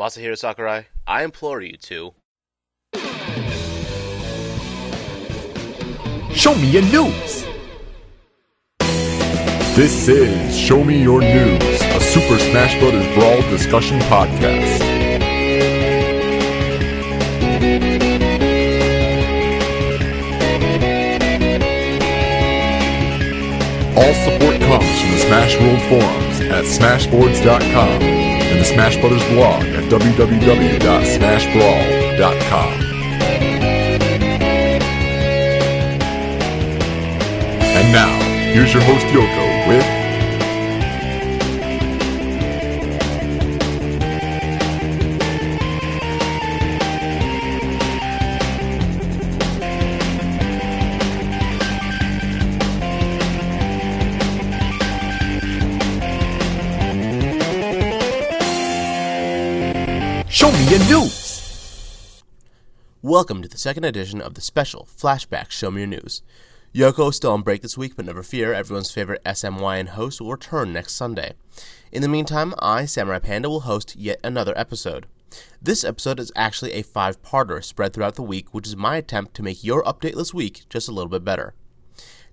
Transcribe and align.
Masahiro 0.00 0.34
Sakurai, 0.34 0.86
I 1.06 1.24
implore 1.24 1.60
you 1.60 1.76
to 1.76 2.14
Show 6.32 6.54
me 6.54 6.70
your 6.70 6.80
news. 6.84 7.44
This 9.76 10.08
is 10.08 10.56
Show 10.56 10.82
Me 10.82 11.02
Your 11.02 11.20
News, 11.20 11.82
a 11.82 12.00
Super 12.00 12.38
Smash 12.38 12.78
Bros. 12.80 13.06
Brawl 13.14 13.42
discussion 13.50 13.98
podcast. 14.08 14.80
All 23.98 24.14
support 24.24 24.60
comes 24.62 25.00
from 25.02 25.10
the 25.10 25.18
Smash 25.18 25.60
World 25.60 25.82
forums 25.90 26.40
at 26.40 26.64
smashboards.com 26.64 28.29
and 28.50 28.60
the 28.60 28.64
Smash 28.64 28.96
Brothers 28.96 29.22
blog 29.28 29.62
at 29.62 29.84
www.smashbrawl.com. 29.84 32.72
And 37.72 37.92
now, 37.92 38.18
here's 38.52 38.74
your 38.74 38.82
host 38.82 39.06
Yoko 39.06 39.68
with 39.68 39.99
Welcome 63.20 63.42
to 63.42 63.48
the 63.48 63.58
second 63.58 63.84
edition 63.84 64.22
of 64.22 64.32
the 64.32 64.40
special 64.40 64.88
Flashback 64.96 65.50
Show 65.50 65.70
Me 65.70 65.82
Your 65.82 65.88
News. 65.88 66.22
Yoko 66.74 67.10
is 67.10 67.16
still 67.16 67.32
on 67.32 67.42
break 67.42 67.60
this 67.60 67.76
week, 67.76 67.94
but 67.94 68.06
never 68.06 68.22
fear, 68.22 68.54
everyone's 68.54 68.90
favorite 68.90 69.22
SMYN 69.24 69.88
host 69.88 70.22
will 70.22 70.30
return 70.30 70.72
next 70.72 70.94
Sunday. 70.94 71.34
In 71.92 72.00
the 72.00 72.08
meantime, 72.08 72.54
I, 72.60 72.86
Samurai 72.86 73.18
Panda, 73.18 73.50
will 73.50 73.60
host 73.60 73.94
yet 73.94 74.20
another 74.24 74.56
episode. 74.56 75.04
This 75.60 75.84
episode 75.84 76.18
is 76.18 76.32
actually 76.34 76.72
a 76.72 76.80
five 76.80 77.20
parter 77.20 77.62
spread 77.62 77.92
throughout 77.92 78.14
the 78.14 78.22
week, 78.22 78.54
which 78.54 78.66
is 78.66 78.74
my 78.74 78.96
attempt 78.96 79.34
to 79.34 79.42
make 79.42 79.62
your 79.62 79.82
updateless 79.82 80.32
week 80.32 80.62
just 80.70 80.88
a 80.88 80.92
little 80.92 81.10
bit 81.10 81.22
better. 81.22 81.52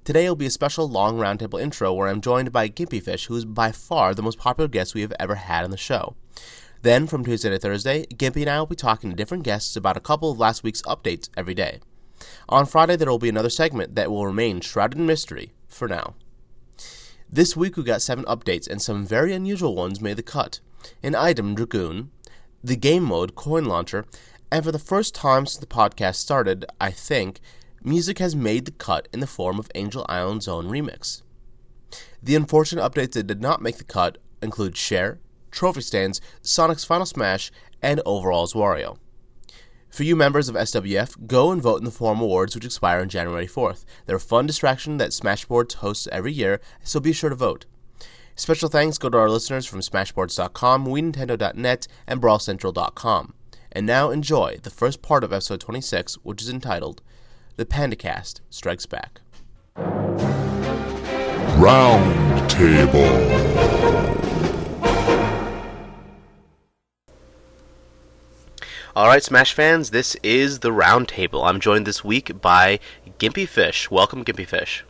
Today 0.06 0.30
will 0.30 0.38
be 0.38 0.46
a 0.46 0.50
special 0.50 0.88
long 0.88 1.18
roundtable 1.18 1.62
intro 1.62 1.94
where 1.94 2.08
I'm 2.08 2.22
joined 2.22 2.54
by 2.54 2.70
Gimpy 2.70 3.04
Fish, 3.04 3.26
who 3.26 3.36
is 3.36 3.44
by 3.44 3.74
far 3.74 4.16
the 4.16 4.24
most 4.24 4.40
popular 4.40 4.70
guest 4.70 4.96
we 4.96 5.02
have 5.02 5.14
ever 5.20 5.36
had 5.36 5.66
on 5.66 5.72
the 5.72 5.76
show. 5.76 6.16
Then, 6.88 7.06
from 7.06 7.26
Tuesday 7.26 7.50
to 7.50 7.60
Thursday, 7.60 8.06
Gimpy 8.06 8.44
and 8.44 8.50
I 8.50 8.60
will 8.60 8.66
be 8.66 8.78
talking 8.78 9.10
to 9.10 9.16
different 9.18 9.44
guests 9.44 9.76
about 9.76 9.98
a 9.98 10.00
couple 10.00 10.32
of 10.32 10.40
last 10.40 10.64
week's 10.64 10.82
updates 10.84 11.28
every 11.36 11.54
day. 11.54 11.82
On 12.48 12.66
Friday, 12.66 12.96
there 12.96 13.10
will 13.10 13.20
be 13.20 13.28
another 13.28 13.50
segment 13.50 13.96
that 13.96 14.10
will 14.10 14.26
remain 14.26 14.62
shrouded 14.62 14.98
in 14.98 15.06
mystery 15.06 15.52
for 15.68 15.90
now. 15.90 16.16
This 17.30 17.58
week, 17.58 17.76
we 17.76 17.84
got 17.84 18.02
seven 18.02 18.24
updates, 18.24 18.70
and 18.70 18.82
some 18.82 19.06
very 19.06 19.34
unusual 19.34 19.76
ones 19.76 20.00
made 20.00 20.16
the 20.16 20.24
cut. 20.24 20.62
An 21.04 21.14
item, 21.14 21.56
Dragoon, 21.56 22.10
the 22.64 22.78
game 22.78 23.04
mode, 23.04 23.36
Coin 23.36 23.66
Launcher, 23.66 24.06
and 24.50 24.64
for 24.64 24.72
the 24.72 24.80
first 24.80 25.14
time 25.14 25.46
since 25.46 25.60
the 25.60 25.66
podcast 25.66 26.16
started, 26.16 26.64
I 26.80 26.92
think, 26.92 27.42
music 27.84 28.20
has 28.20 28.34
made 28.34 28.64
the 28.64 28.72
cut 28.72 29.10
in 29.12 29.20
the 29.20 29.28
form 29.28 29.60
of 29.60 29.70
Angel 29.76 30.06
Island 30.08 30.44
Zone 30.44 30.70
Remix. 30.70 31.22
The 32.24 32.36
unfortunate 32.36 32.90
updates 32.90 33.12
that 33.12 33.28
did 33.28 33.42
not 33.42 33.62
make 33.62 33.76
the 33.76 33.84
cut 33.84 34.20
include 34.42 34.78
Share, 34.78 35.20
Trophy 35.58 35.82
Stands, 35.82 36.22
Sonic's 36.42 36.86
Final 36.86 37.08
Smash, 37.08 37.52
and 37.82 38.00
Overall's 38.06 38.54
Wario. 38.54 38.98
For 39.90 40.04
you 40.04 40.16
members 40.16 40.50
of 40.50 40.56
SWF, 40.56 41.26
go 41.26 41.52
and 41.52 41.60
vote 41.62 41.80
in 41.80 41.86
the 41.86 41.92
Forum 41.92 42.22
Awards, 42.22 42.54
which 42.54 42.66
expire 42.66 43.00
on 43.00 43.10
January 43.10 43.48
4th. 43.48 43.84
They're 44.06 44.18
a 44.18 44.20
fun 44.20 44.46
distraction 44.46 44.98
that 44.98 45.10
Smashboards 45.10 45.74
hosts 45.76 46.08
every 46.12 46.32
year, 46.32 46.62
so 46.84 47.00
be 47.00 47.12
sure 47.12 47.32
to 47.32 47.36
vote. 47.36 47.66
Special 48.36 48.70
thanks 48.70 49.00
go 49.00 49.10
to 49.10 49.18
our 49.18 49.32
listeners 49.32 49.66
from 49.66 49.80
Smashboards.com, 49.80 50.86
WeNintendo.net, 50.86 51.88
and 52.06 52.22
BrawlCentral.com. 52.22 53.34
And 53.72 53.88
now 53.88 54.12
enjoy 54.12 54.60
the 54.62 54.70
first 54.70 55.02
part 55.02 55.24
of 55.24 55.34
episode 55.34 55.62
26, 55.62 56.16
which 56.22 56.44
is 56.44 56.50
entitled 56.50 57.02
The 57.56 57.66
PandaCast 57.66 58.42
Strikes 58.52 58.86
Back. 58.86 59.22
Round 61.58 62.48
Table. 62.48 64.37
All 68.98 69.06
right, 69.06 69.24
Smash 69.24 69.54
fans, 69.54 69.92
this 69.92 70.16
is 70.24 70.58
the 70.62 70.72
Roundtable. 70.72 71.48
I'm 71.48 71.60
joined 71.60 71.86
this 71.86 72.04
week 72.04 72.42
by 72.42 72.80
Gimpy 73.20 73.48
Fish. 73.48 73.92
Welcome, 73.92 74.26
Gimpy 74.26 74.48
Fish. 74.48 74.84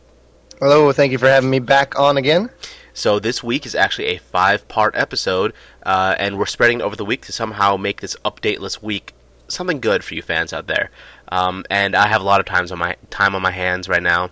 Hello, 0.60 0.90
thank 0.92 1.12
you 1.12 1.18
for 1.18 1.28
having 1.28 1.50
me 1.50 1.58
back 1.58 1.98
on 1.98 2.16
again. 2.16 2.48
So 2.94 3.18
this 3.18 3.42
week 3.42 3.66
is 3.66 3.74
actually 3.74 4.06
a 4.06 4.16
five-part 4.16 4.96
episode, 4.96 5.52
uh, 5.82 6.14
and 6.18 6.38
we're 6.38 6.46
spreading 6.46 6.80
over 6.80 6.96
the 6.96 7.04
week 7.04 7.26
to 7.26 7.32
somehow 7.32 7.76
make 7.76 8.00
this 8.00 8.16
updateless 8.24 8.82
week 8.82 9.12
something 9.48 9.78
good 9.78 10.02
for 10.02 10.14
you 10.14 10.22
fans 10.22 10.54
out 10.54 10.68
there. 10.68 10.90
Um, 11.28 11.66
and 11.68 11.94
I 11.94 12.06
have 12.06 12.22
a 12.22 12.24
lot 12.24 12.40
of 12.40 12.46
times 12.46 12.72
on 12.72 12.78
my 12.78 12.96
time 13.10 13.34
on 13.34 13.42
my 13.42 13.50
hands 13.50 13.90
right 13.90 14.02
now. 14.02 14.30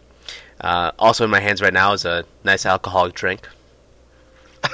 Uh, 0.59 0.93
also 0.99 1.23
in 1.23 1.31
my 1.31 1.41
hands 1.41 1.61
right 1.61 1.75
now 1.75 1.93
is 1.93 2.07
a 2.07 2.25
nice 2.45 2.65
alcoholic 2.65 3.13
drink. 3.13 3.47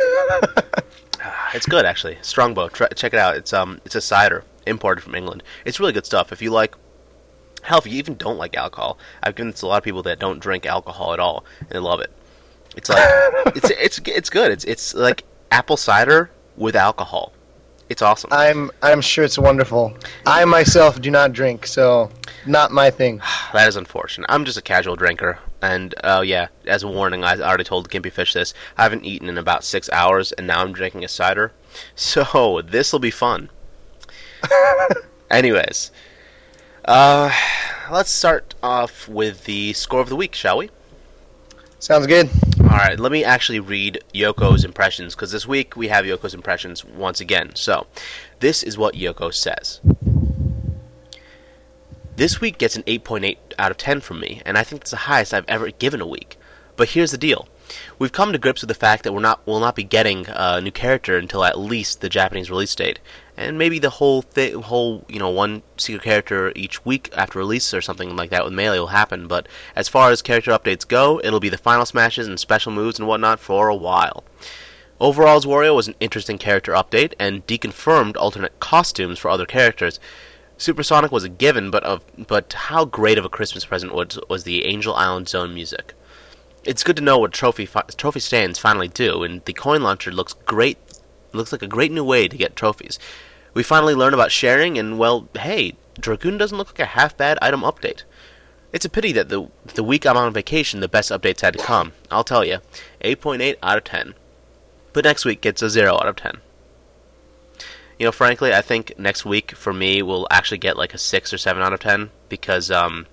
it's 1.54 1.66
good 1.66 1.84
actually. 1.84 2.18
Strongbow. 2.22 2.68
Try, 2.68 2.86
check 2.90 3.12
it 3.14 3.18
out. 3.18 3.34
It's 3.34 3.52
um 3.52 3.80
it's 3.84 3.96
a 3.96 4.00
cider 4.00 4.44
imported 4.66 5.02
from 5.02 5.14
England. 5.14 5.42
It's 5.64 5.80
really 5.80 5.92
good 5.92 6.06
stuff. 6.06 6.32
If 6.32 6.42
you 6.42 6.50
like 6.50 6.74
hell, 7.62 7.78
if 7.78 7.86
you 7.86 7.92
even 7.98 8.16
don't 8.16 8.38
like 8.38 8.56
alcohol, 8.56 8.98
I've 9.22 9.34
given 9.34 9.50
this 9.50 9.60
to 9.60 9.66
a 9.66 9.68
lot 9.68 9.78
of 9.78 9.84
people 9.84 10.02
that 10.04 10.18
don't 10.18 10.40
drink 10.40 10.66
alcohol 10.66 11.12
at 11.12 11.20
all 11.20 11.44
and 11.60 11.68
they 11.68 11.78
love 11.78 12.00
it. 12.00 12.10
It's 12.76 12.88
like 12.88 13.08
it's 13.56 13.70
it's 13.70 14.00
it's 14.06 14.30
good. 14.30 14.50
It's 14.50 14.64
it's 14.64 14.94
like 14.94 15.24
apple 15.50 15.76
cider 15.76 16.30
with 16.56 16.76
alcohol. 16.76 17.32
It's 17.88 18.00
awesome. 18.00 18.30
I'm 18.32 18.70
I'm 18.82 19.00
sure 19.00 19.24
it's 19.24 19.38
wonderful. 19.38 19.94
I 20.24 20.44
myself 20.44 21.00
do 21.00 21.10
not 21.10 21.32
drink, 21.32 21.66
so 21.66 22.10
not 22.46 22.70
my 22.70 22.90
thing. 22.90 23.20
That 23.52 23.68
is 23.68 23.76
unfortunate. 23.76 24.26
I'm 24.30 24.46
just 24.46 24.56
a 24.56 24.62
casual 24.62 24.96
drinker, 24.96 25.38
and 25.60 25.94
uh, 26.02 26.22
yeah, 26.24 26.48
as 26.66 26.82
a 26.82 26.88
warning, 26.88 27.22
I 27.22 27.38
already 27.38 27.64
told 27.64 27.90
Gimpy 27.90 28.10
Fish 28.10 28.32
this. 28.32 28.54
I 28.78 28.84
haven't 28.84 29.04
eaten 29.04 29.28
in 29.28 29.36
about 29.36 29.62
six 29.62 29.90
hours, 29.90 30.32
and 30.32 30.46
now 30.46 30.62
I'm 30.62 30.72
drinking 30.72 31.04
a 31.04 31.08
cider. 31.08 31.52
So 31.94 32.60
this 32.62 32.92
will 32.92 33.00
be 33.00 33.10
fun. 33.10 33.48
Anyways, 35.30 35.90
uh, 36.84 37.32
let's 37.90 38.10
start 38.10 38.54
off 38.62 39.08
with 39.08 39.44
the 39.44 39.72
score 39.72 40.00
of 40.00 40.08
the 40.08 40.16
week, 40.16 40.34
shall 40.34 40.58
we? 40.58 40.70
Sounds 41.78 42.06
good. 42.06 42.30
All 42.60 42.78
right, 42.78 42.98
let 42.98 43.10
me 43.10 43.24
actually 43.24 43.60
read 43.60 44.02
Yoko's 44.14 44.64
impressions 44.64 45.14
because 45.14 45.32
this 45.32 45.48
week 45.48 45.76
we 45.76 45.88
have 45.88 46.04
Yoko's 46.04 46.34
impressions 46.34 46.84
once 46.84 47.20
again. 47.20 47.50
So, 47.54 47.86
this 48.40 48.62
is 48.62 48.78
what 48.78 48.94
Yoko 48.94 49.34
says. 49.34 49.80
This 52.16 52.40
week 52.40 52.58
gets 52.58 52.76
an 52.76 52.82
8.8 52.84 53.36
out 53.58 53.70
of 53.70 53.78
10 53.78 54.00
from 54.00 54.20
me, 54.20 54.42
and 54.44 54.56
I 54.58 54.62
think 54.62 54.82
it's 54.82 54.90
the 54.90 54.96
highest 54.98 55.34
I've 55.34 55.48
ever 55.48 55.70
given 55.70 56.00
a 56.00 56.06
week. 56.06 56.38
But 56.76 56.90
here's 56.90 57.10
the 57.10 57.18
deal. 57.18 57.48
We've 57.98 58.12
come 58.12 58.32
to 58.32 58.38
grips 58.38 58.60
with 58.60 58.68
the 58.68 58.74
fact 58.74 59.02
that 59.02 59.12
we're 59.12 59.20
not 59.20 59.46
will 59.46 59.60
not 59.60 59.74
be 59.74 59.82
getting 59.82 60.26
a 60.28 60.60
new 60.60 60.70
character 60.70 61.16
until 61.16 61.44
at 61.44 61.58
least 61.58 62.00
the 62.00 62.08
Japanese 62.08 62.50
release 62.50 62.74
date, 62.74 62.98
and 63.36 63.58
maybe 63.58 63.78
the 63.78 63.90
whole 63.90 64.22
thi- 64.22 64.52
whole 64.52 65.04
you 65.08 65.18
know 65.18 65.30
one 65.30 65.62
secret 65.76 66.04
character 66.04 66.52
each 66.54 66.84
week 66.84 67.10
after 67.16 67.38
release 67.38 67.72
or 67.72 67.80
something 67.80 68.14
like 68.14 68.30
that 68.30 68.44
with 68.44 68.52
Melee 68.52 68.78
will 68.78 68.88
happen. 68.88 69.26
But 69.26 69.48
as 69.74 69.88
far 69.88 70.10
as 70.10 70.22
character 70.22 70.50
updates 70.50 70.86
go, 70.86 71.20
it'll 71.24 71.40
be 71.40 71.48
the 71.48 71.58
final 71.58 71.86
smashes 71.86 72.28
and 72.28 72.38
special 72.38 72.72
moves 72.72 72.98
and 72.98 73.08
whatnot 73.08 73.40
for 73.40 73.68
a 73.68 73.76
while. 73.76 74.24
Overall's 75.00 75.46
Wario 75.46 75.74
was 75.74 75.88
an 75.88 75.96
interesting 75.98 76.38
character 76.38 76.72
update 76.72 77.14
and 77.18 77.44
deconfirmed 77.46 78.16
alternate 78.16 78.60
costumes 78.60 79.18
for 79.18 79.30
other 79.30 79.46
characters. 79.46 79.98
Supersonic 80.56 81.10
was 81.10 81.24
a 81.24 81.28
given, 81.28 81.72
but 81.72 81.82
of 81.82 82.04
but 82.28 82.52
how 82.52 82.84
great 82.84 83.18
of 83.18 83.24
a 83.24 83.28
Christmas 83.28 83.64
present 83.64 83.94
was 83.94 84.18
was 84.28 84.44
the 84.44 84.64
Angel 84.64 84.94
Island 84.94 85.28
Zone 85.28 85.54
music. 85.54 85.94
It's 86.62 86.84
good 86.84 86.94
to 86.94 87.02
know 87.02 87.18
what 87.18 87.32
trophy 87.32 87.66
fi- 87.66 87.82
trophy 87.96 88.20
stands 88.20 88.60
finally 88.60 88.86
do, 88.86 89.24
and 89.24 89.44
the 89.44 89.52
coin 89.52 89.82
launcher 89.82 90.12
looks 90.12 90.34
great. 90.34 90.78
Looks 91.32 91.50
like 91.50 91.62
a 91.62 91.66
great 91.66 91.90
new 91.90 92.04
way 92.04 92.28
to 92.28 92.36
get 92.36 92.54
trophies. 92.54 93.00
We 93.54 93.62
finally 93.62 93.94
learn 93.94 94.14
about 94.14 94.32
sharing, 94.32 94.78
and 94.78 94.98
well, 94.98 95.28
hey, 95.34 95.74
Dragoon 96.00 96.38
doesn't 96.38 96.56
look 96.56 96.68
like 96.68 96.80
a 96.80 96.84
half 96.86 97.16
bad 97.16 97.38
item 97.42 97.62
update. 97.62 98.04
It's 98.72 98.86
a 98.86 98.90
pity 98.90 99.12
that 99.12 99.28
the 99.28 99.48
the 99.74 99.84
week 99.84 100.06
I'm 100.06 100.16
on 100.16 100.32
vacation, 100.32 100.80
the 100.80 100.88
best 100.88 101.10
updates 101.10 101.42
had 101.42 101.52
to 101.54 101.62
come. 101.62 101.92
I'll 102.10 102.24
tell 102.24 102.44
you, 102.44 102.58
8.8 103.02 103.56
out 103.62 103.78
of 103.78 103.84
10. 103.84 104.14
But 104.92 105.04
next 105.04 105.24
week 105.24 105.40
gets 105.40 105.62
a 105.62 105.70
zero 105.70 105.94
out 105.94 106.08
of 106.08 106.16
10. 106.16 106.38
You 107.98 108.06
know, 108.06 108.12
frankly, 108.12 108.52
I 108.52 108.62
think 108.62 108.98
next 108.98 109.24
week 109.24 109.52
for 109.52 109.72
me 109.72 110.02
will 110.02 110.26
actually 110.30 110.58
get 110.58 110.76
like 110.76 110.94
a 110.94 110.98
six 110.98 111.32
or 111.32 111.38
seven 111.38 111.62
out 111.62 111.72
of 111.72 111.80
10 111.80 112.10
because, 112.28 112.70
um, 112.70 113.06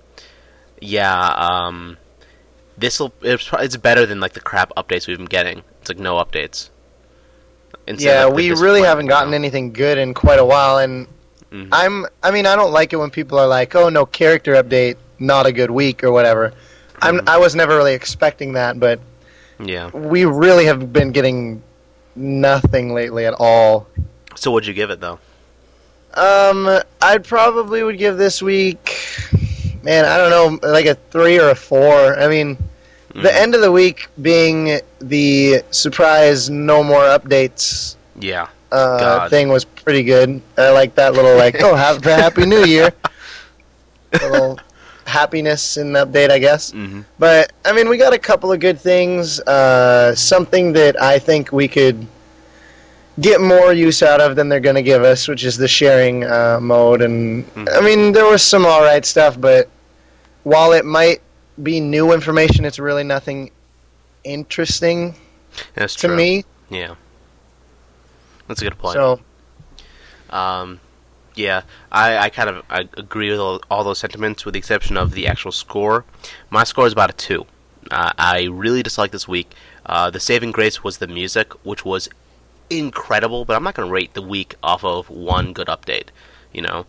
yeah, 0.80 1.28
um, 1.28 1.98
this 2.76 2.98
will 2.98 3.12
it's, 3.20 3.48
it's 3.52 3.76
better 3.76 4.06
than 4.06 4.20
like 4.20 4.32
the 4.32 4.40
crap 4.40 4.72
updates 4.76 5.06
we've 5.06 5.18
been 5.18 5.26
getting. 5.26 5.62
It's 5.80 5.90
like 5.90 5.98
no 5.98 6.16
updates. 6.16 6.70
Yeah, 7.98 8.24
like, 8.24 8.34
we 8.34 8.50
really 8.52 8.82
haven't 8.82 9.06
gotten 9.06 9.34
anything 9.34 9.72
good 9.72 9.98
in 9.98 10.14
quite 10.14 10.38
a 10.38 10.44
while, 10.44 10.78
and 10.78 11.06
Mhm. 11.52 11.68
I'm. 11.72 12.06
I 12.22 12.30
mean, 12.30 12.46
I 12.46 12.54
don't 12.56 12.72
like 12.72 12.92
it 12.92 12.96
when 12.96 13.10
people 13.10 13.38
are 13.38 13.46
like, 13.46 13.74
"Oh, 13.74 13.88
no 13.88 14.06
character 14.06 14.54
update, 14.54 14.96
not 15.18 15.46
a 15.46 15.52
good 15.52 15.70
week" 15.70 16.04
or 16.04 16.12
whatever. 16.12 16.52
I'm. 17.02 17.18
Mhm. 17.18 17.28
I 17.28 17.38
was 17.38 17.54
never 17.54 17.76
really 17.76 17.94
expecting 17.94 18.52
that, 18.52 18.78
but 18.78 19.00
Yeah. 19.58 19.88
we 19.90 20.24
really 20.24 20.66
have 20.66 20.92
been 20.92 21.10
getting 21.12 21.62
nothing 22.14 22.94
lately 22.94 23.26
at 23.26 23.34
all. 23.38 23.86
So 24.36 24.50
what'd 24.50 24.66
you 24.66 24.74
give 24.74 24.90
it 24.90 25.00
though? 25.00 25.18
Um, 26.14 26.80
I 27.00 27.18
probably 27.18 27.82
would 27.82 27.98
give 27.98 28.16
this 28.16 28.42
week, 28.42 28.98
man, 29.82 30.04
I 30.04 30.16
don't 30.16 30.30
know, 30.30 30.68
like 30.68 30.86
a 30.86 30.96
three 31.10 31.38
or 31.38 31.50
a 31.50 31.54
four. 31.54 32.18
I 32.18 32.26
mean, 32.28 32.56
the 33.14 33.28
Mhm. 33.28 33.42
end 33.42 33.54
of 33.54 33.60
the 33.60 33.72
week 33.72 34.08
being 34.22 34.80
the 35.00 35.62
surprise 35.70 36.48
no 36.50 36.82
more 36.84 37.02
updates 37.02 37.96
Yeah. 38.18 38.46
uh, 38.72 39.28
thing 39.28 39.48
was 39.48 39.64
pretty 39.64 40.02
good. 40.04 40.40
I 40.56 40.70
like 40.70 40.94
that 40.94 41.12
little 41.14 41.36
like, 41.36 41.60
oh, 41.62 41.74
have 41.74 42.04
a 42.06 42.14
happy 42.14 42.46
new 42.46 42.64
year, 42.64 42.90
little 44.12 44.58
happiness 45.06 45.76
in 45.76 45.92
the 45.92 46.06
update, 46.06 46.30
I 46.30 46.38
guess. 46.38 46.70
hmm 46.70 47.00
But 47.18 47.52
I 47.64 47.72
mean, 47.72 47.88
we 47.88 47.96
got 47.96 48.12
a 48.12 48.18
couple 48.18 48.52
of 48.52 48.60
good 48.60 48.78
things. 48.80 49.40
Uh, 49.40 50.14
something 50.14 50.72
that 50.74 51.00
I 51.02 51.18
think 51.18 51.50
we 51.52 51.66
could 51.66 52.06
get 53.20 53.40
more 53.40 53.72
use 53.72 54.02
out 54.02 54.20
of 54.20 54.36
than 54.36 54.48
they're 54.48 54.60
going 54.60 54.76
to 54.76 54.82
give 54.82 55.02
us, 55.02 55.26
which 55.28 55.44
is 55.44 55.56
the 55.56 55.66
sharing 55.68 56.24
uh, 56.24 56.58
mode. 56.60 57.02
And 57.02 57.44
Mhm. 57.54 57.76
I 57.76 57.80
mean, 57.80 58.12
there 58.12 58.24
was 58.24 58.42
some 58.42 58.64
all 58.64 58.82
right 58.82 59.04
stuff, 59.04 59.38
but 59.38 59.68
while 60.44 60.72
it 60.72 60.84
might 60.84 61.20
be 61.62 61.80
new 61.80 62.12
information, 62.12 62.64
it's 62.64 62.78
really 62.78 63.04
nothing 63.04 63.50
interesting 64.24 65.14
That's 65.74 65.94
to 65.96 66.08
true. 66.08 66.16
me. 66.16 66.44
Yeah. 66.68 66.94
That's 68.48 68.60
a 68.62 68.64
good 68.64 68.78
point. 68.78 68.94
So 68.94 69.20
Um, 70.30 70.80
yeah, 71.34 71.62
I, 71.90 72.16
I 72.18 72.28
kind 72.30 72.50
of 72.50 72.64
I 72.70 72.80
agree 72.96 73.30
with 73.30 73.40
all, 73.40 73.60
all 73.70 73.84
those 73.84 73.98
sentiments, 73.98 74.44
with 74.44 74.54
the 74.54 74.58
exception 74.58 74.96
of 74.96 75.12
the 75.12 75.26
actual 75.26 75.52
score. 75.52 76.04
My 76.50 76.64
score 76.64 76.86
is 76.86 76.92
about 76.92 77.10
a 77.10 77.14
two. 77.14 77.46
Uh, 77.90 78.12
I 78.18 78.44
really 78.44 78.82
dislike 78.82 79.10
this 79.10 79.26
week. 79.26 79.52
Uh, 79.86 80.10
the 80.10 80.20
saving 80.20 80.52
grace 80.52 80.84
was 80.84 80.98
the 80.98 81.06
music, 81.06 81.52
which 81.64 81.84
was 81.84 82.08
incredible, 82.68 83.44
but 83.44 83.56
I'm 83.56 83.62
not 83.64 83.74
going 83.74 83.88
to 83.88 83.92
rate 83.92 84.14
the 84.14 84.22
week 84.22 84.54
off 84.62 84.84
of 84.84 85.08
one 85.10 85.52
good 85.52 85.66
update. 85.68 86.08
You 86.52 86.62
know, 86.62 86.86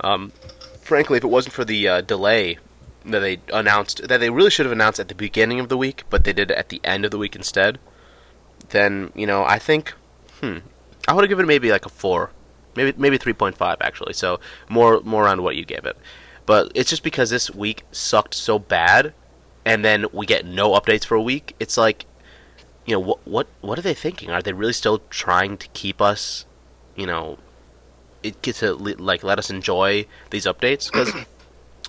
um, 0.00 0.32
frankly, 0.80 1.16
if 1.16 1.24
it 1.24 1.28
wasn't 1.28 1.54
for 1.54 1.64
the 1.64 1.88
uh, 1.88 2.00
delay 2.02 2.58
that 3.04 3.20
they 3.20 3.40
announced, 3.52 4.08
that 4.08 4.18
they 4.18 4.30
really 4.30 4.50
should 4.50 4.66
have 4.66 4.72
announced 4.72 5.00
at 5.00 5.08
the 5.08 5.14
beginning 5.14 5.60
of 5.60 5.68
the 5.68 5.76
week, 5.76 6.04
but 6.10 6.24
they 6.24 6.32
did 6.32 6.50
it 6.50 6.56
at 6.56 6.68
the 6.68 6.80
end 6.84 7.04
of 7.04 7.10
the 7.10 7.18
week 7.18 7.36
instead, 7.36 7.78
then 8.70 9.12
you 9.14 9.26
know 9.26 9.44
I 9.44 9.58
think, 9.58 9.94
hmm, 10.40 10.58
I 11.06 11.12
would 11.12 11.24
have 11.24 11.28
given 11.28 11.46
maybe 11.46 11.70
like 11.70 11.86
a 11.86 11.90
four 11.90 12.30
maybe 12.76 12.94
maybe 12.98 13.18
3.5 13.18 13.76
actually 13.80 14.12
so 14.12 14.40
more 14.68 15.00
more 15.04 15.24
around 15.24 15.42
what 15.42 15.56
you 15.56 15.64
gave 15.64 15.84
it. 15.84 15.96
But 16.46 16.72
it's 16.74 16.90
just 16.90 17.02
because 17.02 17.30
this 17.30 17.50
week 17.50 17.84
sucked 17.90 18.34
so 18.34 18.58
bad 18.58 19.14
and 19.64 19.84
then 19.84 20.06
we 20.12 20.26
get 20.26 20.44
no 20.44 20.72
updates 20.72 21.04
for 21.04 21.14
a 21.14 21.22
week 21.22 21.54
it's 21.58 21.76
like 21.76 22.04
you 22.84 22.94
know 22.94 23.00
what 23.00 23.26
what 23.26 23.46
what 23.60 23.78
are 23.78 23.82
they 23.82 23.94
thinking? 23.94 24.30
Are 24.30 24.42
they 24.42 24.52
really 24.52 24.72
still 24.72 25.00
trying 25.10 25.56
to 25.58 25.68
keep 25.68 26.00
us 26.00 26.46
you 26.96 27.06
know 27.06 27.38
it 28.22 28.40
get 28.42 28.56
to 28.56 28.74
like 28.74 29.22
let 29.22 29.38
us 29.38 29.50
enjoy 29.50 30.06
these 30.30 30.46
updates? 30.46 30.90
Because 30.90 31.12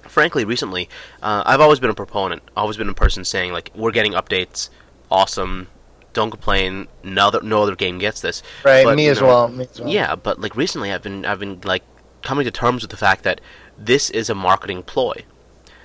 frankly 0.08 0.46
recently 0.46 0.88
uh, 1.22 1.44
i've 1.46 1.62
always 1.62 1.80
been 1.80 1.90
a 1.90 1.94
proponent 1.96 2.42
always 2.56 2.78
been 2.78 2.90
a 2.90 2.94
person 2.94 3.24
saying 3.26 3.52
like 3.52 3.72
we're 3.76 3.92
getting 3.92 4.14
updates 4.14 4.70
awesome 5.12 5.68
don't 6.14 6.32
complain 6.32 6.88
no 7.04 7.28
other, 7.28 7.42
no 7.42 7.62
other 7.64 7.76
game 7.76 7.98
gets 8.00 8.22
this 8.22 8.42
right, 8.64 8.86
But, 8.86 8.96
me 8.96 9.08
as 9.08 9.20
know, 9.20 9.28
well. 9.28 9.48
Me 9.50 9.68
as 9.70 9.80
well. 9.82 9.90
yeah, 9.90 10.16
but 10.16 10.40
like 10.40 10.56
recently, 10.56 10.94
I've 10.94 11.04
been 11.04 11.26
I've 11.26 11.40
been 11.40 11.60
like 11.66 11.84
coming 12.22 12.46
to 12.46 12.52
terms 12.52 12.82
with 12.84 12.90
the 12.92 12.96
fact 12.98 13.24
that 13.24 13.42
this 13.78 14.10
is 14.10 14.30
a 14.30 14.36
marketing 14.36 14.82
ploy. 14.84 15.26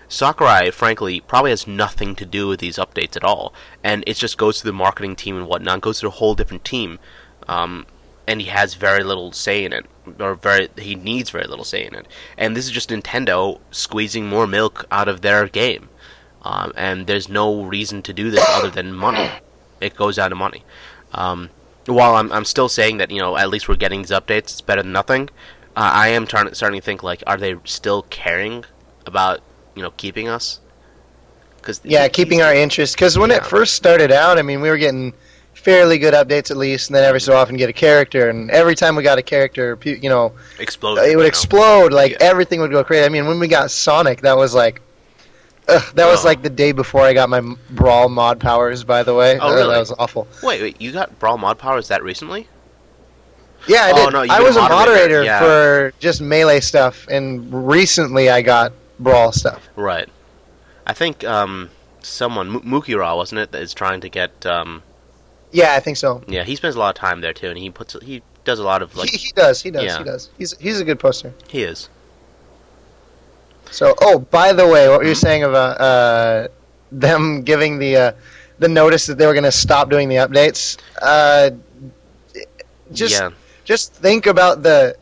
Sakurai, 0.08 0.70
frankly, 0.70 1.20
probably 1.20 1.50
has 1.50 1.66
nothing 1.66 2.14
to 2.16 2.24
do 2.24 2.46
with 2.48 2.60
these 2.60 2.76
updates 2.76 3.16
at 3.16 3.24
all, 3.24 3.52
and 3.82 4.02
it 4.06 4.14
just 4.16 4.38
goes 4.38 4.58
to 4.60 4.64
the 4.64 4.72
marketing 4.72 5.16
team 5.16 5.36
and 5.36 5.46
whatnot. 5.48 5.80
Goes 5.80 5.98
to 6.00 6.06
a 6.06 6.10
whole 6.10 6.34
different 6.36 6.64
team, 6.64 7.00
um, 7.48 7.86
and 8.28 8.40
he 8.40 8.46
has 8.48 8.74
very 8.74 9.02
little 9.02 9.32
say 9.32 9.64
in 9.64 9.72
it, 9.72 9.86
or 10.18 10.34
very 10.34 10.68
he 10.78 10.94
needs 10.94 11.30
very 11.30 11.46
little 11.46 11.64
say 11.64 11.84
in 11.84 11.94
it. 11.94 12.06
And 12.36 12.56
this 12.56 12.64
is 12.64 12.70
just 12.70 12.90
Nintendo 12.90 13.60
squeezing 13.70 14.26
more 14.26 14.46
milk 14.46 14.86
out 14.90 15.08
of 15.08 15.20
their 15.20 15.46
game, 15.48 15.88
um, 16.42 16.72
and 16.76 17.06
there's 17.06 17.28
no 17.28 17.62
reason 17.64 18.02
to 18.02 18.12
do 18.12 18.30
this 18.30 18.44
other 18.48 18.70
than 18.70 18.92
money. 18.92 19.30
It 19.80 19.94
goes 19.94 20.18
out 20.18 20.32
of 20.32 20.38
money. 20.38 20.64
Um, 21.12 21.50
while 21.86 22.14
I'm, 22.16 22.30
I'm 22.32 22.44
still 22.44 22.68
saying 22.68 22.98
that 22.98 23.10
you 23.10 23.18
know 23.18 23.36
at 23.36 23.48
least 23.50 23.68
we're 23.68 23.76
getting 23.76 24.02
these 24.02 24.10
updates, 24.10 24.50
it's 24.52 24.60
better 24.60 24.82
than 24.82 24.92
nothing. 24.92 25.28
Uh, 25.76 25.90
I 25.92 26.08
am 26.08 26.26
tar- 26.26 26.52
starting 26.54 26.80
to 26.80 26.84
think 26.84 27.02
like, 27.02 27.22
are 27.26 27.36
they 27.36 27.54
still 27.64 28.02
caring 28.10 28.64
about 29.06 29.40
you 29.74 29.82
know 29.82 29.90
keeping 29.92 30.28
us? 30.28 30.60
Because 31.56 31.80
Yeah, 31.84 32.08
keeping 32.08 32.42
our 32.42 32.54
interest. 32.54 32.96
Because 32.96 33.18
when 33.18 33.30
Yeah. 33.30 33.36
it 33.36 33.46
first 33.46 33.74
started 33.74 34.10
out, 34.10 34.38
I 34.38 34.42
mean, 34.42 34.60
we 34.60 34.68
were 34.70 34.78
getting 34.78 35.12
fairly 35.60 35.98
good 35.98 36.14
updates 36.14 36.50
at 36.50 36.56
least, 36.56 36.88
and 36.88 36.96
then 36.96 37.04
every 37.04 37.20
so 37.20 37.34
often 37.36 37.56
get 37.56 37.68
a 37.70 37.72
character. 37.72 38.28
And 38.30 38.50
every 38.50 38.74
time 38.74 38.96
we 38.96 39.02
got 39.02 39.18
a 39.18 39.22
character, 39.22 39.78
you 39.84 40.08
know, 40.08 40.32
explode. 40.58 40.98
it 40.98 41.02
would 41.02 41.10
you 41.10 41.16
know? 41.18 41.22
explode. 41.22 41.92
Like 41.92 42.12
Yeah. 42.12 42.18
everything 42.20 42.60
would 42.60 42.70
go 42.70 42.82
crazy. 42.82 43.04
I 43.04 43.08
mean, 43.08 43.26
when 43.26 43.38
we 43.38 43.48
got 43.48 43.70
Sonic, 43.70 44.22
that 44.22 44.36
was 44.36 44.54
like. 44.54 44.80
Ugh, 45.68 45.82
that 45.94 46.06
was 46.06 46.24
Oh. 46.24 46.28
like 46.28 46.42
the 46.42 46.50
day 46.50 46.72
before 46.72 47.02
I 47.02 47.12
got 47.12 47.28
my 47.28 47.42
Brawl 47.70 48.08
mod 48.08 48.40
powers. 48.40 48.82
By 48.82 49.04
the 49.04 49.14
way, 49.14 49.38
Oh, 49.38 49.54
really? 49.54 49.72
that 49.72 49.78
was 49.78 49.92
awful. 50.00 50.26
Wait, 50.42 50.60
wait, 50.60 50.80
you 50.80 50.90
got 50.90 51.16
Brawl 51.20 51.38
mod 51.38 51.58
powers 51.58 51.86
that 51.88 52.02
recently? 52.02 52.48
Yeah, 53.68 53.84
I 53.84 53.92
Oh, 53.92 54.04
did. 54.06 54.12
no, 54.14 54.34
I 54.34 54.40
was 54.40 54.56
a 54.56 54.62
moderator 54.62 55.22
yeah. 55.22 55.38
for 55.38 55.92
just 56.00 56.20
melee 56.22 56.58
stuff, 56.60 57.06
and 57.08 57.68
recently 57.68 58.30
I 58.30 58.42
got 58.42 58.72
Brawl 58.98 59.30
stuff. 59.32 59.68
Right. 59.76 60.08
I 60.86 60.92
think 60.92 61.22
um, 61.24 61.68
someone 62.00 62.48
M- 62.56 62.62
Mukira 62.62 63.14
wasn't 63.14 63.40
it 63.42 63.52
that 63.52 63.62
is 63.62 63.72
trying 63.74 64.00
to 64.00 64.08
get. 64.08 64.44
Um, 64.46 64.82
Yeah, 65.52 65.74
I 65.74 65.80
think 65.80 65.96
so. 65.96 66.22
yeah, 66.28 66.44
he 66.44 66.54
spends 66.56 66.76
a 66.76 66.78
lot 66.78 66.90
of 66.90 67.00
time 67.00 67.20
there 67.20 67.32
too, 67.32 67.48
and 67.48 67.58
he 67.58 67.70
puts 67.70 67.96
he 68.02 68.22
does 68.44 68.58
a 68.58 68.64
lot 68.64 68.82
of 68.82 68.96
like 68.96 69.10
he, 69.10 69.18
he 69.18 69.32
does. 69.32 69.62
He 69.62 69.70
does. 69.70 69.84
Yeah. 69.84 69.98
He 69.98 70.04
does. 70.04 70.30
He's 70.38 70.56
he's 70.58 70.80
a 70.80 70.84
good 70.84 70.98
poster. 70.98 71.32
he 71.48 71.62
is. 71.62 71.88
So, 73.70 73.94
oh, 74.00 74.18
by 74.18 74.52
the 74.52 74.66
way, 74.66 74.88
what 74.88 74.98
were 74.98 75.04
you're 75.04 75.14
saying 75.14 75.44
about 75.44 75.80
uh, 75.80 76.48
them 76.90 77.42
giving 77.42 77.78
the 77.78 77.96
uh, 77.96 78.12
the 78.58 78.68
notice 78.68 79.06
that 79.06 79.16
they 79.16 79.26
were 79.26 79.32
going 79.32 79.44
to 79.44 79.52
stop 79.52 79.90
doing 79.90 80.08
the 80.08 80.16
updates, 80.16 80.76
uh, 81.00 81.50
just 82.92 83.14
yeah. 83.14 83.30
just 83.64 83.94
think 83.94 84.26
about 84.26 84.62
the 84.62 84.96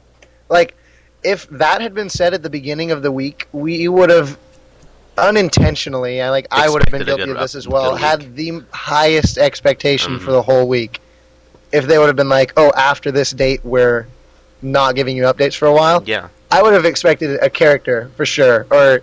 like 0.49 0.77
if 1.23 1.49
that 1.51 1.81
had 1.81 1.95
been 1.95 2.11
said 2.11 2.35
at 2.35 2.43
the 2.43 2.51
beginning 2.51 2.91
of 2.91 3.03
the 3.03 3.11
week, 3.11 3.49
we 3.53 3.89
would 3.89 4.11
have 4.11 4.39
unintentionally, 5.27 6.21
I 6.23 6.31
like 6.31 6.47
I 6.51 6.69
would 6.69 6.83
have 6.87 6.93
been 6.93 7.05
guilty 7.07 7.31
of 7.31 7.39
this 7.39 7.55
as 7.55 7.67
well, 7.69 7.97
had 7.97 8.35
the 8.37 8.63
highest 8.73 9.39
expectation 9.39 10.19
Mhm. 10.19 10.21
for 10.23 10.33
the 10.33 10.43
whole 10.43 10.69
week. 10.69 11.01
If 11.73 11.87
they 11.87 11.99
would 11.99 12.07
have 12.07 12.17
been 12.17 12.29
like, 12.29 12.53
"Oh, 12.57 12.73
after 12.77 13.11
this 13.11 13.31
date, 13.31 13.61
we're 13.65 14.07
not 14.63 14.95
giving 14.95 15.17
you 15.17 15.25
updates 15.25 15.55
for 15.57 15.67
a 15.67 15.73
while," 15.73 16.03
Yeah. 16.07 16.29
I 16.51 16.63
would 16.63 16.73
have 16.73 16.85
expected 16.85 17.39
a 17.43 17.51
character 17.51 18.11
for 18.17 18.25
sure, 18.25 18.67
or 18.71 19.01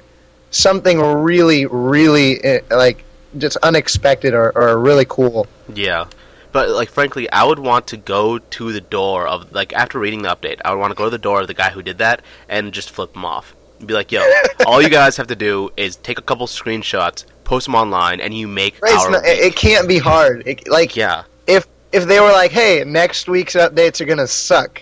something 0.51 0.99
really, 1.01 1.65
really 1.65 2.43
uh, 2.43 2.59
like 2.71 3.03
just 3.37 3.57
unexpected 3.63 4.33
or, 4.33 4.51
or 4.55 4.77
really 4.79 5.05
cool. 5.07 5.47
Yeah. 5.73 6.05
But 6.51 6.69
like 6.69 6.89
frankly, 6.89 7.29
I 7.31 7.43
would 7.43 7.59
want 7.59 7.87
to 7.87 7.97
go 7.97 8.37
to 8.39 8.71
the 8.71 8.79
door 8.81 9.27
of 9.27 9.51
like 9.53 9.73
after 9.73 9.99
reading 9.99 10.21
the 10.21 10.29
update, 10.29 10.59
I 10.63 10.71
would 10.71 10.79
want 10.79 10.91
to 10.91 10.95
go 10.95 11.05
to 11.05 11.09
the 11.09 11.17
door 11.17 11.41
of 11.41 11.47
the 11.47 11.53
guy 11.53 11.69
who 11.71 11.81
did 11.81 11.97
that 11.97 12.21
and 12.49 12.71
just 12.71 12.89
flip 12.89 13.15
him 13.15 13.25
off. 13.25 13.54
Be 13.83 13.93
like, 13.93 14.11
"Yo, 14.11 14.23
all 14.65 14.81
you 14.81 14.89
guys 14.89 15.17
have 15.17 15.27
to 15.27 15.35
do 15.35 15.69
is 15.77 15.95
take 15.97 16.17
a 16.19 16.21
couple 16.21 16.45
screenshots, 16.47 17.25
post 17.43 17.65
them 17.65 17.75
online, 17.75 18.21
and 18.21 18.33
you 18.33 18.47
make 18.47 18.79
Right, 18.81 18.93
our 18.95 19.11
not, 19.11 19.25
it, 19.25 19.37
week." 19.43 19.53
it 19.53 19.55
can't 19.55 19.87
be 19.87 19.97
hard. 19.97 20.43
It, 20.45 20.67
like 20.67 20.95
yeah. 20.95 21.23
if 21.47 21.67
if 21.91 22.05
they 22.05 22.19
were 22.19 22.31
like, 22.31 22.51
"Hey, 22.51 22.83
next 22.85 23.27
week's 23.27 23.55
updates 23.55 23.99
are 24.01 24.05
gonna 24.05 24.27
suck," 24.27 24.81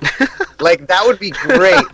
like 0.60 0.86
that 0.88 1.02
would 1.06 1.18
be 1.18 1.30
great. 1.30 1.84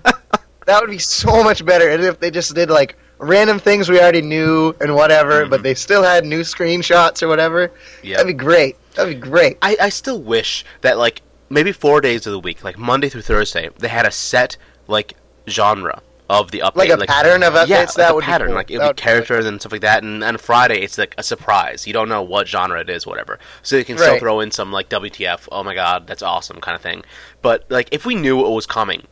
that 0.66 0.80
would 0.80 0.90
be 0.90 0.98
so 0.98 1.42
much 1.42 1.64
better. 1.64 1.88
And 1.88 2.02
if 2.04 2.20
they 2.20 2.30
just 2.30 2.54
did 2.54 2.70
like 2.70 2.96
random 3.18 3.58
things 3.58 3.88
we 3.88 3.98
already 4.00 4.22
knew 4.22 4.74
and 4.80 4.94
whatever, 4.94 5.46
but 5.46 5.62
they 5.62 5.74
still 5.74 6.02
had 6.02 6.24
new 6.24 6.40
screenshots 6.40 7.22
or 7.22 7.28
whatever, 7.28 7.68
Mm-hmm. 7.68 8.06
Yeah. 8.06 8.16
that'd 8.18 8.26
be 8.36 8.44
great. 8.44 8.76
That'd 8.94 9.14
be 9.14 9.20
great. 9.20 9.56
I, 9.62 9.76
I 9.80 9.88
still 9.88 10.20
wish 10.20 10.64
that 10.82 10.98
like 10.98 11.22
maybe 11.48 11.72
four 11.72 12.00
days 12.00 12.26
of 12.26 12.32
the 12.32 12.38
week, 12.40 12.62
like 12.64 12.78
Monday 12.78 13.08
through 13.08 13.22
Thursday, 13.22 13.70
they 13.78 13.88
had 13.88 14.06
a 14.06 14.10
set 14.10 14.56
like 14.88 15.14
genre 15.48 16.02
of 16.30 16.50
the 16.50 16.60
update, 16.60 16.76
Like 16.76 16.88
a 16.90 16.96
pattern 17.06 17.42
of 17.42 17.54
updates? 17.54 17.66
Yeah, 17.68 17.78
like 17.80 17.94
That 17.94 18.10
a 18.10 18.14
would 18.14 18.20
be 18.22 18.24
pattern. 18.26 18.48
cool. 18.48 18.56
Like 18.56 18.70
it 18.70 18.74
That 18.78 18.84
would 18.84 18.86
would 18.88 18.96
be 18.96 19.00
be 19.00 19.04
characters 19.04 19.46
and 19.46 19.60
stuff 19.60 19.72
like 19.72 19.80
that. 19.82 20.02
And 20.02 20.24
on 20.24 20.38
Friday, 20.38 20.80
it's 20.80 20.96
like 20.98 21.14
a 21.18 21.22
surprise. 21.22 21.86
You 21.86 21.92
don't 21.92 22.08
know 22.08 22.22
what 22.22 22.48
genre 22.48 22.80
it 22.80 22.88
is, 22.90 23.06
whatever. 23.06 23.38
So 23.62 23.76
you 23.76 23.84
can 23.84 23.98
still 23.98 24.18
throw 24.18 24.40
in 24.40 24.50
some 24.50 24.72
like 24.72 24.88
WTF, 24.88 25.48
oh 25.52 25.62
my 25.62 25.74
god, 25.74 26.06
that's 26.06 26.22
awesome 26.22 26.60
kind 26.60 26.74
of 26.74 26.80
thing. 26.82 27.04
But 27.42 27.66
like 27.70 27.88
if 27.92 28.06
we 28.06 28.14
knew 28.14 28.36
what 28.38 28.50
was 28.52 28.66
coming, 28.66 29.06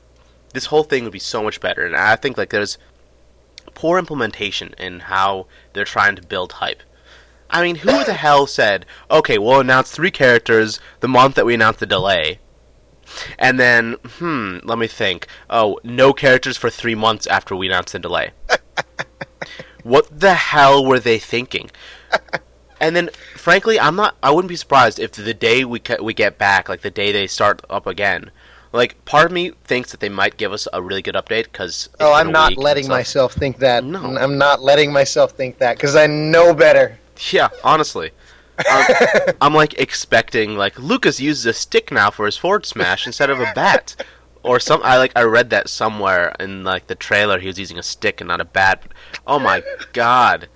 this 0.54 0.66
whole 0.66 0.84
thing 0.84 1.04
would 1.04 1.12
be 1.12 1.18
so 1.18 1.42
much 1.42 1.60
better. 1.60 1.84
And 1.84 1.94
I 1.96 2.16
think 2.16 2.38
like 2.38 2.50
there's 2.50 2.78
poor 3.74 3.98
implementation 3.98 4.74
in 4.78 5.00
how 5.00 5.46
they're 5.72 5.84
trying 5.84 6.16
to 6.16 6.22
build 6.22 6.52
hype. 6.52 6.82
I 7.50 7.62
mean, 7.62 7.76
who 7.76 8.02
the 8.04 8.14
hell 8.14 8.46
said, 8.46 8.86
okay, 9.10 9.36
we'll 9.36 9.60
announce 9.60 9.90
three 9.90 10.10
characters 10.10 10.80
the 11.00 11.08
month 11.08 11.34
that 11.34 11.44
we 11.44 11.52
announce 11.54 11.76
the 11.78 11.86
delay? 11.86 12.38
And 13.38 13.58
then, 13.58 13.94
hmm, 14.18 14.58
let 14.62 14.78
me 14.78 14.86
think. 14.86 15.26
Oh, 15.50 15.78
no 15.84 16.12
characters 16.12 16.56
for 16.56 16.70
three 16.70 16.94
months 16.94 17.26
after 17.26 17.54
we 17.54 17.66
announced 17.66 17.92
the 17.92 17.98
delay. 17.98 18.30
what 19.82 20.08
the 20.20 20.34
hell 20.34 20.84
were 20.84 21.00
they 21.00 21.18
thinking? 21.18 21.70
And 22.80 22.96
then, 22.96 23.10
frankly, 23.36 23.78
I'm 23.78 23.94
not. 23.94 24.16
I 24.22 24.32
wouldn't 24.32 24.48
be 24.48 24.56
surprised 24.56 24.98
if 24.98 25.12
the 25.12 25.34
day 25.34 25.64
we 25.64 25.78
ca- 25.78 26.02
we 26.02 26.14
get 26.14 26.36
back, 26.36 26.68
like 26.68 26.80
the 26.80 26.90
day 26.90 27.12
they 27.12 27.28
start 27.28 27.62
up 27.70 27.86
again, 27.86 28.32
like 28.72 29.04
part 29.04 29.26
of 29.26 29.32
me 29.32 29.52
thinks 29.64 29.92
that 29.92 30.00
they 30.00 30.08
might 30.08 30.36
give 30.36 30.52
us 30.52 30.66
a 30.72 30.82
really 30.82 31.02
good 31.02 31.14
update 31.14 31.44
because. 31.44 31.88
Oh, 32.00 32.12
I'm 32.12 32.32
not 32.32 32.56
letting 32.56 32.88
myself 32.88 33.34
think 33.34 33.58
that. 33.58 33.84
No. 33.84 34.16
I'm 34.16 34.36
not 34.36 34.62
letting 34.62 34.92
myself 34.92 35.32
think 35.32 35.58
that 35.58 35.76
because 35.76 35.94
I 35.94 36.08
know 36.08 36.52
better. 36.52 36.98
Yeah, 37.30 37.50
honestly. 37.62 38.10
I'm, 38.68 39.34
I'm 39.40 39.54
like 39.54 39.74
expecting 39.78 40.56
like 40.56 40.78
Lucas 40.78 41.20
uses 41.20 41.46
a 41.46 41.52
stick 41.52 41.90
now 41.90 42.10
for 42.10 42.26
his 42.26 42.36
forward 42.36 42.66
smash 42.66 43.06
instead 43.06 43.30
of 43.30 43.40
a 43.40 43.52
bat, 43.54 43.96
or 44.42 44.60
some. 44.60 44.80
I 44.82 44.98
like 44.98 45.12
I 45.16 45.22
read 45.22 45.50
that 45.50 45.68
somewhere 45.68 46.34
in 46.40 46.64
like 46.64 46.86
the 46.86 46.94
trailer 46.94 47.38
he 47.38 47.46
was 47.46 47.58
using 47.58 47.78
a 47.78 47.82
stick 47.82 48.20
and 48.20 48.28
not 48.28 48.40
a 48.40 48.44
bat. 48.44 48.84
Oh 49.26 49.38
my 49.38 49.62
god! 49.92 50.48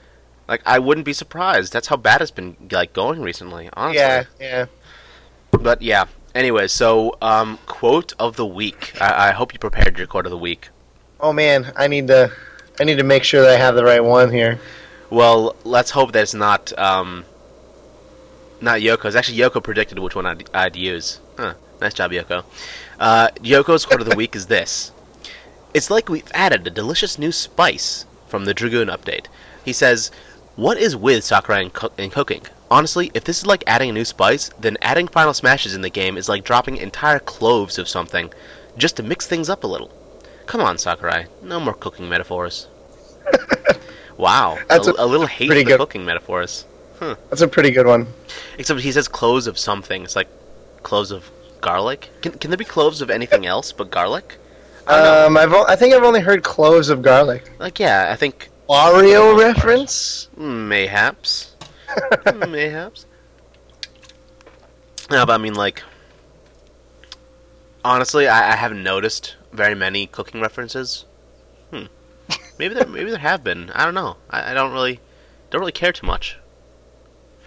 Like 0.48 0.62
I 0.66 0.78
wouldn't 0.78 1.04
be 1.04 1.12
surprised. 1.12 1.72
That's 1.72 1.88
how 1.88 1.96
bad 1.96 2.22
it's 2.22 2.30
been 2.30 2.56
like 2.70 2.92
going 2.92 3.22
recently. 3.22 3.68
Honestly. 3.74 3.98
Yeah, 3.98 4.24
yeah. 4.40 4.66
But 5.50 5.82
yeah. 5.82 6.06
Anyway, 6.34 6.66
so 6.66 7.16
um, 7.22 7.58
quote 7.66 8.12
of 8.18 8.36
the 8.36 8.46
week. 8.46 8.92
I, 9.00 9.28
I 9.28 9.32
hope 9.32 9.54
you 9.54 9.58
prepared 9.58 9.96
your 9.96 10.06
quote 10.06 10.26
of 10.26 10.30
the 10.30 10.38
week. 10.38 10.68
Oh 11.18 11.32
man, 11.32 11.72
I 11.76 11.88
need 11.88 12.08
to. 12.08 12.30
I 12.78 12.84
need 12.84 12.98
to 12.98 13.04
make 13.04 13.24
sure 13.24 13.40
that 13.40 13.54
I 13.54 13.56
have 13.56 13.74
the 13.74 13.84
right 13.84 14.04
one 14.04 14.30
here. 14.30 14.60
Well, 15.08 15.56
let's 15.64 15.90
hope 15.90 16.12
that 16.12 16.22
it's 16.22 16.34
not 16.34 16.76
um, 16.78 17.24
not 18.60 18.80
Yoko's. 18.80 19.16
Actually, 19.16 19.38
Yoko 19.38 19.62
predicted 19.62 19.98
which 19.98 20.14
one 20.14 20.26
I'd, 20.26 20.48
I'd 20.54 20.76
use. 20.76 21.20
Huh. 21.36 21.54
Nice 21.80 21.94
job, 21.94 22.10
Yoko. 22.10 22.44
Uh, 22.98 23.28
Yoko's 23.42 23.84
quote 23.84 24.00
of 24.00 24.08
the 24.08 24.16
week 24.16 24.34
is 24.34 24.46
this: 24.46 24.92
"It's 25.74 25.90
like 25.90 26.08
we've 26.08 26.30
added 26.32 26.66
a 26.66 26.70
delicious 26.70 27.18
new 27.18 27.32
spice 27.32 28.06
from 28.28 28.44
the 28.44 28.54
Dragoon 28.54 28.88
update." 28.88 29.26
He 29.64 29.72
says, 29.72 30.10
"What 30.56 30.78
is 30.78 30.96
with 30.96 31.24
Sakurai 31.24 31.62
and, 31.62 31.72
co- 31.72 31.92
and 31.98 32.10
cooking? 32.10 32.42
Honestly, 32.70 33.10
if 33.14 33.24
this 33.24 33.38
is 33.38 33.46
like 33.46 33.62
adding 33.66 33.90
a 33.90 33.92
new 33.92 34.04
spice, 34.04 34.50
then 34.58 34.76
adding 34.82 35.06
final 35.06 35.34
smashes 35.34 35.74
in 35.74 35.82
the 35.82 35.90
game 35.90 36.16
is 36.16 36.28
like 36.28 36.44
dropping 36.44 36.78
entire 36.78 37.18
cloves 37.20 37.78
of 37.78 37.88
something, 37.88 38.32
just 38.76 38.96
to 38.96 39.02
mix 39.02 39.26
things 39.26 39.48
up 39.50 39.62
a 39.62 39.66
little. 39.68 39.90
Come 40.46 40.60
on, 40.60 40.78
Sakurai, 40.78 41.26
no 41.42 41.60
more 41.60 41.74
cooking 41.74 42.08
metaphors." 42.08 42.68
wow, 44.16 44.58
That's 44.68 44.86
a, 44.86 44.92
a 44.92 45.04
a 45.04 45.06
little 45.06 45.26
hate 45.26 45.48
for 45.48 45.62
good- 45.62 45.78
cooking 45.78 46.04
metaphors. 46.04 46.64
That's 47.00 47.42
a 47.42 47.48
pretty 47.48 47.70
good 47.70 47.86
one. 47.86 48.06
Except 48.58 48.80
he 48.80 48.92
says 48.92 49.08
cloves 49.08 49.46
of 49.46 49.58
something. 49.58 50.02
It's 50.02 50.16
like 50.16 50.28
cloves 50.82 51.10
of 51.10 51.30
garlic. 51.60 52.10
Can 52.22 52.32
can 52.32 52.50
there 52.50 52.56
be 52.58 52.64
cloves 52.64 53.00
of 53.02 53.10
anything 53.10 53.44
else 53.46 53.72
but 53.72 53.90
garlic? 53.90 54.38
I 54.86 55.02
know. 55.02 55.26
Um, 55.26 55.36
I've 55.36 55.52
o- 55.52 55.66
I 55.66 55.76
think 55.76 55.94
I've 55.94 56.04
only 56.04 56.20
heard 56.20 56.42
cloves 56.42 56.88
of 56.88 57.02
garlic. 57.02 57.50
Like 57.58 57.78
yeah, 57.78 58.08
I 58.10 58.16
think 58.16 58.48
Wario 58.68 59.36
reference? 59.38 60.28
mayhaps, 60.36 61.54
mayhaps. 62.48 63.06
No, 65.10 65.24
but 65.26 65.32
I 65.34 65.38
mean 65.38 65.54
like, 65.54 65.82
honestly, 67.84 68.28
I, 68.28 68.52
I 68.52 68.56
haven't 68.56 68.82
noticed 68.82 69.36
very 69.52 69.74
many 69.74 70.06
cooking 70.06 70.40
references. 70.40 71.04
Hmm. 71.70 71.84
Maybe 72.58 72.74
there 72.74 72.86
maybe 72.86 73.10
there 73.10 73.18
have 73.18 73.44
been. 73.44 73.70
I 73.70 73.84
don't 73.84 73.94
know. 73.94 74.16
I, 74.30 74.50
I 74.52 74.54
don't 74.54 74.72
really 74.72 75.00
don't 75.50 75.60
really 75.60 75.72
care 75.72 75.92
too 75.92 76.06
much 76.06 76.38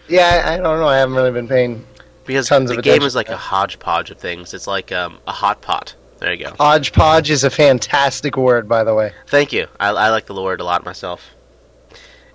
Yeah, 0.09 0.43
I, 0.45 0.53
I 0.53 0.57
don't 0.57 0.79
know. 0.79 0.87
I 0.87 0.97
haven't 0.97 1.15
really 1.15 1.31
been 1.31 1.47
paying 1.47 1.85
because 2.25 2.47
Tons 2.47 2.69
the 2.69 2.77
of 2.77 2.83
game 2.83 2.93
attention 2.93 3.07
is 3.07 3.15
like 3.15 3.29
a 3.29 3.37
hodgepodge 3.37 4.11
of 4.11 4.17
things. 4.17 4.53
It's 4.53 4.67
like 4.67 4.91
um, 4.91 5.19
a 5.27 5.31
hot 5.31 5.61
pot. 5.61 5.95
There 6.19 6.33
you 6.33 6.45
go. 6.45 6.53
hodgepodge 6.59 7.29
is 7.29 7.43
a 7.43 7.49
fantastic 7.49 8.35
word, 8.35 8.67
by 8.67 8.83
the 8.83 8.93
way. 8.93 9.13
Thank 9.27 9.53
you. 9.53 9.67
I, 9.79 9.89
I 9.89 10.09
like 10.09 10.25
the 10.25 10.39
word 10.39 10.59
a 10.59 10.65
lot 10.65 10.83
myself. 10.83 11.33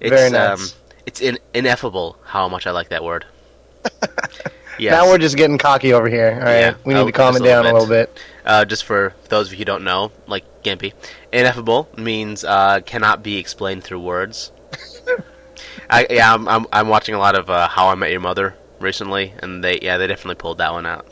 It's, 0.00 0.11
Very 0.11 0.31
nice. 0.31 0.73
Um, 0.73 0.78
it's 1.07 1.21
in, 1.21 1.38
ineffable 1.52 2.19
how 2.25 2.49
much 2.49 2.66
I 2.66 2.71
like 2.71 2.88
that 2.88 3.04
word. 3.04 3.26
yes. 4.78 4.90
Now 4.93 5.07
we're 5.09 5.19
just 5.19 5.37
getting 5.37 5.59
cocky 5.59 5.93
over 5.93 6.09
here. 6.09 6.33
All 6.33 6.47
right, 6.47 6.61
Yeah, 6.61 6.75
we 6.85 6.95
need 6.95 7.00
oh, 7.00 7.07
to 7.07 7.12
calm 7.12 7.37
it 7.37 7.40
just 7.40 7.40
a 7.40 7.45
little 7.45 7.62
down 7.62 7.66
a 7.66 7.73
little 7.75 7.88
bit. 7.88 8.19
uh, 8.47 8.64
just 8.64 8.85
for 8.85 9.14
those 9.28 9.49
of 9.49 9.52
you 9.52 9.59
who 9.59 9.64
don't 9.64 9.85
know, 9.85 10.12
like 10.26 10.45
Gimpy, 10.62 10.95
ineffable 11.33 11.88
means 11.97 12.43
uh, 12.45 12.81
cannot 12.87 13.23
be 13.23 13.37
explained 13.37 13.85
through 13.85 14.00
words. 14.00 14.50
I, 15.90 16.07
yeah, 16.11 16.33
I'm, 16.35 16.49
I'm 16.49 16.66
I'm 16.73 16.88
watching 16.88 17.14
a 17.14 17.19
lot 17.19 17.35
of 17.35 17.50
uh, 17.50 17.69
How 17.69 17.88
I 17.88 17.95
Met 17.95 18.11
Your 18.11 18.21
Mother 18.21 18.54
recently, 18.81 19.33
and 19.40 19.62
they 19.62 19.78
yeah 19.81 19.97
they 19.99 20.07
definitely 20.07 20.37
pulled 20.37 20.59
that 20.59 20.73
one 20.73 20.87
out. 20.87 21.07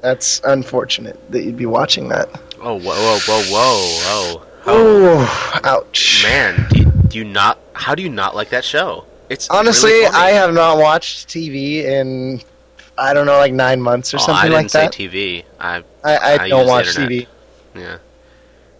That's 0.00 0.40
unfortunate 0.44 1.18
that 1.30 1.44
you'd 1.44 1.56
be 1.56 1.66
watching 1.66 2.08
that. 2.08 2.28
Oh 2.60 2.74
whoa 2.78 2.94
whoa 2.94 3.18
whoa 3.28 3.42
whoa 3.50 4.36
whoa! 4.38 4.46
Oh, 4.66 5.60
ouch. 5.64 6.22
Man, 6.24 6.66
do 6.70 6.80
you, 6.80 6.90
do 7.08 7.18
you 7.18 7.24
not? 7.24 7.58
How 7.74 7.94
do 7.94 8.02
you 8.02 8.08
not 8.08 8.34
like 8.34 8.50
that 8.50 8.64
show? 8.64 9.04
It's 9.28 9.48
Honestly, 9.50 9.90
really. 9.90 10.06
I 10.14 10.30
have 10.30 10.52
not 10.52 10.78
watched 10.78 11.28
TV 11.28 11.84
in 11.84 12.40
I 12.98 13.14
don't 13.14 13.26
know, 13.26 13.38
like 13.38 13.52
nine 13.52 13.80
months 13.80 14.12
or 14.12 14.18
Oh, 14.18 14.20
something 14.20 14.36
I 14.36 14.42
didn't 14.48 14.54
like 14.54 14.70
that. 14.72 14.94
say 14.94 15.08
TV. 15.08 15.44
I 15.58 15.76
I, 16.04 16.16
I, 16.16 16.38
I 16.44 16.48
don't 16.48 16.66
watch. 16.66 16.86
TV. 16.88 17.26
Yeah. 17.74 17.98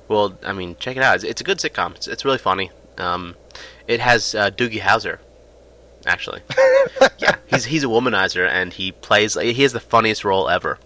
Well, 0.09 0.37
I 0.45 0.52
mean, 0.52 0.76
check 0.78 0.97
it 0.97 1.02
out. 1.02 1.14
It's, 1.16 1.25
it's 1.25 1.40
a 1.40 1.45
good 1.45 1.59
sitcom. 1.59 1.95
It's, 1.97 2.07
it's 2.07 2.25
really 2.25 2.38
funny. 2.38 2.71
Um, 2.99 3.35
it 3.93 4.01
has 4.01 4.35
uh, 4.35 4.51
Doogie 4.51 4.81
Howser, 4.81 5.19
actually. 6.07 6.41
yeah, 7.19 7.37
he's 7.47 7.65
he's 7.65 7.85
a 7.85 7.89
womanizer, 7.89 8.49
and 8.49 8.73
he 8.73 8.93
plays. 8.93 9.35
He 9.35 9.55
has 9.63 9.73
the 9.73 9.81
funniest 9.81 10.25
role 10.25 10.49
ever. 10.49 10.79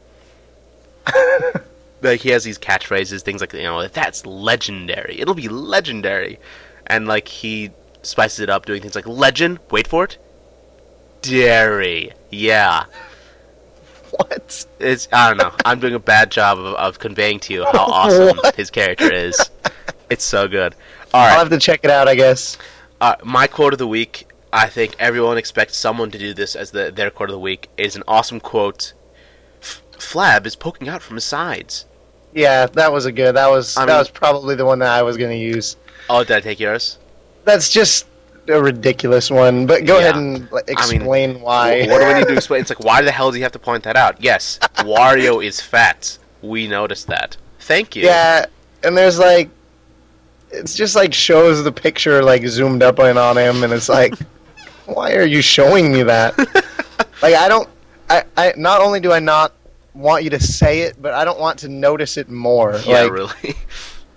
like 2.02 2.20
he 2.20 2.30
has 2.30 2.44
these 2.44 2.58
catchphrases, 2.58 3.22
things 3.22 3.40
like 3.40 3.52
you 3.52 3.62
know, 3.62 3.86
that's 3.88 4.26
legendary. 4.26 5.20
It'll 5.20 5.34
be 5.34 5.48
legendary, 5.48 6.38
and 6.86 7.06
like 7.06 7.28
he 7.28 7.70
spices 8.02 8.40
it 8.40 8.50
up, 8.50 8.66
doing 8.66 8.80
things 8.82 8.94
like 8.94 9.06
legend. 9.06 9.58
Wait 9.70 9.86
for 9.86 10.04
it. 10.04 10.18
Dairy. 11.22 12.12
Yeah. 12.30 12.84
What? 14.10 14.66
It's 14.78 15.08
I 15.12 15.28
don't 15.28 15.38
know. 15.38 15.52
I'm 15.64 15.80
doing 15.80 15.94
a 15.94 15.98
bad 15.98 16.30
job 16.30 16.58
of, 16.58 16.74
of 16.74 16.98
conveying 16.98 17.40
to 17.40 17.52
you 17.52 17.64
how 17.64 17.84
awesome 17.86 18.36
What? 18.36 18.54
his 18.54 18.70
character 18.70 19.12
is. 19.12 19.50
It's 20.08 20.24
so 20.24 20.46
good. 20.48 20.74
All 21.12 21.26
I'll 21.26 21.38
have 21.38 21.50
to 21.50 21.58
check 21.58 21.80
it 21.82 21.90
out, 21.90 22.08
I 22.08 22.14
guess. 22.14 22.56
Uh, 23.00 23.16
my 23.24 23.46
quote 23.46 23.72
of 23.72 23.78
the 23.78 23.86
week. 23.88 24.28
I 24.52 24.68
think 24.68 24.94
everyone 24.98 25.36
expects 25.38 25.76
someone 25.76 26.10
to 26.12 26.18
do 26.18 26.32
this 26.32 26.54
as 26.56 26.70
the, 26.70 26.90
their 26.90 27.10
quote 27.10 27.28
of 27.28 27.34
the 27.34 27.40
week. 27.40 27.68
Is 27.76 27.96
an 27.96 28.02
awesome 28.08 28.40
quote. 28.40 28.92
Flab 29.92 30.46
is 30.46 30.56
poking 30.56 30.88
out 30.88 31.02
from 31.02 31.16
his 31.16 31.24
sides. 31.24 31.86
Yeah, 32.32 32.66
that 32.66 32.92
was 32.92 33.06
a 33.06 33.12
good. 33.12 33.34
That 33.36 33.50
was 33.50 33.76
I 33.76 33.86
that 33.86 33.92
mean- 33.92 33.98
was 33.98 34.10
probably 34.10 34.54
the 34.54 34.64
one 34.66 34.78
that 34.80 34.90
I 34.90 35.02
was 35.02 35.16
going 35.16 35.30
to 35.30 35.36
use. 35.42 35.76
Oh, 36.08 36.22
did 36.22 36.36
I 36.36 36.40
take 36.40 36.60
yours? 36.60 36.98
That's 37.44 37.70
just 37.70 38.06
a 38.48 38.60
ridiculous 38.62 39.30
one. 39.30 39.66
But 39.66 39.84
go 39.86 39.98
Yeah. 39.98 40.04
ahead 40.10 40.16
and 40.16 40.50
like, 40.52 40.64
I 40.76 40.86
mean, 40.88 40.96
explain 41.00 41.40
why. 41.40 41.86
What 41.88 42.00
do 42.00 42.06
we 42.06 42.14
need 42.14 42.28
to 42.28 42.34
explain? 42.34 42.60
It's 42.60 42.70
like 42.70 42.84
why 42.84 43.02
the 43.02 43.10
hell 43.10 43.30
do 43.32 43.38
you 43.38 43.42
have 43.42 43.52
to 43.52 43.58
point 43.58 43.84
that 43.84 43.96
out? 43.96 44.20
Yes, 44.22 44.58
Wario 44.78 45.44
is 45.44 45.60
fat. 45.60 46.18
We 46.42 46.68
noticed 46.68 47.06
that. 47.08 47.36
Thank 47.60 47.96
you. 47.96 48.04
Yeah, 48.04 48.46
and 48.84 48.96
there's 48.96 49.18
like, 49.18 49.48
it's 50.56 50.74
just 50.74 50.96
like 50.96 51.14
shows 51.14 51.62
the 51.62 51.72
picture 51.72 52.22
like 52.22 52.46
zoomed 52.46 52.82
up 52.82 52.98
in 52.98 53.18
on 53.18 53.36
him, 53.36 53.62
and 53.62 53.72
it's 53.72 53.88
like, 53.88 54.14
why 54.86 55.14
are 55.14 55.24
you 55.24 55.42
showing 55.42 55.92
me 55.92 56.02
that? 56.02 56.36
like 57.22 57.34
I 57.34 57.48
don't, 57.48 57.68
I, 58.08 58.24
I 58.36 58.52
not 58.56 58.80
only 58.80 59.00
do 59.00 59.12
I 59.12 59.20
not 59.20 59.52
want 59.94 60.24
you 60.24 60.30
to 60.30 60.40
say 60.40 60.80
it, 60.80 61.00
but 61.00 61.14
I 61.14 61.24
don't 61.24 61.40
want 61.40 61.58
to 61.60 61.68
notice 61.68 62.16
it 62.16 62.28
more. 62.28 62.80
Yeah, 62.84 63.02
like, 63.02 63.12
really. 63.12 63.54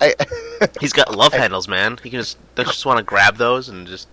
I, 0.02 0.16
He's 0.80 0.94
got 0.94 1.16
love 1.16 1.34
handles, 1.34 1.68
man. 1.68 1.98
He 2.02 2.10
can 2.10 2.20
just 2.20 2.38
they 2.56 2.64
just 2.64 2.86
want 2.86 2.98
to 2.98 3.04
grab 3.04 3.38
those 3.38 3.70
and 3.70 3.88
just. 3.88 4.08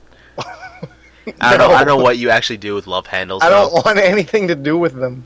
I 1.41 1.57
don't 1.57 1.59
know. 1.59 1.75
I 1.75 1.83
don't 1.83 1.99
know 1.99 2.05
what 2.05 2.19
you 2.19 2.31
actually 2.31 2.59
do 2.59 2.75
with 2.75 2.87
love 2.87 3.07
handles. 3.09 3.43
I 3.43 3.51
don't 3.51 3.73
want 3.73 3.99
anything 3.99 4.47
to 4.49 4.55
do 4.55 4.79
with 4.79 4.95
them. 4.95 5.25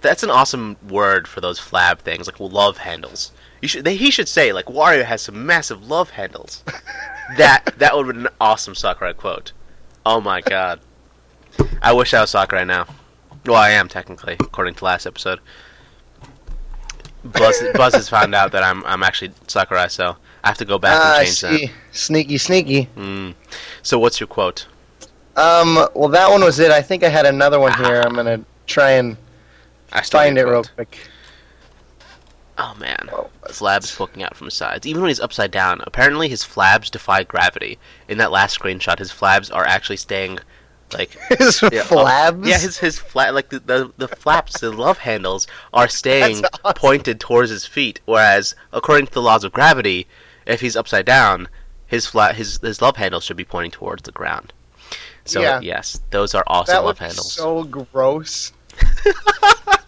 That's 0.00 0.22
an 0.22 0.30
awesome 0.30 0.76
word 0.88 1.28
for 1.28 1.40
those 1.40 1.58
flab 1.60 1.98
things, 1.98 2.26
like 2.26 2.40
love 2.40 2.78
handles. 2.78 3.32
You 3.66 3.68
should. 3.68 3.84
They, 3.84 3.96
he 3.96 4.12
should 4.12 4.28
say 4.28 4.52
like 4.52 4.66
Wario 4.66 5.02
has 5.04 5.22
some 5.22 5.44
massive 5.44 5.88
love 5.88 6.10
handles. 6.10 6.62
that 7.36 7.64
that 7.78 7.96
would 7.96 8.06
have 8.06 8.14
been 8.14 8.26
an 8.26 8.32
awesome 8.40 8.76
Sakurai 8.76 9.12
quote. 9.12 9.50
Oh 10.04 10.20
my 10.20 10.40
god. 10.40 10.78
I 11.82 11.92
wish 11.92 12.14
I 12.14 12.20
was 12.20 12.30
Sakurai 12.30 12.64
now. 12.64 12.86
Well, 13.44 13.56
I 13.56 13.70
am 13.70 13.88
technically, 13.88 14.34
according 14.34 14.74
to 14.74 14.84
last 14.84 15.04
episode. 15.04 15.40
Buzz, 17.24 17.60
Buzz 17.74 17.94
has 17.94 18.08
found 18.08 18.36
out 18.36 18.52
that 18.52 18.62
I'm 18.62 18.84
I'm 18.86 19.02
actually 19.02 19.32
Sakurai, 19.48 19.88
so 19.88 20.14
I 20.44 20.48
have 20.48 20.58
to 20.58 20.64
go 20.64 20.78
back 20.78 21.00
Ah, 21.02 21.18
and 21.18 21.26
change 21.26 21.40
that. 21.40 21.58
see. 21.58 21.70
Sneaky, 21.90 22.38
sneaky. 22.38 22.88
Mm. 22.96 23.34
So 23.82 23.98
what's 23.98 24.20
your 24.20 24.28
quote? 24.28 24.68
Um, 25.34 25.74
well, 25.96 26.08
that 26.10 26.30
one 26.30 26.44
was 26.44 26.60
it. 26.60 26.70
I 26.70 26.82
think 26.82 27.02
I 27.02 27.08
had 27.08 27.26
another 27.26 27.58
one 27.58 27.72
here. 27.84 28.00
I'm 28.00 28.14
gonna 28.14 28.44
try 28.68 28.92
and 28.92 29.16
I 29.92 30.02
find 30.02 30.38
it 30.38 30.42
a 30.42 30.50
real 30.52 30.62
quick. 30.62 30.98
Oh 32.58 32.74
man, 32.78 33.10
Oh, 33.12 33.28
Flab's 33.50 33.94
poking 33.94 34.22
out 34.22 34.34
from 34.36 34.46
his 34.46 34.54
sides. 34.54 34.86
Even 34.86 35.02
when 35.02 35.08
he's 35.10 35.20
upside 35.20 35.50
down, 35.50 35.82
apparently 35.86 36.28
his 36.28 36.42
flabs 36.42 36.90
defy 36.90 37.22
gravity. 37.22 37.78
In 38.08 38.18
that 38.18 38.32
last 38.32 38.58
screenshot, 38.58 38.98
his 38.98 39.12
flabs 39.12 39.54
are 39.54 39.66
actually 39.66 39.98
staying 39.98 40.38
Like 40.92 41.10
His 41.38 41.60
yeah, 41.62 41.80
um, 41.80 41.86
flabs. 41.88 42.46
yeah, 42.46 42.58
his 42.58 42.78
his 42.78 42.98
flat 42.98 43.34
like 43.34 43.50
the, 43.50 43.58
the 43.60 43.92
the 43.98 44.08
flaps, 44.08 44.60
the 44.60 44.70
love 44.72 44.98
handles 44.98 45.46
are 45.74 45.88
staying 45.88 46.44
awesome. 46.44 46.74
pointed 46.76 47.20
towards 47.20 47.50
his 47.50 47.66
feet. 47.66 48.00
Whereas 48.06 48.54
according 48.72 49.06
to 49.08 49.12
the 49.12 49.22
laws 49.22 49.44
of 49.44 49.52
gravity, 49.52 50.06
if 50.46 50.60
he's 50.62 50.76
upside 50.76 51.04
down, 51.04 51.48
his 51.86 52.06
flat 52.06 52.36
his 52.36 52.58
his 52.62 52.80
love 52.80 52.96
handles 52.96 53.24
should 53.24 53.36
be 53.36 53.44
pointing 53.44 53.72
towards 53.72 54.04
the 54.04 54.12
ground. 54.12 54.52
So 55.26 55.42
Yeah. 55.42 55.60
yes, 55.60 56.00
those 56.10 56.34
are 56.34 56.44
awesome 56.46 56.72
that 56.74 56.84
love 56.84 56.98
handles. 57.00 57.32
so 57.32 57.64
gross. 57.64 58.52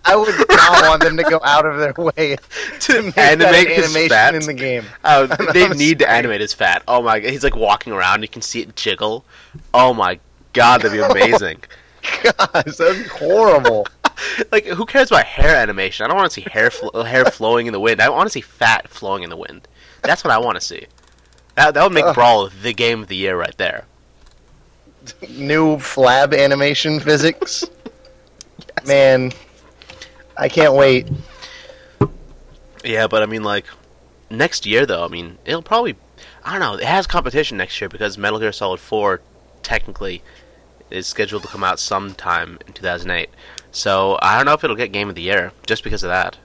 I 0.05 0.17
would 0.17 0.35
not 0.49 0.89
want 0.89 1.03
them 1.03 1.17
to 1.19 1.23
go 1.25 1.39
out 1.45 1.67
of 1.67 1.79
their 1.79 1.93
way 1.93 2.37
to 2.81 3.03
make 3.03 3.15
that 3.15 3.41
animate 3.41 3.69
an 3.69 3.75
his 3.75 3.85
animation 3.97 4.09
fat. 4.09 4.35
in 4.35 4.43
the 4.47 4.55
game. 4.55 4.85
Oh, 5.05 5.27
they 5.53 5.69
need 5.69 5.99
to 5.99 6.11
animate 6.11 6.41
his 6.41 6.55
fat. 6.55 6.83
Oh 6.89 7.03
my 7.03 7.21
god, 7.21 7.31
he's 7.31 7.45
like 7.45 7.57
walking 7.57 7.93
around. 7.93 8.23
You 8.23 8.29
can 8.29 8.41
see 8.43 8.61
it 8.63 8.75
jiggle. 8.77 9.25
Oh 9.75 9.93
my 9.93 10.19
god, 10.55 10.81
that'd 10.83 10.93
be 10.93 11.01
amazing. 11.01 11.63
Gosh, 12.23 12.77
that'd 12.77 13.03
be 13.03 13.09
horrible. 13.11 13.87
like, 14.51 14.65
who 14.65 14.87
cares 14.87 15.11
about 15.11 15.25
hair 15.27 15.55
animation? 15.57 16.05
I 16.05 16.09
don't 16.09 16.17
want 16.17 16.31
to 16.31 16.35
see 16.41 16.49
hair 16.51 16.71
flo- 16.71 16.91
uh, 16.95 17.03
hair 17.03 17.27
flowing 17.27 17.67
in 17.67 17.73
the 17.75 17.81
wind. 17.81 18.01
I 18.01 18.09
want 18.09 18.27
to 18.27 18.31
see 18.31 18.41
fat 18.41 18.89
flowing 18.89 19.25
in 19.25 19.31
the 19.31 19.37
wind. 19.37 19.69
That's 20.03 20.25
what 20.25 20.33
I 20.33 20.39
want 20.39 20.55
to 20.59 20.61
see. 20.65 20.87
That 21.57 21.75
that 21.75 21.83
would 21.83 21.93
make 21.93 22.05
Ugh. 22.07 22.15
Brawl 22.15 22.49
the 22.63 22.73
game 22.73 23.03
of 23.03 23.09
the 23.09 23.17
year 23.17 23.37
right 23.37 23.55
there. 23.59 23.85
New 25.29 25.77
flab 25.77 26.39
animation 26.39 27.01
physics. 27.01 27.65
Man, 28.87 29.33
I 30.37 30.49
can't 30.49 30.75
wait. 30.75 31.09
Yeah, 32.85 33.07
but 33.07 33.23
I 33.23 33.27
mean, 33.27 33.43
like, 33.43 33.67
next 34.31 34.67
year 34.67 34.87
though, 34.87 35.05
I 35.05 35.09
mean, 35.09 35.39
it'll 35.45 35.63
probably. 35.63 35.97
I 36.45 36.53
don't 36.53 36.61
know. 36.61 36.75
It 36.75 36.85
has 36.85 37.07
competition 37.07 37.59
next 37.59 37.81
year 37.81 37.89
because 37.89 38.17
Metal 38.17 38.39
Gear 38.39 38.53
Solid 38.53 38.81
Four, 38.81 39.21
technically, 39.63 40.23
is 40.91 41.07
scheduled 41.07 41.43
to 41.43 41.49
come 41.49 41.63
out 41.65 41.79
sometime 41.79 42.59
in 42.67 42.73
2008. 42.73 43.29
So 43.71 44.19
I 44.23 44.37
don't 44.37 44.47
know 44.47 44.55
if 44.55 44.65
it'll 44.65 44.77
get 44.77 44.93
Game 44.93 45.09
of 45.09 45.15
the 45.15 45.23
Year 45.23 45.53
just 45.67 45.85
because 45.85 46.03
of 46.03 46.09
that. 46.09 46.37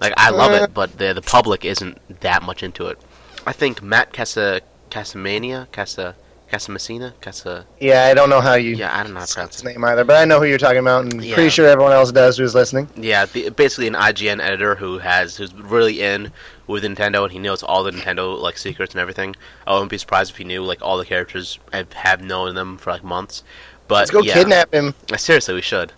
Like, 0.00 0.14
I 0.16 0.30
love 0.30 0.52
Uh. 0.52 0.64
it, 0.64 0.74
but 0.74 0.98
the 0.98 1.12
the 1.12 1.22
public 1.22 1.64
isn't 1.64 2.20
that 2.20 2.42
much 2.42 2.62
into 2.62 2.86
it. 2.86 2.98
I 3.46 3.52
think 3.52 3.82
Matt 3.82 4.12
Casa 4.12 4.60
Casamania 4.90 5.70
Casa 5.72 6.14
Casamassina 6.52 7.14
Casa. 7.22 7.64
Yeah, 7.80 8.04
I 8.04 8.14
don't 8.14 8.28
know 8.28 8.42
how 8.42 8.54
you 8.54 8.74
Yeah, 8.74 8.94
I 8.94 9.02
don't 9.02 9.14
know 9.14 9.20
how 9.20 9.24
to 9.26 9.32
pronounce 9.32 9.54
his 9.54 9.64
name 9.64 9.82
either, 9.84 10.04
but 10.04 10.16
I 10.16 10.26
know 10.26 10.38
who 10.38 10.44
you're 10.44 10.58
talking 10.58 10.80
about, 10.80 11.04
and 11.04 11.24
Yeah. 11.24 11.34
pretty 11.34 11.48
sure 11.48 11.66
everyone 11.66 11.92
else 11.92 12.12
does 12.12 12.36
who's 12.36 12.54
listening. 12.54 12.90
Yeah, 12.94 13.24
the, 13.24 13.48
basically 13.48 13.86
an 13.86 13.94
IGN 13.94 14.38
editor 14.38 14.74
who 14.74 14.98
has 14.98 15.36
who's 15.38 15.54
really 15.54 16.02
in 16.02 16.30
with 16.66 16.84
Nintendo 16.84 17.22
and 17.22 17.32
he 17.32 17.38
knows 17.38 17.62
all 17.62 17.82
the 17.82 17.90
Nintendo 17.90 18.38
like 18.38 18.58
secrets 18.58 18.92
and 18.92 19.00
everything. 19.00 19.34
I 19.66 19.72
wouldn't 19.72 19.90
be 19.90 19.96
surprised 19.96 20.30
if 20.32 20.36
he 20.36 20.44
knew 20.44 20.62
like 20.62 20.82
all 20.82 20.98
the 20.98 21.06
characters. 21.06 21.58
I 21.72 21.86
have 21.94 22.22
known 22.22 22.54
them 22.54 22.76
for 22.76 22.92
like 22.92 23.02
months. 23.02 23.42
But 23.88 23.94
Let's 24.00 24.10
go 24.10 24.20
yeah, 24.20 24.34
kidnap 24.34 24.74
him. 24.74 24.94
Uh, 25.10 25.16
Seriously, 25.16 25.54
we 25.54 25.62
should. 25.62 25.92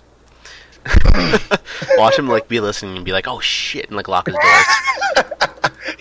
Watch 1.99 2.17
him 2.17 2.29
like 2.29 2.47
be 2.47 2.61
listening 2.61 2.97
and 2.97 3.05
be 3.05 3.13
like, 3.13 3.27
"Oh 3.27 3.41
shit," 3.41 3.87
and 3.89 3.97
like 3.97 4.07
lock 4.07 4.27
his 4.27 4.37
doors. 4.37 5.25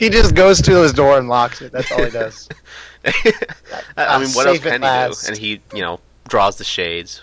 He 0.03 0.09
just 0.09 0.35
goes 0.35 0.61
to 0.63 0.81
his 0.81 0.93
door 0.93 1.17
and 1.17 1.27
locks 1.29 1.61
it. 1.61 1.71
That's 1.71 1.91
all 1.91 2.03
he 2.03 2.09
does. 2.11 2.49
I 3.05 3.33
I 3.97 4.17
mean, 4.19 4.29
what 4.31 4.47
else 4.47 4.59
can 4.59 4.81
last. 4.81 5.21
he 5.21 5.25
do? 5.25 5.31
And 5.31 5.37
he, 5.37 5.77
you 5.77 5.81
know, 5.81 5.99
draws 6.27 6.57
the 6.57 6.63
shades, 6.63 7.21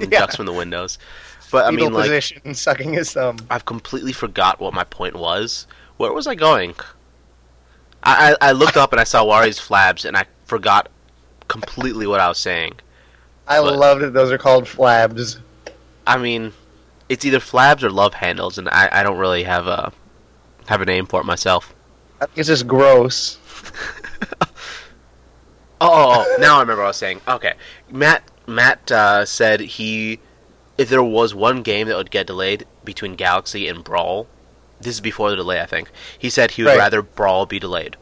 and 0.00 0.10
Yeah. 0.12 0.20
ducks 0.20 0.36
from 0.36 0.46
the 0.46 0.52
windows. 0.52 0.98
But 1.50 1.64
I 1.66 1.70
Fetal 1.70 1.86
mean, 1.86 1.92
like, 1.94 2.04
position, 2.04 2.54
sucking 2.54 2.92
his 2.92 3.12
thumb. 3.12 3.36
I've 3.50 3.64
completely 3.64 4.12
forgot 4.12 4.58
what 4.60 4.74
my 4.74 4.84
point 4.84 5.14
was. 5.16 5.66
Where 5.98 6.12
was 6.12 6.26
I 6.26 6.34
going? 6.34 6.74
I, 8.02 8.32
I, 8.40 8.48
I 8.48 8.52
looked 8.52 8.76
up 8.76 8.92
and 8.92 9.00
I 9.00 9.04
saw 9.04 9.24
Wario's 9.24 9.58
flabs 9.60 10.04
and 10.04 10.16
I 10.16 10.24
forgot 10.46 10.88
completely 11.48 12.06
what 12.06 12.20
I 12.20 12.28
was 12.28 12.38
saying. 12.38 12.74
I 13.46 13.60
But- 13.60 13.76
love 13.78 14.00
that 14.00 14.12
those 14.12 14.32
are 14.32 14.38
called 14.38 14.64
flabs. 14.64 15.38
I 16.06 16.16
mean, 16.18 16.52
it's 17.08 17.24
either 17.24 17.38
flabs 17.38 17.82
or 17.82 17.90
love 17.90 18.14
handles, 18.14 18.58
and 18.58 18.68
I, 18.70 18.88
I 18.90 19.02
don't 19.02 19.18
really 19.18 19.44
have 19.44 19.66
a 19.66 19.92
have 20.66 20.80
a 20.80 20.84
name 20.86 21.06
for 21.06 21.20
it 21.20 21.24
myself. 21.24 21.74
I 22.20 22.26
think 22.26 22.38
it's 22.38 22.48
just 22.48 22.66
gross. 22.66 23.38
Oh, 25.80 25.88
oh, 25.90 26.24
oh, 26.26 26.36
now 26.40 26.56
I 26.56 26.60
remember 26.60 26.82
what 26.82 26.86
I 26.86 26.90
was 26.90 26.96
saying. 26.96 27.20
Okay, 27.28 27.54
Matt 27.90 28.22
Matt 28.46 28.90
uh, 28.90 29.24
said 29.26 29.60
he 29.60 30.18
if 30.78 30.88
there 30.88 31.02
was 31.02 31.34
one 31.34 31.62
game 31.62 31.88
that 31.88 31.96
would 31.96 32.10
get 32.10 32.26
delayed 32.26 32.64
between 32.84 33.16
Galaxy 33.16 33.68
and 33.68 33.84
Brawl, 33.84 34.26
this 34.80 34.94
is 34.94 35.00
before 35.00 35.30
the 35.30 35.36
delay, 35.36 35.60
I 35.60 35.66
think. 35.66 35.90
He 36.18 36.30
said 36.30 36.52
he 36.52 36.62
would 36.62 36.70
Right. 36.70 36.78
rather 36.78 37.02
Brawl 37.02 37.44
be 37.44 37.58
delayed 37.58 37.96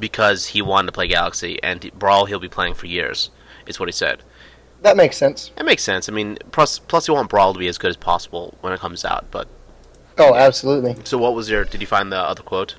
because 0.00 0.46
he 0.46 0.62
wanted 0.62 0.86
to 0.86 0.92
play 0.92 1.06
Galaxy, 1.08 1.62
and 1.62 1.92
Brawl 1.96 2.24
he'll 2.24 2.40
be 2.40 2.48
playing 2.48 2.74
for 2.74 2.86
years. 2.86 3.30
Is 3.66 3.78
what 3.78 3.88
he 3.88 3.92
said. 3.92 4.22
That 4.82 4.96
makes 4.96 5.16
sense. 5.16 5.50
It 5.56 5.64
makes 5.64 5.82
sense. 5.84 6.08
I 6.08 6.12
mean, 6.12 6.38
plus 6.52 6.78
plus 6.80 7.06
you 7.06 7.14
want 7.14 7.28
Brawl 7.28 7.52
to 7.52 7.58
be 7.58 7.68
as 7.68 7.78
good 7.78 7.90
as 7.90 7.96
possible 7.96 8.56
when 8.60 8.72
it 8.72 8.80
comes 8.80 9.04
out. 9.04 9.26
But 9.30 9.46
Oh, 10.16 10.34
absolutely. 10.34 10.96
so, 11.04 11.16
what 11.18 11.34
was 11.34 11.48
your? 11.50 11.64
Did 11.64 11.80
you 11.80 11.86
find 11.86 12.10
the 12.10 12.16
other 12.18 12.42
quote? 12.42 12.74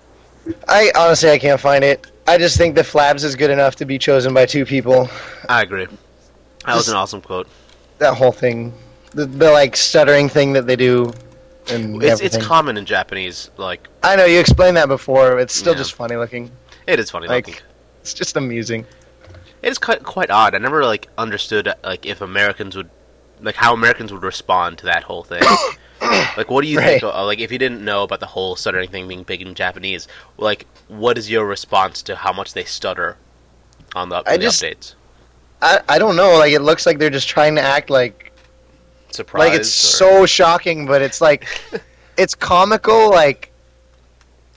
I 0.68 0.92
honestly 0.98 1.30
I 1.30 1.38
can't 1.40 1.60
find 1.60 1.84
it. 1.84 2.10
I 2.28 2.38
just 2.38 2.58
think 2.58 2.76
the 2.76 2.82
flabs 2.82 3.24
is 3.24 3.36
good 3.36 3.50
enough 3.50 3.76
to 3.78 3.86
be 3.86 3.98
chosen 3.98 4.34
by 4.34 4.46
two 4.46 4.66
people. 4.66 5.10
I 5.48 5.64
agree. 5.64 5.88
That 6.66 6.76
was 6.76 6.90
an 6.90 6.96
awesome 6.96 7.22
quote. 7.22 7.48
That 7.98 8.14
whole 8.16 8.32
thing, 8.32 8.74
the, 9.12 9.26
the 9.26 9.52
like 9.52 9.76
stuttering 9.76 10.30
thing 10.30 10.54
that 10.54 10.68
they 10.68 10.76
do, 10.76 11.12
and 11.72 12.02
It's 12.04 12.22
it's 12.22 12.38
common 12.38 12.78
in 12.78 12.86
Japanese. 12.86 13.50
Like 13.58 13.88
I 14.04 14.16
know 14.16 14.26
you 14.26 14.40
explained 14.40 14.78
that 14.78 14.88
before. 14.88 15.40
It's 15.40 15.54
still 15.56 15.74
Yeah. 15.74 15.80
just 15.80 15.94
funny 15.94 16.16
looking. 16.16 16.52
it 16.88 17.00
is 17.00 17.10
funny 17.10 17.28
Like- 17.28 17.48
looking. 17.48 17.64
It's 18.02 18.14
just 18.14 18.38
amusing. 18.38 18.86
It 19.62 19.70
is 19.70 19.78
quite 19.78 20.04
quite 20.04 20.30
odd. 20.30 20.56
I 20.56 20.58
never 20.60 20.86
like 20.86 21.08
understood 21.18 21.74
like 21.84 22.06
if 22.06 22.22
Americans 22.22 22.76
would 22.78 22.90
like 23.42 23.56
how 23.56 23.74
Americans 23.74 24.14
would 24.14 24.24
respond 24.24 24.78
to 24.80 24.86
that 24.86 25.04
whole 25.04 25.24
thing. 25.24 25.42
like, 26.38 26.50
what 26.50 26.62
do 26.62 26.68
you 26.68 26.80
think? 26.80 27.04
Of, 27.04 27.26
like, 27.26 27.40
if 27.40 27.52
you 27.52 27.58
didn't 27.58 27.84
know 27.84 28.04
about 28.04 28.20
the 28.20 28.26
whole 28.26 28.56
stuttering 28.56 28.90
thing 28.90 29.08
being 29.08 29.24
big 29.24 29.42
in 29.42 29.54
Japanese, 29.56 30.08
like, 30.38 30.66
what 30.88 31.18
is 31.18 31.30
your 31.30 31.46
response 31.46 32.02
to 32.04 32.16
how 32.16 32.32
much 32.34 32.54
they 32.54 32.64
stutter 32.64 33.18
on 33.96 34.10
the, 34.10 34.24
I 34.26 34.38
the 34.38 34.44
just- 34.44 34.62
updates? 34.64 34.96
I 35.62 35.82
I 35.90 36.00
don't 36.00 36.16
know. 36.16 36.38
Like 36.38 36.54
it 36.54 36.62
looks 36.62 36.86
like 36.86 37.00
they're 37.00 37.10
just 37.10 37.28
trying 37.28 37.54
to 37.56 37.62
act 37.62 37.90
like 37.90 38.32
Surprise? 39.12 39.50
like 39.50 39.60
it's 39.60 39.68
or- 39.68 39.98
so 39.98 40.26
shocking, 40.26 40.86
but 40.86 41.02
it's 41.02 41.20
like 41.20 41.46
it's 42.18 42.34
comical. 42.34 43.10
Like 43.10 43.52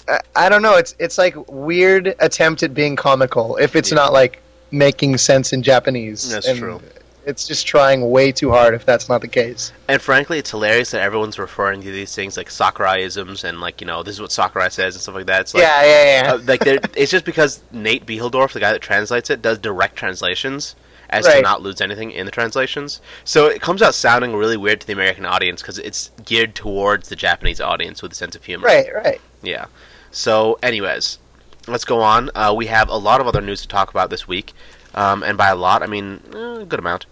I, 0.09 0.21
I 0.37 0.49
don't 0.49 0.63
know. 0.63 0.77
It's 0.77 0.95
it's 1.01 1.19
like 1.19 1.35
weird 1.51 2.15
attempt 2.21 2.63
at 2.63 2.73
being 2.73 2.95
comical. 2.95 3.57
If 3.57 3.75
it's 3.75 3.91
Yeah. 3.91 3.97
not 3.97 4.13
like 4.13 4.41
making 4.71 5.19
sense 5.19 5.53
in 5.53 5.65
Japanese, 5.65 6.31
That's 6.31 6.47
And 6.47 6.57
true. 6.59 6.81
It's 7.25 7.47
just 7.47 7.67
trying 7.67 8.11
way 8.11 8.33
too 8.33 8.51
hard. 8.51 8.75
If 8.75 8.85
that's 8.85 9.09
not 9.09 9.21
the 9.21 9.29
case, 9.29 9.73
And 9.89 10.03
frankly, 10.03 10.39
it's 10.39 10.51
hilarious 10.51 10.91
that 10.91 11.03
everyone's 11.03 11.39
referring 11.39 11.81
to 11.83 11.93
these 11.93 12.15
things 12.15 12.37
like 12.37 12.51
Sakurai-isms 12.51 13.45
and 13.45 13.61
like 13.61 13.81
you 13.81 13.87
know 13.87 14.03
this 14.03 14.15
is 14.15 14.21
what 14.21 14.33
Sakurai 14.33 14.71
says 14.71 14.95
and 14.95 15.03
stuff 15.03 15.15
like 15.15 15.27
that. 15.27 15.43
It's 15.43 15.55
like, 15.55 15.63
yeah, 15.63 15.85
yeah, 15.85 16.23
yeah. 16.23 16.33
uh, 16.33 16.39
like 16.45 16.63
it's 16.97 17.11
just 17.11 17.25
because 17.25 17.63
Nate 17.73 18.07
Bihldorff, 18.07 18.53
the 18.53 18.61
guy 18.61 18.73
that 18.73 18.83
translates 18.83 19.31
it, 19.31 19.43
does 19.43 19.59
direct 19.59 19.97
translations 19.97 20.75
as 21.13 21.27
to 21.27 21.43
not 21.43 21.63
lose 21.63 21.81
anything 21.81 22.11
in 22.11 22.25
the 22.25 22.33
translations. 22.33 23.01
So 23.25 23.47
it 23.47 23.61
comes 23.61 23.83
out 23.83 23.95
sounding 23.95 24.35
really 24.35 24.57
weird 24.57 24.81
to 24.81 24.87
the 24.87 24.95
American 24.95 25.27
audience 25.27 25.61
because 25.61 25.79
it's 25.79 26.11
geared 26.25 26.55
towards 26.55 27.09
the 27.09 27.17
Japanese 27.17 27.61
audience 27.61 28.03
with 28.03 28.13
a 28.13 28.15
sense 28.15 28.35
of 28.35 28.45
humor. 28.45 28.67
right, 28.67 28.93
right. 28.95 29.21
Yeah. 29.43 29.67
So, 30.11 30.59
anyways, 30.63 31.19
let's 31.67 31.85
go 31.85 32.01
on. 32.01 32.31
Uh, 32.35 32.55
we 32.57 32.67
have 32.67 32.89
a 32.89 32.97
lot 32.97 33.21
of 33.21 33.27
other 33.27 33.41
news 33.41 33.63
to 33.63 33.69
talk 33.69 33.91
about 33.91 34.11
this 34.11 34.27
week, 34.27 34.53
um, 34.95 35.23
and 35.23 35.37
by 35.39 35.49
a 35.49 35.57
lot, 35.57 35.83
I 35.83 35.87
mean 35.87 36.21
eh, 36.35 36.61
a 36.61 36.65
good 36.65 36.79
amount. 36.79 37.07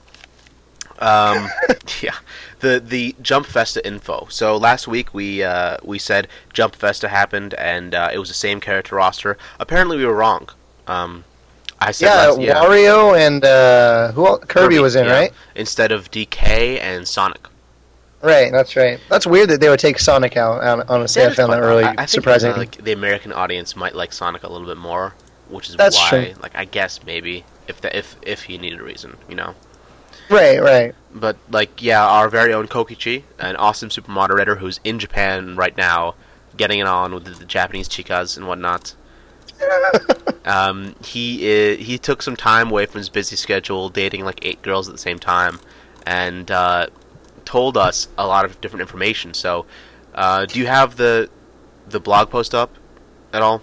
Um, 1.01 1.49
yeah, 2.03 2.15
the 2.61 2.81
the 2.85 3.15
Jump 3.23 3.47
Festa 3.47 3.85
info. 3.87 4.27
So 4.31 4.57
last 4.57 4.87
week 4.87 5.15
we 5.15 5.43
uh, 5.43 5.79
we 5.83 5.99
said 5.99 6.29
Jump 6.53 6.75
Festa 6.77 7.09
happened, 7.09 7.55
and 7.55 7.95
uh, 7.95 8.11
it 8.13 8.19
was 8.19 8.29
the 8.29 8.35
same 8.35 8.61
character 8.61 8.97
roster. 8.97 9.39
Apparently, 9.59 9.97
we 9.97 10.05
were 10.07 10.15
wrong. 10.15 10.49
Um, 10.87 11.25
I 11.81 11.93
said 11.93 12.07
Yeah, 12.07 12.27
last, 12.29 12.41
yeah, 12.41 12.55
Wario 12.63 13.19
and 13.19 13.43
uh, 13.45 14.13
who? 14.13 14.27
el- 14.27 14.39
Kirby, 14.41 14.79
was 14.81 14.97
in, 14.97 15.07
yeah, 15.07 15.13
right? 15.13 15.33
Instead 15.55 15.93
of 15.93 16.11
DK 16.11 16.79
and 16.81 17.09
Sonic. 17.09 17.41
Right, 18.23 18.53
that's 18.53 18.77
right. 18.77 19.01
That's 19.09 19.27
weird 19.27 19.49
that 19.49 19.61
they 19.63 19.71
would 19.71 19.81
take 19.81 19.99
Sonic 19.99 20.37
out. 20.37 20.63
hon- 20.63 20.85
Honestly, 20.91 21.23
I 21.23 21.29
is 21.29 21.37
found 21.37 21.53
that 21.55 21.61
really 21.61 21.85
I- 21.85 21.93
I 21.93 21.97
think, 21.97 22.11
surprising. 22.11 22.53
uh, 22.53 22.59
like 22.59 22.77
the 22.85 22.93
American 22.93 23.33
audience 23.33 23.75
might 23.77 23.95
like 23.95 24.13
Sonic 24.13 24.43
a 24.43 24.53
little 24.53 24.67
bit 24.67 24.77
more, 24.77 25.15
which 25.49 25.71
is 25.71 25.77
That's 25.77 25.97
why, 25.97 26.09
true. 26.11 26.35
like, 26.43 26.53
I 26.55 26.67
guess 26.67 27.01
maybe 27.07 27.45
if 27.67 27.81
the, 27.81 27.97
if 27.97 28.17
if 28.21 28.43
he 28.43 28.59
needed 28.59 28.81
a 28.81 28.85
reason, 28.85 29.17
you 29.27 29.37
know. 29.37 29.55
Right, 30.31 30.63
right. 30.63 30.95
But 31.13 31.37
like, 31.51 31.83
yeah, 31.83 32.05
our 32.07 32.29
very 32.29 32.53
own 32.55 32.69
Kokichi, 32.69 33.25
an 33.39 33.57
awesome 33.57 33.91
super 33.91 34.11
moderator 34.11 34.57
who's 34.57 34.81
in 34.85 34.99
Japan 34.99 35.57
right 35.57 35.77
now, 35.77 36.15
getting 36.57 36.79
it 36.79 36.87
on 36.87 37.15
with 37.15 37.39
the, 37.39 37.45
Japanese 37.45 37.89
chicas 37.89 38.37
and 38.37 38.47
whatnot. 38.47 38.95
um, 40.47 40.95
he 41.05 41.73
i 41.73 41.77
he 41.77 41.99
took 41.99 42.23
some 42.23 42.37
time 42.37 42.71
away 42.71 42.87
from 42.87 42.99
his 42.99 43.09
busy 43.09 43.37
schedule, 43.37 43.89
dating 43.89 44.25
like 44.25 44.45
eight 44.45 44.63
girls 44.63 44.89
at 44.89 44.93
the 44.93 45.01
same 45.01 45.19
time, 45.19 45.61
and 46.07 46.51
uh, 46.51 46.87
told 47.45 47.77
us 47.77 48.09
a 48.17 48.27
lot 48.27 48.45
of 48.45 48.61
different 48.61 48.81
information. 48.81 49.35
So, 49.35 49.67
uh, 50.15 50.47
do 50.47 50.59
you 50.59 50.67
have 50.67 50.97
the 50.97 51.29
the 51.89 52.01
blog 52.01 52.31
post 52.31 52.55
up 52.55 52.75
at 53.33 53.43
all? 53.43 53.61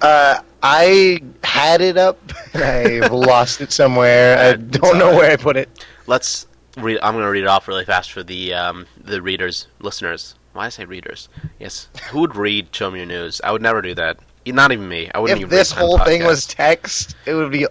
Uh, 0.00 0.40
I 0.68 1.20
had 1.44 1.80
it 1.80 1.96
up 1.96 2.18
and 2.54 2.62
I've 3.04 3.12
lost 3.12 3.60
it 3.60 3.70
somewhere. 3.72 4.38
I 4.38 4.54
don't 4.56 4.98
know 4.98 5.14
where 5.14 5.30
I 5.30 5.36
put 5.36 5.56
it. 5.56 5.68
Let's 6.06 6.46
read. 6.76 6.98
I'm 7.02 7.14
going 7.14 7.24
to 7.24 7.30
read 7.30 7.42
it 7.44 7.46
off 7.48 7.68
really 7.68 7.84
fast 7.84 8.10
for 8.12 8.22
the 8.24 8.52
um, 8.54 8.86
the 9.02 9.22
readers, 9.22 9.68
listeners. 9.80 10.34
Why 10.52 10.62
did 10.64 10.66
I 10.66 10.70
say 10.70 10.84
readers? 10.86 11.28
Yes, 11.60 11.88
who 12.10 12.20
would 12.20 12.34
read 12.34 12.74
Show 12.74 12.90
Me 12.90 12.98
Your 13.00 13.06
News? 13.06 13.40
I 13.44 13.52
would 13.52 13.62
never 13.62 13.80
do 13.82 13.94
that. 13.94 14.18
Not 14.46 14.72
even 14.72 14.88
me. 14.88 15.10
I 15.14 15.18
wouldn't 15.18 15.38
If 15.38 15.46
even. 15.46 15.50
this 15.50 15.72
read 15.72 15.76
Time 15.80 15.86
whole 15.86 15.98
thing 15.98 16.20
Podcast. 16.22 16.26
was 16.26 16.46
text, 16.46 17.16
it 17.26 17.34
would 17.34 17.50
be 17.52 17.66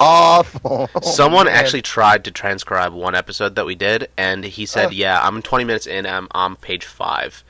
awful. 0.00 0.88
Someone 1.02 1.46
Oh, 1.48 1.50
Man. 1.50 1.58
actually 1.58 1.82
tried 1.82 2.24
to 2.24 2.30
transcribe 2.30 2.92
one 2.92 3.14
episode 3.14 3.54
that 3.56 3.66
we 3.66 3.74
did, 3.74 4.08
and 4.16 4.44
he 4.44 4.66
said, 4.66 4.86
Oh. 4.86 4.90
"Yeah, 4.90 5.20
I'm 5.22 5.42
20 5.42 5.64
minutes 5.64 5.86
in. 5.86 6.06
I'm 6.06 6.28
on 6.32 6.56
page 6.56 6.84
five. 6.84 7.44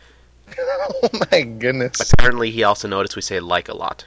Oh 0.58 1.08
my 1.30 1.42
goodness. 1.42 2.12
Apparently, 2.12 2.50
he 2.50 2.62
also 2.62 2.86
noticed 2.86 3.16
we 3.16 3.22
say 3.22 3.40
like 3.40 3.68
a 3.70 3.74
lot. 3.74 4.04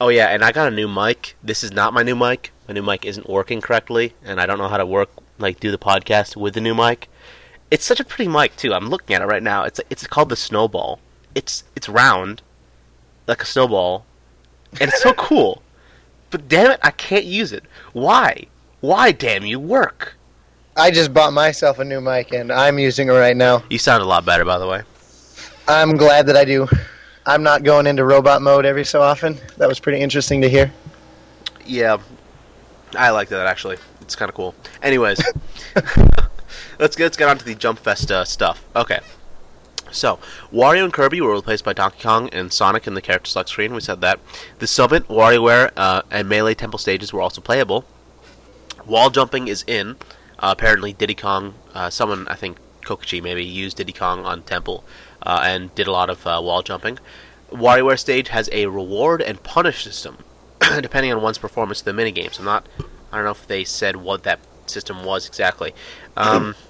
Oh 0.00 0.08
yeah, 0.08 0.28
and 0.28 0.44
I 0.44 0.52
got 0.52 0.72
a 0.72 0.74
new 0.74 0.86
mic. 0.86 1.36
This 1.42 1.64
is 1.64 1.72
not 1.72 1.92
my 1.92 2.02
new 2.02 2.14
mic. 2.14 2.52
My 2.68 2.74
new 2.74 2.82
mic 2.82 3.04
isn't 3.04 3.28
working 3.28 3.60
correctly, 3.60 4.14
and 4.24 4.40
I 4.40 4.46
don't 4.46 4.58
know 4.58 4.68
how 4.68 4.76
to 4.76 4.86
work 4.86 5.10
like 5.38 5.60
do 5.60 5.70
the 5.70 5.78
podcast 5.78 6.36
with 6.36 6.54
the 6.54 6.60
new 6.60 6.74
mic. 6.74 7.08
It's 7.70 7.84
such 7.84 8.00
a 8.00 8.04
pretty 8.04 8.30
mic 8.30 8.56
too. 8.56 8.72
I'm 8.72 8.88
looking 8.88 9.16
at 9.16 9.22
it 9.22 9.26
right 9.26 9.42
now. 9.42 9.64
It's 9.64 9.80
it's 9.90 10.06
called 10.06 10.28
the 10.28 10.36
Snowball. 10.36 11.00
It's 11.34 11.64
it's 11.74 11.88
round, 11.88 12.42
like 13.26 13.42
a 13.42 13.46
snowball, 13.46 14.06
and 14.80 14.88
it's 14.88 15.02
so 15.02 15.12
cool. 15.14 15.62
But 16.30 16.48
damn 16.48 16.70
it, 16.70 16.80
I 16.82 16.90
can't 16.90 17.24
use 17.24 17.52
it. 17.52 17.64
Why? 17.92 18.46
Why, 18.80 19.12
damn 19.12 19.44
you, 19.44 19.58
work? 19.58 20.16
I 20.76 20.92
just 20.92 21.12
bought 21.12 21.32
myself 21.32 21.80
a 21.80 21.84
new 21.84 22.00
mic 22.00 22.32
and 22.32 22.52
I'm 22.52 22.78
using 22.78 23.08
it 23.08 23.12
right 23.12 23.36
now. 23.36 23.64
You 23.68 23.78
sound 23.78 24.02
a 24.02 24.06
lot 24.06 24.24
better, 24.24 24.44
by 24.44 24.58
the 24.58 24.66
way. 24.68 24.82
I'm 25.66 25.96
glad 25.96 26.26
that 26.26 26.36
I 26.36 26.44
do. 26.44 26.68
I'm 27.28 27.42
not 27.42 27.62
going 27.62 27.86
into 27.86 28.06
robot 28.06 28.40
mode 28.40 28.64
every 28.64 28.86
so 28.86 29.02
often. 29.02 29.38
That 29.58 29.68
was 29.68 29.78
pretty 29.78 30.00
interesting 30.00 30.40
to 30.40 30.48
hear. 30.48 30.72
Yeah, 31.66 31.98
I 32.96 33.10
like 33.10 33.28
that 33.28 33.46
actually. 33.46 33.76
It's 34.00 34.16
kind 34.16 34.30
of 34.30 34.34
cool. 34.34 34.54
Anyways, 34.82 35.20
let's 36.78 36.96
get 36.96 37.04
let's 37.04 37.16
get 37.18 37.28
on 37.28 37.36
to 37.36 37.44
the 37.44 37.54
Jump 37.54 37.80
Fest 37.80 38.10
uh, 38.10 38.24
stuff. 38.24 38.64
Okay. 38.74 39.00
So, 39.90 40.18
Wario 40.50 40.84
and 40.84 40.92
Kirby 40.92 41.20
were 41.20 41.34
replaced 41.34 41.66
by 41.66 41.74
Donkey 41.74 42.02
Kong 42.02 42.30
and 42.30 42.50
Sonic 42.50 42.86
in 42.86 42.94
the 42.94 43.02
character 43.02 43.28
select 43.28 43.50
screen. 43.50 43.74
We 43.74 43.80
said 43.80 44.00
that. 44.00 44.20
The 44.58 44.66
Summit, 44.66 45.06
WarioWare, 45.08 45.72
uh, 45.76 46.02
and 46.10 46.28
Melee 46.28 46.54
Temple 46.54 46.78
stages 46.78 47.12
were 47.12 47.22
also 47.22 47.40
playable. 47.42 47.84
Wall 48.86 49.10
jumping 49.10 49.48
is 49.48 49.64
in. 49.66 49.96
Uh, 50.38 50.54
apparently, 50.56 50.94
Diddy 50.94 51.14
Kong, 51.14 51.54
uh, 51.74 51.90
someone 51.90 52.26
I 52.28 52.34
think 52.36 52.56
Kokichi 52.82 53.22
maybe 53.22 53.44
used 53.44 53.76
Diddy 53.76 53.92
Kong 53.92 54.24
on 54.24 54.42
Temple 54.42 54.82
uh, 55.22 55.40
and 55.44 55.74
did 55.74 55.86
a 55.86 55.92
lot 55.92 56.10
of 56.10 56.26
uh, 56.26 56.40
wall 56.42 56.62
jumping. 56.62 56.98
WarioWare 57.50 57.98
stage 57.98 58.28
has 58.28 58.48
a 58.52 58.66
reward 58.66 59.22
and 59.22 59.42
punish 59.42 59.84
system, 59.84 60.18
depending 60.80 61.12
on 61.12 61.22
one's 61.22 61.38
performance 61.38 61.82
in 61.82 61.96
the 61.96 62.02
minigames. 62.02 62.38
I'm 62.38 62.44
not, 62.44 62.66
I 63.10 63.16
don't 63.16 63.24
know 63.24 63.30
if 63.30 63.46
they 63.46 63.64
said 63.64 63.96
what 63.96 64.24
that 64.24 64.40
system 64.66 65.04
was 65.04 65.26
exactly. 65.26 65.74
Um, 66.16 66.54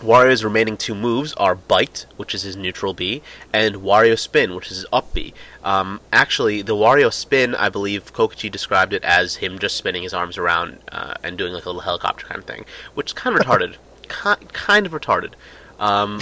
Wario's 0.00 0.44
remaining 0.44 0.76
two 0.76 0.94
moves 0.94 1.32
are 1.34 1.54
Bite, 1.54 2.06
which 2.16 2.34
is 2.34 2.42
his 2.42 2.56
neutral 2.56 2.94
B, 2.94 3.22
and 3.52 3.76
Wario 3.76 4.18
Spin, 4.18 4.54
which 4.54 4.70
is 4.70 4.78
his 4.78 4.86
up 4.92 5.14
B. 5.14 5.32
Um, 5.62 6.00
actually, 6.12 6.62
the 6.62 6.74
Wario 6.74 7.12
Spin, 7.12 7.54
I 7.54 7.68
believe 7.68 8.12
Kokichi 8.12 8.50
described 8.50 8.92
it 8.92 9.02
as 9.02 9.36
him 9.36 9.58
just 9.58 9.76
spinning 9.76 10.02
his 10.02 10.12
arms 10.12 10.36
around 10.36 10.78
uh, 10.92 11.14
and 11.22 11.38
doing 11.38 11.54
like 11.54 11.64
a 11.64 11.68
little 11.68 11.82
helicopter 11.82 12.26
kind 12.26 12.38
of 12.38 12.44
thing, 12.44 12.64
which 12.94 13.10
is 13.10 13.12
kind 13.14 13.38
of 13.38 13.46
retarded. 13.46 13.76
Ki- 14.02 14.46
kind 14.52 14.84
of 14.84 14.92
retarded. 14.92 15.32
Um, 15.78 16.20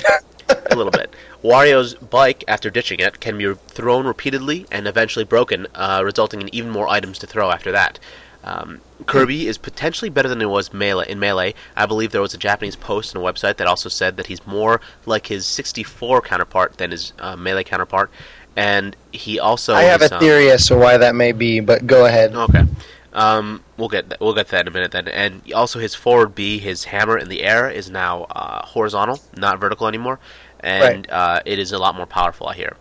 a 0.48 0.76
little 0.76 0.92
bit. 0.92 1.14
Wario's 1.42 1.94
bike, 1.94 2.44
after 2.46 2.70
ditching 2.70 3.00
it, 3.00 3.20
can 3.20 3.36
be 3.36 3.52
thrown 3.54 4.06
repeatedly 4.06 4.66
and 4.70 4.86
eventually 4.86 5.24
broken, 5.24 5.66
uh, 5.74 6.02
resulting 6.04 6.40
in 6.40 6.54
even 6.54 6.70
more 6.70 6.88
items 6.88 7.18
to 7.18 7.26
throw 7.26 7.50
after 7.50 7.72
that. 7.72 7.98
Um, 8.44 8.80
Kirby 9.06 9.46
is 9.46 9.58
potentially 9.58 10.08
better 10.08 10.28
than 10.28 10.40
it 10.40 10.48
was 10.48 10.72
melee 10.72 11.08
in 11.08 11.18
melee. 11.18 11.54
I 11.76 11.86
believe 11.86 12.12
there 12.12 12.20
was 12.20 12.34
a 12.34 12.38
Japanese 12.38 12.76
post 12.76 13.14
on 13.14 13.22
a 13.22 13.24
website 13.24 13.56
that 13.56 13.66
also 13.66 13.88
said 13.88 14.16
that 14.16 14.26
he's 14.26 14.44
more 14.46 14.80
like 15.06 15.26
his 15.26 15.46
64 15.46 16.22
counterpart 16.22 16.78
than 16.78 16.90
his 16.90 17.12
uh, 17.18 17.36
melee 17.36 17.64
counterpart, 17.64 18.10
and 18.56 18.96
he 19.12 19.38
also. 19.38 19.74
I 19.74 19.82
have 19.82 20.02
is, 20.02 20.10
a 20.10 20.16
um, 20.16 20.20
theory 20.20 20.50
as 20.50 20.66
to 20.66 20.76
why 20.76 20.96
that 20.96 21.14
may 21.14 21.32
be, 21.32 21.60
but 21.60 21.86
go 21.86 22.04
ahead. 22.06 22.34
Okay. 22.34 22.64
Um, 23.12 23.62
we'll 23.76 23.88
get 23.88 24.08
th- 24.08 24.20
we'll 24.20 24.34
get 24.34 24.46
to 24.46 24.52
that 24.52 24.62
in 24.62 24.68
a 24.68 24.70
minute 24.70 24.92
then. 24.92 25.06
And 25.08 25.52
also 25.52 25.78
his 25.78 25.94
forward 25.94 26.34
B, 26.34 26.58
his 26.58 26.84
hammer 26.84 27.18
in 27.18 27.28
the 27.28 27.42
air 27.42 27.70
is 27.70 27.90
now 27.90 28.24
uh, 28.24 28.64
horizontal, 28.66 29.20
not 29.36 29.60
vertical 29.60 29.86
anymore, 29.86 30.18
and 30.62 31.08
uh, 31.10 31.40
it 31.44 31.58
is 31.58 31.72
a 31.72 31.78
lot 31.78 31.94
more 31.94 32.06
powerful. 32.06 32.48
I 32.48 32.54
hear. 32.54 32.76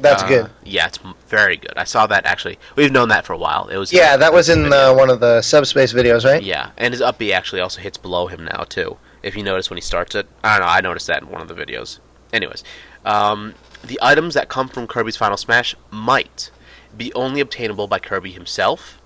That's 0.00 0.22
Uh, 0.22 0.28
good. 0.28 0.50
Yeah, 0.64 0.86
it's 0.86 0.98
very 1.28 1.56
good. 1.56 1.72
I 1.76 1.84
saw 1.84 2.06
that 2.06 2.24
actually. 2.24 2.58
We've 2.76 2.92
known 2.92 3.08
that 3.08 3.24
for 3.26 3.32
a 3.32 3.38
while. 3.38 3.66
It 3.68 3.76
was 3.76 3.92
Yeah, 3.92 4.16
that 4.16 4.32
was 4.32 4.48
in 4.48 4.72
uh, 4.72 4.94
one 4.94 5.10
of 5.10 5.18
the 5.20 5.42
subspace 5.42 5.92
videos, 5.92 6.24
right? 6.24 6.42
Yeah, 6.42 6.70
and 6.76 6.94
his 6.94 7.00
up 7.00 7.18
B 7.18 7.32
actually 7.32 7.60
also 7.60 7.80
hits 7.80 7.98
below 7.98 8.28
him 8.28 8.44
now 8.44 8.64
too. 8.68 8.96
If 9.22 9.36
you 9.36 9.42
notice 9.42 9.68
when 9.70 9.76
he 9.76 9.80
starts 9.82 10.14
it, 10.14 10.28
I 10.44 10.58
don't 10.58 10.66
know. 10.66 10.72
I 10.72 10.80
noticed 10.80 11.08
that 11.08 11.22
in 11.22 11.28
one 11.30 11.42
of 11.42 11.48
the 11.48 11.54
videos. 11.54 11.98
Anyways, 12.32 12.62
um, 13.04 13.54
the 13.82 13.98
items 14.00 14.34
that 14.34 14.48
come 14.48 14.68
from 14.68 14.86
Kirby's 14.86 15.16
Final 15.16 15.36
Smash 15.36 15.74
might 15.90 16.50
be 16.96 17.12
only 17.14 17.40
obtainable 17.40 17.88
by 17.88 17.98
Kirby 17.98 18.30
himself, 18.30 18.97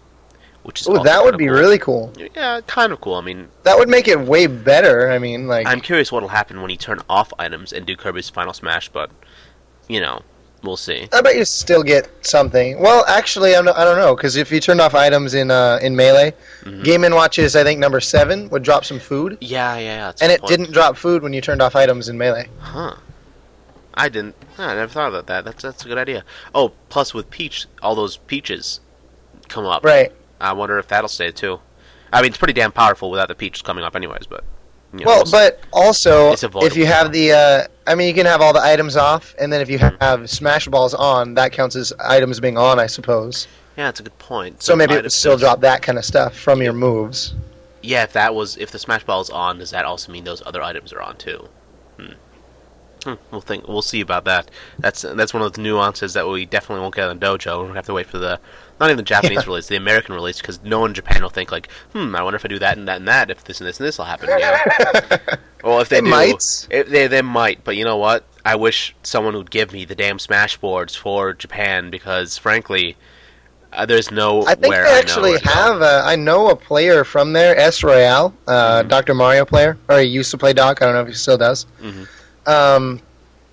which 0.64 0.80
is 0.80 0.86
also 0.86 1.02
that 1.04 1.22
would 1.24 1.36
be 1.38 1.46
cool. 1.46 1.54
really 1.54 1.78
cool. 1.78 2.12
Yeah, 2.36 2.60
kind 2.66 2.92
of 2.92 3.00
cool. 3.00 3.14
I 3.16 3.20
mean, 3.20 3.48
That 3.64 3.78
would 3.78 3.88
make 3.88 4.08
it 4.08 4.18
way 4.20 4.46
better. 4.46 5.10
I 5.10 5.18
mean, 5.18 5.46
like, 5.48 5.66
I'm 5.66 5.80
curious 5.80 6.12
what'll 6.12 6.28
happen 6.28 6.60
when 6.62 6.70
you 6.70 6.76
turn 6.76 7.00
off 7.08 7.32
items 7.38 7.72
and 7.72 7.84
do 7.86 7.96
Kirby's 7.96 8.28
Final 8.30 8.52
Smash, 8.52 8.88
but 8.88 9.10
you 9.88 10.00
know, 10.00 10.22
we'll 10.62 10.76
see. 10.76 11.08
I 11.12 11.20
bet 11.20 11.34
you 11.36 11.44
still 11.44 11.82
get 11.82 12.08
something. 12.24 12.80
Well, 12.80 13.04
actually, 13.08 13.56
I'm, 13.56 13.68
I 13.68 13.84
don't 13.84 13.98
know 13.98 14.14
because 14.14 14.36
if 14.36 14.52
you 14.52 14.60
turned 14.60 14.80
off 14.80 14.94
items 14.94 15.34
in 15.34 15.50
uh, 15.50 15.78
in 15.82 15.96
melee, 15.96 16.32
Mhm. 16.62 16.84
Game 16.84 17.02
and 17.04 17.14
Watches, 17.14 17.56
I 17.56 17.64
think 17.64 17.80
number 17.80 18.00
seven 18.00 18.48
would 18.50 18.62
drop 18.62 18.84
some 18.84 19.00
food, 19.00 19.38
Yeah, 19.40 19.76
yeah, 19.78 20.12
and 20.20 20.30
it 20.30 20.40
point. 20.40 20.48
didn't 20.50 20.72
drop 20.72 20.96
food 20.96 21.22
when 21.22 21.32
you 21.32 21.40
turned 21.40 21.60
off 21.60 21.74
items 21.74 22.08
in 22.08 22.16
melee. 22.16 22.48
Huh. 22.60 22.94
I 23.94 24.08
didn't. 24.08 24.36
I 24.56 24.74
never 24.74 24.90
thought 24.90 25.08
about 25.08 25.26
that. 25.26 25.44
That's 25.44 25.62
that's 25.62 25.84
a 25.84 25.88
good 25.88 25.98
idea. 25.98 26.24
Oh, 26.54 26.72
plus 26.88 27.12
with 27.12 27.28
Peach, 27.30 27.66
all 27.82 27.94
those 27.94 28.16
peaches 28.16 28.80
come 29.48 29.66
up. 29.66 29.84
Right. 29.84 30.12
I 30.42 30.52
wonder 30.52 30.78
if 30.78 30.88
that'll 30.88 31.08
stay 31.08 31.30
too. 31.30 31.60
I 32.12 32.20
mean, 32.20 32.28
it's 32.30 32.38
pretty 32.38 32.52
damn 32.52 32.72
powerful 32.72 33.10
without 33.10 33.28
the 33.28 33.34
peaches 33.34 33.62
coming 33.62 33.84
up, 33.84 33.96
anyways. 33.96 34.26
But 34.26 34.44
you 34.92 35.00
know, 35.00 35.04
Well, 35.06 35.22
we'll 35.24 35.32
but 35.32 35.60
also, 35.72 36.32
if 36.34 36.76
you 36.76 36.84
have 36.84 37.12
the, 37.12 37.32
uh, 37.32 37.66
I 37.86 37.94
mean, 37.94 38.08
you 38.08 38.14
can 38.14 38.26
have 38.26 38.42
all 38.42 38.52
the 38.52 38.60
items 38.62 38.96
off, 38.96 39.34
and 39.38 39.50
then 39.52 39.60
if 39.62 39.70
you 39.70 39.78
Mhm. 39.78 39.96
have 40.02 40.28
Smash 40.28 40.68
Balls 40.68 40.92
on, 40.92 41.34
that 41.34 41.52
counts 41.52 41.76
as 41.76 41.92
items 41.98 42.40
being 42.40 42.58
on, 42.58 42.78
I 42.78 42.86
suppose. 42.86 43.46
yeah, 43.78 43.88
it's 43.88 44.00
a 44.00 44.02
good 44.02 44.18
point. 44.18 44.62
So 44.62 44.76
maybe 44.76 44.92
it 44.94 45.02
would 45.04 45.12
still 45.12 45.38
drop 45.38 45.62
that 45.62 45.80
kind 45.80 45.96
of 45.96 46.04
stuff 46.04 46.34
from 46.36 46.60
your 46.60 46.74
moves. 46.74 47.32
Yeah, 47.80 48.02
if 48.02 48.12
that 48.12 48.34
was 48.34 48.58
if 48.58 48.70
the 48.70 48.78
Smash 48.78 49.04
Ball 49.04 49.22
is 49.22 49.30
on, 49.30 49.58
does 49.58 49.70
that 49.70 49.86
also 49.86 50.12
mean 50.12 50.24
those 50.24 50.42
other 50.44 50.62
items 50.62 50.92
are 50.92 51.00
on 51.00 51.16
too? 51.16 51.48
Hmm. 51.98 52.12
Hmm, 53.04 53.14
We'll 53.32 53.40
think. 53.40 53.66
We'll 53.66 53.82
see 53.82 54.00
about 54.02 54.24
that. 54.26 54.50
That's 54.78 55.02
that's 55.02 55.32
one 55.34 55.42
of 55.42 55.54
the 55.54 55.62
nuances 55.62 56.12
that 56.12 56.28
we 56.28 56.44
definitely 56.46 56.82
won't 56.82 56.94
get 56.94 57.10
in 57.10 57.18
the 57.18 57.26
dojo. 57.26 57.64
We'll 57.64 57.72
have 57.74 57.86
to 57.86 57.94
wait 57.94 58.06
for 58.06 58.18
the 58.18 58.38
not 58.82 58.90
even 58.90 58.96
the 58.98 59.02
Japanese 59.04 59.38
Yeah. 59.42 59.46
release, 59.46 59.66
the 59.68 59.76
American 59.76 60.14
release, 60.14 60.38
because 60.40 60.60
no 60.64 60.80
one 60.80 60.90
in 60.90 60.94
Japan 60.94 61.22
will 61.22 61.30
think 61.30 61.52
like, 61.52 61.70
hmm, 61.92 62.14
I 62.16 62.22
wonder 62.22 62.36
if 62.36 62.44
I 62.44 62.48
do 62.48 62.58
that 62.58 62.76
and 62.76 62.88
that 62.88 62.96
and 62.96 63.08
that, 63.08 63.30
if 63.30 63.44
this 63.44 63.60
and 63.60 63.68
this 63.68 63.78
and 63.78 63.86
this 63.86 63.96
will 63.98 64.04
happen. 64.06 64.28
You 64.28 64.38
know? 64.38 64.56
well, 65.64 65.80
if 65.80 65.88
they 65.88 66.00
do, 66.00 66.08
might. 66.08 66.66
If 66.70 66.88
they 66.88 67.06
they 67.06 67.22
might. 67.22 67.62
But 67.64 67.76
you 67.76 67.84
know 67.84 67.96
what? 67.96 68.24
I 68.44 68.56
wish 68.56 68.94
someone 69.04 69.36
would 69.36 69.50
give 69.52 69.72
me 69.72 69.84
the 69.84 69.94
damn 69.94 70.18
Smash 70.18 70.56
boards 70.58 70.96
for 70.96 71.32
Japan 71.32 71.90
because, 71.90 72.36
frankly, 72.38 72.96
uh, 73.72 73.86
there's 73.86 74.10
no. 74.10 74.42
I 74.46 74.56
think 74.56 74.74
they 74.74 74.80
I 74.80 74.98
actually 74.98 75.30
where 75.30 75.38
to 75.38 75.44
go. 75.44 75.50
have. 75.52 75.80
A, 75.80 76.02
I 76.04 76.16
know 76.16 76.50
a 76.50 76.56
player 76.56 77.04
from 77.04 77.32
there, 77.32 77.56
S 77.56 77.84
Royale, 77.84 78.34
uh, 78.48 78.82
Mhm. 78.82 78.88
Dr. 78.88 79.14
Mario 79.14 79.44
player, 79.44 79.78
or 79.88 80.00
he 80.00 80.06
used 80.06 80.30
to 80.32 80.38
play 80.38 80.52
Doc. 80.52 80.82
I 80.82 80.86
don't 80.86 80.94
know 80.94 81.02
if 81.02 81.08
he 81.08 81.14
still 81.14 81.38
does. 81.38 81.66
Mhm. 81.80 82.08
Um, 82.48 83.00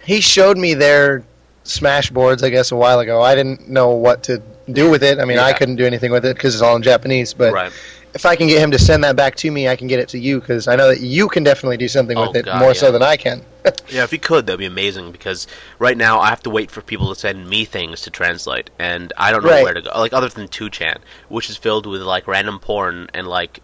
he 0.03 0.21
showed 0.21 0.57
me 0.57 0.73
their 0.73 1.23
Smash 1.69 2.09
boards, 2.09 2.41
I 2.43 2.49
guess, 2.49 2.71
a 2.71 2.75
while 2.75 2.99
ago. 2.99 3.21
I 3.21 3.35
didn't 3.35 3.69
know 3.69 3.89
what 3.91 4.23
to 4.23 4.41
do 4.71 4.89
with 4.89 5.03
it. 5.03 5.19
I 5.19 5.25
mean, 5.25 5.39
I 5.39 5.53
couldn't 5.53 5.75
do 5.77 5.85
anything 5.85 6.11
with 6.11 6.25
it 6.25 6.35
because 6.35 6.55
it's 6.55 6.61
all 6.61 6.75
in 6.75 6.81
Japanese. 6.83 7.33
But 7.33 7.53
right. 7.53 7.71
if 8.13 8.25
I 8.25 8.35
can 8.35 8.47
get 8.47 8.61
him 8.61 8.71
to 8.71 8.79
send 8.79 9.03
that 9.03 9.15
back 9.15 9.35
to 9.37 9.51
me, 9.51 9.67
I 9.67 9.75
can 9.75 9.87
get 9.87 9.99
it 9.99 10.09
to 10.09 10.19
you 10.19 10.39
because 10.39 10.67
I 10.67 10.75
know 10.75 10.87
that 10.87 10.99
you 11.01 11.27
can 11.29 11.43
definitely 11.43 11.77
do 11.77 11.87
something 11.87 12.17
Oh, 12.17 12.27
with 12.27 12.37
it 12.37 12.45
God, 12.45 12.59
more 12.59 12.69
yeah. 12.69 12.73
so 12.73 12.91
than 12.91 13.03
I 13.03 13.17
can. 13.17 13.43
Yeah, 13.89 14.03
if 14.03 14.13
you 14.13 14.19
could, 14.19 14.45
that'd 14.47 14.57
be 14.57 14.65
amazing. 14.65 15.11
Because 15.11 15.45
right 15.79 15.97
now, 15.97 16.19
I 16.19 16.29
have 16.29 16.41
to 16.43 16.49
wait 16.49 16.71
for 16.71 16.81
people 16.81 17.13
to 17.13 17.19
send 17.19 17.47
me 17.49 17.65
things 17.65 18.01
to 18.01 18.09
translate, 18.09 18.69
and 18.79 19.11
I 19.17 19.31
don't 19.31 19.43
know 19.43 19.49
Right. 19.49 19.63
where 19.63 19.73
to 19.73 19.81
go. 19.81 19.91
Like 19.95 20.13
other 20.13 20.29
than 20.29 20.47
2chan, 20.47 20.99
which 21.27 21.49
is 21.49 21.57
filled 21.57 21.85
with 21.85 22.01
like 22.01 22.25
random 22.27 22.59
porn 22.59 23.09
and 23.13 23.27
like 23.27 23.59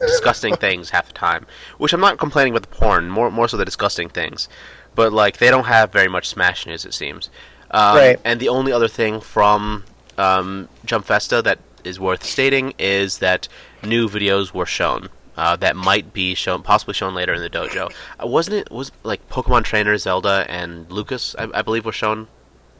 disgusting 0.00 0.56
things 0.56 0.90
half 0.90 1.06
the 1.06 1.12
time. 1.12 1.46
Which 1.78 1.92
I'm 1.92 2.00
not 2.00 2.18
complaining 2.18 2.52
about 2.54 2.68
the 2.68 2.76
porn, 2.76 3.08
more 3.08 3.30
more 3.30 3.48
so 3.48 3.56
the 3.56 3.64
disgusting 3.64 4.08
things. 4.08 4.48
But 4.94 5.12
like 5.12 5.38
they 5.38 5.50
don't 5.50 5.64
have 5.64 5.92
very 5.92 6.08
much 6.08 6.28
Smash 6.28 6.66
news, 6.66 6.84
it 6.84 6.94
seems. 6.94 7.30
Um, 7.70 7.96
Right. 7.96 8.20
And 8.24 8.40
the 8.40 8.48
only 8.48 8.72
other 8.72 8.88
thing 8.88 9.20
from 9.20 9.84
um, 10.16 10.68
Jump 10.84 11.04
Festa 11.06 11.42
that 11.42 11.58
is 11.84 12.00
worth 12.00 12.24
stating 12.24 12.74
is 12.78 13.18
that 13.18 13.48
new 13.82 14.08
videos 14.08 14.52
were 14.52 14.66
shown. 14.66 15.08
Uh, 15.36 15.54
that 15.54 15.76
might 15.76 16.12
be 16.12 16.34
shown, 16.34 16.62
possibly 16.62 16.92
shown 16.92 17.14
later 17.14 17.32
in 17.32 17.40
the 17.40 17.48
dojo. 17.48 17.92
Uh, 18.20 18.26
wasn't 18.26 18.56
it? 18.56 18.70
Was 18.72 18.90
like 19.04 19.26
Pokemon 19.28 19.62
Trainer, 19.62 19.96
Zelda, 19.96 20.44
and 20.48 20.90
Lucas, 20.90 21.36
I, 21.38 21.48
I 21.54 21.62
believe, 21.62 21.84
were 21.84 21.92
shown 21.92 22.26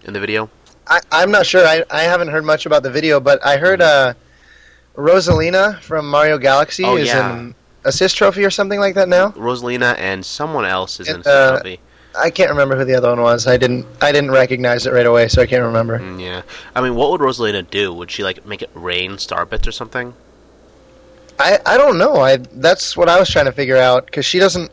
in 0.03 0.13
the 0.13 0.19
video. 0.19 0.51
I, 0.89 1.01
I'm 1.13 1.31
not 1.31 1.47
sure. 1.47 1.65
I, 1.65 1.85
I 1.89 2.03
haven't 2.03 2.29
heard 2.29 2.45
much 2.45 2.67
about 2.67 2.83
the 2.83 2.91
video, 2.91 3.21
but 3.21 3.45
I 3.47 3.59
heard 3.59 3.81
uh, 3.81 4.15
Rosalina 4.99 5.81
from 5.81 6.11
Mario 6.11 6.39
Galaxy 6.39 6.85
Oh, 6.85 6.97
is 6.97 7.07
yeah. 7.07 7.37
an 7.39 7.55
assist 7.85 8.17
trophy 8.17 8.45
or 8.45 8.51
something 8.51 8.81
like 8.81 8.97
that 8.97 9.09
now. 9.09 9.31
Rosalina 9.31 9.97
and 9.97 10.27
someone 10.27 10.65
else 10.65 10.99
is 10.99 11.09
in 11.09 11.15
And, 11.17 11.25
the 11.25 11.31
uh, 11.31 11.51
trophy. 11.61 11.81
I 12.19 12.31
can't 12.31 12.51
remember 12.51 12.77
who 12.77 12.85
the 12.85 12.95
other 12.97 13.11
one 13.11 13.21
was. 13.23 13.47
I 13.47 13.57
didn't 13.57 13.87
I 14.03 14.11
didn't 14.11 14.33
recognize 14.33 14.87
it 14.87 14.93
right 14.93 15.07
away, 15.07 15.29
so 15.29 15.41
I 15.41 15.47
can't 15.47 15.63
remember. 15.63 16.01
Mm, 16.01 16.21
Yeah, 16.21 16.43
I 16.75 16.81
mean, 16.81 16.97
what 16.97 17.13
would 17.13 17.21
Rosalina 17.21 17.69
do? 17.71 17.93
Would 17.93 18.11
she 18.11 18.25
like 18.25 18.45
make 18.45 18.61
it 18.61 18.71
rain 18.75 19.19
star 19.19 19.47
bits 19.47 19.69
or 19.69 19.73
something? 19.73 20.15
I, 21.39 21.61
I 21.65 21.77
don't 21.79 21.97
know. 21.99 22.17
I 22.17 22.39
that's 22.39 22.97
what 22.97 23.09
I 23.09 23.21
was 23.21 23.31
trying 23.31 23.45
to 23.45 23.53
figure 23.53 23.77
out 23.77 24.07
because 24.07 24.27
she 24.27 24.41
doesn't. 24.41 24.73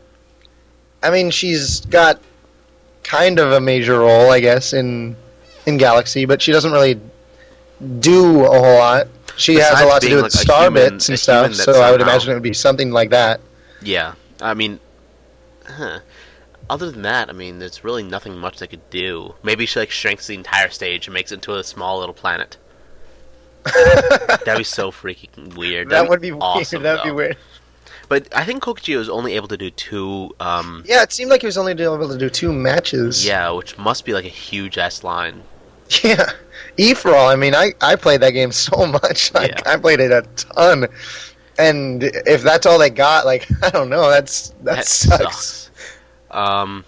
I 1.04 1.10
mean, 1.10 1.30
she's 1.30 1.80
got 1.86 2.20
kind 3.04 3.38
of 3.38 3.52
a 3.52 3.60
major 3.60 4.00
role, 4.00 4.30
I 4.30 4.40
guess, 4.40 4.72
in 4.72 5.14
in 5.66 5.76
Galaxy, 5.76 6.24
but 6.24 6.42
she 6.42 6.50
doesn't 6.50 6.72
really 6.72 6.98
do 8.00 8.44
a 8.44 8.48
whole 8.48 8.78
lot. 8.78 9.06
She 9.36 9.54
has 9.56 9.80
a 9.80 9.84
lot 9.86 10.02
to 10.02 10.08
do 10.08 10.16
with 10.16 10.24
like, 10.24 10.32
star 10.32 10.64
human- 10.64 10.92
bits 10.94 11.08
and 11.08 11.18
stuff, 11.18 11.48
that 11.48 11.56
so 11.56 11.80
I 11.80 11.90
would 11.90 12.00
imagine 12.00 12.30
it 12.30 12.34
would 12.34 12.42
be 12.42 12.52
something 12.54 12.90
like 12.90 13.10
that. 13.10 13.40
Yeah, 13.82 14.14
I 14.40 14.54
mean, 14.54 14.80
huh. 15.66 16.00
Other 16.68 16.90
than 16.90 17.02
that, 17.02 17.28
I 17.28 17.32
mean, 17.32 17.60
there's 17.60 17.84
really 17.84 18.02
nothing 18.02 18.36
much 18.38 18.58
they 18.58 18.66
could 18.66 18.88
do. 18.90 19.34
Maybe 19.44 19.66
she 19.66 19.78
like 19.78 19.90
shrinks 19.90 20.26
the 20.26 20.34
entire 20.34 20.68
stage 20.70 21.06
and 21.06 21.14
makes 21.14 21.30
it 21.30 21.36
into 21.36 21.54
a 21.54 21.62
small 21.62 22.00
little 22.00 22.14
planet. 22.14 22.56
That'd 23.64 24.58
be 24.58 24.64
so 24.64 24.90
freaking 24.90 25.54
weird. 25.56 25.88
that 25.88 25.94
That'd 25.96 26.10
would 26.10 26.20
be 26.20 26.32
awesome, 26.32 26.82
weird. 26.82 26.98
That'd 26.98 27.04
be 27.04 27.14
weird. 27.14 27.36
But 28.08 28.28
I 28.34 28.44
think 28.44 28.62
Kokichi 28.62 28.96
was 28.96 29.08
only 29.08 29.34
able 29.34 29.48
to 29.48 29.56
do 29.56 29.70
two. 29.70 30.34
Um, 30.38 30.84
Yeah, 30.86 31.02
it 31.02 31.12
seemed 31.12 31.30
like 31.30 31.40
he 31.40 31.46
was 31.46 31.58
only 31.58 31.72
able 31.72 32.08
to 32.08 32.18
do 32.18 32.30
two 32.30 32.52
matches. 32.52 33.26
yeah, 33.26 33.50
which 33.50 33.76
must 33.78 34.04
be 34.04 34.12
like 34.12 34.24
a 34.24 34.28
huge 34.28 34.78
ass 34.78 35.02
line. 35.04 35.42
Yeah. 36.02 36.30
E 36.78 36.92
for 36.94 37.14
all, 37.14 37.28
I 37.28 37.36
mean, 37.36 37.54
I, 37.54 37.72
I 37.80 37.96
played 37.96 38.20
that 38.20 38.30
game 38.30 38.52
so 38.52 38.86
much. 38.86 39.32
Like, 39.34 39.50
Yeah. 39.52 39.72
I 39.72 39.76
played 39.76 40.00
it 40.00 40.12
a 40.12 40.22
ton. 40.36 40.86
And 41.58 42.02
if 42.02 42.42
that's 42.42 42.66
all 42.66 42.78
they 42.78 42.90
got, 42.90 43.24
like, 43.24 43.48
I 43.62 43.70
don't 43.70 43.88
know, 43.88 44.10
that's 44.10 44.50
that, 44.62 44.84
sucks. 44.84 45.70
Um, 46.30 46.84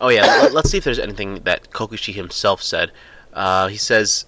oh 0.00 0.10
yeah, 0.10 0.48
let, 0.52 0.54
us 0.64 0.70
see 0.70 0.78
if 0.78 0.84
there's 0.84 1.00
anything 1.00 1.40
that 1.42 1.70
Kokichi 1.70 2.14
himself 2.14 2.62
said. 2.62 2.92
Uh, 3.32 3.66
he 3.66 3.76
says, 3.76 4.26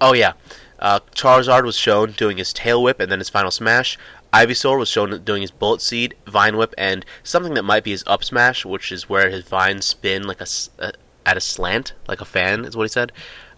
"Oh 0.00 0.14
yeah, 0.14 0.32
uh, 0.78 1.00
Charizard 1.14 1.64
was 1.64 1.76
shown 1.76 2.12
doing 2.12 2.38
his 2.38 2.52
tail 2.52 2.82
whip 2.82 3.00
and 3.00 3.10
then 3.10 3.18
his 3.18 3.28
final 3.28 3.50
smash. 3.50 3.98
Ivysaur 4.32 4.78
was 4.78 4.88
shown 4.88 5.22
doing 5.22 5.42
his 5.42 5.50
bullet 5.50 5.80
seed, 5.80 6.14
vine 6.26 6.56
whip, 6.56 6.74
and 6.76 7.04
something 7.22 7.54
that 7.54 7.62
might 7.62 7.84
be 7.84 7.92
his 7.92 8.02
up 8.06 8.24
smash, 8.24 8.64
which 8.64 8.90
is 8.90 9.08
where 9.08 9.30
his 9.30 9.44
vines 9.44 9.84
spin 9.86 10.26
like 10.26 10.40
a, 10.40 10.92
at 11.26 11.36
a 11.36 11.40
slant, 11.40 11.92
like 12.08 12.20
a 12.20 12.24
fan, 12.24 12.64
is 12.64 12.76
what 12.76 12.84
he 12.84 12.88
said. 12.88 13.12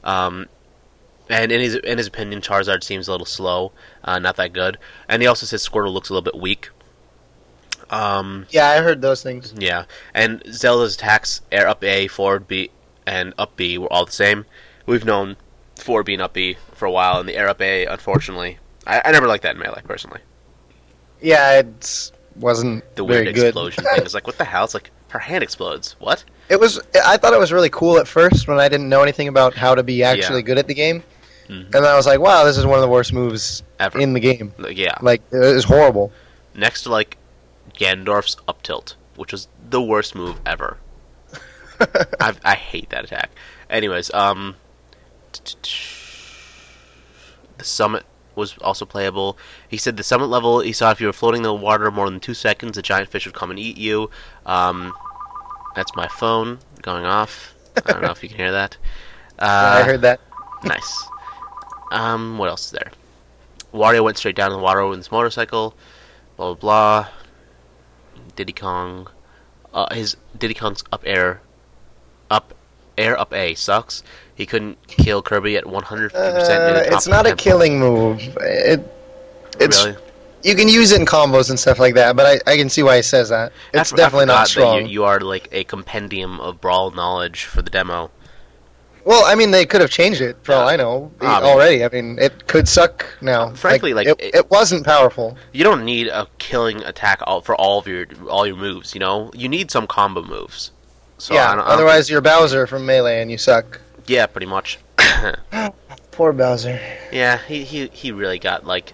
Um, 0.05 0.47
and 1.29 1.51
in 1.51 1.61
his 1.61 1.75
in 1.77 1.99
his 1.99 2.07
opinion, 2.07 2.41
Charizard 2.41 2.85
seems 2.85 3.09
a 3.09 3.11
little 3.11 3.27
slow, 3.27 3.73
uh, 4.05 4.19
not 4.19 4.37
that 4.37 4.53
good. 4.53 4.79
And 5.09 5.21
he 5.23 5.27
also 5.29 5.47
says 5.47 5.67
Squirtle 5.69 5.93
looks 5.93 6.09
a 6.09 6.13
little 6.13 6.25
bit 6.25 6.41
weak. 6.41 6.71
Um, 7.91 8.47
Yeah, 8.51 8.69
I 8.69 8.79
heard 8.83 9.01
those 9.01 9.23
things. 9.23 9.55
yeah, 9.57 9.85
and 10.15 10.43
Zelda's 10.53 10.95
attacks, 10.97 11.41
air 11.53 11.69
up 11.69 11.83
A, 11.85 12.09
forward 12.09 12.49
B, 12.49 12.71
and 13.07 13.33
up 13.39 13.57
B 13.57 13.79
were 13.79 13.93
all 13.93 14.05
the 14.07 14.13
same. 14.13 14.45
We've 14.87 15.05
known 15.05 15.37
forward 15.77 16.05
B 16.05 16.15
and 16.15 16.23
up 16.23 16.33
B 16.33 16.57
for 16.73 16.87
a 16.87 16.91
while, 16.91 17.21
and 17.21 17.29
the 17.29 17.37
air 17.37 17.49
up 17.49 17.61
A, 17.61 17.87
unfortunately, 17.87 18.59
I, 18.87 19.03
I 19.05 19.13
never 19.13 19.27
liked 19.29 19.43
that 19.45 19.55
in 19.57 19.61
Melee, 19.61 19.83
personally. 19.85 20.21
Yeah, 21.21 21.59
it 21.61 22.11
wasn't 22.37 22.85
The 22.97 23.05
weird 23.05 23.33
good. 23.35 23.47
explosion 23.47 23.85
thing 23.85 24.03
It's 24.05 24.15
like, 24.15 24.27
what 24.27 24.39
the 24.39 24.45
hell? 24.45 24.65
It's 24.65 24.75
like, 24.75 24.91
her 25.09 25.19
hand 25.21 25.43
explodes. 25.45 25.97
What? 25.99 26.25
It 26.49 26.61
was. 26.61 26.81
I 27.05 27.17
thought 27.17 27.33
it 27.33 27.41
was 27.41 27.53
really 27.53 27.71
cool 27.71 27.99
at 27.99 28.07
first 28.07 28.47
when 28.49 28.59
I 28.61 28.69
didn't 28.69 28.89
know 28.89 29.03
anything 29.03 29.29
about 29.29 29.55
how 29.55 29.75
to 29.75 29.83
be 29.83 30.03
actually 30.03 30.41
Yeah. 30.41 30.47
good 30.47 30.59
at 30.59 30.69
the 30.69 30.75
game, 30.75 31.03
Mhm. 31.49 31.65
and 31.65 31.73
then 31.73 31.85
I 31.85 31.97
was 31.97 32.07
like, 32.07 32.21
"Wow, 32.21 32.45
this 32.45 32.57
is 32.57 32.65
one 32.65 32.77
of 32.79 32.83
the 32.83 32.89
worst 32.89 33.13
moves 33.13 33.63
Ever. 33.81 33.99
in 33.99 34.13
the 34.13 34.21
game." 34.21 34.53
Yeah. 34.71 34.95
Like, 35.01 35.23
it 35.33 35.55
was 35.55 35.65
horrible. 35.65 36.13
Next 36.55 36.83
to, 36.83 36.91
like, 36.91 37.17
Ganondorf's 37.79 38.37
up 38.49 38.63
tilt, 38.63 38.95
which 39.17 39.33
was 39.33 39.49
the 39.69 39.83
worst 39.83 40.15
move 40.15 40.37
ever. 40.47 40.79
I 42.21 42.33
I 42.45 42.55
hate 42.55 42.91
that 42.91 43.05
attack. 43.05 43.31
Anyways, 43.69 44.13
um, 44.15 44.55
the 47.59 47.65
summit 47.65 48.05
was 48.35 48.57
also 48.61 48.85
playable. 48.85 49.39
He 49.69 49.77
said 49.79 49.97
the 49.97 50.03
summit 50.03 50.27
level 50.27 50.61
he 50.61 50.73
saw 50.73 50.91
if 50.91 51.01
you 51.01 51.07
were 51.07 51.13
floating 51.13 51.39
in 51.41 51.45
the 51.45 51.55
water 51.55 51.91
more 51.91 52.09
than 52.09 52.21
two 52.21 52.35
seconds, 52.35 52.77
a 52.77 52.83
giant 52.83 53.09
fish 53.11 53.25
would 53.27 53.35
come 53.35 53.51
and 53.51 53.59
eat 53.59 53.77
you. 53.79 54.11
Um, 54.45 54.93
that's 55.77 55.95
my 55.95 56.09
phone 56.09 56.59
going 56.83 57.05
off. 57.05 57.55
I 57.87 57.93
don't 57.93 58.03
know 58.03 58.11
if 58.11 58.23
you 58.23 58.29
can 58.29 58.39
hear 58.39 58.53
that. 58.53 58.77
Uh, 59.39 59.81
I 59.81 59.83
heard 59.83 60.01
that. 60.01 60.19
Nice. 60.65 61.05
Um, 61.93 62.39
what 62.39 62.49
else 62.49 62.65
is 62.65 62.71
there? 62.71 62.91
Wario 63.75 64.03
went 64.03 64.17
straight 64.17 64.35
down 64.35 64.51
in 64.51 64.57
the 64.57 64.63
water 64.63 64.87
with 64.87 64.97
his 64.99 65.13
motorcycle. 65.13 65.75
Blah 66.39 66.55
blah 66.55 67.03
blah. 67.05 67.09
Diddy 68.35 68.55
Kong. 68.55 69.09
Uh, 69.75 69.95
his 69.95 70.17
Diddy 70.39 70.55
Kong's 70.55 70.83
up 70.91 71.03
air, 71.05 71.43
up 72.31 72.55
air 72.97 73.21
up 73.21 73.35
A 73.35 73.53
sucks. 73.57 74.03
He 74.35 74.47
couldn't 74.47 74.79
kill 74.87 75.21
Kirby 75.21 75.59
at 75.59 75.67
150 75.67 76.17
percent. 76.17 76.63
Uh, 76.63 76.97
it's 76.97 77.07
not 77.07 77.27
a 77.27 77.37
killing 77.37 77.79
move. 77.79 78.19
It, 78.41 78.91
it's 79.61 79.85
Really? 79.85 79.99
You 80.47 80.55
can 80.55 80.69
use 80.69 80.93
it 80.93 81.01
in 81.01 81.07
combos 81.07 81.51
and 81.51 81.59
stuff 81.59 81.79
like 81.79 81.95
that, 81.95 82.17
but 82.17 82.41
I, 82.47 82.53
I 82.53 82.57
can 82.57 82.69
see 82.69 82.83
why 82.83 82.97
he 82.97 83.03
says 83.03 83.29
that. 83.31 83.53
It's 83.75 83.93
I 83.93 83.97
definitely 83.97 84.27
not 84.27 84.33
forgot 84.33 84.43
that 84.45 84.49
strong. 84.49 84.83
You, 84.87 84.89
you 84.93 85.05
are 85.05 85.21
like 85.21 85.49
a 85.53 85.65
compendium 85.65 86.41
of 86.41 86.61
brawl 86.61 86.91
knowledge 86.93 87.45
for 87.45 87.63
the 87.63 87.71
demo. 87.71 88.11
Well, 89.05 89.25
I 89.25 89.37
mean, 89.37 89.53
they 89.53 89.67
could 89.67 89.81
have 89.81 89.91
changed 89.91 90.21
it 90.21 90.37
for 90.43 90.53
all 90.53 90.69
I 90.69 90.75
know 90.75 91.13
Ah, 91.21 91.41
already. 91.43 91.85
I 91.85 91.89
mean, 91.91 92.19
it 92.21 92.49
could 92.49 92.67
suck 92.69 93.07
now. 93.21 93.51
Frankly, 93.55 93.95
like, 93.95 94.09
it, 94.09 94.21
it- 94.21 94.35
it 94.35 94.51
wasn't 94.51 94.85
powerful. 94.85 95.37
You 95.53 95.63
don't 95.63 95.85
need 95.85 96.09
a 96.09 96.27
killing 96.39 96.83
attack 96.83 97.21
all, 97.25 97.41
for 97.41 97.55
all 97.55 97.79
of 97.79 97.87
your 97.87 98.07
all 98.29 98.47
your 98.49 98.57
moves. 98.57 98.95
You 98.95 99.01
know, 99.01 99.31
you 99.33 99.49
need 99.49 99.71
some 99.71 99.87
combo 99.87 100.23
moves. 100.25 100.73
So 101.19 101.35
I 101.35 101.39
yeah. 101.39 101.47
don't, 101.55 101.59
I 101.61 101.63
don't 101.63 101.71
Otherwise, 101.75 102.11
you're 102.11 102.21
Bowser 102.21 102.67
from 102.67 102.85
Melee 102.85 103.23
and 103.23 103.31
you 103.31 103.39
suck. 103.39 103.81
yeah, 104.07 104.27
pretty 104.27 104.47
much. 104.47 104.79
Poor 106.11 106.33
Bowser. 106.33 106.81
Yeah, 107.13 107.39
he, 107.47 107.63
he 107.65 107.87
he 107.93 108.11
really 108.11 108.39
got 108.41 108.67
like 108.67 108.93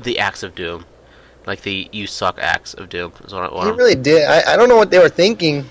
the 0.00 0.18
axe 0.18 0.42
of 0.42 0.54
doom, 0.54 0.84
like 1.46 1.62
the 1.62 1.88
you 1.92 2.06
suck 2.06 2.38
axe 2.40 2.74
of 2.74 2.88
doom. 2.88 3.12
Is 3.24 3.32
what 3.32 3.52
I 3.52 3.70
really 3.70 3.94
did. 3.94 4.24
I, 4.28 4.52
I 4.54 4.56
don't 4.56 4.68
know 4.68 4.76
what 4.76 4.90
they 4.90 4.98
were 4.98 5.08
thinking. 5.08 5.64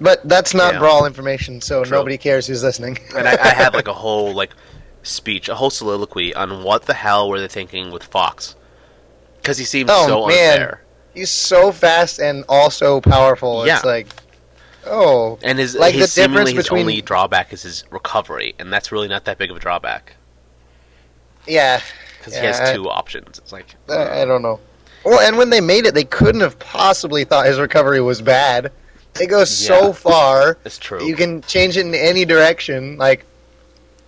But 0.00 0.28
that's 0.28 0.52
not 0.52 0.74
Yeah. 0.74 0.80
brawl 0.80 1.06
information, 1.06 1.60
so 1.60 1.82
True. 1.82 1.96
nobody 1.98 2.18
cares 2.18 2.46
who's 2.46 2.62
listening. 2.62 2.98
and 3.16 3.26
I, 3.26 3.32
I 3.32 3.48
had 3.48 3.72
like 3.74 3.88
a 3.88 3.92
whole 4.04 4.34
like 4.34 4.50
speech, 5.02 5.48
a 5.48 5.54
whole 5.54 5.70
soliloquy 5.70 6.34
on 6.34 6.62
what 6.64 6.84
the 6.86 6.94
hell 6.94 7.28
were 7.30 7.40
they 7.40 7.48
thinking 7.48 7.90
with 7.90 8.02
Fox, 8.02 8.56
because 9.40 9.56
he 9.56 9.64
seems 9.64 9.90
Oh, 9.92 10.06
so 10.06 10.26
man. 10.26 10.52
unfair. 10.52 10.82
He's 11.14 11.30
so 11.30 11.72
fast 11.72 12.18
and 12.20 12.44
also 12.46 13.00
powerful. 13.00 13.66
Yeah. 13.66 13.76
It's 13.76 13.86
like, 13.86 14.08
oh, 14.84 15.38
And 15.42 15.58
his 15.58 15.74
Like, 15.74 15.94
his 15.94 16.14
the 16.14 16.20
difference 16.22 16.50
seemingly 16.50 16.54
his 16.54 16.64
between- 16.64 16.80
only 16.82 17.00
drawback 17.00 17.54
is 17.54 17.62
his 17.62 17.84
recovery, 17.90 18.54
and 18.58 18.70
that's 18.70 18.92
really 18.92 19.08
not 19.08 19.24
that 19.24 19.38
big 19.38 19.50
of 19.50 19.56
a 19.56 19.60
drawback 19.60 20.14
yeah. 21.46 21.80
because 22.18 22.34
he 22.34 22.40
Yeah, 22.40 22.46
has 22.52 22.60
I- 22.70 22.74
two 22.74 22.88
options. 22.88 23.38
It's 23.38 23.52
like 23.52 23.74
I, 23.88 24.22
I 24.22 24.24
don't 24.24 24.42
know. 24.42 24.60
Well, 25.04 25.20
and 25.20 25.38
when 25.38 25.50
they 25.50 25.60
made 25.60 25.86
it, 25.86 25.94
they 25.94 26.04
couldn't 26.04 26.40
have 26.40 26.58
possibly 26.58 27.24
thought 27.24 27.46
his 27.46 27.60
recovery 27.60 28.00
was 28.00 28.20
bad. 28.20 28.72
It 29.20 29.28
goes 29.28 29.62
Yeah. 29.62 29.68
so 29.80 29.92
far. 29.92 30.58
it's 30.64 30.78
true. 30.78 31.04
You 31.06 31.14
can 31.14 31.42
change 31.42 31.76
it 31.76 31.86
in 31.86 31.94
any 31.94 32.24
direction. 32.24 32.96
Like, 32.98 33.24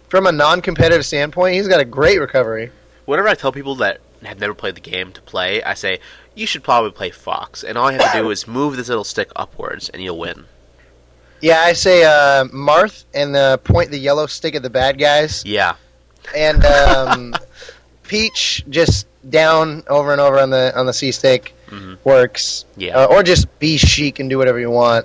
from 0.08 0.26
a 0.26 0.32
non-competitive 0.32 1.06
standpoint, 1.06 1.54
he's 1.54 1.68
got 1.68 1.80
a 1.80 1.84
great 1.84 2.18
recovery. 2.18 2.72
Whenever 3.04 3.28
I 3.28 3.34
tell 3.34 3.52
people 3.52 3.76
that 3.76 4.00
have 4.24 4.40
never 4.40 4.54
played 4.54 4.74
the 4.74 4.80
game 4.80 5.12
to 5.12 5.22
play, 5.22 5.62
I 5.62 5.74
say 5.74 6.00
you 6.34 6.46
should 6.46 6.64
probably 6.64 6.90
play 6.90 7.10
Fox, 7.10 7.62
and 7.62 7.78
all 7.78 7.92
you 7.92 7.98
have 7.98 8.12
to 8.12 8.18
do 8.22 8.30
is 8.32 8.48
move 8.48 8.76
this 8.76 8.88
little 8.88 9.04
stick 9.04 9.30
upwards, 9.36 9.88
and 9.90 10.02
you'll 10.02 10.18
win. 10.18 10.46
Yeah, 11.40 11.60
I 11.60 11.72
say 11.74 12.02
uh, 12.04 12.44
Marth 12.46 13.04
and 13.14 13.36
uh, 13.36 13.58
point 13.58 13.92
the 13.92 13.98
yellow 13.98 14.26
stick 14.26 14.56
at 14.56 14.62
the 14.64 14.70
bad 14.70 14.98
guys, 14.98 15.44
Yeah, 15.46 15.76
and 16.36 16.64
um, 16.64 17.34
Peach 18.04 18.64
just 18.68 19.06
down 19.30 19.82
over 19.88 20.12
and 20.12 20.20
over 20.20 20.38
on 20.38 20.50
the 20.50 20.72
on 20.78 20.86
the 20.86 20.92
C 20.92 21.12
stick 21.12 21.54
Mhm. 21.68 21.98
works. 22.04 22.64
yeah. 22.78 22.96
Uh, 22.96 23.06
or 23.06 23.22
just 23.22 23.46
be 23.58 23.76
Sheik 23.76 24.20
and 24.20 24.30
do 24.30 24.38
whatever 24.38 24.58
you 24.58 24.70
want. 24.70 25.04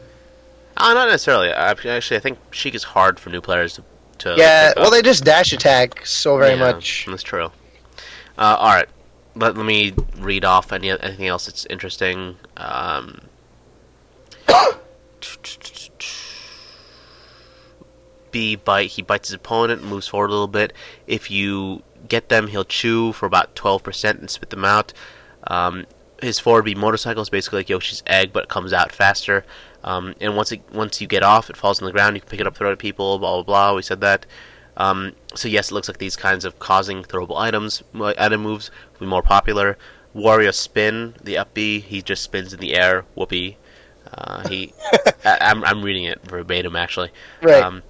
Uh, 0.78 0.94
not 0.94 1.10
necessarily. 1.10 1.50
Actually, 1.50 1.98
I 2.16 2.20
think 2.20 2.38
Sheik 2.52 2.74
is 2.74 2.84
hard 2.84 3.20
for 3.20 3.30
new 3.30 3.42
players 3.42 3.74
to. 3.74 3.84
to 4.20 4.36
yeah, 4.38 4.72
well, 4.78 4.90
they 4.90 5.02
just 5.02 5.26
dash 5.26 5.52
attack 5.52 6.06
so 6.06 6.38
very 6.38 6.52
Yeah, 6.52 6.72
much. 6.72 7.06
That's 7.10 7.22
true. 7.24 7.52
Uh, 8.38 8.56
all 8.60 8.74
right, 8.74 8.88
let, 9.36 9.58
let 9.58 9.66
me 9.66 9.94
read 10.18 10.46
off 10.46 10.72
any 10.72 10.90
anything 10.90 11.28
else 11.28 11.46
that's 11.48 11.66
interesting. 11.66 12.38
Um, 12.58 13.20
B 18.34 18.58
bite. 18.58 18.90
He 18.90 19.02
bites 19.02 19.30
his 19.30 19.36
opponent, 19.36 19.84
moves 19.84 20.08
forward 20.08 20.28
a 20.28 20.34
little 20.34 20.48
bit. 20.48 20.74
If 21.08 21.32
you 21.32 21.82
get 22.10 22.28
them, 22.28 22.48
he'll 22.48 22.66
chew 22.66 23.14
for 23.14 23.26
about 23.26 23.56
twelve 23.56 23.84
percent 23.84 24.20
and 24.20 24.30
spit 24.30 24.50
them 24.50 24.66
out. 24.66 24.92
Um, 25.48 25.86
his 26.22 26.40
forward 26.40 26.64
B 26.66 26.76
motorcycle 26.76 27.22
is 27.22 27.30
basically 27.30 27.60
like 27.60 27.70
Yoshi's 27.70 28.04
egg, 28.08 28.34
but 28.34 28.44
it 28.44 28.50
comes 28.50 28.74
out 28.74 28.92
faster. 28.92 29.46
Um, 29.86 30.16
and 30.20 30.36
once 30.36 30.52
it 30.52 30.62
once 30.74 31.00
you 31.00 31.08
get 31.08 31.24
off, 31.24 31.50
it 31.50 31.56
falls 31.56 31.82
on 31.82 31.86
the 31.86 31.94
ground. 31.94 32.18
You 32.18 32.22
can 32.22 32.30
pick 32.30 32.42
it 32.42 32.48
up, 32.48 32.58
throw 32.58 32.70
it 32.70 32.74
at 32.74 32.80
people. 32.80 33.20
Blah 33.20 33.36
blah 33.36 33.44
blah. 33.44 33.76
We 33.76 33.82
said 33.82 34.02
that. 34.02 34.26
Um, 34.76 35.14
so 35.36 35.48
yes, 35.48 35.72
it 35.72 35.74
looks 35.74 35.88
like 35.88 36.00
these 36.00 36.16
kinds 36.16 36.46
of 36.46 36.60
causing 36.60 37.04
throwable 37.04 37.38
items, 37.38 37.84
item 38.18 38.42
moves 38.42 38.72
will 38.94 39.06
be 39.06 39.06
more 39.06 39.22
popular. 39.22 39.78
Wario 40.16 40.54
spin, 40.54 41.16
the 41.24 41.38
up 41.38 41.54
B, 41.54 41.80
he 41.80 42.02
just 42.02 42.24
spins 42.24 42.54
in 42.54 42.60
the 42.60 42.76
air. 42.76 43.06
Whoopee. 43.16 43.58
Uh, 44.16 44.48
he, 44.48 44.74
I, 45.26 45.38
I'm 45.42 45.64
I'm 45.64 45.82
reading 45.82 46.06
it 46.06 46.22
verbatim 46.24 46.76
actually. 46.76 47.10
Right. 47.42 47.64
Um, 47.64 47.82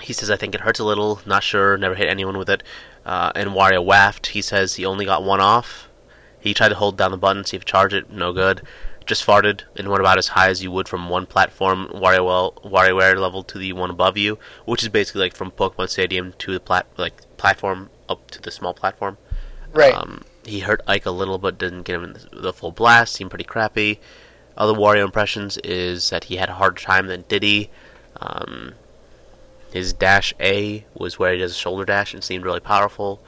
he 0.00 0.12
says, 0.12 0.30
I 0.30 0.36
think 0.36 0.54
it 0.54 0.60
hurts 0.60 0.80
a 0.80 0.84
little. 0.84 1.20
Not 1.26 1.42
sure. 1.42 1.76
Never 1.76 1.94
hit 1.94 2.08
anyone 2.08 2.38
with 2.38 2.50
it. 2.50 2.62
Uh, 3.04 3.32
and 3.34 3.50
Wario 3.50 3.84
waft. 3.84 4.28
He 4.28 4.42
says 4.42 4.74
he 4.74 4.84
only 4.84 5.04
got 5.04 5.22
one 5.22 5.40
off. 5.40 5.88
He 6.40 6.54
tried 6.54 6.70
to 6.70 6.74
hold 6.74 6.96
down 6.96 7.10
the 7.10 7.16
button, 7.16 7.44
see 7.44 7.56
if 7.56 7.64
charge 7.64 7.94
it. 7.94 8.10
No 8.10 8.32
good. 8.32 8.62
Just 9.06 9.26
farted 9.26 9.62
and 9.76 9.88
went 9.88 10.00
about 10.00 10.18
as 10.18 10.28
high 10.28 10.50
as 10.50 10.62
you 10.62 10.70
would 10.70 10.88
from 10.88 11.08
one 11.08 11.26
platform 11.26 11.88
WarioWare 11.94 12.62
WarioWare 12.62 13.18
level 13.18 13.42
to 13.44 13.58
the 13.58 13.72
one 13.72 13.90
above 13.90 14.18
you, 14.18 14.38
which 14.66 14.82
is 14.82 14.90
basically 14.90 15.22
like 15.22 15.34
from 15.34 15.50
Pokemon 15.50 15.88
Stadium 15.88 16.34
to 16.38 16.52
the 16.52 16.60
plat 16.60 16.86
like 16.98 17.14
platform 17.38 17.88
up 18.08 18.30
to 18.32 18.42
the 18.42 18.50
small 18.50 18.74
platform. 18.74 19.16
Right. 19.72 19.94
Um, 19.94 20.22
he 20.44 20.60
hurt 20.60 20.82
Ike 20.86 21.06
a 21.06 21.10
little, 21.10 21.38
but 21.38 21.58
didn't 21.58 21.82
get 21.82 21.96
him 21.96 22.12
the, 22.12 22.40
the 22.40 22.52
full 22.52 22.72
blast. 22.72 23.14
Seemed 23.14 23.30
pretty 23.30 23.44
crappy. 23.44 23.98
Other 24.56 24.74
Wario 24.74 25.04
impressions 25.04 25.56
is 25.58 26.10
that 26.10 26.24
he 26.24 26.36
had 26.36 26.50
a 26.50 26.54
harder 26.54 26.80
time 26.80 27.06
than 27.06 27.24
Diddy. 27.28 27.70
Um, 28.20 28.74
his 29.72 29.92
dash 29.92 30.34
A 30.40 30.84
was 30.94 31.18
where 31.18 31.32
he 31.32 31.38
does 31.38 31.52
a 31.52 31.54
shoulder 31.54 31.84
dash 31.84 32.14
and 32.14 32.24
seemed 32.24 32.44
really 32.44 32.60
powerful. 32.60 33.22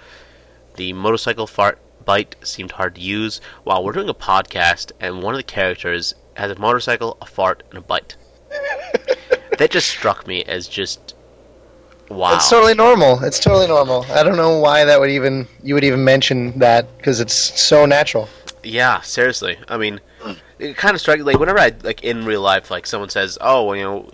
The 0.76 0.92
motorcycle 0.92 1.46
fart 1.46 1.78
bite 2.04 2.36
seemed 2.42 2.72
hard 2.72 2.94
to 2.94 3.00
use. 3.00 3.40
While 3.64 3.84
we're 3.84 3.92
doing 3.92 4.08
a 4.08 4.14
podcast, 4.14 4.92
and 5.00 5.22
one 5.22 5.34
of 5.34 5.38
the 5.38 5.44
characters 5.44 6.14
has 6.34 6.50
a 6.50 6.58
motorcycle, 6.58 7.18
a 7.20 7.26
fart, 7.26 7.62
and 7.70 7.78
a 7.78 7.82
bite. 7.82 8.16
that 9.58 9.70
just 9.70 9.88
struck 9.88 10.26
me 10.26 10.42
as 10.44 10.66
just 10.66 11.14
wow. 12.08 12.34
It's 12.34 12.48
totally 12.48 12.74
normal. 12.74 13.22
It's 13.22 13.38
totally 13.38 13.68
normal. 13.68 14.06
I 14.10 14.22
don't 14.22 14.36
know 14.36 14.58
why 14.58 14.84
that 14.84 14.98
would 14.98 15.10
even 15.10 15.46
you 15.62 15.74
would 15.74 15.84
even 15.84 16.02
mention 16.02 16.58
that 16.58 16.96
because 16.96 17.20
it's 17.20 17.34
so 17.34 17.86
natural. 17.86 18.28
Yeah, 18.62 19.00
seriously. 19.02 19.58
I 19.68 19.76
mean, 19.76 20.00
it 20.58 20.76
kind 20.76 20.94
of 20.94 21.00
strikes 21.00 21.22
like 21.22 21.38
whenever 21.38 21.58
I 21.58 21.72
like 21.82 22.02
in 22.04 22.24
real 22.24 22.42
life, 22.42 22.70
like 22.70 22.86
someone 22.86 23.08
says, 23.08 23.38
"Oh, 23.40 23.64
well, 23.64 23.76
you 23.76 23.82
know, 23.84 24.10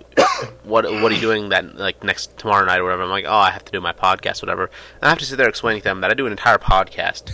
what 0.65 0.85
what 0.85 1.11
are 1.11 1.15
you 1.15 1.21
doing 1.21 1.49
that 1.51 1.77
like 1.77 2.03
next 2.05 2.37
tomorrow 2.39 2.65
night 2.65 2.79
or 2.79 2.85
whatever?" 2.85 3.03
I'm 3.03 3.11
like, 3.11 3.25
"Oh, 3.27 3.33
I 3.37 3.51
have 3.51 3.65
to 3.65 3.73
do 3.73 3.81
my 3.81 3.93
podcast, 3.93 4.43
whatever." 4.43 4.65
And 4.65 5.03
I 5.05 5.09
have 5.09 5.19
to 5.19 5.25
sit 5.25 5.37
there 5.39 5.49
explaining 5.49 5.83
to 5.83 5.85
them 5.89 6.01
that 6.03 6.11
I 6.11 6.15
do 6.15 6.27
an 6.27 6.33
entire 6.33 6.59
podcast 6.59 7.31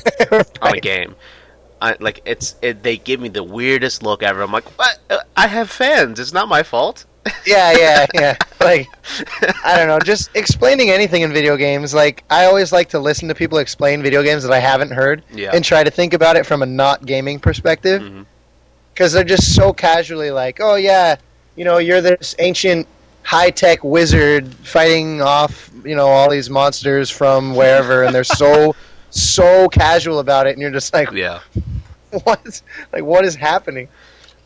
on 0.63 0.77
a 0.77 0.81
game. 0.81 1.15
I, 1.81 1.97
like 2.01 2.21
it's 2.25 2.55
it, 2.63 2.83
they 2.83 2.97
give 2.97 3.21
me 3.21 3.29
the 3.29 3.43
weirdest 3.43 4.03
look 4.03 4.23
ever. 4.23 4.43
I'm 4.43 4.53
like, 4.53 4.69
"What? 4.79 4.99
Uh, 5.11 5.19
I 5.37 5.47
have 5.49 5.69
fans. 5.71 6.19
It's 6.21 6.33
not 6.33 6.49
my 6.49 6.63
fault." 6.63 7.07
Yeah, 7.47 7.73
yeah, 7.79 8.07
yeah. 8.15 8.37
Like 8.61 8.89
I 9.65 9.77
don't 9.77 9.89
know, 9.89 9.99
just 10.01 10.31
explaining 10.35 10.91
anything 10.91 11.23
in 11.23 11.33
video 11.33 11.57
games. 11.57 11.93
Like 11.95 12.25
I 12.31 12.47
always 12.47 12.73
like 12.73 12.89
to 12.91 12.99
listen 12.99 13.29
to 13.29 13.35
people 13.35 13.59
explain 13.59 14.03
video 14.03 14.23
games 14.23 14.43
that 14.45 14.53
I 14.53 14.59
haven't 14.59 14.91
heard 14.93 15.23
Yeah. 15.33 15.51
and 15.55 15.65
try 15.65 15.85
to 15.85 15.91
think 15.91 16.15
about 16.15 16.37
it 16.37 16.47
from 16.47 16.63
a 16.63 16.67
not 16.67 17.05
gaming 17.07 17.39
perspective. 17.41 18.03
Mhm. 18.03 18.27
Because 18.93 19.13
they're 19.13 19.25
just 19.25 19.55
so 19.55 19.73
casually 19.73 20.31
like, 20.31 20.61
oh 20.61 20.75
yeah, 20.77 21.17
you 21.57 21.65
know, 21.65 21.79
you're 21.79 22.01
this 22.01 22.35
ancient 22.39 22.87
high 23.23 23.51
tech 23.51 23.83
wizard 23.85 24.53
fighting 24.55 25.23
off, 25.23 25.71
you 25.85 25.95
know, 25.95 26.07
all 26.07 26.29
these 26.31 26.51
monsters 26.51 27.09
from 27.11 27.55
wherever, 27.55 28.03
and 28.05 28.15
they're 28.15 28.25
so 28.25 28.75
so 29.11 29.69
casual 29.69 30.19
about 30.19 30.47
it, 30.47 30.51
and 30.53 30.61
you're 30.61 30.71
just 30.71 30.93
like, 30.93 31.11
Yeah. 31.13 31.41
what? 32.25 32.63
Like 32.93 33.05
what 33.05 33.25
is 33.25 33.35
happening? 33.35 33.89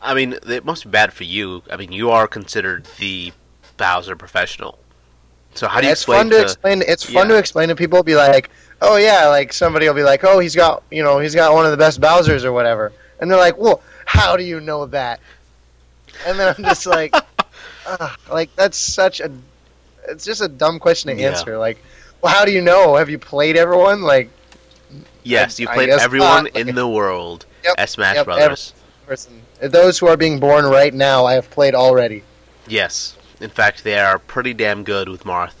I 0.01 0.13
mean, 0.13 0.37
it 0.47 0.63
must 0.63 0.83
be 0.85 0.89
bad 0.89 1.11
for 1.11 1.23
you. 1.23 1.63
I 1.71 1.75
mean, 1.75 1.91
you 1.91 2.11
are 2.11 2.27
considered 2.27 2.87
the 2.99 3.33
Bowser 3.77 4.15
professional. 4.15 4.77
So 5.55 5.67
how 5.67 5.81
do 5.81 5.87
you 5.87 5.91
it's 5.91 6.01
explain 6.01 6.19
fun 6.21 6.29
to, 6.29 6.41
explain. 6.41 6.83
It's 6.87 7.03
fun 7.03 7.27
Yeah. 7.27 7.33
to 7.33 7.39
explain 7.39 7.69
to 7.69 7.75
people. 7.75 8.03
Be 8.03 8.15
like, 8.15 8.49
oh 8.81 8.97
yeah, 8.97 9.27
like 9.27 9.51
somebody 9.51 9.87
will 9.87 9.95
be 9.95 10.03
like, 10.03 10.23
oh 10.23 10.39
he's 10.39 10.55
got 10.55 10.83
you 10.91 11.03
know 11.03 11.19
he's 11.19 11.33
got 11.35 11.53
one 11.53 11.65
of 11.65 11.71
the 11.71 11.77
best 11.77 11.99
Bowser's 11.99 12.45
or 12.45 12.51
whatever, 12.51 12.91
and 13.19 13.29
they're 13.29 13.39
like, 13.39 13.57
well, 13.57 13.81
how 14.07 14.37
do 14.37 14.43
you 14.43 14.59
know 14.61 14.85
that? 14.87 15.19
And 16.25 16.39
then 16.39 16.55
I'm 16.57 16.63
just 16.63 16.85
like, 16.87 17.13
ah, 17.85 18.15
like 18.31 18.53
that's 18.55 18.77
such 18.77 19.19
a, 19.19 19.29
it's 20.07 20.23
just 20.25 20.41
a 20.41 20.47
dumb 20.47 20.79
question 20.79 21.15
to 21.15 21.21
Yeah. 21.21 21.29
answer. 21.31 21.57
Like, 21.57 21.77
well, 22.21 22.33
how 22.33 22.45
do 22.45 22.51
you 22.51 22.61
know? 22.61 22.95
Have 22.95 23.09
you 23.09 23.19
played 23.19 23.57
everyone? 23.57 24.01
Like, 24.01 24.29
Yes, 25.23 25.59
I- 25.59 25.63
you 25.63 25.69
I 25.69 25.73
played 25.75 25.89
everyone 25.89 26.45
not. 26.45 26.55
in 26.55 26.73
the 26.73 26.87
world 26.87 27.45
Yep, 27.65 27.75
at 27.77 27.89
Smash 27.89 28.15
yep, 28.15 28.25
Brothers. 28.25 28.73
person, 29.05 29.41
those 29.59 29.99
who 29.99 30.07
are 30.07 30.15
being 30.17 30.39
born 30.39 30.65
right 30.65 30.93
now, 30.93 31.25
I 31.25 31.33
have 31.33 31.49
played 31.51 31.75
already. 31.75 32.23
Yes. 32.65 33.17
In 33.41 33.49
fact, 33.49 33.83
they 33.83 33.99
are 33.99 34.17
pretty 34.19 34.53
damn 34.53 34.83
good 34.83 35.09
with 35.09 35.25
Marth. 35.25 35.53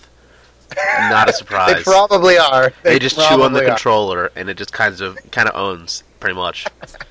Not 1.09 1.29
a 1.29 1.33
surprise. 1.33 1.75
They 1.75 1.83
probably 1.83 2.37
are. 2.37 2.71
They 2.83 2.97
just 2.97 3.15
chew 3.17 3.21
on 3.21 3.29
the 3.53 3.59
probably 3.59 3.61
are. 3.61 3.67
controller, 3.69 4.31
and 4.35 4.49
it 4.49 4.57
just 4.57 4.71
kind 4.73 4.99
of 5.01 5.17
kind 5.31 5.47
of 5.49 5.55
owns 5.55 6.03
pretty 6.19 6.35
much. 6.35 6.65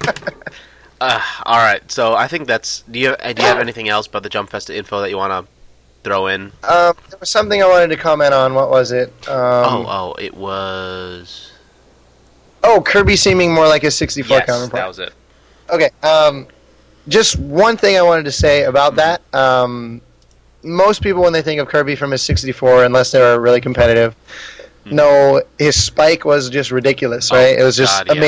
uh, 1.00 1.20
all 1.44 1.58
right, 1.58 1.90
so 1.90 2.14
I 2.14 2.26
think 2.28 2.46
that's. 2.46 2.82
Do 2.90 2.98
you 2.98 3.10
uh, 3.10 3.32
do 3.32 3.42
you 3.42 3.48
have 3.48 3.58
anything 3.58 3.88
else 3.88 4.06
about 4.06 4.22
the 4.22 4.28
Jump 4.28 4.50
Fest 4.50 4.70
info 4.70 5.00
that 5.00 5.10
you 5.10 5.16
want 5.16 5.46
to 5.46 5.52
throw 6.02 6.26
in? 6.28 6.52
Um, 6.62 6.94
there 7.10 7.18
was 7.20 7.30
something 7.30 7.62
I 7.62 7.66
wanted 7.68 7.88
to 7.88 7.96
comment 7.96 8.34
on. 8.34 8.54
What 8.54 8.70
was 8.70 8.92
it? 8.92 9.08
Um, 9.28 9.34
oh, 9.66 9.86
oh, 9.88 10.14
it 10.18 10.34
was. 10.34 11.52
oh, 12.62 12.80
Kirby 12.82 13.16
seeming 13.16 13.52
more 13.54 13.66
like 13.66 13.82
his 13.82 13.96
64 13.96 14.36
Yes, 14.38 14.46
counterpart. 14.46 14.72
that 14.72 14.88
was 14.88 14.98
it. 14.98 15.12
Okay. 15.70 15.90
Um, 16.02 16.46
just 17.08 17.38
one 17.38 17.76
thing 17.76 17.96
I 17.96 18.02
wanted 18.02 18.24
to 18.24 18.32
say 18.32 18.64
about 18.64 18.94
that. 18.96 19.22
Um, 19.34 20.00
most 20.62 21.02
people, 21.02 21.22
when 21.22 21.32
they 21.34 21.42
think 21.42 21.60
of 21.60 21.68
Kirby 21.68 21.94
from 21.96 22.10
his 22.10 22.22
64, 22.22 22.84
unless 22.84 23.10
they're 23.10 23.38
really 23.40 23.60
competitive, 23.60 24.14
no, 24.86 25.42
his 25.58 25.82
spike 25.82 26.24
was 26.26 26.48
just 26.50 26.70
ridiculous, 26.70 27.30
Oh, 27.32 27.36
right? 27.36 27.58
it 27.58 27.62
was 27.62 27.76
just 27.76 27.98
God, 28.06 28.14
yeah. 28.16 28.20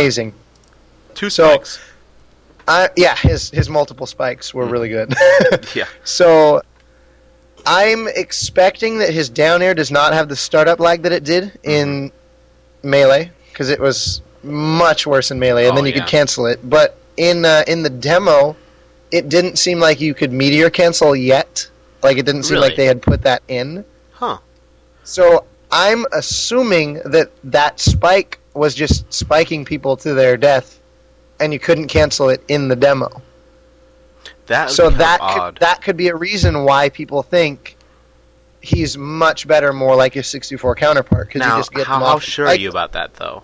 Two 1.17 1.29
So- 1.31 1.49
spikes. 1.49 1.79
Yeah, 2.97 3.17
his 3.17 3.51
his 3.51 3.69
multiple 3.69 4.07
spikes 4.07 4.53
were 4.55 4.67
Mm. 4.67 4.71
really 4.73 4.89
good. 4.89 5.15
yeah. 5.75 5.87
so 6.05 6.63
I'm 7.67 8.07
expecting 8.09 8.99
that 8.99 9.11
his 9.11 9.29
down 9.29 9.63
air 9.63 9.75
does 9.75 9.91
not 9.91 10.13
have 10.13 10.29
the 10.29 10.37
startup 10.37 10.79
lag 10.79 11.03
that 11.03 11.13
it 11.13 11.25
did 11.25 11.59
in 11.65 12.13
melee 12.83 13.31
because 13.51 13.71
it 13.71 13.81
was 13.81 14.21
much 14.45 15.07
worse 15.07 15.31
in 15.33 15.39
melee, 15.41 15.65
and 15.65 15.73
Oh, 15.73 15.77
then 15.77 15.87
you 15.87 15.93
yeah. 15.93 16.01
could 16.01 16.09
cancel 16.09 16.47
it. 16.47 16.61
But 16.69 16.97
in 17.17 17.45
uh, 17.45 17.65
in 17.67 17.83
the 17.83 17.91
demo, 17.91 18.55
it 19.11 19.29
didn't 19.29 19.57
seem 19.59 19.81
like 19.81 20.01
you 20.01 20.15
could 20.15 20.33
meteor 20.33 20.71
cancel 20.71 21.17
yet. 21.17 21.69
Like 22.03 22.19
it 22.19 22.27
didn't 22.27 22.45
seem 22.45 22.57
Really? 22.57 22.69
like 22.69 22.77
they 22.77 22.85
had 22.87 23.01
put 23.03 23.23
that 23.23 23.43
in. 23.49 23.85
Huh. 24.13 24.39
So 25.05 25.45
I'm 25.73 26.05
assuming 26.13 26.95
that 27.05 27.31
that 27.45 27.81
spike 27.81 28.39
was 28.55 28.75
just 28.75 29.13
spiking 29.13 29.65
people 29.65 29.97
to 29.99 30.15
their 30.15 30.37
death, 30.37 30.79
and 31.41 31.53
you 31.53 31.59
couldn't 31.59 31.89
cancel 31.89 32.29
it 32.29 32.43
in 32.49 32.69
the 32.69 32.77
demo. 32.77 33.23
That 34.47 34.71
So 34.71 34.91
that 34.91 35.21
could, 35.21 35.57
that 35.61 35.83
could 35.83 35.97
be 35.97 36.09
a 36.09 36.15
reason 36.17 36.65
why 36.65 36.89
people 36.89 37.23
think 37.23 37.77
he's 38.61 38.97
much 38.97 39.47
better, 39.49 39.73
more 39.73 39.97
like 39.97 40.15
his 40.15 40.27
64 40.29 40.75
counterpart. 40.77 41.29
Because 41.29 41.41
you 41.43 41.49
now, 41.49 41.57
just 41.59 41.73
get 41.73 41.87
how, 41.87 41.99
how 41.99 42.19
sure 42.19 42.47
are 42.47 42.55
you 42.55 42.69
about 42.71 42.93
that 42.93 43.15
though? 43.15 43.43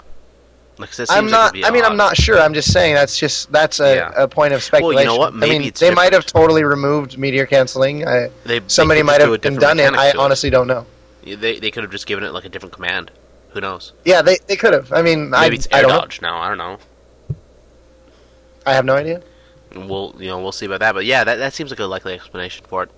Like, 0.78 0.90
I'm 1.10 1.24
like 1.26 1.30
not. 1.30 1.52
be 1.52 1.64
I 1.64 1.70
mean, 1.70 1.84
I'm 1.84 1.96
not 1.96 2.16
sure. 2.16 2.40
I'm 2.40 2.54
just 2.54 2.72
saying 2.72 2.94
that's 2.94 3.18
just 3.18 3.52
that's 3.52 3.78
a, 3.78 3.94
Yeah. 3.96 4.12
a 4.16 4.26
point 4.26 4.52
of 4.52 4.62
speculation. 4.62 4.96
Well, 4.96 5.02
you 5.02 5.06
know 5.06 5.16
what? 5.16 5.34
I 5.34 5.58
mean, 5.58 5.70
they 5.78 5.90
might 5.92 6.12
have 6.12 6.24
totally 6.24 6.64
removed 6.64 7.18
meteor 7.18 7.46
canceling. 7.46 8.08
I, 8.08 8.28
They, 8.44 8.58
they 8.58 8.68
somebody 8.68 9.00
could 9.00 9.06
might 9.06 9.20
have 9.20 9.58
done 9.60 9.78
it. 9.78 9.92
I 9.94 10.12
honestly 10.12 10.50
don't 10.50 10.66
know. 10.66 10.86
They 11.24 11.58
they 11.60 11.70
could 11.70 11.82
have 11.84 11.92
just 11.92 12.06
given 12.06 12.24
it 12.24 12.32
like 12.32 12.44
a 12.44 12.48
different 12.48 12.72
command. 12.72 13.10
Who 13.50 13.60
knows? 13.60 13.92
Yeah, 14.04 14.22
they, 14.22 14.38
they 14.46 14.56
could 14.56 14.72
have. 14.72 14.92
I 14.92 15.02
mean, 15.02 15.30
Maybe 15.30 15.36
I, 15.36 15.58
it's 15.58 15.68
I 15.70 15.80
air 15.80 15.82
know. 15.82 15.88
dodge 16.00 16.22
now. 16.22 16.38
I 16.38 16.48
don't 16.48 16.58
know. 16.58 16.78
I 18.66 18.72
have 18.74 18.84
no 18.84 18.94
idea. 18.96 19.22
We'll 19.74 20.14
you 20.18 20.28
know 20.28 20.40
we'll 20.42 20.52
see 20.52 20.66
about 20.66 20.80
that. 20.80 20.92
But 20.94 21.04
yeah, 21.06 21.24
that 21.24 21.36
that 21.36 21.54
seems 21.54 21.70
like 21.70 21.80
a 21.80 21.84
likely 21.86 22.14
explanation 22.14 22.64
for 22.68 22.84
it. 22.84 22.90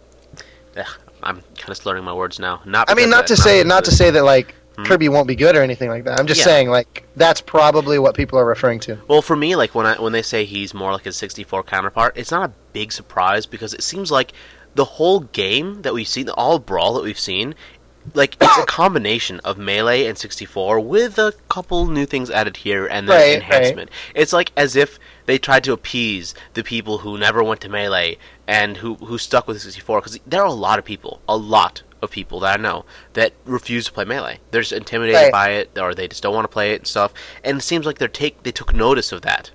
Ugh, 0.77 0.87
I'm 1.23 1.37
kind 1.57 1.69
of 1.69 1.77
slurring 1.77 2.05
my 2.05 2.13
words 2.13 2.39
now. 2.39 2.61
Not. 2.65 2.91
I 2.91 2.95
mean, 2.95 3.11
not 3.11 3.27
to 3.29 3.37
say 3.37 3.63
not 3.63 3.85
to 3.87 3.91
say 3.91 4.11
that 4.11 4.25
like 4.25 4.55
Hmm. 4.77 4.83
Kirby 4.87 5.09
won't 5.09 5.29
be 5.29 5.37
good 5.37 5.55
or 5.55 5.63
anything 5.63 5.89
like 5.89 6.03
that. 6.03 6.19
I'm 6.19 6.27
just 6.27 6.41
Yeah. 6.41 6.47
saying 6.47 6.69
like 6.69 7.05
that's 7.15 7.41
probably 7.41 7.97
what 8.01 8.17
people 8.17 8.41
are 8.41 8.45
referring 8.45 8.81
to. 8.81 8.99
Well, 9.07 9.23
for 9.23 9.37
me, 9.37 9.55
like 9.55 9.73
when 9.73 9.87
I 9.87 9.95
when 10.03 10.13
they 10.13 10.23
say 10.23 10.45
he's 10.45 10.75
more 10.75 10.91
like 10.91 11.05
his 11.05 11.17
64 11.17 11.63
counterpart, 11.63 12.17
it's 12.17 12.33
not 12.33 12.51
a 12.51 12.53
big 12.73 12.91
surprise 12.91 13.47
because 13.47 13.73
it 13.73 13.85
seems 13.85 14.11
like 14.11 14.33
the 14.75 14.85
whole 14.85 15.21
game 15.21 15.83
that 15.83 15.95
we've 15.95 16.09
seen, 16.09 16.29
all 16.31 16.59
brawl 16.59 16.95
that 16.95 17.05
we've 17.05 17.17
seen, 17.21 17.55
like 18.13 18.37
it's 18.41 18.59
a 18.59 18.67
combination 18.67 19.41
of 19.41 19.57
melee 19.57 20.07
and 20.07 20.19
64 20.19 20.79
with 20.81 21.19
a 21.19 21.33
couple 21.49 21.87
new 21.87 22.05
things 22.05 22.29
added 22.31 22.59
here 22.59 22.87
and 22.87 23.09
then 23.09 23.17
Right, 23.17 23.27
right. 23.27 23.35
enhancement. 23.37 23.91
It's 24.15 24.33
like 24.33 24.53
as 24.57 24.77
if 24.77 24.99
they 25.27 25.39
tried 25.39 25.65
to 25.65 25.73
appease 25.73 26.35
the 26.53 26.63
people 26.63 26.99
who 26.99 27.17
never 27.17 27.43
went 27.43 27.63
to 27.63 27.69
melee 27.71 28.19
and 28.47 28.77
who 28.79 28.97
who 28.97 29.17
stuck 29.17 29.49
with 29.49 29.61
64 29.63 30.01
because 30.01 30.19
there 30.27 30.43
are 30.43 30.47
a 30.47 30.53
lot 30.53 30.79
of 30.79 30.85
people, 30.85 31.21
a 31.29 31.37
lot 31.37 31.83
of 32.03 32.11
people 32.11 32.41
that 32.41 32.59
I 32.59 32.63
know 32.63 32.85
that 33.15 33.33
refuse 33.47 33.87
to 33.87 33.93
play 33.93 34.05
melee. 34.05 34.39
They're 34.51 34.61
just 34.61 34.73
intimidated 34.73 35.23
Right. 35.23 35.33
by 35.33 35.51
it, 35.53 35.79
or 35.79 35.95
they 35.95 36.07
just 36.07 36.23
don't 36.23 36.35
want 36.35 36.45
to 36.45 36.53
play 36.53 36.73
it 36.73 36.81
and 36.83 36.87
stuff. 36.87 37.15
And 37.43 37.59
it 37.59 37.63
seems 37.63 37.87
like 37.87 37.97
they're 37.97 38.09
take 38.09 38.43
they 38.43 38.53
took 38.53 38.75
notice 38.75 39.11
of 39.13 39.23
that, 39.23 39.51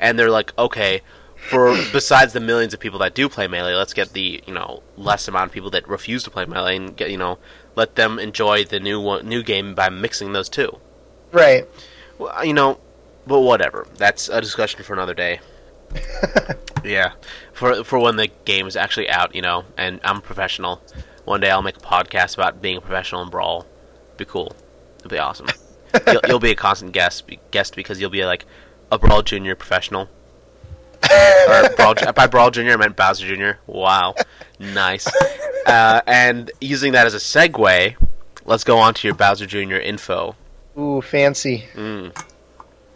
and 0.00 0.18
they're 0.18 0.30
like, 0.30 0.52
okay, 0.58 1.02
for 1.50 1.76
besides 1.92 2.32
the 2.32 2.40
millions 2.40 2.74
of 2.74 2.80
people 2.80 2.98
that 3.00 3.14
do 3.14 3.28
play 3.28 3.46
melee, 3.46 3.74
let's 3.74 3.92
get 3.92 4.12
the 4.12 4.42
you 4.46 4.52
know 4.52 4.82
less 4.96 5.28
amount 5.28 5.50
of 5.50 5.52
people 5.52 5.70
that 5.70 5.86
refuse 5.88 6.22
to 6.24 6.30
play 6.30 6.44
melee 6.44 6.76
and 6.76 6.96
get 6.96 7.10
you 7.10 7.18
know 7.18 7.38
let 7.76 7.96
them 7.96 8.18
enjoy 8.18 8.64
the 8.64 8.80
new 8.80 9.00
one, 9.00 9.28
new 9.28 9.42
game 9.42 9.74
by 9.74 9.88
mixing 9.88 10.32
those 10.32 10.48
two. 10.48 10.78
Right. 11.32 11.66
Well, 12.18 12.32
uh, 12.36 12.42
you 12.42 12.54
know, 12.54 12.78
but 13.26 13.40
whatever. 13.40 13.86
That's 13.96 14.28
a 14.28 14.40
discussion 14.40 14.82
for 14.82 14.92
another 14.92 15.14
day. 15.14 15.40
yeah, 16.84 17.12
for 17.52 17.84
for 17.84 17.98
when 17.98 18.16
the 18.16 18.28
game 18.44 18.66
is 18.66 18.76
actually 18.76 19.08
out, 19.08 19.34
you 19.34 19.42
know, 19.42 19.64
and 19.76 20.00
I'm 20.04 20.18
a 20.18 20.20
professional. 20.20 20.80
One 21.24 21.40
day 21.40 21.50
I'll 21.50 21.62
make 21.62 21.76
a 21.76 21.80
podcast 21.80 22.34
about 22.34 22.60
being 22.60 22.76
a 22.76 22.80
professional 22.80 23.22
in 23.22 23.30
Brawl. 23.30 23.66
Be 24.16 24.24
cool. 24.24 24.54
It'll 24.98 25.10
be 25.10 25.18
awesome. 25.18 25.48
you'll, 26.06 26.20
you'll 26.28 26.38
be 26.38 26.50
a 26.50 26.56
constant 26.56 26.92
guest 26.92 27.24
guest 27.50 27.76
because 27.76 28.00
you'll 28.00 28.10
be 28.10 28.24
like 28.24 28.46
a 28.90 28.98
Brawl 28.98 29.22
Junior 29.22 29.54
professional. 29.54 30.08
or 31.48 31.74
Brawl, 31.76 31.94
by 32.14 32.26
Brawl 32.26 32.50
Junior, 32.50 32.72
I 32.72 32.76
meant 32.76 32.96
Bowser 32.96 33.26
Junior. 33.26 33.58
Wow, 33.66 34.14
nice. 34.58 35.06
Uh, 35.66 36.02
and 36.06 36.50
using 36.60 36.92
that 36.92 37.06
as 37.06 37.14
a 37.14 37.16
segue, 37.16 37.96
let's 38.44 38.64
go 38.64 38.76
on 38.76 38.92
to 38.92 39.08
your 39.08 39.14
Bowser 39.14 39.46
Junior 39.46 39.80
info. 39.80 40.36
Ooh, 40.78 41.00
fancy. 41.00 41.64
Mm. 41.74 42.14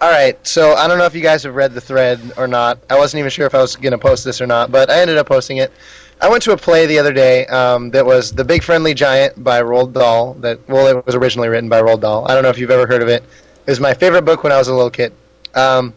All 0.01 0.11
right, 0.11 0.39
so 0.47 0.75
I 0.75 0.87
don't 0.87 0.99
know 0.99 1.07
if 1.07 1.15
you 1.15 1.23
guys 1.23 1.43
have 1.45 1.55
read 1.55 1.73
the 1.73 1.81
thread 1.81 2.21
or 2.37 2.47
not. 2.47 2.79
I 2.91 2.99
wasn't 2.99 3.21
even 3.21 3.31
sure 3.31 3.47
if 3.47 3.55
I 3.55 3.63
was 3.63 3.75
going 3.75 3.93
to 3.93 3.99
post 3.99 4.23
this 4.23 4.41
or 4.43 4.47
not, 4.47 4.71
but 4.71 4.91
I 4.91 5.01
ended 5.01 5.17
up 5.17 5.27
posting 5.27 5.57
it. 5.57 5.73
I 6.21 6.29
went 6.29 6.43
to 6.45 6.53
a 6.53 6.57
play 6.57 6.87
the 6.87 6.99
other 6.99 7.13
day 7.13 7.47
um, 7.47 7.91
that 7.91 8.05
was 8.05 8.33
The 8.33 8.45
Big 8.45 8.63
Friendly 8.63 8.93
Giant 8.93 9.43
by 9.43 9.63
Roald 9.63 9.93
Dahl. 9.93 10.35
That 10.35 10.59
well, 10.69 10.87
it 10.87 11.07
was 11.07 11.15
originally 11.15 11.49
written 11.49 11.69
by 11.69 11.81
Roald 11.81 12.01
Dahl. 12.01 12.27
I 12.29 12.35
don't 12.35 12.43
know 12.43 12.49
if 12.49 12.59
you've 12.59 12.71
ever 12.71 12.87
heard 12.87 13.03
of 13.03 13.09
it. 13.09 13.23
It 13.23 13.71
was 13.71 13.81
my 13.81 13.95
favorite 13.95 14.23
book 14.23 14.43
when 14.43 14.53
I 14.53 14.59
was 14.59 14.69
a 14.69 14.75
little 14.75 14.91
kid. 14.91 15.13
Um, 15.55 15.95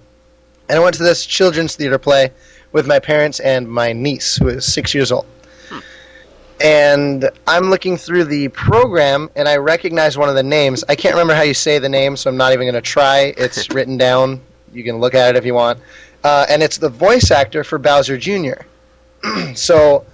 and 0.72 0.80
I 0.80 0.82
went 0.82 0.96
to 0.96 1.04
this 1.04 1.26
children's 1.26 1.76
theater 1.76 2.00
play 2.00 2.32
with 2.72 2.88
my 2.88 2.98
parents 2.98 3.42
and 3.42 3.70
my 3.70 3.92
niece, 3.92 4.38
who 4.38 4.48
is 4.48 4.66
six 4.66 4.94
years 4.94 5.12
old. 5.12 5.26
And 6.64 7.30
I'm 7.46 7.70
looking 7.70 7.98
through 7.98 8.24
the 8.26 8.48
program, 8.50 9.30
and 9.36 9.50
I 9.50 9.58
recognize 9.58 10.18
one 10.18 10.30
of 10.30 10.36
the 10.36 10.44
names. 10.44 10.86
I 10.88 10.96
can't 10.96 11.14
remember 11.14 11.36
how 11.36 11.42
you 11.42 11.54
say 11.54 11.78
the 11.78 11.90
name, 11.90 12.16
so 12.16 12.30
I'm 12.30 12.38
not 12.38 12.54
even 12.54 12.66
going 12.66 12.76
to 12.76 12.82
try. 12.82 13.34
It's 13.36 13.70
written 13.74 13.98
down. 13.98 14.40
You 14.72 14.86
can 14.86 15.00
look 15.00 15.14
at 15.14 15.36
it 15.36 15.38
if 15.38 15.46
you 15.46 15.56
want. 15.56 15.78
Uh, 16.24 16.46
and 16.48 16.64
it's 16.64 16.78
the 16.78 16.88
voice 16.88 17.32
actor 17.32 17.66
for 17.66 17.78
Bowser 17.78 18.18
Jr. 18.18 18.62
so 19.56 20.06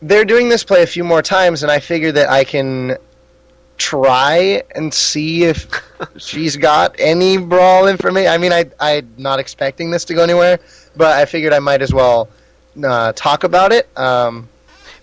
they're 0.00 0.24
doing 0.24 0.48
this 0.48 0.64
play 0.64 0.82
a 0.82 0.86
few 0.86 1.04
more 1.04 1.20
times, 1.20 1.62
and 1.62 1.70
I 1.70 1.78
figure 1.78 2.12
that 2.12 2.30
I 2.30 2.44
can 2.44 2.96
try 3.78 4.62
and 4.74 4.92
see 4.92 5.44
if 5.44 5.66
she's 6.16 6.56
got 6.56 6.94
any 6.98 7.36
brawl 7.36 7.86
information. 7.88 8.30
I 8.30 8.38
mean, 8.38 8.52
I 8.52 8.64
I'm 8.80 9.12
not 9.16 9.38
expecting 9.38 9.90
this 9.90 10.04
to 10.06 10.14
go 10.14 10.22
anywhere, 10.22 10.58
but 10.96 11.12
I 11.18 11.24
figured 11.24 11.52
I 11.52 11.58
might 11.58 11.82
as 11.82 11.92
well 11.92 12.28
uh, 12.82 13.12
talk 13.14 13.44
about 13.44 13.72
it. 13.72 13.88
Um, 13.98 14.48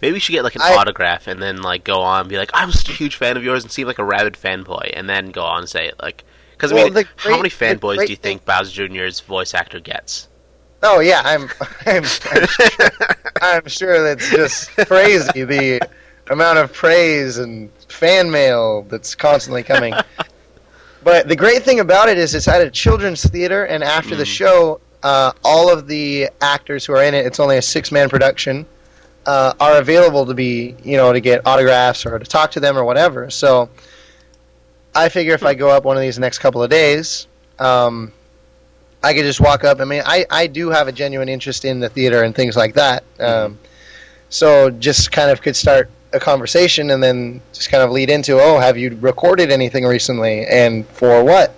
Maybe 0.01 0.13
we 0.13 0.19
should 0.19 0.31
get 0.31 0.43
like 0.43 0.55
an 0.55 0.61
I- 0.63 0.75
autograph 0.75 1.27
and 1.27 1.41
then 1.41 1.61
like 1.61 1.83
go 1.83 2.01
on 2.01 2.21
and 2.21 2.29
be 2.29 2.37
like, 2.37 2.51
I'm 2.53 2.71
such 2.71 2.89
a 2.89 2.93
huge 2.93 3.15
fan 3.17 3.37
of 3.37 3.43
yours 3.43 3.63
and 3.63 3.71
seem 3.71 3.87
like 3.87 3.99
a 3.99 4.03
rabid 4.03 4.33
fanboy, 4.33 4.91
and 4.95 5.07
then 5.09 5.29
go 5.31 5.43
on 5.43 5.59
and 5.59 5.69
say 5.69 5.87
it 5.87 5.95
like, 6.01 6.23
because 6.53 6.71
I 6.71 6.75
Well, 6.75 6.85
mean, 6.85 6.93
the 6.93 7.07
how 7.17 7.37
many 7.37 7.49
fanboys 7.49 7.97
do 8.05 8.11
you 8.11 8.15
think 8.15 8.45
Bowser 8.45 8.87
Jr.'s 8.87 9.19
voice 9.19 9.53
actor 9.53 9.79
gets? 9.79 10.27
oh 10.83 10.99
yeah, 10.99 11.21
I'm 11.23 11.43
I'm, 11.85 12.03
I'm, 12.03 12.47
sure, 12.47 12.89
I'm 13.41 13.67
sure 13.67 14.03
that's 14.03 14.29
just 14.31 14.71
crazy 14.87 15.43
the 15.43 15.87
amount 16.31 16.57
of 16.57 16.73
praise 16.73 17.37
and 17.37 17.69
fan 18.01 18.31
mail 18.31 18.81
that's 18.89 19.13
constantly 19.13 19.61
coming. 19.63 19.93
But 21.03 21.27
the 21.27 21.35
great 21.35 21.63
thing 21.63 21.79
about 21.79 22.09
it 22.09 22.19
is 22.19 22.35
it's 22.35 22.47
at 22.47 22.61
a 22.61 22.69
children's 22.69 23.23
theater, 23.27 23.65
and 23.65 23.83
after 23.83 24.15
the 24.15 24.23
show, 24.23 24.79
uh, 25.01 25.31
all 25.43 25.73
of 25.73 25.87
the 25.87 26.29
actors 26.41 26.85
who 26.85 26.93
are 26.93 27.03
in 27.03 27.15
it, 27.15 27.25
it's 27.25 27.39
only 27.39 27.57
a 27.57 27.61
six 27.61 27.91
man 27.91 28.07
production, 28.07 28.67
uh, 29.25 29.53
are 29.59 29.77
available 29.77 30.27
to 30.27 30.35
be, 30.35 30.75
you 30.83 30.97
know, 30.97 31.11
to 31.11 31.19
get 31.19 31.41
autographs 31.47 32.05
or 32.05 32.19
to 32.19 32.25
talk 32.25 32.51
to 32.51 32.59
them 32.59 32.77
or 32.77 32.83
whatever. 32.83 33.31
So 33.31 33.67
I 34.93 35.09
figure 35.09 35.33
if 35.33 35.43
I 35.43 35.55
go 35.55 35.69
up 35.69 35.85
one 35.85 35.97
of 35.97 36.01
these 36.01 36.19
next 36.19 36.37
couple 36.37 36.61
of 36.61 36.69
days, 36.69 37.25
um, 37.57 38.13
I 39.01 39.15
could 39.15 39.23
just 39.23 39.41
walk 39.41 39.63
up. 39.63 39.79
I 39.79 39.85
mean, 39.85 40.03
I, 40.05 40.23
I 40.29 40.45
do 40.45 40.69
have 40.69 40.87
a 40.87 40.91
genuine 40.91 41.29
interest 41.29 41.65
in 41.65 41.79
the 41.79 41.89
theater 41.89 42.21
and 42.21 42.35
things 42.35 42.55
like 42.55 42.75
that. 42.75 43.03
Um, 43.19 43.57
so 44.29 44.69
just 44.69 45.11
kind 45.11 45.31
of 45.31 45.41
could 45.41 45.55
start 45.55 45.89
a 46.13 46.19
conversation 46.19 46.91
and 46.91 47.01
then 47.01 47.41
just 47.53 47.69
kind 47.69 47.83
of 47.83 47.91
lead 47.91 48.09
into, 48.09 48.39
oh, 48.39 48.59
have 48.59 48.77
you 48.77 48.97
recorded 49.01 49.51
anything 49.51 49.85
recently 49.85 50.45
and 50.45 50.85
for 50.87 51.23
what? 51.23 51.53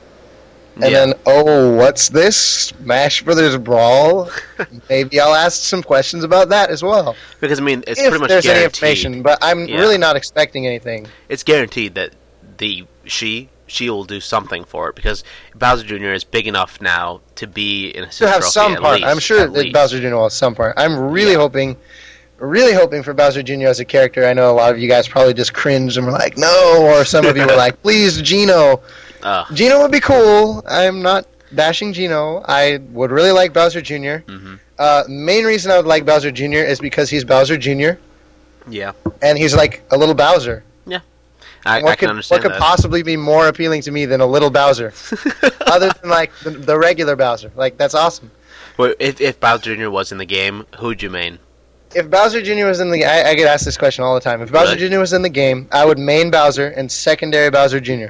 And 0.76 0.86
Yeah. 0.92 1.06
then, 1.06 1.14
oh, 1.28 1.76
what's 1.76 2.10
this? 2.10 2.36
Smash 2.36 3.22
Brothers 3.22 3.58
Brawl? 3.58 4.30
Maybe 4.90 5.20
I'll 5.20 5.36
ask 5.36 5.62
some 5.62 5.84
questions 5.84 6.24
about 6.24 6.50
that 6.50 6.70
as 6.72 6.82
well. 6.82 7.16
Because 7.40 7.60
I 7.60 7.64
mean, 7.64 7.84
it's 7.88 8.00
if 8.00 8.10
pretty 8.10 8.22
much 8.22 8.30
there's 8.30 8.46
any 8.48 8.64
information, 8.64 9.22
but 9.22 9.38
I'm 9.42 9.68
Yeah. 9.68 9.80
really 9.80 9.98
not 10.00 10.16
expecting 10.16 10.66
anything. 10.66 11.08
It's 11.30 11.44
guaranteed 11.44 11.94
that 11.96 12.12
the 12.58 12.86
she 13.06 13.50
she 13.66 13.90
will 13.90 14.04
do 14.04 14.20
something 14.20 14.64
for 14.66 14.90
it 14.90 14.96
because 14.96 15.24
Bowser 15.56 15.84
Jr. 15.86 16.08
is 16.14 16.24
big 16.24 16.48
enough 16.48 16.80
now 16.82 17.22
to 17.36 17.48
be 17.48 17.88
in 17.88 18.04
a 18.04 18.08
to 18.08 18.28
have 18.28 18.44
some 18.44 18.76
part. 18.76 19.04
I'm 19.04 19.20
sure 19.20 19.48
that 19.48 19.74
Bowser 19.74 20.00
Jr. 20.00 20.16
will 20.16 20.24
have 20.24 20.34
some 20.34 20.54
part. 20.54 20.74
I'm 20.78 21.12
really 21.12 21.32
Yeah. 21.32 21.38
hoping, 21.40 21.78
really 22.38 22.74
hoping 22.74 23.04
for 23.04 23.14
Bowser 23.14 23.44
Jr. 23.44 23.68
as 23.68 23.80
a 23.80 23.86
character. 23.86 24.26
I 24.26 24.34
know 24.34 24.52
a 24.52 24.54
lot 24.54 24.72
of 24.74 24.80
you 24.80 24.88
guys 24.90 25.08
probably 25.08 25.34
just 25.34 25.54
cringed 25.54 25.98
and 25.98 26.06
were 26.06 26.12
like, 26.12 26.38
no, 26.38 26.84
or 26.86 27.06
some 27.06 27.26
of 27.26 27.38
you 27.38 27.46
were 27.46 27.56
like, 27.66 27.82
please, 27.82 28.22
Geno. 28.22 28.82
Uh, 29.22 29.46
Geno 29.54 29.82
would 29.82 29.92
be 29.92 30.00
cool. 30.02 30.64
I'm 30.68 31.02
not 31.02 31.26
bashing 31.52 31.94
Geno. 31.94 32.44
I 32.48 32.80
would 32.92 33.12
really 33.12 33.32
like 33.32 33.54
Bowser 33.54 33.82
junior 33.82 34.24
Mhm. 34.28 34.60
Uh, 34.80 35.04
main 35.08 35.46
reason 35.46 35.72
I 35.72 35.78
would 35.78 35.86
like 35.86 36.04
Bowser 36.06 36.32
Jr. 36.32 36.66
is 36.66 36.80
because 36.80 37.10
he's 37.10 37.24
Bowser 37.24 37.58
Jr. 37.58 37.92
yeah, 38.68 38.92
and 39.22 39.38
he's 39.38 39.56
like 39.56 39.84
a 39.92 39.98
little 39.98 40.16
Bowser. 40.16 40.64
I, 41.66 41.82
what 41.82 41.92
I 41.92 41.96
can 41.96 42.00
could 42.00 42.10
understand 42.10 42.40
what 42.40 42.42
could 42.52 42.56
that. 42.56 42.60
possibly 42.62 43.04
be 43.04 43.16
more 43.16 43.48
appealing 43.48 43.82
to 43.84 43.92
me 43.92 44.06
than 44.06 44.20
a 44.20 44.26
little 44.26 44.50
Bowser, 44.50 44.92
other 45.68 45.90
than 46.02 46.10
like 46.10 46.30
the, 46.44 46.50
the 46.50 46.78
regular 46.78 47.16
Bowser? 47.16 47.54
Like 47.56 47.78
that's 47.78 47.94
awesome. 47.96 48.32
But 48.76 48.98
if 49.00 49.22
if 49.22 49.40
Bowser 49.40 49.74
Jr. 49.74 49.90
was 49.90 50.12
in 50.12 50.18
the 50.18 50.26
game, 50.26 50.66
who'd 50.80 51.02
you 51.02 51.10
main? 51.10 51.40
If 51.96 52.10
Bowser 52.10 52.42
Jr. 52.42 52.66
was 52.66 52.80
in 52.80 52.92
the, 52.92 53.06
I, 53.06 53.30
I 53.30 53.36
get 53.36 53.48
asked 53.48 53.66
this 53.66 53.78
question 53.78 54.04
all 54.04 54.16
the 54.16 54.22
time. 54.22 54.42
If 54.42 54.52
Bowser 54.52 54.76
Really? 54.76 54.90
Jr. 54.90 55.00
was 55.00 55.14
in 55.14 55.22
the 55.22 55.30
game, 55.30 55.68
I 55.72 55.86
would 55.86 56.00
main 56.00 56.32
Bowser 56.32 56.68
and 56.70 56.92
secondary 56.92 57.50
Bowser 57.50 57.80
Jr. 57.80 58.08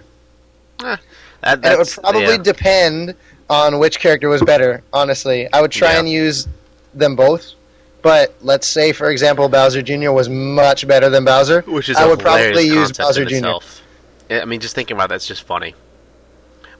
That, 0.80 1.00
And 1.44 1.66
it 1.66 1.70
would 1.70 1.80
that's 1.80 1.96
probably 1.98 2.22
yeah. 2.24 2.38
depend 2.38 3.16
on 3.50 3.80
which 3.80 4.00
character 4.00 4.30
was 4.30 4.42
better. 4.42 4.82
Honestly, 4.94 5.52
I 5.54 5.62
would 5.62 5.72
try 5.72 5.94
Yeah. 5.94 6.00
and 6.00 6.10
use 6.10 6.48
them 6.94 7.16
both. 7.16 7.54
But 8.02 8.36
let's 8.42 8.68
say, 8.68 8.92
for 8.92 9.10
example, 9.10 9.48
Bowser 9.48 9.82
Jr. 9.82 10.12
was 10.12 10.28
much 10.30 10.88
better 10.88 11.10
than 11.10 11.24
Bowser. 11.26 11.62
Which 11.62 11.90
is 11.90 11.98
I 11.98 12.04
a 12.04 12.10
would 12.10 12.20
probably 12.20 12.48
hilarious 12.50 12.74
use 12.74 12.92
concept 12.92 12.98
Bowser 13.08 13.22
in 13.24 13.28
Jr. 13.30 13.36
Itself. 13.36 13.82
Yeah, 14.30 14.42
I 14.42 14.46
mean, 14.46 14.60
just 14.60 14.76
thinking 14.76 14.96
about 14.98 15.10
that's 15.10 15.28
just 15.28 15.44
funny. 15.44 15.74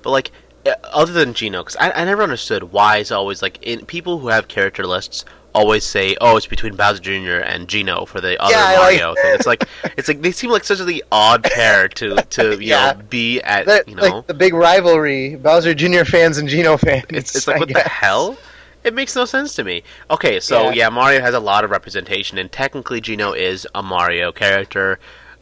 But 0.02 0.10
like, 0.12 0.32
uh, 0.66 0.76
other 0.84 1.14
than 1.14 1.34
Geno, 1.34 1.62
because 1.62 1.76
I, 1.78 1.92
I 1.92 2.06
never 2.06 2.24
understood 2.24 2.72
why 2.72 2.98
it's 2.98 3.12
always 3.12 3.42
like 3.42 3.58
in 3.62 3.86
people 3.86 4.20
who 4.20 4.30
have 4.30 4.48
character 4.48 4.86
lists 4.86 5.24
always 5.54 5.84
say, 5.84 6.16
"Oh, 6.22 6.38
it's 6.38 6.46
between 6.48 6.76
Bowser 6.76 7.00
Jr. 7.02 7.44
and 7.44 7.68
Geno 7.68 8.06
for 8.06 8.20
the 8.22 8.42
other 8.42 8.54
Yeah, 8.54 8.64
I 8.66 8.72
like- 8.74 9.00
Mario 9.00 9.16
thing." 9.16 9.36
It's 9.36 9.46
like 9.48 9.68
it's 9.98 10.08
like 10.08 10.22
they 10.22 10.32
seem 10.32 10.50
like 10.52 10.64
such 10.64 10.80
a 10.80 11.02
odd 11.12 11.44
pair 11.44 11.88
to 11.90 12.16
to 12.16 12.52
you 12.54 12.58
Yeah. 12.74 12.94
know 12.94 13.02
be 13.10 13.42
at 13.42 13.88
you 13.88 13.96
know. 13.96 14.02
like 14.18 14.28
the 14.28 14.34
big 14.34 14.54
rivalry: 14.54 15.36
Bowser 15.36 15.74
Jr. 15.74 16.04
fans 16.04 16.38
and 16.38 16.48
Geno 16.50 16.78
fans. 16.78 17.06
It's, 17.10 17.36
it's 17.36 17.48
like 17.48 17.58
I 17.58 17.60
what 17.60 17.70
the 17.74 17.80
hell? 17.82 18.38
It 18.84 18.94
makes 18.94 19.16
no 19.16 19.24
sense 19.24 19.56
to 19.56 19.64
me. 19.64 19.84
Okay, 20.12 20.42
so 20.42 20.64
Yeah. 20.66 20.72
yeah. 20.74 20.90
Mario 20.90 21.22
has 21.22 21.34
a 21.34 21.40
lot 21.40 21.64
of 21.64 21.72
representation, 21.72 22.38
and 22.38 22.52
technically 22.52 23.00
Geno 23.00 23.32
is 23.32 23.66
a 23.74 23.82
Mario 23.82 24.32
character. 24.34 25.00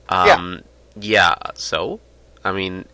Um, 0.09 0.61
yeah. 0.99 1.33
So, 1.55 1.99
I 2.43 2.51
mean, 2.51 2.85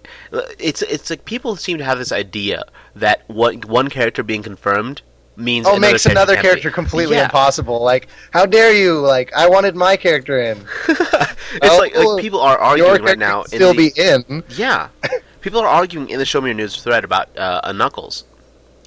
it's 0.57 0.81
it's 0.83 1.09
like 1.09 1.25
people 1.25 1.55
seem 1.57 1.77
to 1.79 1.83
have 1.83 1.97
this 1.97 2.11
idea 2.13 2.63
that 2.95 3.23
what 3.27 3.65
one 3.65 3.89
character 3.89 4.23
being 4.23 4.41
confirmed 4.43 5.01
means 5.37 5.65
Oh, 5.67 5.75
another 5.75 5.91
makes 5.93 6.05
another 6.05 6.35
character 6.35 6.71
completely 6.71 7.15
Yeah. 7.17 7.25
impossible. 7.25 7.81
Like, 7.83 8.07
how 8.31 8.45
dare 8.45 8.73
you? 8.73 8.99
Like, 8.99 9.31
I 9.33 9.47
wanted 9.47 9.75
my 9.75 9.95
character 9.97 10.39
in. 10.41 10.65
It's 11.49 11.69
Oh, 11.73 11.77
like, 11.77 11.95
like 11.95 12.21
people 12.21 12.41
are 12.41 12.57
arguing 12.57 13.01
right 13.03 13.17
now. 13.17 13.43
still 13.43 13.73
the, 13.73 13.89
be 13.95 14.01
in. 14.01 14.43
Yeah, 14.49 14.89
people 15.41 15.61
are 15.61 15.67
arguing 15.67 16.09
in 16.09 16.19
the 16.19 16.25
Show 16.25 16.41
Me 16.41 16.49
Your 16.49 16.55
News 16.55 16.81
thread 16.83 17.05
about 17.05 17.35
uh, 17.37 17.61
a 17.63 17.71
Knuckles, 17.71 18.25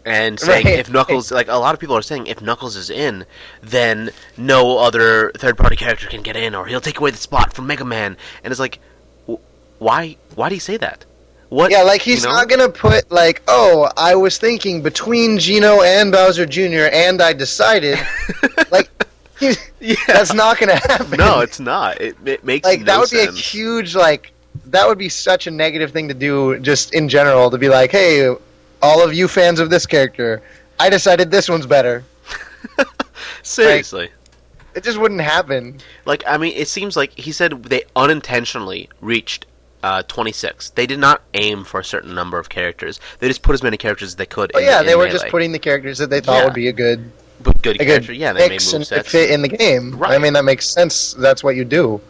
and 0.04 0.38
saying 0.38 0.66
Right. 0.66 0.78
if 0.78 0.90
Knuckles, 0.90 1.30
like 1.38 1.48
a 1.48 1.54
lot 1.56 1.72
of 1.72 1.80
people 1.80 1.96
are 1.96 2.02
saying, 2.02 2.26
if 2.26 2.42
Knuckles 2.42 2.76
is 2.76 2.90
in, 2.90 3.24
then 3.62 4.10
no 4.36 4.76
other 4.76 5.32
third-party 5.38 5.76
character 5.76 6.06
can 6.06 6.20
get 6.20 6.36
in, 6.36 6.54
or 6.54 6.66
he'll 6.66 6.82
take 6.82 6.98
away 6.98 7.10
the 7.12 7.16
spot 7.16 7.54
from 7.54 7.66
Mega 7.66 7.84
Man. 7.84 8.18
And 8.44 8.50
it's 8.50 8.60
like, 8.60 8.78
w- 9.26 9.40
why? 9.78 10.16
Why 10.34 10.50
do 10.50 10.54
you 10.54 10.60
say 10.60 10.76
that? 10.76 11.06
What? 11.50 11.72
Yeah, 11.72 11.82
like 11.82 12.00
he's 12.00 12.22
you 12.22 12.28
know? 12.28 12.36
not 12.36 12.48
gonna 12.48 12.68
put 12.68 13.10
like, 13.10 13.42
oh, 13.48 13.90
I 13.96 14.14
was 14.14 14.38
thinking 14.38 14.82
between 14.82 15.36
Geno 15.38 15.82
and 15.82 16.10
Bowser 16.12 16.46
Jr. 16.46 16.88
and 16.92 17.20
I 17.20 17.32
decided. 17.32 17.98
like, 18.70 18.88
Yeah. 19.80 19.94
that's 20.06 20.32
not 20.32 20.58
gonna 20.58 20.76
happen. 20.76 21.18
no, 21.18 21.40
it's 21.40 21.58
not. 21.58 22.00
It, 22.00 22.16
it 22.24 22.44
makes 22.44 22.64
like 22.64 22.80
no 22.80 22.84
that 22.86 22.98
would 23.00 23.10
be 23.10 23.20
a 23.20 23.32
huge 23.32 23.94
like 23.94 24.32
that 24.66 24.86
would 24.86 24.98
be 24.98 25.08
such 25.08 25.46
a 25.46 25.50
negative 25.50 25.90
thing 25.90 26.06
to 26.08 26.14
do 26.14 26.58
just 26.60 26.94
in 26.94 27.08
general 27.08 27.50
to 27.50 27.58
be 27.58 27.68
like, 27.68 27.90
hey, 27.90 28.34
all 28.82 29.02
of 29.04 29.12
you 29.14 29.26
fans 29.26 29.58
of 29.58 29.70
this 29.70 29.86
character, 29.86 30.42
I 30.78 30.88
decided 30.88 31.30
this 31.30 31.48
one's 31.48 31.66
better. 31.66 32.04
Seriously. 33.42 34.10
It 34.74 34.84
just 34.84 34.98
wouldn't 34.98 35.20
happen. 35.20 35.78
Like, 36.04 36.22
I 36.26 36.36
mean, 36.36 36.52
it 36.54 36.68
seems 36.68 36.96
like 36.96 37.10
he 37.18 37.32
said 37.32 37.64
they 37.64 37.82
unintentionally 37.96 38.88
reached 39.00 39.46
uh, 39.82 40.02
26. 40.02 40.70
They 40.70 40.86
did 40.86 40.98
not 40.98 41.22
aim 41.34 41.64
for 41.64 41.80
a 41.80 41.84
certain 41.84 42.14
number 42.14 42.38
of 42.38 42.48
characters. 42.48 43.00
They 43.18 43.28
just 43.28 43.42
put 43.42 43.54
as 43.54 43.62
many 43.62 43.76
characters 43.76 44.08
as 44.08 44.16
they 44.16 44.26
could. 44.26 44.50
But 44.52 44.62
in, 44.62 44.68
yeah, 44.68 44.80
in 44.80 44.86
they 44.86 44.94
were 44.94 45.04
Melee. 45.04 45.12
just 45.18 45.28
putting 45.28 45.52
the 45.52 45.58
characters 45.58 45.98
that 45.98 46.10
they 46.10 46.20
thought 46.20 46.38
Yeah. 46.38 46.44
would 46.44 46.54
be 46.54 46.68
a 46.68 46.72
good, 46.72 47.10
But 47.42 47.62
good 47.62 47.80
a 47.80 47.84
character. 47.84 48.12
good 48.12 48.16
Yeah, 48.18 48.32
they 48.32 48.40
made 48.48 48.50
mix 48.50 48.72
and 48.72 48.86
fit 49.06 49.30
in 49.30 49.42
the 49.42 49.48
game. 49.48 50.02
I 50.04 50.18
mean, 50.18 50.34
that 50.34 50.44
makes 50.44 50.68
sense. 50.68 51.14
That's 51.14 51.42
what 51.42 51.56
you 51.56 51.64
do. 51.64 52.00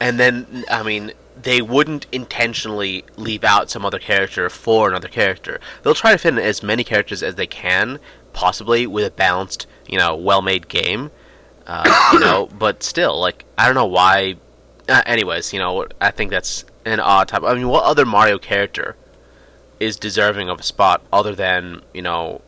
And 0.00 0.18
then, 0.18 0.64
I 0.70 0.82
mean, 0.82 1.12
they 1.40 1.60
wouldn't 1.60 2.06
intentionally 2.12 3.04
leave 3.16 3.44
out 3.44 3.70
some 3.70 3.84
other 3.84 3.98
character 3.98 4.48
for 4.48 4.88
another 4.88 5.08
character. 5.08 5.60
They'll 5.82 5.94
try 5.94 6.12
to 6.12 6.18
fit 6.18 6.34
in 6.34 6.38
as 6.38 6.62
many 6.62 6.84
characters 6.84 7.22
as 7.22 7.34
they 7.34 7.46
can, 7.46 7.98
possibly 8.32 8.86
with 8.86 9.04
a 9.04 9.10
balanced, 9.10 9.66
you 9.86 9.98
know, 9.98 10.16
well-made 10.16 10.68
game. 10.68 11.10
Uh, 11.66 12.10
you 12.12 12.20
know, 12.20 12.48
but 12.58 12.82
still, 12.82 13.20
like, 13.20 13.44
I 13.58 13.66
don't 13.66 13.74
know 13.74 13.86
why. 13.86 14.36
Uh, 14.88 15.02
anyways, 15.04 15.52
you 15.52 15.58
know, 15.58 15.86
I 16.00 16.10
think 16.10 16.30
that's 16.30 16.64
an 16.88 17.00
odd 17.00 17.28
type. 17.28 17.42
I 17.42 17.54
mean, 17.54 17.68
what 17.68 17.84
other 17.84 18.04
Mario 18.06 18.38
character 18.38 18.96
is 19.80 19.96
deserving 19.96 20.48
of 20.48 20.60
a 20.60 20.62
spot 20.62 21.02
other 21.12 21.34
than 21.34 21.82
you 21.94 22.02
know 22.02 22.40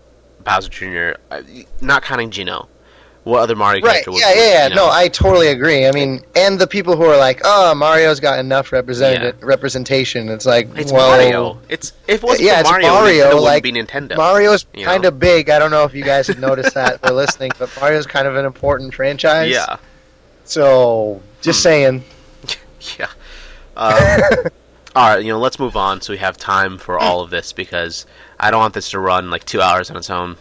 Bowser 0.44 0.68
Jr. 0.68 1.20
Not 1.80 2.02
counting 2.02 2.30
Geno. 2.30 2.68
What 3.24 3.40
other 3.40 3.54
Mario 3.54 3.82
Right? 3.84 3.92
character? 4.02 4.12
would- 4.12 4.20
Yeah, 4.20 4.32
yeah, 4.34 4.42
yeah. 4.52 4.68
you 4.68 4.74
know- 4.74 4.86
No, 4.86 4.90
I 4.90 5.08
totally 5.08 5.48
agree. 5.48 5.86
I 5.86 5.92
mean, 5.92 6.22
and 6.34 6.58
the 6.58 6.66
people 6.66 6.96
who 6.96 7.04
are 7.04 7.18
like, 7.18 7.42
"Oh, 7.44 7.74
Mario's 7.74 8.18
got 8.18 8.38
enough 8.38 8.72
represented 8.72 9.36
representation." 9.42 10.30
It's 10.30 10.46
like, 10.46 10.68
It's 10.74 10.90
well, 10.90 11.10
Mario. 11.10 11.58
It's 11.68 11.92
if 12.08 12.22
it 12.22 12.26
wasn't 12.26 12.46
Yeah, 12.46 12.54
for 12.54 12.60
it's 12.60 12.70
Mario, 12.70 12.88
Mario, 12.88 13.30
Nintendo 13.30 13.42
like, 13.42 13.62
be 13.62 13.72
Nintendo. 13.72 14.16
Mario's 14.16 14.64
kind 14.82 15.04
of 15.04 15.18
big. 15.18 15.50
I 15.50 15.58
don't 15.58 15.70
know 15.70 15.84
if 15.84 15.92
you 15.94 16.02
guys 16.02 16.28
have 16.28 16.38
noticed 16.38 16.72
that 16.74 16.98
or 17.04 17.12
listening, 17.12 17.50
but 17.58 17.68
Mario's 17.78 18.06
kind 18.06 18.26
of 18.26 18.36
an 18.36 18.46
important 18.46 18.94
franchise. 18.94 19.50
yeah, 19.52 19.76
So, 20.46 21.20
just 21.42 21.58
hmm. 21.60 21.62
saying. 21.62 22.04
yeah. 22.98 23.06
Um, 23.80 23.94
all 24.94 25.14
right, 25.14 25.24
you 25.24 25.32
know, 25.32 25.38
let's 25.38 25.58
move 25.58 25.76
on 25.76 26.00
so 26.00 26.12
we 26.12 26.18
have 26.18 26.36
time 26.36 26.78
for 26.78 26.98
all 26.98 27.22
of 27.22 27.30
this 27.30 27.52
because 27.52 28.06
I 28.38 28.50
don't 28.50 28.60
want 28.60 28.74
this 28.74 28.90
to 28.90 28.98
run 28.98 29.30
like 29.30 29.44
two 29.44 29.60
hours 29.60 29.90
on 29.90 29.96
its 29.96 30.10
own. 30.10 30.36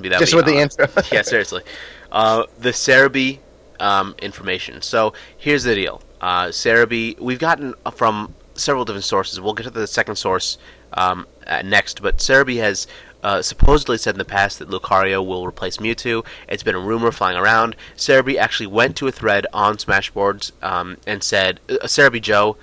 Be 0.00 0.08
that 0.08 0.18
Just 0.18 0.34
with 0.34 0.46
the 0.46 0.56
intro. 0.56 0.86
yeah, 1.12 1.22
seriously. 1.22 1.62
Uh, 2.10 2.44
the 2.58 2.70
Serebii 2.70 3.38
um, 3.80 4.14
information. 4.20 4.82
So 4.82 5.12
here's 5.36 5.64
the 5.64 5.74
deal. 5.74 6.02
Uh, 6.20 6.46
Serebii, 6.46 7.18
we've 7.20 7.38
gotten 7.38 7.74
from 7.94 8.34
several 8.54 8.84
different 8.84 9.04
sources. 9.04 9.40
We'll 9.40 9.54
get 9.54 9.64
to 9.64 9.70
the 9.70 9.86
second 9.86 10.16
source 10.16 10.58
um, 10.94 11.26
uh, 11.46 11.62
next, 11.62 12.02
but 12.02 12.18
Serebii 12.18 12.58
has 12.58 12.86
uh, 13.22 13.42
supposedly 13.42 13.98
said 13.98 14.14
in 14.14 14.18
the 14.18 14.24
past 14.24 14.58
that 14.58 14.68
Lucario 14.68 15.24
will 15.24 15.46
replace 15.46 15.76
Mewtwo. 15.78 16.24
It's 16.48 16.62
been 16.62 16.74
a 16.74 16.80
rumor 16.80 17.12
flying 17.12 17.36
around. 17.36 17.76
Serebii 17.96 18.36
actually 18.36 18.66
went 18.66 18.96
to 18.96 19.06
a 19.06 19.12
thread 19.12 19.46
on 19.52 19.76
Smashboards 19.76 20.52
um, 20.62 20.96
and 21.06 21.22
said, 21.22 21.60
uh, 21.68 21.74
Serebii 21.84 22.20
Joe, 22.22 22.56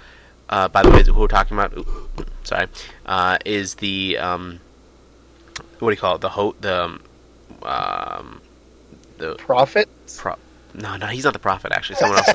uh, 0.49 0.67
by 0.67 0.83
the 0.83 0.89
way, 0.91 1.03
who 1.03 1.13
we're 1.13 1.27
talking 1.27 1.57
about, 1.57 1.77
ooh, 1.77 2.09
sorry, 2.43 2.67
uh, 3.05 3.37
is 3.45 3.75
the 3.75 4.17
um, 4.17 4.59
what 5.79 5.89
do 5.89 5.93
you 5.95 5.99
call 5.99 6.15
it? 6.15 6.21
The 6.21 6.29
ho- 6.29 6.55
the 6.59 6.83
um, 6.83 7.01
um, 7.63 8.41
the 9.17 9.35
Profit. 9.35 9.87
pro- 10.17 10.35
no, 10.73 10.95
no, 10.97 11.07
he's 11.07 11.23
not 11.23 11.33
the 11.33 11.39
prophet. 11.39 11.71
Actually, 11.71 11.95
someone 11.95 12.19
else. 12.19 12.29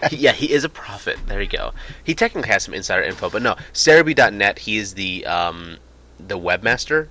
He, 0.10 0.16
yeah, 0.16 0.32
he 0.32 0.52
is 0.52 0.64
a 0.64 0.68
prophet. 0.68 1.18
There 1.26 1.40
you 1.40 1.48
go. 1.48 1.72
He 2.04 2.14
technically 2.14 2.50
has 2.50 2.62
some 2.64 2.72
insider 2.74 3.02
info, 3.02 3.28
but 3.30 3.42
no, 3.42 3.56
Serebii.net. 3.72 4.60
He 4.60 4.76
is 4.78 4.94
the 4.94 5.26
um, 5.26 5.76
the 6.18 6.38
webmaster. 6.38 7.08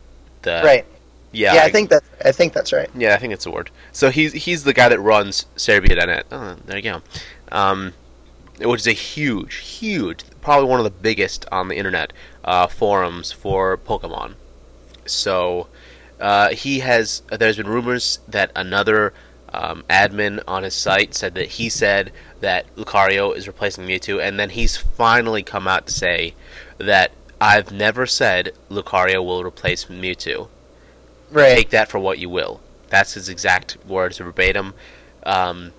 Right. 0.63 0.85
Yeah, 1.31 1.53
Yeah, 1.53 1.63
I 1.63 1.71
think 1.71 1.89
that. 1.91 2.03
I 2.25 2.31
think 2.31 2.53
that's 2.53 2.73
right. 2.73 2.89
yeah, 2.95 3.13
I 3.13 3.17
think 3.17 3.33
it's 3.33 3.45
a 3.45 3.51
word. 3.51 3.69
So 3.91 4.09
he's 4.09 4.33
he's 4.33 4.63
the 4.63 4.73
guy 4.73 4.89
that 4.89 4.99
runs 4.99 5.45
Serebii.net. 5.55 6.25
Oh, 6.31 6.57
there 6.65 6.77
you 6.77 6.83
go. 6.83 7.01
Um, 7.51 7.93
which 8.59 8.81
is 8.81 8.87
a 8.87 8.93
huge, 8.93 9.55
huge, 9.55 10.23
probably 10.41 10.67
one 10.67 10.79
of 10.79 10.83
the 10.83 10.89
biggest 10.89 11.45
on 11.51 11.67
the 11.67 11.75
internet 11.77 12.13
uh, 12.43 12.67
forums 12.67 13.31
for 13.31 13.77
Pokemon. 13.77 14.33
So 15.05 15.67
uh, 16.19 16.49
he 16.49 16.79
has. 16.79 17.21
There's 17.29 17.57
been 17.57 17.67
rumors 17.67 18.19
that 18.27 18.51
another 18.55 19.13
um, 19.53 19.83
admin 19.89 20.41
on 20.47 20.63
his 20.63 20.73
site 20.73 21.13
said 21.13 21.35
that 21.35 21.47
he 21.47 21.69
said 21.69 22.11
that 22.41 22.73
Lucario 22.75 23.35
is 23.35 23.47
replacing 23.47 23.85
Mewtwo, 23.85 24.21
and 24.21 24.39
then 24.39 24.49
he's 24.49 24.77
finally 24.77 25.43
come 25.43 25.67
out 25.67 25.87
to 25.87 25.93
say 25.93 26.33
that 26.79 27.11
I've 27.41 27.71
never 27.71 28.05
said 28.05 28.53
Lucario 28.69 29.23
will 29.25 29.43
replace 29.43 29.85
Mewtwo 29.85 30.47
Right. 31.31 31.55
take 31.55 31.69
that 31.69 31.89
for 31.89 31.99
what 31.99 32.19
you 32.19 32.29
will. 32.29 32.59
That's 32.89 33.13
his 33.13 33.29
exact 33.29 33.77
words 33.87 34.17
verbatim. 34.17 34.73
Um, 35.23 35.71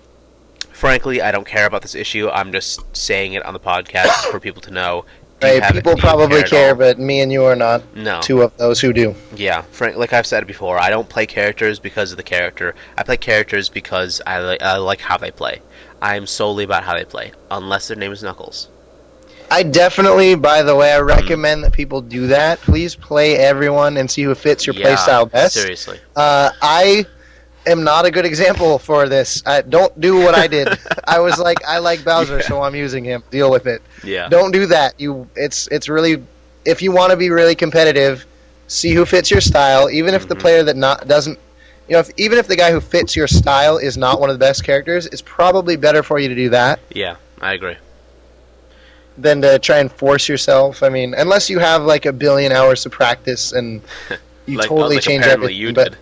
frankly, 0.71 1.21
I 1.21 1.31
don't 1.31 1.45
care 1.45 1.65
about 1.65 1.81
this 1.81 1.93
issue. 1.95 2.29
I'm 2.29 2.51
just 2.51 2.79
saying 2.95 3.33
it 3.33 3.45
on 3.45 3.53
the 3.53 3.59
podcast 3.59 4.31
for 4.31 4.39
people 4.47 4.61
to 4.63 4.71
know. 4.71 5.05
Right. 5.41 5.61
People 5.73 5.97
probably 5.97 6.41
at 6.41 6.49
care, 6.49 6.75
but 6.75 6.99
me 6.99 7.19
and 7.21 7.31
you 7.31 7.43
are 7.45 7.55
not 7.55 7.95
no. 7.95 8.21
two 8.21 8.43
of 8.43 8.55
those 8.57 8.79
who 8.79 8.93
do. 8.93 9.15
Yeah, 9.35 9.63
frank, 9.63 9.97
like 9.97 10.13
I've 10.13 10.27
said 10.27 10.45
before, 10.45 10.79
I 10.79 10.91
don't 10.91 11.09
play 11.09 11.25
characters 11.25 11.79
because 11.79 12.11
of 12.11 12.17
the 12.17 12.23
character. 12.23 12.75
I 12.95 13.01
play 13.01 13.17
characters 13.17 13.67
because 13.67 14.21
I, 14.27 14.39
li- 14.39 14.59
I 14.61 14.77
like 14.77 15.01
how 15.01 15.17
they 15.17 15.31
play. 15.31 15.61
I'm 15.99 16.27
solely 16.27 16.63
about 16.63 16.83
how 16.83 16.93
they 16.95 17.05
play, 17.05 17.31
unless 17.49 17.87
their 17.87 17.97
name 17.97 18.11
is 18.11 18.21
Knuckles. 18.21 18.69
I 19.51 19.63
definitely, 19.63 20.35
by 20.35 20.63
the 20.63 20.73
Hmm. 20.73 20.79
way, 20.79 20.93
I 20.93 20.99
recommend 20.99 21.63
that 21.63 21.73
people 21.73 22.01
do 22.01 22.27
that. 22.27 22.61
Please 22.61 22.95
play 22.95 23.37
everyone 23.37 23.97
and 23.97 24.09
see 24.09 24.23
who 24.23 24.35
fits 24.35 24.65
your 24.65 24.75
yeah, 24.75 24.87
playstyle 24.87 25.29
best. 25.31 25.53
Seriously. 25.53 25.99
Uh, 26.15 26.51
I 26.61 27.05
am 27.67 27.83
not 27.83 28.05
a 28.05 28.11
good 28.11 28.25
example 28.25 28.79
for 28.79 29.07
this. 29.09 29.43
I, 29.45 29.61
don't 29.61 29.99
do 29.99 30.15
what 30.17 30.35
I 30.35 30.47
did. 30.47 30.69
I 31.07 31.19
was 31.19 31.37
like, 31.39 31.59
I 31.67 31.79
like 31.79 32.03
Bowser, 32.05 32.39
Yeah. 32.39 32.41
so 32.41 32.61
I'm 32.61 32.75
using 32.75 33.03
him. 33.03 33.23
Deal 33.29 33.51
with 33.51 33.67
it. 33.67 33.83
Yeah. 34.03 34.29
Don't 34.29 34.51
do 34.51 34.65
that. 34.67 34.99
You, 34.99 35.29
it's 35.35 35.67
it's 35.71 35.89
really, 35.89 36.25
if 36.65 36.81
you 36.81 36.91
want 36.91 37.11
to 37.11 37.17
be 37.17 37.29
really 37.29 37.55
competitive, 37.55 38.25
see 38.67 38.93
who 38.93 39.05
fits 39.05 39.29
your 39.31 39.41
style. 39.41 39.89
Even 39.89 40.13
if 40.15 40.27
the 40.27 40.35
Mhm. 40.35 40.39
player 40.39 40.63
that 40.63 40.77
not 40.77 41.07
doesn't, 41.07 41.37
you 41.87 41.93
know, 41.93 41.99
if, 41.99 42.09
even 42.17 42.39
if 42.39 42.47
the 42.47 42.55
guy 42.55 42.71
who 42.71 42.79
fits 42.81 43.15
your 43.15 43.27
style 43.27 43.77
is 43.77 43.97
not 43.97 44.19
one 44.19 44.29
of 44.29 44.35
the 44.35 44.39
best 44.45 44.63
characters, 44.63 45.07
it's 45.07 45.21
probably 45.21 45.75
better 45.75 46.03
for 46.03 46.19
you 46.19 46.29
to 46.29 46.35
do 46.35 46.49
that 46.49 46.79
Yeah, 46.91 47.15
I 47.41 47.53
agree. 47.53 47.75
Than 49.17 49.41
to 49.41 49.59
try 49.59 49.79
and 49.79 49.91
force 49.91 50.27
yourself. 50.27 50.83
I 50.83 50.89
mean, 50.89 51.13
unless 51.13 51.49
you 51.49 51.59
have 51.59 51.83
like 51.83 52.05
a 52.05 52.13
billion 52.13 52.51
hours 52.51 52.85
of 52.85 52.91
practice 52.91 53.51
and 53.51 53.81
you 54.45 54.57
like, 54.57 54.67
totally 54.67 54.95
like 54.95 55.03
change 55.03 55.25
everything. 55.25 55.55
you 55.55 55.73
but 55.73 55.91
did. 55.91 55.97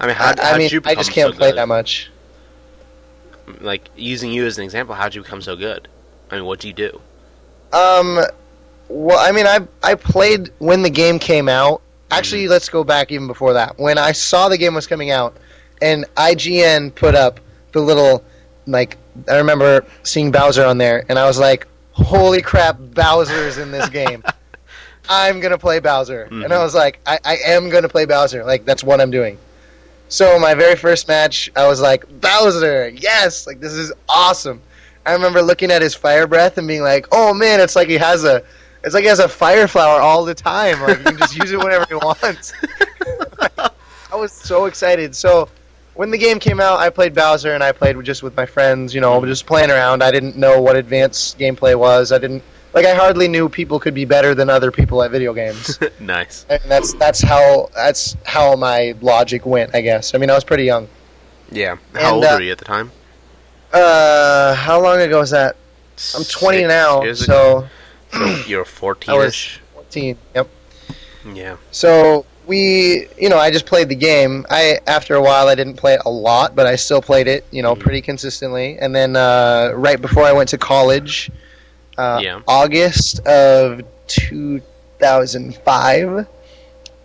I 0.00 0.06
mean, 0.06 0.16
how, 0.16 0.34
I, 0.38 0.52
I 0.54 0.58
mean, 0.58 0.70
you 0.70 0.82
I 0.84 0.94
just 0.94 1.12
can't 1.12 1.32
so 1.32 1.38
play 1.38 1.50
good? 1.50 1.58
that 1.58 1.68
much. 1.68 2.10
Like 3.60 3.88
using 3.96 4.32
you 4.32 4.46
as 4.46 4.58
an 4.58 4.64
example, 4.64 4.94
how'd 4.94 5.14
you 5.14 5.22
become 5.22 5.42
so 5.42 5.56
good? 5.56 5.88
I 6.30 6.36
mean, 6.36 6.44
what 6.44 6.60
do 6.60 6.68
you 6.68 6.74
do? 6.74 7.00
Um, 7.72 8.20
well, 8.88 9.18
I 9.18 9.32
mean, 9.32 9.46
I 9.46 9.60
I 9.82 9.94
played 9.94 10.50
when 10.58 10.82
the 10.82 10.90
game 10.90 11.18
came 11.18 11.48
out. 11.48 11.80
Actually, 12.10 12.48
let's 12.48 12.68
go 12.68 12.84
back 12.84 13.10
even 13.10 13.26
before 13.26 13.52
that. 13.54 13.78
When 13.78 13.98
I 13.98 14.12
saw 14.12 14.48
the 14.48 14.58
game 14.58 14.74
was 14.74 14.86
coming 14.86 15.10
out, 15.10 15.36
and 15.82 16.04
IGN 16.16 16.94
put 16.94 17.14
up 17.14 17.40
the 17.72 17.80
little 17.80 18.24
like 18.66 18.96
I 19.28 19.36
remember 19.36 19.84
seeing 20.02 20.30
Bowser 20.30 20.64
on 20.64 20.78
there, 20.78 21.04
and 21.08 21.18
I 21.18 21.26
was 21.26 21.38
like, 21.38 21.66
"Holy 21.94 22.42
crap, 22.42 22.76
Bowser's 22.80 23.58
in 23.58 23.70
this 23.70 23.88
game! 23.88 24.24
I'm 25.08 25.40
gonna 25.40 25.58
play 25.58 25.80
Bowser." 25.80 26.32
And 26.40 26.52
I 26.52 26.58
Mhm. 26.58 26.62
was 26.62 26.74
like, 26.74 27.00
I, 27.06 27.18
"I 27.24 27.36
am 27.46 27.70
gonna 27.70 27.88
play 27.88 28.04
Bowser. 28.06 28.44
Like 28.44 28.64
that's 28.64 28.84
what 28.84 29.00
I'm 29.00 29.10
doing." 29.10 29.38
So 30.08 30.38
my 30.38 30.54
very 30.54 30.76
first 30.76 31.08
match, 31.08 31.50
I 31.56 31.66
was 31.66 31.80
like, 31.80 32.04
"Bowser, 32.08 32.88
yes! 32.88 33.46
Like 33.46 33.60
this 33.60 33.72
is 33.72 33.92
awesome." 34.08 34.62
I 35.06 35.12
remember 35.12 35.42
looking 35.42 35.70
at 35.70 35.82
his 35.82 35.94
fire 35.94 36.26
breath 36.26 36.58
and 36.58 36.66
being 36.68 36.82
like, 36.82 37.06
"Oh 37.12 37.34
man, 37.34 37.60
it's 37.60 37.76
like 37.76 37.88
he 37.88 37.96
has 37.98 38.24
a, 38.24 38.42
it's 38.84 38.94
like 38.94 39.02
he 39.02 39.08
has 39.08 39.18
a 39.20 39.28
fire 39.28 39.66
flower 39.68 40.00
all 40.00 40.24
the 40.24 40.34
time. 40.34 40.80
Like 40.80 41.00
you 41.00 41.06
can 41.06 41.18
just 41.18 41.34
use 41.36 41.52
it 41.52 41.60
whenever 41.60 41.84
he 41.88 41.94
wants." 41.94 42.54
I 44.12 44.16
was 44.16 44.32
so 44.32 44.66
excited. 44.66 45.14
So 45.16 45.50
when 45.94 46.10
the 46.10 46.18
game 46.18 46.38
came 46.38 46.60
out, 46.60 46.78
I 46.78 46.90
played 46.90 47.14
Bowser 47.14 47.54
and 47.54 47.62
I 47.62 47.72
played 47.72 48.02
just 48.04 48.22
with 48.22 48.36
my 48.36 48.46
friends. 48.46 48.94
You 48.94 49.00
know, 49.00 49.24
just 49.24 49.46
playing 49.46 49.70
around. 49.70 50.02
I 50.02 50.10
didn't 50.10 50.36
know 50.36 50.60
what 50.60 50.76
advanced 50.76 51.38
gameplay 51.38 51.74
was. 51.78 52.12
I 52.12 52.18
didn't 52.18 52.42
like. 52.72 52.86
I 52.86 52.94
hardly 52.94 53.28
knew 53.28 53.48
people 53.48 53.78
could 53.80 53.94
be 53.94 54.04
better 54.04 54.34
than 54.34 54.50
other 54.50 54.70
people 54.70 55.02
at 55.02 55.10
video 55.10 55.32
games. 55.32 55.78
nice. 56.00 56.46
and 56.48 56.60
that's 56.66 56.94
that's 56.94 57.22
how 57.22 57.68
that's 57.74 58.16
how 58.24 58.56
my 58.56 58.94
logic 59.00 59.46
went. 59.46 59.74
I 59.74 59.80
guess. 59.80 60.14
I 60.14 60.18
mean, 60.18 60.30
I 60.30 60.34
was 60.34 60.44
pretty 60.44 60.64
young. 60.64 60.88
Yeah. 61.50 61.76
How 61.94 61.98
And, 62.00 62.14
old 62.16 62.24
uh, 62.24 62.34
were 62.36 62.42
you 62.42 62.52
at 62.52 62.58
the 62.58 62.64
time? 62.64 62.90
Uh, 63.72 64.54
how 64.54 64.80
long 64.82 65.00
ago 65.00 65.18
was 65.18 65.30
that? 65.30 65.56
I'm 66.16 66.24
20 66.24 66.58
Six 66.58 66.68
now, 66.68 67.02
ago? 67.02 67.12
so 67.14 67.66
You're 68.46 68.64
14 68.64 69.12
I 69.14 69.16
was 69.18 69.28
ish. 69.28 69.60
14. 69.74 70.16
Yep. 70.34 70.48
Yeah. 71.34 71.56
So 71.70 72.24
we, 72.46 73.06
you 73.18 73.28
know, 73.28 73.38
I 73.38 73.50
just 73.50 73.66
played 73.66 73.88
the 73.88 73.94
game. 73.94 74.44
I 74.50 74.78
after 74.86 75.14
a 75.14 75.22
while 75.22 75.48
I 75.48 75.54
didn't 75.54 75.76
play 75.76 75.94
it 75.94 76.02
a 76.04 76.10
lot, 76.10 76.54
but 76.54 76.66
I 76.66 76.76
still 76.76 77.02
played 77.02 77.26
it, 77.26 77.44
you 77.50 77.62
know, 77.62 77.74
pretty 77.74 78.00
consistently. 78.00 78.78
And 78.78 78.94
then 78.94 79.16
uh, 79.16 79.72
right 79.74 80.00
before 80.00 80.24
I 80.24 80.32
went 80.32 80.48
to 80.50 80.58
college, 80.58 81.30
uh, 81.96 82.20
Yeah. 82.22 82.40
August 82.46 83.20
of 83.26 83.82
2005, 84.08 86.26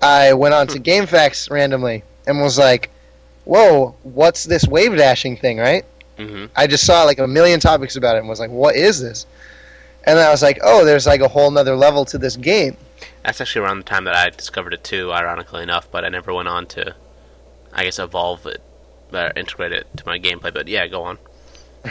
I 0.02 0.34
went 0.34 0.54
on 0.54 0.68
to 0.68 0.80
GameFAQs 0.80 1.50
randomly 1.50 2.04
and 2.28 2.42
was 2.42 2.58
like, 2.58 2.90
whoa, 3.46 3.96
what's 4.04 4.44
this 4.46 4.66
wave 4.68 4.96
dashing 4.98 5.38
thing, 5.38 5.58
right? 5.58 5.86
hmm 6.18 6.46
I 6.56 6.68
just 6.68 6.86
saw 6.86 7.04
like 7.04 7.20
a 7.20 7.28
million 7.28 7.60
topics 7.62 7.96
about 7.96 8.16
it 8.16 8.20
and 8.20 8.28
was 8.28 8.40
like, 8.40 8.52
what 8.52 8.76
is 8.76 9.00
this? 9.02 9.26
And 10.06 10.18
then 10.18 10.28
I 10.28 10.32
was 10.32 10.42
like, 10.42 10.60
oh, 10.64 10.86
there's 10.86 11.06
like 11.06 11.22
a 11.22 11.28
whole 11.28 11.52
nother 11.52 11.76
level 11.76 12.04
to 12.06 12.18
this 12.18 12.36
game. 12.36 12.76
That's 13.24 13.42
actually 13.42 13.66
around 13.66 13.78
the 13.80 13.84
time 13.84 14.06
that 14.06 14.16
I 14.16 14.30
discovered 14.30 14.74
it 14.74 14.84
too, 14.84 15.12
ironically 15.12 15.64
enough. 15.64 15.90
But 15.92 16.06
I 16.06 16.10
never 16.10 16.34
went 16.34 16.48
on 16.48 16.66
to, 16.68 16.96
I 17.74 17.84
guess, 17.84 18.00
evolve 18.00 18.46
it, 18.46 18.62
or 19.14 19.32
integrate 19.36 19.72
it 19.74 19.88
to 19.98 20.06
my 20.06 20.18
gameplay. 20.20 20.54
But 20.54 20.68
yeah, 20.68 20.88
go 20.88 21.04
on. 21.04 21.18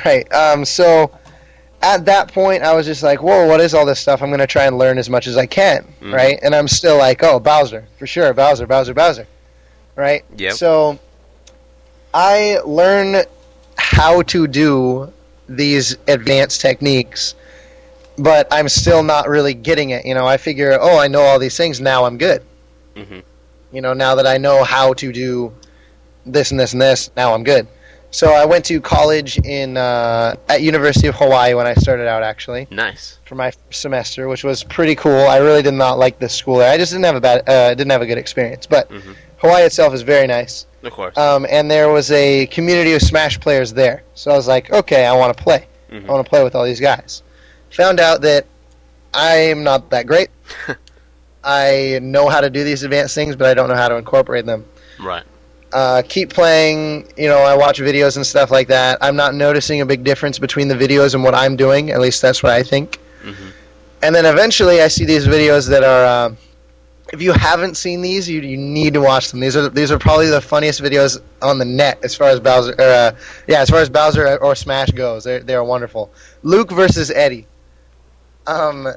Right. 0.05 0.31
Um, 0.33 0.65
so 0.65 1.11
at 1.83 2.05
that 2.07 2.33
point, 2.33 2.63
I 2.63 2.75
was 2.75 2.87
just 2.87 3.03
like, 3.03 3.23
whoa, 3.23 3.47
what 3.47 3.61
is 3.61 3.73
all 3.75 3.87
this 3.87 4.01
stuff? 4.01 4.23
I'm 4.23 4.31
going 4.31 4.41
to 4.41 4.47
try 4.47 4.65
and 4.67 4.77
learn 4.79 4.99
as 4.99 5.09
much 5.09 5.27
as 5.27 5.37
I 5.37 5.47
can, 5.47 5.87
Mhm. 6.03 6.13
right? 6.13 6.39
And 6.43 6.55
I'm 6.55 6.69
still 6.69 6.99
like, 6.99 7.23
oh, 7.23 7.39
Bowser, 7.41 7.87
for 7.99 8.07
sure, 8.07 8.33
Bowser, 8.35 8.67
Bowser, 8.67 8.95
Bowser, 8.95 9.27
right? 9.97 10.25
Yeah. 10.37 10.51
So 10.51 10.99
I 12.13 12.59
learn 12.65 13.23
how 13.77 14.23
to 14.23 14.47
do 14.47 15.13
these 15.49 15.97
advanced 16.09 16.61
techniques, 16.61 17.35
but 18.19 18.47
I'm 18.51 18.69
still 18.69 19.03
not 19.03 19.29
really 19.29 19.55
getting 19.55 19.91
it. 19.91 20.05
You 20.05 20.15
know, 20.15 20.27
I 20.27 20.37
figure, 20.37 20.77
oh, 20.81 20.99
I 20.99 21.09
know 21.09 21.21
all 21.23 21.39
these 21.39 21.57
things, 21.57 21.81
now 21.81 22.05
I'm 22.05 22.19
good. 22.19 22.43
hmm 22.97 23.21
You 23.73 23.81
know, 23.81 23.93
now 23.95 24.15
that 24.15 24.27
I 24.27 24.39
know 24.39 24.65
how 24.65 24.93
to 24.95 25.13
do 25.13 25.53
this 26.27 26.51
and 26.51 26.59
this 26.61 26.73
and 26.73 26.83
this, 26.83 27.11
now 27.17 27.35
I'm 27.35 27.45
good. 27.45 27.67
So 28.11 28.33
I 28.33 28.47
went 28.47 28.65
to 28.67 28.81
college 28.81 29.39
in 29.45 29.77
uh, 29.77 30.35
at 30.49 30.63
University 30.63 31.09
of 31.09 31.15
Hawaii 31.17 31.53
when 31.53 31.67
I 31.67 31.75
started 31.75 32.09
out, 32.09 32.23
actually, 32.23 32.67
Nice. 32.71 33.19
for 33.27 33.35
my 33.35 33.53
semester, 33.71 34.29
which 34.29 34.45
was 34.45 34.65
pretty 34.65 34.95
cool. 34.95 35.27
I 35.27 35.37
really 35.39 35.61
did 35.63 35.75
not 35.75 35.99
like 35.99 36.19
the 36.19 36.29
school 36.29 36.57
there. 36.57 36.73
I 36.73 36.79
just 36.79 36.91
didn't 36.93 37.05
have 37.05 37.17
a 37.17 37.21
bad, 37.21 37.47
uh, 37.49 37.75
didn't 37.75 37.91
have 37.91 38.01
a 38.01 38.07
good 38.07 38.17
experience. 38.17 38.67
But 38.67 38.89
Mhm. 38.91 39.15
Hawaii 39.37 39.63
itself 39.65 39.93
is 39.93 40.01
very 40.01 40.27
nice, 40.27 40.65
Of 40.83 40.93
course. 40.93 41.17
um, 41.19 41.47
and 41.51 41.71
there 41.71 41.91
was 41.91 42.11
a 42.11 42.47
community 42.47 42.95
of 42.95 43.03
Smash 43.03 43.39
players 43.41 43.75
there. 43.75 44.03
So 44.15 44.31
I 44.31 44.37
was 44.37 44.49
like, 44.49 44.73
okay, 44.73 45.05
I 45.05 45.13
want 45.15 45.37
to 45.37 45.43
play. 45.43 45.67
Mhm. 45.93 46.09
I 46.09 46.13
want 46.13 46.25
to 46.25 46.29
play 46.31 46.43
with 46.43 46.55
all 46.55 46.65
these 46.65 46.81
guys. 46.81 47.23
Found 47.73 48.01
out 48.01 48.21
that 48.23 48.47
I'm 49.15 49.63
not 49.65 49.91
that 49.91 50.07
great. 50.07 50.29
I 51.45 51.99
know 52.03 52.29
how 52.29 52.41
to 52.41 52.51
do 52.51 52.65
these 52.65 52.83
advanced 52.83 53.15
things, 53.15 53.37
but 53.37 53.47
I 53.47 53.55
don't 53.55 53.69
know 53.69 53.75
how 53.77 53.89
to 53.89 53.97
incorporate 53.97 54.45
them 54.45 54.65
Right. 55.01 55.23
uh, 55.73 56.03
keep 56.09 56.31
playing. 56.33 57.11
You 57.17 57.29
know, 57.29 57.39
I 57.39 57.57
watch 57.57 57.79
videos 57.79 58.17
and 58.17 58.27
stuff 58.27 58.51
like 58.51 58.69
that. 58.69 58.99
I'm 59.01 59.17
not 59.17 59.35
noticing 59.35 59.81
a 59.81 59.87
big 59.87 60.03
difference 60.05 60.39
between 60.39 60.69
the 60.69 60.75
videos 60.75 61.15
and 61.15 61.23
what 61.23 61.35
I'm 61.35 61.57
doing. 61.57 61.91
At 61.91 62.01
least 62.01 62.21
that's 62.23 62.43
what 62.43 62.53
I 62.53 62.63
think. 62.63 62.97
hmm 63.23 63.33
And 64.03 64.15
then 64.15 64.27
eventually, 64.27 64.81
I 64.83 64.89
see 64.89 65.05
these 65.05 65.27
videos 65.27 65.69
that 65.69 65.85
are. 65.85 66.05
Uh, 66.31 66.35
if 67.11 67.23
you 67.23 67.33
haven't 67.33 67.77
seen 67.79 68.03
these, 68.03 68.29
you, 68.29 68.43
you 68.43 68.59
need 68.59 68.93
to 68.93 69.01
watch 69.01 69.31
them. 69.31 69.41
These 69.41 69.57
are 69.57 69.69
these 69.71 69.91
are 69.91 69.99
probably 69.99 70.27
the 70.29 70.41
funniest 70.43 70.83
videos 70.83 71.19
on 71.41 71.59
the 71.59 71.65
net 71.65 71.99
as 72.03 72.15
far 72.15 72.29
as 72.29 72.39
Bowser. 72.39 72.73
Or, 72.79 72.83
uh, 72.85 73.13
yeah, 73.47 73.61
as 73.63 73.71
far 73.71 73.79
as 73.79 73.89
Bowser 73.89 74.37
or 74.43 74.55
Smash 74.55 74.91
goes, 74.91 75.25
they're 75.25 75.41
they 75.41 75.55
are 75.55 75.65
wonderful. 75.65 76.11
Luke 76.43 76.71
versus 76.71 77.11
Eddie. 77.11 77.47
Um, 78.49 78.89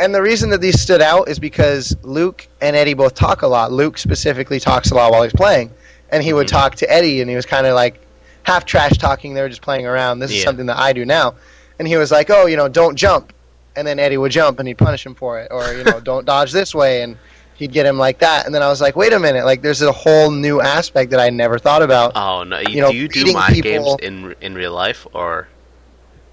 and 0.00 0.14
the 0.14 0.22
reason 0.22 0.50
that 0.50 0.60
these 0.60 0.80
stood 0.80 1.02
out 1.02 1.28
is 1.28 1.38
because 1.38 1.96
Luke 2.02 2.46
and 2.60 2.74
Eddie 2.74 2.94
both 2.94 3.14
talk 3.14 3.42
a 3.42 3.46
lot. 3.46 3.70
Luke 3.72 3.98
specifically 3.98 4.58
talks 4.60 4.90
a 4.90 4.94
lot 4.94 5.12
while 5.12 5.22
he's 5.22 5.32
playing, 5.32 5.70
and 6.10 6.22
he 6.22 6.32
would 6.32 6.46
Mhm. 6.46 6.50
talk 6.50 6.74
to 6.76 6.90
Eddie, 6.90 7.20
and 7.20 7.28
he 7.30 7.36
was 7.36 7.46
kind 7.46 7.66
of 7.66 7.74
like 7.74 8.00
half 8.44 8.64
trash 8.64 8.92
talking. 8.98 9.34
They 9.34 9.40
were 9.42 9.48
just 9.48 9.62
playing 9.62 9.86
around. 9.86 10.18
This 10.18 10.30
is 10.32 10.42
something 10.42 10.66
that 10.66 10.78
I 10.78 10.92
do 10.92 11.04
now, 11.04 11.34
and 11.78 11.86
he 11.88 11.96
was 11.96 12.10
like, 12.10 12.28
"Oh, 12.30 12.46
you 12.46 12.56
know, 12.56 12.68
don't 12.68 12.96
jump," 12.96 13.32
and 13.76 13.86
then 13.86 13.98
Eddie 13.98 14.16
would 14.16 14.32
jump, 14.32 14.58
and 14.58 14.66
he'd 14.68 14.78
punish 14.78 15.04
him 15.06 15.14
for 15.14 15.38
it, 15.40 15.48
or 15.50 15.72
you 15.74 15.84
know, 15.84 16.00
don't 16.10 16.24
dodge 16.26 16.52
this 16.52 16.74
way, 16.74 17.02
and 17.02 17.16
he'd 17.54 17.72
get 17.72 17.86
him 17.86 17.96
like 17.98 18.18
that. 18.18 18.46
And 18.46 18.54
then 18.54 18.62
I 18.62 18.68
was 18.68 18.80
like, 18.80 18.96
"Wait 18.96 19.12
a 19.12 19.18
minute! 19.20 19.44
Like, 19.44 19.62
there's 19.62 19.80
a 19.80 19.92
whole 19.92 20.30
new 20.32 20.60
aspect 20.60 21.10
that 21.12 21.20
I 21.20 21.30
never 21.30 21.58
thought 21.58 21.82
about." 21.82 22.12
Oh 22.16 22.42
no! 22.42 22.58
You, 22.58 22.66
You 22.70 22.80
know, 22.82 22.90
do 22.90 22.96
you 22.96 23.08
do 23.08 23.32
mind 23.32 23.54
people- 23.54 23.96
games 23.96 23.96
in 24.02 24.34
in 24.40 24.54
real 24.54 24.72
life 24.72 25.06
or 25.14 25.46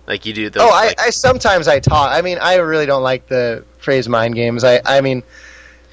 like 0.08 0.26
you 0.26 0.34
do 0.34 0.50
those? 0.50 0.64
Oh, 0.64 0.70
I, 0.74 0.88
like, 0.88 1.00
I 1.02 1.10
sometimes 1.10 1.68
I 1.68 1.80
talk. 1.80 2.12
I 2.12 2.22
mean, 2.22 2.38
I 2.42 2.56
really 2.56 2.86
don't 2.86 3.04
like 3.04 3.28
the 3.28 3.64
phrase 3.78 4.08
mind 4.10 4.36
games. 4.36 4.64
I, 4.64 4.82
I 4.86 5.02
mean, 5.02 5.24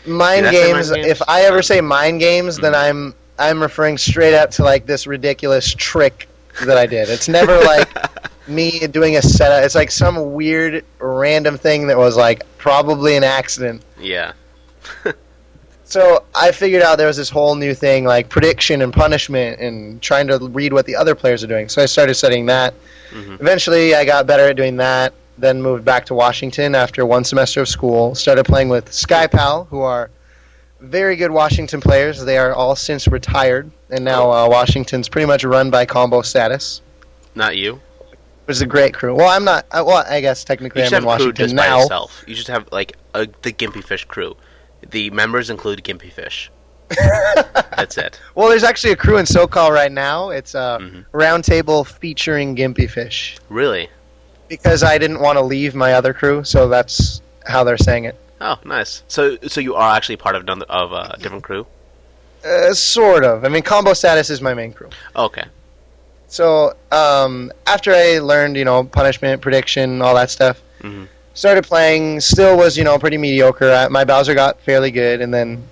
mind 0.06 0.50
games. 0.50 0.90
mind 0.90 1.02
games? 1.04 1.20
If 1.20 1.22
I 1.28 1.42
ever 1.42 1.62
say 1.62 1.80
mind 1.80 2.20
games, 2.20 2.56
then 2.56 2.72
Mhm. 2.72 2.88
I'm 2.88 3.14
I'm 3.38 3.62
referring 3.62 3.98
straight 3.98 4.34
up 4.34 4.50
to 4.52 4.64
like 4.64 4.86
this 4.86 5.06
ridiculous 5.06 5.72
trick 5.72 6.28
that 6.64 6.76
I 6.76 6.86
did. 6.86 7.08
It's 7.08 7.28
never 7.28 7.58
like 7.60 7.88
me 8.48 8.80
doing 8.88 9.16
a 9.16 9.22
setup. 9.22 9.62
It's 9.64 9.74
like 9.76 9.90
some 9.92 10.32
weird 10.34 10.84
random 10.98 11.56
thing 11.56 11.86
that 11.86 11.96
was 11.96 12.16
like 12.16 12.42
probably 12.58 13.14
an 13.16 13.24
accident. 13.24 13.82
yeah. 14.00 14.32
So 15.88 16.22
I 16.34 16.52
figured 16.52 16.82
out 16.82 16.98
there 16.98 17.06
was 17.06 17.16
this 17.16 17.30
whole 17.30 17.54
new 17.54 17.72
thing 17.74 18.04
like 18.04 18.28
prediction 18.28 18.82
and 18.82 18.92
punishment 18.92 19.58
and 19.58 20.02
trying 20.02 20.26
to 20.26 20.36
read 20.38 20.74
what 20.74 20.84
the 20.84 20.94
other 20.94 21.14
players 21.14 21.42
are 21.42 21.46
doing. 21.46 21.70
So 21.70 21.80
I 21.82 21.86
started 21.86 22.14
studying 22.14 22.44
that. 22.46 22.74
hmm 23.10 23.36
Eventually, 23.40 23.94
I 23.94 24.04
got 24.04 24.26
better 24.26 24.48
at 24.48 24.56
doing 24.56 24.76
that. 24.76 25.14
Then 25.38 25.62
moved 25.62 25.86
back 25.86 26.04
to 26.06 26.14
Washington 26.14 26.74
after 26.74 27.06
one 27.06 27.24
semester 27.24 27.62
of 27.62 27.68
school. 27.68 28.14
Started 28.14 28.44
playing 28.44 28.68
with 28.68 28.90
SkyPal, 28.90 29.66
who 29.68 29.80
are 29.80 30.10
very 30.80 31.16
good 31.16 31.30
Washington 31.30 31.80
players. 31.80 32.22
They 32.22 32.36
are 32.36 32.52
all 32.52 32.76
since 32.76 33.08
retired, 33.08 33.70
and 33.88 34.04
now 34.04 34.30
uh, 34.30 34.46
Washington's 34.46 35.08
pretty 35.08 35.26
much 35.26 35.42
run 35.44 35.70
by 35.70 35.86
Combo 35.86 36.20
Status, 36.20 36.82
Not 37.34 37.56
you. 37.56 37.80
which 38.44 38.56
is 38.56 38.60
a 38.62 38.66
great 38.66 38.92
crew. 38.92 39.14
Well, 39.14 39.28
I'm 39.30 39.44
not. 39.44 39.64
Uh, 39.70 39.84
well, 39.86 40.04
I 40.06 40.20
guess 40.20 40.44
technically 40.44 40.82
You 40.82 40.88
I'm 40.88 40.92
in 40.92 40.94
have 40.94 41.02
a 41.04 41.06
crew 41.16 41.26
Washington 41.26 41.44
just 41.46 41.54
now. 41.54 41.78
yourself. 41.80 42.24
You 42.26 42.34
should 42.34 42.48
have 42.48 42.68
like 42.72 42.96
a, 43.14 43.26
the 43.42 43.52
Gimpy 43.52 43.82
Fish 43.82 44.04
crew. 44.04 44.36
The 44.90 45.10
members 45.10 45.50
include 45.50 45.82
Gimpy 45.84 46.12
Fish. 46.12 46.50
That's 47.76 47.98
it. 47.98 48.18
Well, 48.34 48.48
there's 48.48 48.64
actually 48.64 48.92
a 48.92 48.96
crew 48.96 49.18
in 49.18 49.26
SoCal 49.26 49.70
right 49.70 49.92
now. 49.92 50.30
It's 50.30 50.54
a 50.54 50.78
Mhm. 50.80 51.04
roundtable 51.12 51.86
featuring 51.86 52.56
Gimpy 52.56 52.88
Fish 52.90 53.36
Really? 53.50 53.88
because 54.48 54.82
I 54.82 54.96
didn't 54.98 55.20
want 55.20 55.36
to 55.36 55.42
leave 55.42 55.74
my 55.74 55.92
other 55.92 56.14
crew, 56.14 56.42
so 56.44 56.68
that's 56.68 57.20
how 57.46 57.64
they're 57.64 57.76
saying 57.76 58.04
it. 58.04 58.16
Oh, 58.40 58.56
nice. 58.64 59.02
So, 59.08 59.36
so 59.48 59.60
you 59.60 59.74
are 59.74 59.94
actually 59.96 60.16
part 60.16 60.34
of 60.36 60.42
another 60.42 60.64
of 60.70 60.92
a 60.92 61.16
different 61.20 61.44
crew? 61.44 61.66
Uh, 62.44 62.72
sort 62.72 63.24
of. 63.24 63.44
I 63.44 63.48
mean, 63.48 63.62
Combo 63.62 63.92
Status 63.92 64.30
is 64.30 64.40
my 64.40 64.54
main 64.54 64.72
crew. 64.72 64.88
Okay. 65.16 65.44
So 66.28 66.74
um, 66.92 67.52
after 67.66 67.92
I 67.92 68.18
learned, 68.20 68.56
you 68.56 68.64
know, 68.64 68.84
punishment, 68.84 69.42
prediction, 69.42 70.00
all 70.02 70.14
that 70.14 70.30
stuff, 70.30 70.60
hmm 70.80 71.04
started 71.38 71.62
playing. 71.62 72.20
Still 72.20 72.56
was, 72.56 72.76
you 72.76 72.84
know, 72.84 72.98
pretty 72.98 73.16
mediocre. 73.16 73.70
I, 73.70 73.88
my 73.88 74.04
Bowser 74.04 74.34
got 74.34 74.60
fairly 74.60 74.90
good, 74.90 75.20
and 75.20 75.32
then 75.32 75.62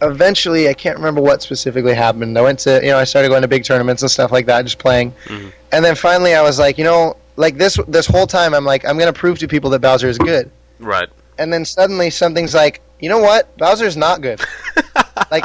eventually, 0.00 0.68
I 0.68 0.74
can't 0.74 0.96
remember 0.96 1.20
what 1.20 1.42
specifically 1.42 1.94
happened. 1.94 2.36
I 2.38 2.40
went 2.40 2.58
to, 2.60 2.80
you 2.82 2.90
know, 2.90 2.98
I 2.98 3.04
started 3.04 3.28
going 3.28 3.42
to 3.42 3.48
big 3.48 3.64
tournaments 3.64 4.02
and 4.02 4.10
stuff 4.10 4.32
like 4.32 4.46
that, 4.46 4.62
just 4.62 4.78
playing. 4.78 5.12
Mhm. 5.26 5.52
And 5.72 5.84
then 5.84 5.94
finally, 5.94 6.34
I 6.34 6.42
was 6.42 6.58
like, 6.58 6.78
you 6.78 6.84
know, 6.84 7.16
like 7.36 7.58
this 7.58 7.78
this 7.88 8.06
whole 8.06 8.26
time, 8.26 8.54
I'm 8.54 8.64
like, 8.64 8.84
I'm 8.84 8.98
gonna 8.98 9.12
prove 9.12 9.38
to 9.40 9.48
people 9.48 9.68
that 9.70 9.80
Bowser 9.80 10.08
is 10.08 10.18
good. 10.18 10.50
Right. 10.78 11.08
And 11.38 11.52
then 11.52 11.64
suddenly, 11.64 12.10
something's 12.10 12.54
like, 12.54 12.80
you 13.00 13.08
know 13.08 13.18
what, 13.18 13.56
Bowser's 13.58 13.96
not 13.96 14.22
good. 14.22 14.40
like, 15.30 15.44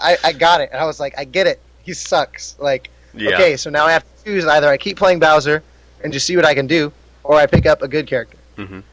I, 0.00 0.16
I 0.24 0.32
got 0.32 0.60
it, 0.60 0.70
and 0.72 0.80
I 0.80 0.86
was 0.86 0.98
like, 0.98 1.14
I 1.18 1.24
get 1.24 1.46
it. 1.46 1.60
He 1.82 1.92
sucks. 1.92 2.56
Like. 2.58 2.90
Yeah. 3.14 3.34
Okay, 3.34 3.56
so 3.56 3.70
now 3.70 3.86
I 3.86 3.92
have 3.92 4.02
to 4.02 4.24
choose 4.24 4.44
either 4.44 4.68
I 4.68 4.76
keep 4.76 4.98
playing 4.98 5.20
Bowser 5.20 5.62
and 6.04 6.12
just 6.12 6.26
see 6.26 6.36
what 6.36 6.44
I 6.44 6.52
can 6.52 6.66
do, 6.66 6.92
or 7.24 7.36
I 7.36 7.46
pick 7.46 7.64
up 7.64 7.80
a 7.80 7.88
good 7.88 8.06
character. 8.06 8.35
Hmm 8.56 8.62
And 8.62 8.84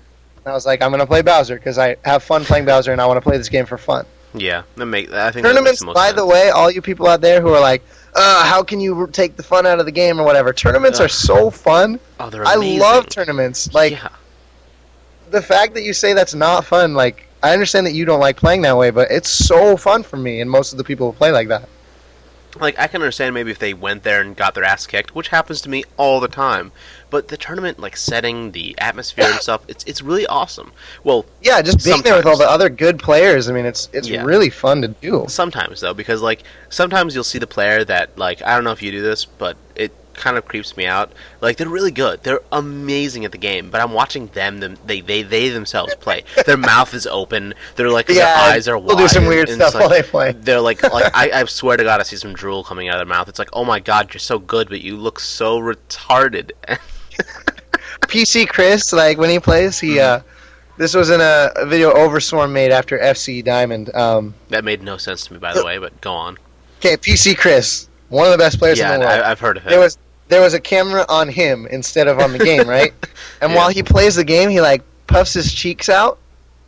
I 0.46 0.52
was 0.54 0.66
like, 0.66 0.82
I'm 0.82 0.92
gonna 0.92 1.08
play 1.08 1.22
Bowser 1.22 1.56
because 1.56 1.78
I 1.78 1.96
have 2.06 2.24
fun 2.24 2.44
playing 2.46 2.66
Bowser 2.66 2.92
and 2.92 3.02
I 3.02 3.06
want 3.06 3.18
to 3.18 3.22
play 3.22 3.38
this 3.38 3.50
game 3.50 3.66
for 3.66 3.78
fun. 3.78 4.06
Yeah. 4.34 4.64
That 4.76 4.86
make. 4.88 5.12
I 5.12 5.32
think 5.32 5.46
Tournaments, 5.46 5.54
That 5.56 5.64
makes 5.64 5.80
the 5.82 5.86
most 5.88 5.96
by 5.96 6.08
sense. 6.08 6.18
the 6.18 6.26
way, 6.26 6.50
all 6.50 6.72
you 6.72 6.82
people 6.82 7.08
out 7.08 7.22
there 7.22 7.40
who 7.42 7.50
are 7.50 7.62
like, 7.62 7.84
uh, 8.16 8.44
how 8.46 8.64
can 8.64 8.80
you 8.80 9.08
take 9.12 9.36
the 9.36 9.44
fun 9.44 9.66
out 9.66 9.80
of 9.80 9.86
the 9.86 9.92
game 9.92 10.20
or 10.20 10.24
whatever? 10.24 10.54
Tournaments 10.54 11.00
Ugh. 11.00 11.06
are 11.06 11.10
so 11.10 11.50
fun. 11.50 12.00
Oh, 12.20 12.30
they're 12.30 12.46
I 12.46 12.56
love 12.56 13.08
tournaments. 13.10 13.74
Like 13.74 13.94
yeah. 13.94 14.10
the 15.32 15.42
fact 15.42 15.74
that 15.76 15.84
you 15.84 15.94
say 15.94 16.14
that's 16.14 16.34
not 16.34 16.66
fun. 16.66 16.94
Like 16.94 17.28
I 17.44 17.54
understand 17.54 17.86
that 17.88 17.94
you 17.94 18.06
don't 18.06 18.20
like 18.20 18.38
playing 18.38 18.62
that 18.64 18.78
way, 18.78 18.90
but 18.90 19.12
it's 19.12 19.30
so 19.30 19.78
fun 19.78 20.02
for 20.04 20.18
me 20.18 20.42
and 20.42 20.50
most 20.50 20.72
of 20.72 20.78
the 20.78 20.84
people 20.84 21.12
who 21.12 21.18
play 21.18 21.32
like 21.32 21.48
that. 21.50 21.70
Like 22.60 22.78
I 22.80 22.88
can 22.88 23.02
understand 23.02 23.34
maybe 23.34 23.52
if 23.52 23.60
they 23.60 23.74
went 23.74 24.04
there 24.04 24.22
and 24.22 24.36
got 24.36 24.54
their 24.56 24.64
ass 24.64 24.86
kicked, 24.88 25.16
which 25.16 25.30
happens 25.30 25.62
to 25.62 25.70
me 25.70 25.84
all 25.98 26.20
the 26.20 26.28
time. 26.28 26.72
But 27.10 27.28
the 27.28 27.38
tournament 27.38 27.80
like 27.80 27.96
setting, 27.98 28.52
the 28.52 28.76
atmosphere 28.80 29.26
and 29.30 29.36
stuff, 29.42 29.64
it's 29.68 29.84
it's 29.86 30.02
really 30.02 30.26
awesome. 30.28 30.72
Well, 31.04 31.26
Yeah, 31.42 31.62
just 31.62 31.84
being 31.84 32.02
there 32.02 32.16
with 32.16 32.26
all 32.26 32.38
the 32.38 32.50
other 32.50 32.70
good 32.70 33.00
players. 33.00 33.50
I 33.50 33.54
mean, 33.54 33.66
it's 33.66 33.90
it's 33.94 34.08
Yeah. 34.08 34.24
really 34.24 34.50
fun 34.50 34.82
to 34.82 34.88
do. 34.90 35.26
sometimes 35.28 35.82
though, 35.82 35.94
because 35.94 36.22
like 36.22 36.44
sometimes 36.70 37.16
you'll 37.16 37.24
see 37.24 37.40
the 37.40 37.48
player 37.48 37.84
that 37.86 38.18
like 38.18 38.42
I 38.42 38.56
don't 38.56 38.64
know 38.64 38.72
if 38.72 38.82
you 38.82 38.92
do 38.92 39.02
this, 39.02 39.26
but 39.26 39.56
it 39.76 39.92
kind 40.14 40.38
of 40.38 40.46
creeps 40.46 40.78
me 40.78 40.86
out. 40.86 41.12
Like 41.42 41.58
they're 41.58 41.70
really 41.70 41.92
good, 41.92 42.24
they're 42.24 42.42
amazing 42.52 43.26
at 43.26 43.32
the 43.32 43.38
game, 43.38 43.70
but 43.70 43.82
I'm 43.82 43.92
watching 43.92 44.28
them, 44.28 44.60
them 44.60 44.78
they 44.86 45.02
they 45.02 45.24
they 45.24 45.50
themselves 45.50 45.96
play. 45.96 46.24
Their 46.46 46.58
mouth 46.74 46.94
is 46.94 47.08
open, 47.08 47.54
they're 47.76 47.90
like 47.90 48.08
their 48.08 48.26
eyes 48.26 48.68
are 48.68 48.80
they'll 48.80 48.96
wide. 48.96 48.98
do 48.98 49.08
some 49.08 49.26
weird 49.26 49.50
stuff 49.50 49.74
while 49.76 49.90
they 49.90 50.04
play. 50.04 50.32
They're 50.34 50.62
like 50.62 50.84
like 50.94 51.12
I, 51.16 51.42
I 51.42 51.46
swear 51.46 51.78
to 51.78 51.84
God, 51.84 52.00
I 52.00 52.04
see 52.04 52.16
some 52.16 52.34
drool 52.34 52.64
coming 52.64 52.90
out 52.90 52.96
of 52.96 53.08
their 53.08 53.14
mouth. 53.14 53.30
It's 53.30 53.40
like, 53.40 53.50
oh 53.54 53.66
my 53.66 53.80
God, 53.80 54.14
you're 54.14 54.20
so 54.20 54.40
good, 54.40 54.70
but 54.70 54.82
you 54.82 54.98
look 54.98 55.20
so 55.20 55.60
retarded. 55.60 56.52
PC 58.02 58.48
Chris, 58.48 58.94
like 58.94 59.18
when 59.18 59.30
he 59.30 59.40
plays, 59.40 59.80
he 59.80 60.00
uh, 60.00 60.22
this 60.78 60.96
was 60.96 61.10
in 61.10 61.22
a, 61.22 61.52
a 61.56 61.66
video 61.66 61.94
Overstorm 61.94 62.52
made 62.52 62.72
after 62.72 62.98
FC 62.98 63.44
Diamond. 63.44 63.94
Um, 63.96 64.34
that 64.50 64.64
made 64.64 64.82
no 64.82 64.98
sense 64.98 65.26
to 65.28 65.34
me, 65.34 65.40
by 65.40 65.54
the 65.54 65.64
way. 65.64 65.78
But 65.78 66.00
go 66.02 66.14
on. 66.14 66.38
okay, 66.80 66.98
PC 66.98 67.38
Chris, 67.38 67.90
one 68.10 68.26
of 68.26 68.32
the 68.32 68.38
best 68.38 68.60
players 68.60 68.80
yeah, 68.80 68.94
in 68.94 69.00
the 69.00 69.06
world. 69.06 69.22
I, 69.22 69.32
I've 69.32 69.40
heard 69.40 69.58
of 69.58 69.64
him. 69.64 69.70
there 69.70 69.80
was 69.80 69.98
there 70.34 70.42
was 70.42 70.56
a 70.56 70.60
camera 70.60 71.06
on 71.10 71.30
him 71.30 71.68
instead 71.68 72.08
of 72.08 72.18
on 72.20 72.34
the 72.34 72.40
game, 72.40 72.68
right? 72.68 72.92
And 73.42 73.52
Yeah. 73.52 73.58
while 73.58 73.70
he 73.70 73.84
plays 73.84 74.16
the 74.16 74.24
game, 74.24 74.50
he 74.50 74.62
like 74.62 74.82
puffs 75.08 75.34
his 75.34 75.54
cheeks 75.54 75.90
out. 75.90 76.18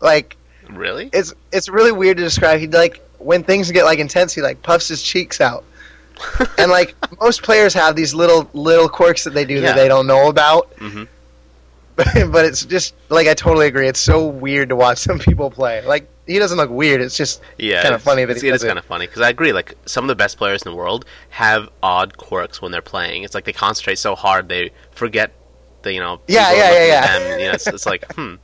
Like 0.02 0.38
really? 0.70 1.10
it's 1.14 1.34
it's 1.52 1.68
really 1.70 1.92
weird 1.92 2.18
to 2.18 2.24
describe. 2.24 2.60
He 2.60 2.68
like 2.68 3.02
when 3.18 3.44
things 3.44 3.72
get 3.72 3.86
like 3.86 4.00
intense, 4.00 4.34
he 4.34 4.42
like 4.42 4.62
puffs 4.62 4.88
his 4.88 5.02
cheeks 5.02 5.42
out. 5.42 5.64
and 6.60 6.70
like 6.70 6.96
most 7.20 7.44
players 7.44 7.74
have 7.74 7.96
these 7.96 8.14
little 8.14 8.50
little 8.54 8.88
quirks 8.88 9.24
that 9.24 9.34
they 9.34 9.46
do 9.46 9.56
Yeah. 9.56 9.62
that 9.62 9.76
they 9.78 9.88
don't 9.88 10.06
know 10.08 10.30
about. 10.30 10.76
Mhm. 10.78 11.08
but 12.32 12.46
it's 12.46 12.66
just 12.66 12.94
like 13.10 13.28
I 13.28 13.34
totally 13.34 13.68
agree. 13.68 13.88
It's 13.88 14.00
so 14.00 14.28
weird 14.28 14.70
to 14.70 14.76
watch 14.76 14.98
some 15.08 15.20
people 15.20 15.50
play. 15.50 15.86
Like 15.86 16.10
he 16.28 16.40
doesn't 16.40 16.58
look 16.58 16.70
weird. 16.70 17.02
It's 17.02 17.16
just 17.16 17.42
Yeah, 17.58 17.84
kind 17.84 17.96
of 17.96 18.02
funny 18.02 18.26
that 18.26 18.42
he 18.42 18.50
it 18.50 18.56
is 18.56 18.64
kind 18.64 18.78
of 18.78 18.86
funny 18.86 19.06
because 19.08 19.22
I 19.22 19.30
agree. 19.30 19.54
Like 19.54 19.76
some 19.86 20.04
of 20.04 20.08
the 20.08 20.16
best 20.16 20.38
players 20.38 20.64
in 20.64 20.72
the 20.72 20.76
world 20.76 21.06
have 21.30 21.70
odd 21.82 22.18
quirks 22.18 22.62
when 22.62 22.72
they're 22.72 22.82
playing. 22.82 23.24
It's 23.24 23.34
like 23.34 23.46
they 23.46 23.54
concentrate 23.54 23.98
so 23.98 24.16
hard 24.16 24.50
they 24.50 24.72
forget 24.92 25.32
the 25.84 25.94
you 25.94 26.00
know. 26.00 26.20
Yeah, 26.28 26.52
yeah, 26.52 26.72
yeah, 26.72 26.86
yeah. 26.86 27.20
them. 27.20 27.40
You 27.40 27.46
know, 27.48 27.52
it's, 27.54 27.68
it's 27.68 27.86
like 27.86 28.12
hmm. 28.14 28.36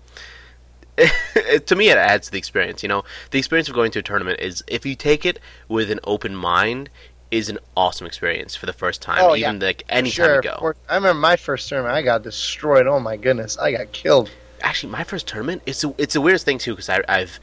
To 1.66 1.76
me, 1.76 1.90
it 1.90 1.98
adds 1.98 2.28
to 2.28 2.32
the 2.32 2.38
experience. 2.38 2.84
You 2.84 2.90
know, 2.90 3.04
the 3.32 3.40
experience 3.40 3.68
of 3.68 3.76
going 3.76 3.92
to 3.92 4.00
a 4.00 4.04
tournament 4.04 4.40
is 4.40 4.64
if 4.68 4.86
you 4.86 4.96
take 4.96 5.26
it 5.26 5.40
with 5.68 5.90
an 5.92 6.00
open 6.04 6.36
mind, 6.36 6.90
is 7.32 7.50
an 7.50 7.58
awesome 7.78 8.06
experience 8.06 8.56
for 8.56 8.66
the 8.66 8.74
first 8.74 9.02
time. 9.02 9.20
Oh, 9.22 9.36
even 9.36 9.56
yeah. 9.62 9.68
like 9.68 9.84
any 9.90 10.10
sure. 10.10 10.28
time 10.28 10.36
you 10.36 10.42
go. 10.52 10.58
for- 10.60 10.76
I 10.90 10.96
remember 10.96 11.20
my 11.20 11.36
first 11.38 11.70
tournament. 11.70 11.96
I 11.96 12.02
got 12.02 12.24
destroyed. 12.24 12.88
Oh 12.88 13.00
my 13.00 13.16
goodness, 13.18 13.58
I 13.58 13.72
got 13.72 13.92
killed. 13.94 14.30
actually 14.64 14.92
my 14.92 15.04
first 15.04 15.28
tournament 15.28 15.60
it's 15.66 15.84
a, 15.84 15.92
it's 15.98 16.14
the 16.14 16.22
weirdest 16.22 16.46
thing 16.46 16.60
too 16.60 16.74
because 16.74 16.88
I've 16.90 17.40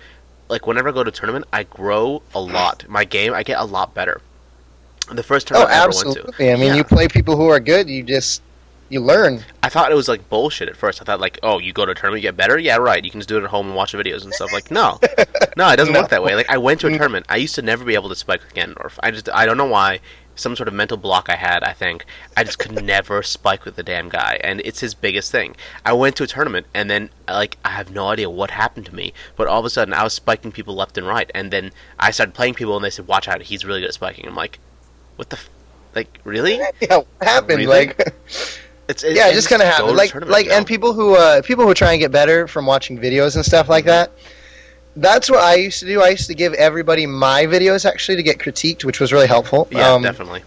like 0.49 0.67
whenever 0.69 0.89
I 0.91 0.93
go 0.93 1.03
to 1.03 1.09
a 1.09 1.13
tournament 1.13 1.47
I 1.53 1.65
grow 1.65 2.23
a 2.33 2.41
lot 2.41 2.85
my 2.89 3.05
game 3.05 3.35
I 3.35 3.43
get 3.43 3.59
a 3.59 3.65
lot 3.65 3.93
better 3.93 4.21
the 5.11 5.23
first 5.25 5.51
Oh, 5.51 5.67
tournament 5.67 5.75
I 5.75 5.85
ever 5.85 5.93
went 5.97 6.37
to. 6.39 6.53
I 6.53 6.57
mean, 6.57 6.67
Yeah. 6.69 6.75
you 6.77 6.85
play 6.85 7.09
people 7.09 7.35
who 7.37 7.49
are 7.49 7.59
good. 7.61 7.89
You 7.89 8.03
just 8.05 8.43
you 8.89 9.01
learn. 9.01 9.45
I 9.63 9.69
thought 9.69 9.93
it 9.93 9.95
was 9.95 10.09
like 10.09 10.29
bullshit 10.29 10.69
at 10.69 10.77
first. 10.77 11.01
I 11.01 11.05
thought 11.05 11.21
like 11.21 11.39
oh 11.43 11.59
you 11.59 11.73
go 11.73 11.85
to 11.85 11.93
a 11.93 11.95
tournament 11.95 12.23
you 12.23 12.29
get 12.29 12.37
better? 12.37 12.59
Yeah 12.59 12.77
right. 12.77 13.05
You 13.05 13.11
can 13.11 13.21
just 13.21 13.29
do 13.29 13.39
it 13.39 13.45
at 13.45 13.51
home 13.51 13.67
and 13.67 13.77
watch 13.77 13.93
the 13.93 13.99
videos 13.99 14.25
and 14.25 14.33
stuff. 14.33 14.53
Like 14.53 14.71
no. 14.71 14.99
No 15.57 15.69
it 15.71 15.77
doesn't 15.77 15.93
No. 15.93 16.01
work 16.01 16.11
that 16.11 16.23
way. 16.23 16.35
Like 16.35 16.49
I 16.51 16.59
went 16.59 16.81
to 16.81 16.87
a 16.87 16.91
mm. 16.91 16.97
tournament. 16.97 17.27
I 17.29 17.37
used 17.37 17.55
to 17.57 17.63
never 17.63 17.85
be 17.85 17.95
able 17.95 18.09
to 18.09 18.15
spike 18.17 18.43
with 18.43 18.55
Ganondorf 18.55 18.99
I 19.03 19.11
just 19.11 19.29
I 19.31 19.45
don't 19.47 19.57
know 19.57 19.67
why. 19.67 20.01
Some 20.37 20.55
sort 20.55 20.69
of 20.69 20.75
mental 20.75 20.97
block 20.97 21.29
I 21.29 21.35
had 21.37 21.65
I 21.65 21.73
think. 21.73 22.05
I 22.37 22.45
just 22.45 22.59
could 22.59 22.85
never 22.85 23.23
spike 23.25 23.65
with 23.65 23.77
the 23.77 23.83
damn 23.83 24.09
guy 24.09 24.41
and 24.43 24.63
it's 24.65 24.81
his 24.81 24.95
biggest 24.95 25.33
thing. 25.33 25.57
I 25.85 25.93
went 25.93 26.17
to 26.17 26.23
a 26.25 26.29
tournament 26.29 26.67
and 26.75 26.89
then 26.89 27.11
like 27.27 27.59
I 27.65 27.71
have 27.71 27.91
no 27.91 28.09
idea 28.09 28.31
what 28.31 28.51
happened 28.53 28.87
to 28.87 28.95
me 28.95 29.13
but 29.37 29.49
all 29.49 29.59
of 29.61 29.67
a 29.67 29.71
sudden 29.71 29.95
I 29.95 30.05
was 30.05 30.15
spiking 30.15 30.53
people 30.53 30.75
left 30.75 30.97
and 30.97 31.07
right 31.07 31.31
and 31.35 31.51
then 31.51 31.73
I 31.99 32.11
started 32.11 32.35
playing 32.35 32.55
people 32.55 32.77
and 32.77 32.85
they 32.85 32.91
said 32.91 33.07
watch 33.09 33.29
out 33.29 33.43
he's 33.43 33.65
really 33.65 33.81
good 33.81 33.89
at 33.89 33.95
spiking. 33.95 34.27
I'm 34.27 34.37
like 34.37 34.61
what 35.17 35.31
the 35.31 35.37
f- 35.37 35.51
like 35.95 36.21
really? 36.25 36.61
Yeah, 36.81 36.99
what 36.99 37.07
happened? 37.21 37.59
Really? 37.59 37.87
Like, 37.89 38.15
it's 38.89 39.03
it, 39.05 39.17
yeah, 39.17 39.29
it 39.29 39.35
just 39.35 39.49
kind 39.49 39.63
of 39.63 39.67
go 39.67 39.71
to 39.71 39.77
happened. 39.77 40.21
the 40.23 40.27
Like, 40.27 40.47
like, 40.47 40.47
and 40.49 40.67
people 40.67 40.93
who 40.93 41.15
uh, 41.17 41.43
people 41.43 41.67
who 41.67 41.75
try 41.75 41.93
and 41.93 42.01
get 42.01 42.11
better 42.11 42.47
from 42.49 42.67
watching 42.67 42.99
videos 42.99 43.37
and 43.37 43.45
stuff 43.45 43.69
like 43.69 43.85
that. 43.85 44.11
That's 44.97 45.31
what 45.31 45.41
I 45.41 45.55
used 45.55 45.79
to 45.81 45.87
do. 45.87 46.03
I 46.03 46.09
used 46.09 46.27
to 46.27 46.35
give 46.35 46.55
everybody 46.55 47.07
my 47.07 47.45
videos 47.45 47.85
actually 47.85 48.17
to 48.17 48.23
get 48.23 48.39
critiqued, 48.39 48.85
which 48.85 48.99
was 48.99 49.13
really 49.13 49.29
helpful. 49.29 49.69
yeah 49.71 49.93
Um, 49.93 50.03
definitely 50.03 50.43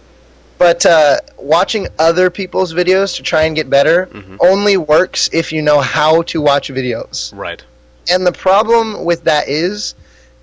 But 0.58 0.84
uh, 0.84 1.16
watching 1.38 1.88
other 1.98 2.28
people's 2.30 2.74
videos 2.74 3.16
to 3.16 3.22
try 3.22 3.44
and 3.44 3.56
get 3.56 3.70
better 3.70 4.08
Mhm. 4.12 4.36
only 4.40 4.76
works 4.76 5.30
if 5.32 5.52
you 5.52 5.62
know 5.62 5.80
how 5.80 6.22
to 6.22 6.40
watch 6.40 6.68
videos. 6.68 7.32
right 7.34 7.62
And 8.10 8.26
the 8.26 8.32
problem 8.32 9.04
with 9.04 9.24
that 9.24 9.48
is 9.48 9.94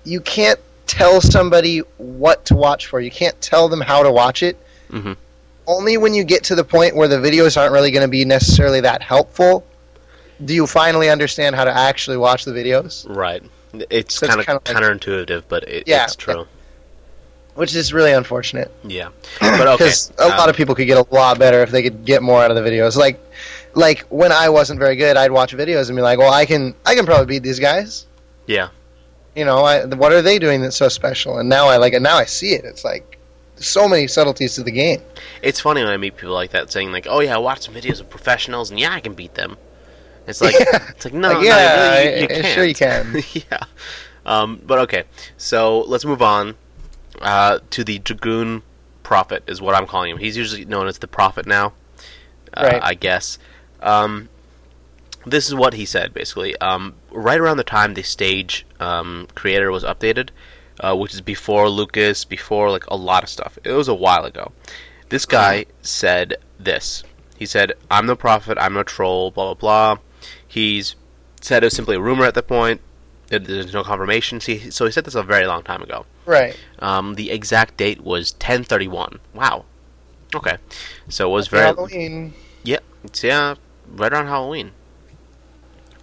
you 0.04 0.20
can't 0.20 0.58
tell 0.88 1.20
somebody 1.20 1.78
what 1.98 2.44
to 2.46 2.54
watch 2.56 2.86
for. 2.88 2.98
You 3.00 3.10
can't 3.12 3.38
tell 3.40 3.68
them 3.68 3.80
how 3.80 4.02
to 4.02 4.10
watch 4.10 4.42
it. 4.42 4.56
Mhm. 4.90 5.16
Only 5.70 5.96
when 5.96 6.14
you 6.14 6.24
get 6.24 6.42
to 6.44 6.54
the 6.54 6.64
point 6.64 6.96
where 6.96 7.06
the 7.08 7.16
videos 7.16 7.56
aren't 7.56 7.72
really 7.72 7.90
going 7.90 8.02
to 8.04 8.10
be 8.10 8.24
necessarily 8.24 8.80
that 8.80 9.02
helpful 9.02 9.64
do 10.44 10.54
you 10.54 10.66
finally 10.66 11.10
understand 11.10 11.54
how 11.54 11.64
to 11.64 11.70
actually 11.76 12.16
watch 12.16 12.44
the 12.44 12.52
videos, 12.52 13.06
Right. 13.08 13.42
It's 13.90 14.14
So 14.16 14.26
kind 14.26 14.40
of 14.40 14.46
like- 14.48 14.64
counterintuitive, 14.64 15.44
but 15.48 15.64
it, 15.68 15.84
Yeah, 15.86 16.04
it's 16.04 16.16
true. 16.16 16.46
which 17.54 17.74
is 17.74 17.92
really 17.92 18.12
unfortunate. 18.12 18.70
Yeah. 18.82 19.10
But 19.40 19.68
okay. 19.68 19.84
Because 19.84 20.12
a 20.18 20.28
lot 20.28 20.40
um, 20.44 20.48
of 20.50 20.56
people 20.56 20.74
could 20.74 20.86
get 20.86 20.96
a 20.98 21.14
lot 21.14 21.38
better 21.38 21.60
if 21.62 21.70
they 21.70 21.82
could 21.82 22.04
get 22.04 22.22
more 22.22 22.42
out 22.42 22.50
of 22.50 22.56
the 22.56 22.62
videos. 22.68 22.96
Like, 22.96 23.20
like 23.74 24.00
when 24.08 24.32
I 24.32 24.48
wasn't 24.48 24.80
very 24.80 24.96
good, 24.96 25.16
I'd 25.16 25.30
watch 25.30 25.54
videos 25.54 25.88
and 25.88 25.94
be 25.96 26.02
like, 26.02 26.18
"Well, 26.18 26.32
I 26.32 26.46
can, 26.46 26.74
I 26.86 26.94
can 26.96 27.04
probably 27.06 27.26
beat 27.26 27.42
these 27.44 27.60
guys." 27.60 28.06
Yeah. 28.46 28.70
You 29.36 29.44
know, 29.44 29.58
I, 29.64 29.84
what 29.84 30.10
are 30.10 30.22
they 30.22 30.38
doing 30.40 30.62
that's 30.62 30.76
so 30.76 30.88
special? 30.88 31.38
And 31.38 31.48
now 31.48 31.68
I 31.68 31.76
like 31.76 31.92
it. 31.92 32.02
Now 32.02 32.16
I 32.16 32.24
see 32.24 32.54
it. 32.54 32.64
It's 32.64 32.84
like 32.84 33.19
so 33.60 33.88
many 33.88 34.06
subtleties 34.08 34.54
to 34.56 34.62
the 34.62 34.70
game. 34.72 35.00
It's 35.42 35.60
funny 35.60 35.82
when 35.82 35.90
I 35.92 35.96
meet 35.96 36.16
people 36.16 36.34
like 36.34 36.50
that 36.52 36.70
saying 36.72 36.90
like, 36.92 37.06
"Oh 37.08 37.20
yeah, 37.20 37.34
I 37.34 37.38
watched 37.38 37.64
some 37.64 37.74
videos 37.74 38.00
of 38.00 38.08
professionals, 38.10 38.70
and 38.70 38.80
yeah, 38.80 38.92
I 38.92 39.00
can 39.00 39.14
beat 39.14 39.34
them." 39.34 39.56
It's 40.26 40.40
like 40.40 40.54
Yeah. 40.60 40.88
it's 40.90 41.04
like 41.04 41.14
no, 41.14 41.28
Like, 41.28 41.36
no, 41.38 41.42
yeah, 41.42 41.98
really, 41.98 42.10
you, 42.14 42.16
you 42.20 42.24
I- 42.24 42.26
can't. 42.42 42.46
sure 42.46 42.64
you 42.64 42.74
can. 42.74 43.22
yeah. 43.32 43.64
Um, 44.26 44.60
but 44.66 44.78
okay, 44.80 45.04
so 45.36 45.80
let's 45.82 46.04
move 46.04 46.20
on 46.22 46.54
uh, 47.20 47.60
to 47.70 47.84
the 47.84 47.98
Dragoon 47.98 48.62
Prophet, 49.02 49.42
is 49.46 49.60
what 49.60 49.74
I'm 49.74 49.86
calling 49.86 50.10
him. 50.10 50.18
He's 50.18 50.36
usually 50.36 50.64
known 50.66 50.86
as 50.88 50.98
the 50.98 51.08
Prophet 51.08 51.46
now, 51.46 51.72
uh, 52.54 52.68
Right. 52.72 52.80
I 52.82 52.94
guess. 52.94 53.38
Um, 53.80 54.28
this 55.26 55.48
is 55.48 55.54
what 55.54 55.74
he 55.74 55.84
said 55.84 56.14
basically. 56.14 56.56
Um, 56.58 56.94
right 57.10 57.38
around 57.40 57.56
the 57.56 57.64
time 57.64 57.94
the 57.94 58.02
stage 58.02 58.66
um, 58.78 59.26
creator 59.34 59.70
was 59.70 59.84
updated, 59.84 60.28
uh, 60.80 60.96
which 60.96 61.14
is 61.14 61.20
before 61.20 61.68
Lucas, 61.68 62.24
before 62.24 62.70
like 62.70 62.86
a 62.88 62.96
lot 62.96 63.22
of 63.22 63.28
stuff. 63.28 63.58
It 63.64 63.72
was 63.72 63.88
a 63.88 63.94
while 63.94 64.24
ago. 64.24 64.52
This 65.08 65.26
guy 65.26 65.66
said 65.82 66.36
this. 66.58 67.02
He 67.36 67.46
said, 67.46 67.72
"I'm 67.90 68.06
no 68.06 68.16
prophet. 68.16 68.58
I'm 68.60 68.74
no 68.74 68.82
troll." 68.82 69.30
Blah 69.30 69.54
blah 69.54 69.94
blah. 69.94 70.02
He's 70.46 70.94
said 71.40 71.62
it 71.62 71.66
was 71.66 71.74
simply 71.76 71.96
a 71.96 72.00
rumor 72.00 72.24
at 72.24 72.34
that 72.34 72.48
point. 72.48 72.80
There's 73.28 73.72
no 73.72 73.84
confirmation. 73.84 74.40
See, 74.40 74.70
so 74.70 74.86
he 74.86 74.92
said 74.92 75.04
this 75.04 75.14
a 75.14 75.22
very 75.22 75.46
long 75.46 75.62
time 75.62 75.82
ago. 75.82 76.04
Right. 76.26 76.56
Um, 76.80 77.14
the 77.14 77.30
exact 77.30 77.76
date 77.76 78.00
was 78.00 78.32
1031. 78.32 79.20
Wow. 79.34 79.64
Okay. 80.34 80.56
So 81.08 81.30
it 81.30 81.32
was 81.32 81.48
very 81.48 81.64
Halloween. 81.64 82.34
yeah, 82.64 82.80
it's 83.04 83.22
yeah, 83.22 83.54
right 83.88 84.12
around 84.12 84.26
Halloween. 84.26 84.72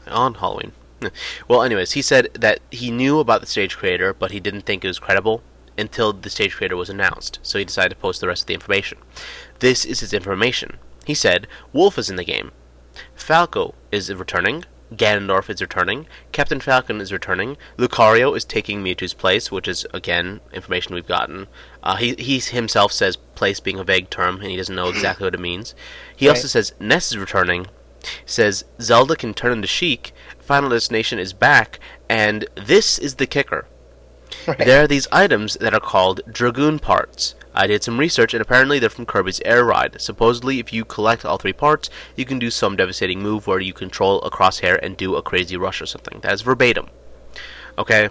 On 0.08 0.36
Halloween. 0.36 0.72
Well, 1.48 1.64
anyways, 1.64 1.92
he 1.94 2.02
said 2.02 2.30
that 2.34 2.60
he 2.72 2.92
knew 2.92 3.20
about 3.20 3.42
the 3.42 3.48
stage 3.48 3.78
creator, 3.78 4.14
but 4.14 4.32
he 4.32 4.40
didn't 4.40 4.62
think 4.62 4.84
it 4.84 4.88
was 4.88 5.00
credible 5.00 5.44
until 5.78 6.12
the 6.12 6.30
stage 6.30 6.56
creator 6.56 6.76
was 6.76 6.90
announced. 6.90 7.40
So 7.44 7.60
he 7.60 7.66
decided 7.66 7.90
to 7.90 7.96
post 8.02 8.20
the 8.20 8.28
rest 8.28 8.44
of 8.44 8.48
the 8.48 8.54
information. 8.56 8.98
This 9.60 9.86
is 9.86 10.00
his 10.00 10.14
information. 10.14 10.78
He 11.06 11.14
said, 11.14 11.48
Wolf 11.72 11.98
is 11.98 12.10
in 12.10 12.16
the 12.16 12.24
game. 12.24 12.52
Falco 13.16 13.76
is 13.92 14.14
returning. 14.14 14.66
Ganondorf 14.94 15.50
is 15.50 15.62
returning. 15.62 16.08
Captain 16.32 16.62
Falcon 16.62 17.02
is 17.02 17.12
returning. 17.12 17.58
Lucario 17.78 18.36
is 18.36 18.46
taking 18.46 18.82
Mewtwo's 18.82 19.14
place, 19.14 19.52
which 19.52 19.68
is 19.68 19.86
again 19.94 20.40
information 20.54 20.96
we've 20.96 21.08
gotten. 21.08 21.48
Uh, 21.84 21.98
he 21.98 22.16
he 22.16 22.40
himself 22.40 22.92
says 22.94 23.18
place 23.36 23.60
being 23.60 23.80
a 23.80 23.84
vague 23.84 24.10
term, 24.10 24.36
and 24.42 24.50
he 24.50 24.58
doesn't 24.58 24.76
know 24.76 24.88
exactly 24.88 25.26
what 25.26 25.34
it 25.34 25.42
means. 25.42 25.76
He 26.16 26.30
also 26.30 26.48
says 26.48 26.74
Ness 26.80 27.12
is 27.12 27.18
returning. 27.18 27.68
Says 28.26 28.64
Zelda 28.80 29.18
can 29.18 29.34
turn 29.34 29.52
into 29.52 29.68
Sheik. 29.68 30.14
Final 30.48 30.70
Destination 30.70 31.20
is 31.20 31.34
back, 31.34 31.78
and 32.08 32.46
this 32.56 32.98
is 32.98 33.16
the 33.16 33.28
kicker. 33.28 33.68
Right. 34.48 34.58
There 34.58 34.82
are 34.82 34.88
these 34.88 35.08
items 35.12 35.56
that 35.56 35.74
are 35.74 35.80
called 35.82 36.22
Dragoon 36.32 36.80
parts. 36.80 37.36
I 37.54 37.68
did 37.68 37.84
some 37.84 38.00
research, 38.00 38.34
and 38.34 38.42
apparently 38.42 38.80
they're 38.80 38.90
from 38.90 39.06
Kirby's 39.06 39.42
Air 39.44 39.66
Ride. 39.66 40.00
Supposedly, 40.00 40.60
if 40.60 40.72
you 40.72 40.86
collect 40.86 41.26
all 41.26 41.38
three 41.38 41.52
parts, 41.54 41.90
you 42.16 42.24
can 42.24 42.40
do 42.40 42.50
some 42.50 42.78
devastating 42.78 43.22
move 43.22 43.46
where 43.46 43.60
you 43.60 43.74
control 43.74 44.22
a 44.22 44.32
crosshair 44.32 44.80
and 44.82 44.96
do 44.96 45.16
a 45.16 45.22
crazy 45.22 45.58
rush 45.58 45.82
or 45.82 45.86
something. 45.86 46.22
That 46.22 46.34
is 46.34 46.42
verbatim. 46.42 46.88
Okay? 47.78 48.10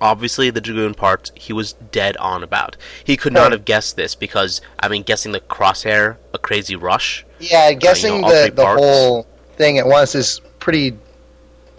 Obviously, 0.00 0.50
the 0.50 0.60
Dragoon 0.60 0.94
parts, 0.94 1.32
he 1.34 1.52
was 1.52 1.72
dead 1.72 2.16
on 2.18 2.44
about. 2.44 2.76
He 3.02 3.16
could 3.16 3.32
not 3.32 3.50
have 3.50 3.64
guessed 3.64 3.96
this 3.96 4.14
because, 4.14 4.60
I 4.78 4.88
mean, 4.88 5.02
guessing 5.02 5.32
the 5.32 5.40
crosshair, 5.40 6.18
a 6.32 6.38
crazy 6.38 6.76
rush. 6.76 7.24
Yeah, 7.40 7.72
guessing 7.72 8.22
all 8.22 8.30
three 8.30 8.50
the 8.50 8.54
the 8.54 8.62
parts. 8.62 8.80
whole 8.80 9.26
thing 9.56 9.78
at 9.78 9.86
once 9.88 10.14
is 10.14 10.40
pretty. 10.60 10.96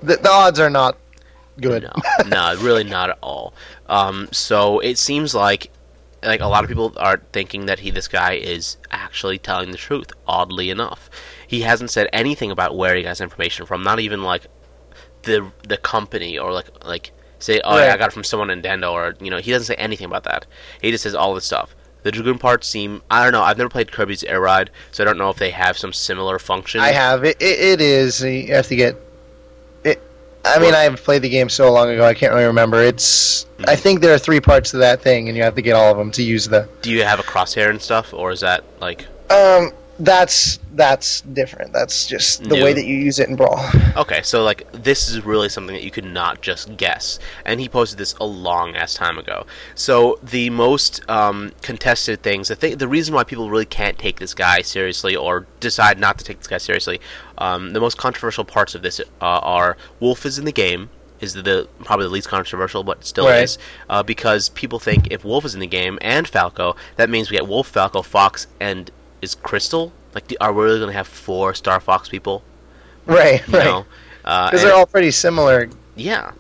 The, 0.02 0.18
the 0.18 0.30
odds 0.30 0.60
are 0.60 0.70
not 0.70 0.98
good. 1.60 1.84
No, 1.84 1.93
no, 2.28 2.56
really 2.62 2.84
not 2.84 3.10
at 3.10 3.18
all. 3.22 3.54
Um, 3.88 4.30
so 4.32 4.80
it 4.80 4.98
seems 4.98 5.34
like 5.34 5.72
like 6.24 6.41
a 6.41 6.48
lot 6.48 6.64
of 6.64 6.68
people 6.68 6.93
are 6.98 7.22
thinking 7.32 7.68
that 7.68 7.80
he 7.80 7.91
this 7.91 8.08
guy 8.08 8.34
is 8.34 8.78
actually 8.91 9.38
telling 9.38 9.72
the 9.72 9.78
truth. 9.78 10.12
Oddly 10.28 10.70
enough, 10.70 11.10
he 11.48 11.62
hasn't 11.62 11.91
said 11.91 12.10
anything 12.12 12.52
about 12.52 12.76
where 12.76 12.95
he 12.95 13.04
got 13.04 13.10
his 13.10 13.22
information 13.22 13.66
from. 13.66 13.84
Not 13.84 14.00
even 14.00 14.24
like 14.24 14.48
the 15.24 15.52
the 15.68 15.78
company 15.78 16.38
or 16.38 16.52
like 16.52 16.68
like 16.86 17.12
say 17.39 17.62
oh 17.64 17.78
yeah, 17.78 17.93
I 17.93 17.98
got 17.98 18.10
it 18.10 18.14
from 18.14 18.24
someone 18.24 18.50
in 18.50 18.62
Dendo 18.62 18.91
or 18.91 19.16
you 19.22 19.30
know 19.30 19.38
he 19.38 19.52
doesn't 19.52 19.68
say 19.68 19.76
anything 19.76 20.06
about 20.06 20.24
that. 20.24 20.45
He 20.82 20.91
just 20.91 21.04
says 21.04 21.16
all 21.16 21.34
this 21.34 21.45
stuff. 21.45 21.76
The 22.04 22.12
Dragoon 22.12 22.39
parts 22.39 22.68
seem 22.68 23.02
I 23.12 23.24
don't 23.24 23.34
know. 23.34 23.41
I've 23.43 23.58
never 23.58 23.70
played 23.70 23.91
Kirby's 23.91 24.24
Air 24.24 24.41
Ride, 24.41 24.70
so 24.91 25.04
I 25.04 25.06
don't 25.06 25.18
know 25.18 25.30
if 25.30 25.38
they 25.38 25.52
have 25.52 25.78
some 25.78 25.93
similar 25.93 26.39
function. 26.39 26.82
I 26.82 26.91
have 26.91 27.24
it, 27.24 27.38
it. 27.41 27.60
It 27.60 27.82
is 27.82 28.22
you 28.24 28.54
have 28.54 28.68
to 28.68 28.76
get. 28.76 28.95
I 30.56 30.60
mean, 30.60 30.74
I've 30.74 31.02
played 31.04 31.22
the 31.22 31.30
game 31.30 31.50
so 31.50 31.72
long 31.72 31.89
ago, 31.89 32.06
I 32.06 32.14
can't 32.14 32.34
really 32.34 32.45
remember. 32.45 32.82
It's. 32.82 33.45
I 33.68 33.76
think 33.76 34.02
there 34.02 34.14
are 34.14 34.20
three 34.20 34.39
parts 34.39 34.72
to 34.72 34.78
that 34.78 35.02
thing, 35.02 35.28
and 35.28 35.38
you 35.38 35.43
have 35.43 35.56
to 35.56 35.62
get 35.62 35.76
all 35.76 35.91
of 35.91 35.98
them 35.98 36.12
to 36.12 36.24
use 36.24 36.48
the. 36.48 36.68
Do 36.82 36.91
you 36.91 37.04
have 37.04 37.20
a 37.20 37.24
crosshair 37.24 37.70
and 37.70 37.82
stuff, 37.82 38.14
or 38.14 38.32
is 38.32 38.39
that 38.41 38.64
like 38.80 39.08
Um, 39.30 39.72
that's 40.00 40.60
that's 40.74 41.22
different. 41.22 41.74
That's 41.74 42.06
just 42.06 42.43
the 42.43 42.56
New. 42.56 42.64
way 42.64 42.74
that 42.74 42.86
you 42.86 42.95
use 42.95 43.18
it 43.20 43.30
in 43.30 43.36
Brawl. 43.36 43.60
Okay, 43.98 44.22
so 44.22 44.43
like 44.43 44.72
this 44.72 45.10
is 45.10 45.26
really 45.26 45.50
something 45.50 45.74
that 45.76 45.82
you 45.84 45.89
could 45.89 46.06
not 46.06 46.41
just 46.41 46.78
guess, 46.78 47.18
and 47.45 47.60
he 47.60 47.68
posted 47.68 47.98
this 47.98 48.14
a 48.20 48.26
long 48.26 48.76
ass 48.76 48.93
time 48.93 49.18
ago. 49.18 49.48
So 49.74 50.20
the 50.22 50.52
most 50.52 51.02
um, 51.10 51.52
contested 51.64 52.22
things, 52.22 52.50
the 52.50 52.56
th- 52.56 52.78
the 52.78 52.88
reason 52.88 53.16
why 53.16 53.24
people 53.24 53.50
really 53.50 53.66
can't 53.66 53.98
take 53.98 54.20
this 54.20 54.36
guy 54.36 54.62
seriously 54.62 55.16
or 55.16 55.48
decide 55.60 56.00
not 56.00 56.20
to 56.20 56.24
take 56.24 56.38
this 56.38 56.48
guy 56.48 56.60
seriously, 56.60 57.02
um, 57.39 57.74
the 57.74 57.80
most 57.80 57.98
controversial 57.98 58.45
parts 58.45 58.76
of 58.76 58.84
this 58.84 59.00
uh, 59.00 59.04
are 59.22 59.78
Wolf 60.00 60.26
is 60.28 60.38
in 60.38 60.45
the 60.45 60.52
game. 60.52 60.89
Is 61.20 61.34
the 61.34 61.68
probably 61.84 62.06
the 62.06 62.12
least 62.12 62.28
controversial, 62.28 62.84
but 62.84 63.04
still 63.04 63.26
Right. 63.26 63.41
is 63.45 63.58
uh, 63.89 64.04
because 64.04 64.50
people 64.50 64.78
think 64.78 65.08
if 65.10 65.26
Wolf 65.26 65.43
is 65.45 65.56
in 65.56 65.60
the 65.60 65.66
game 65.66 65.98
and 66.00 66.28
Falco, 66.28 66.76
that 66.98 67.10
means 67.10 67.32
we 67.32 67.38
get 67.38 67.48
Wolf, 67.48 67.66
Falco, 67.68 68.04
Fox, 68.04 68.45
and 68.60 68.91
is 69.22 69.36
Krystal. 69.36 69.91
Like, 70.13 70.34
are 70.41 70.51
we 70.53 70.63
really 70.63 70.80
going 70.80 70.89
to 70.91 70.97
have 70.97 71.07
four 71.07 71.53
Star 71.53 71.80
Fox 71.80 72.09
people? 72.09 72.43
Right, 73.05 73.45
You 73.47 73.53
right. 73.57 73.86
uh, 74.26 74.49
Because 74.49 74.63
they're 74.63 74.74
all 74.76 74.86
pretty 74.86 75.11
similar 75.11 75.70
yeah. 75.95 76.32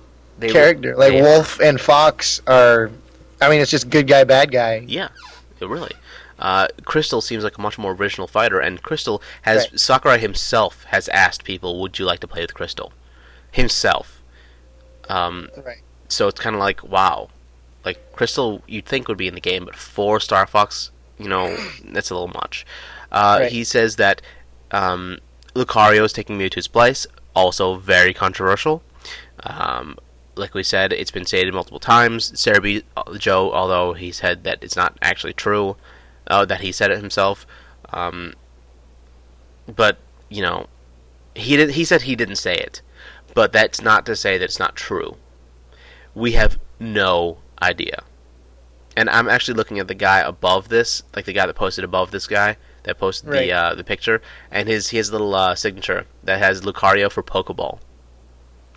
Character. 0.41 0.95
Like 0.95 1.13
they- 1.13 1.21
Wolf 1.21 1.59
and 1.59 1.79
Fox 1.79 2.41
are. 2.47 2.91
I 3.41 3.49
mean, 3.49 3.61
it's 3.61 3.71
just 3.71 3.89
good 3.89 4.07
guy, 4.07 4.23
bad 4.23 4.51
guy. 4.51 4.83
Yeah, 4.87 5.09
really. 5.61 5.91
Uh, 6.39 6.67
Krystal 6.83 7.21
seems 7.23 7.43
like 7.43 7.57
a 7.57 7.61
much 7.61 7.77
more 7.79 7.93
original 7.93 8.27
fighter, 8.27 8.59
and 8.59 8.81
Krystal 8.83 9.21
has 9.43 9.63
Right. 9.71 9.79
Sakurai 9.79 10.17
himself 10.19 10.83
has 10.85 11.07
asked 11.09 11.43
people, 11.43 11.79
"Would 11.81 11.97
you 11.99 12.05
like 12.05 12.19
to 12.19 12.27
play 12.27 12.41
with 12.41 12.53
Krystal?" 12.53 12.91
Himself. 13.51 14.21
Um, 15.09 15.49
Right. 15.65 15.81
so 16.09 16.27
it's 16.27 16.39
kind 16.39 16.55
of 16.55 16.59
like, 16.59 16.83
wow, 16.83 17.29
like 17.85 18.13
Krystal, 18.13 18.61
you'd 18.67 18.85
think 18.85 19.07
would 19.07 19.17
be 19.17 19.27
in 19.27 19.33
the 19.35 19.41
game, 19.41 19.65
but 19.65 19.75
four 19.75 20.19
Star 20.19 20.45
Fox, 20.45 20.91
you 21.19 21.27
know, 21.27 21.55
that's 21.85 22.09
a 22.09 22.13
little 22.13 22.29
much. 22.29 22.65
Uh, 23.11 23.37
Right. 23.41 23.51
He 23.51 23.63
says 23.63 23.95
that 23.97 24.21
um, 24.71 25.19
Lucario 25.55 26.03
is 26.03 26.13
taking 26.13 26.37
Mewtwo's 26.37 26.67
place, 26.67 27.07
also 27.35 27.77
very 27.77 28.13
controversial. 28.13 28.83
Um, 29.43 29.97
like 30.35 30.53
we 30.53 30.63
said, 30.63 30.93
it's 30.93 31.11
been 31.11 31.25
stated 31.25 31.53
multiple 31.53 31.79
times. 31.79 32.31
Serebii 32.33 32.83
uh, 32.95 33.17
Joe, 33.17 33.51
although 33.51 33.93
he 33.93 34.11
said 34.11 34.43
that 34.43 34.59
it's 34.61 34.75
not 34.75 34.97
actually 35.01 35.33
true, 35.33 35.75
uh, 36.27 36.45
that 36.45 36.61
he 36.61 36.71
said 36.71 36.91
it 36.91 36.97
himself. 36.99 37.47
Um, 37.91 38.33
but 39.73 39.97
you 40.29 40.41
know, 40.41 40.67
he 41.35 41.55
did, 41.55 41.71
he 41.71 41.85
said 41.85 42.03
he 42.03 42.15
didn't 42.15 42.35
say 42.35 42.55
it, 42.55 42.81
but 43.33 43.51
that's 43.51 43.81
not 43.81 44.05
to 44.05 44.15
say 44.15 44.37
that 44.37 44.45
it's 44.45 44.59
not 44.59 44.75
true. 44.75 45.17
We 46.13 46.33
have 46.33 46.59
no 46.79 47.37
idea. 47.61 48.03
And 48.97 49.09
I'm 49.09 49.29
actually 49.29 49.53
looking 49.53 49.79
at 49.79 49.87
the 49.87 49.93
guy 49.95 50.19
above 50.19 50.69
this, 50.69 51.03
like 51.15 51.25
the 51.25 51.31
guy 51.33 51.45
that 51.45 51.53
posted 51.55 51.83
above 51.85 52.09
this 52.11 52.25
guy 52.27 52.57
that 52.83 52.97
posted 52.97 53.29
Right. 53.29 53.45
the 53.47 53.51
uh, 53.53 53.75
the 53.75 53.83
picture, 53.83 54.21
and 54.51 54.67
his 54.67 54.89
his 54.89 55.11
little 55.11 55.33
uh, 55.35 55.53
signature 55.55 56.05
that 56.23 56.39
has 56.39 56.61
Lucario 56.61 57.09
for 57.11 57.21
Pokeball. 57.23 57.79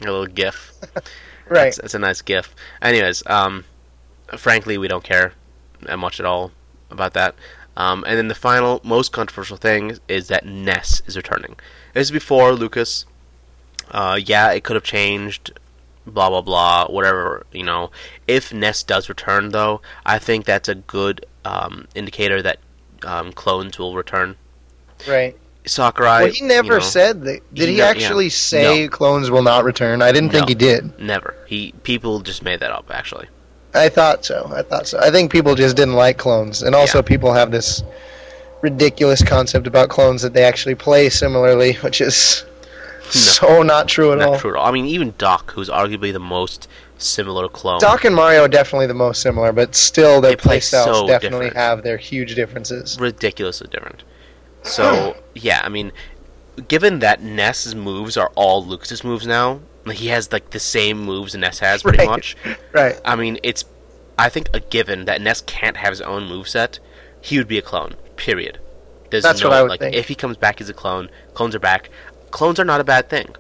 A 0.03 0.05
little 0.05 0.27
GIF. 0.27 0.73
Right. 1.49 1.67
It's, 1.67 1.79
it's 1.81 1.95
a 1.95 1.99
nice 1.99 2.23
GIF. 2.23 2.55
Anyways, 2.81 3.25
um, 3.27 3.65
frankly, 4.37 4.79
we 4.79 4.87
don't 4.87 5.03
care 5.03 5.33
that 5.83 5.99
much 5.99 6.21
at 6.21 6.27
all 6.27 6.53
about 6.93 7.13
that. 7.15 7.35
Um, 7.77 8.05
and 8.07 8.17
then 8.17 8.29
the 8.29 8.37
final, 8.37 8.81
most 8.85 9.11
controversial 9.13 9.57
thing 9.57 9.99
is 10.07 10.29
that 10.29 10.47
Ness 10.47 11.03
is 11.07 11.17
returning. 11.17 11.57
This 11.93 12.07
is 12.07 12.11
before 12.13 12.53
Lucas. 12.53 13.05
Uh, 13.91 14.17
yeah, 14.25 14.53
it 14.53 14.63
could 14.63 14.77
have 14.77 14.85
changed. 14.85 15.59
Blah 16.13 16.29
blah 16.31 16.43
blah. 16.43 16.87
Whatever 16.89 17.47
you 17.53 17.63
know. 17.65 17.91
If 18.27 18.53
Ness 18.53 18.83
does 18.83 19.09
return, 19.09 19.51
though, 19.51 19.81
I 20.05 20.19
think 20.19 20.45
that's 20.45 20.69
a 20.69 20.75
good 20.75 21.25
um, 21.45 21.87
indicator 21.95 22.43
that 22.43 22.59
um, 23.05 23.33
clones 23.33 23.79
will 23.79 23.95
return. 23.95 24.37
Right. 25.09 25.37
Sakurai. 25.67 26.23
well, 26.25 26.33
he 26.33 26.45
never 26.45 26.75
you 26.75 26.79
know, 26.81 26.85
said 26.85 27.23
that. 27.25 27.55
Did 27.55 27.69
he 27.69 27.73
he, 27.73 27.73
ne- 27.73 27.79
yeah. 27.79 27.89
actually 27.89 28.31
say 28.31 28.85
No. 28.85 28.89
clones 28.89 29.31
will 29.31 29.43
not 29.43 29.65
return? 29.65 30.01
I 30.03 30.11
didn't 30.11 30.31
think 30.31 30.49
he 30.49 30.55
did. 30.55 30.99
Never. 30.99 31.35
He 31.47 31.73
people 31.83 32.21
just 32.21 32.43
made 32.43 32.61
that 32.61 32.71
up. 32.71 32.91
Actually. 32.91 33.29
I 33.75 33.89
thought 33.89 34.25
so. 34.25 34.51
I 34.55 34.63
thought 34.63 34.89
so. 34.89 34.99
I 34.99 35.11
think 35.11 35.31
people 35.31 35.55
just 35.55 35.77
didn't 35.77 35.95
like 35.95 36.19
clones, 36.19 36.63
and 36.63 36.75
also 36.75 36.99
Yeah. 36.99 37.03
people 37.03 37.33
have 37.33 37.51
this 37.51 37.83
ridiculous 38.63 39.23
concept 39.23 39.67
about 39.67 39.89
clones 39.91 40.23
that 40.23 40.33
they 40.35 40.45
actually 40.45 40.75
play 40.75 41.09
similarly, 41.09 41.75
which 41.75 42.01
is 42.01 42.45
so 43.19 43.63
not 43.63 43.89
true 43.89 44.13
at 44.13 44.19
Not 44.19 44.29
all. 44.29 44.39
true 44.39 44.51
at 44.51 44.57
all. 44.57 44.67
I 44.67 44.71
mean, 44.71 44.87
even 44.87 45.15
Doc, 45.19 45.53
who's 45.53 45.69
arguably 45.69 46.13
the 46.13 46.19
most 46.21 46.69
similar 46.99 47.49
clone. 47.49 47.81
Doc 47.81 48.05
and 48.05 48.15
Mario 48.15 48.43
are 48.45 48.49
definitely 48.49 48.87
the 48.87 48.95
most 48.95 49.23
similar, 49.23 49.53
but 49.53 49.75
still 49.75 50.21
their 50.21 50.33
They 50.33 50.37
play 50.37 50.59
playstyles 50.59 50.85
so 50.85 51.07
definitely 51.07 51.47
different. 51.47 51.57
have 51.57 51.83
their 51.83 51.97
huge 51.97 52.35
differences. 52.35 52.99
ridiculously 53.01 53.69
different. 53.71 54.03
So 54.63 55.17
yeah, 55.35 55.61
I 55.65 55.69
mean, 55.69 55.93
given 56.69 56.99
that 57.01 57.23
Ness's 57.23 57.75
moves 57.75 58.17
are 58.17 58.31
all 58.35 58.65
Lucas's 58.65 59.03
moves 59.03 59.27
now, 59.27 59.61
like 59.87 59.97
he 59.97 60.09
has 60.09 60.31
like 60.33 60.51
the 60.51 60.61
same 60.61 60.99
moves 61.01 61.35
Ness 61.35 61.59
has 61.61 61.83
pretty 61.83 61.99
Right. 61.99 62.09
much. 62.09 62.37
Right. 62.73 63.01
I 63.05 63.17
mean, 63.17 63.39
it's 63.43 63.65
I 64.19 64.29
think 64.29 64.51
a 64.53 64.61
given 64.61 65.07
that 65.07 65.21
Ness 65.23 65.41
can't 65.41 65.79
have 65.79 65.91
his 65.91 66.03
own 66.03 66.29
moveset. 66.29 66.79
He 67.23 67.39
would 67.39 67.49
be 67.49 67.59
a 67.59 67.63
clone. 67.63 67.95
Period. 68.17 68.59
There's 69.11 69.23
That's 69.25 69.43
no, 69.43 69.49
what 69.49 69.57
I 69.57 69.63
would 69.63 69.71
like 69.71 69.81
think. 69.81 69.97
if 69.97 70.07
he 70.09 70.15
comes 70.15 70.37
back 70.37 70.61
as 70.61 70.69
a 70.69 70.75
clone, 70.75 71.11
clones 71.35 71.55
are 71.55 71.59
back. 71.59 71.91
Clones 72.31 72.59
are 72.61 72.65
not 72.65 72.81
a 72.81 72.85
bad 72.85 73.09
thing. 73.09 73.35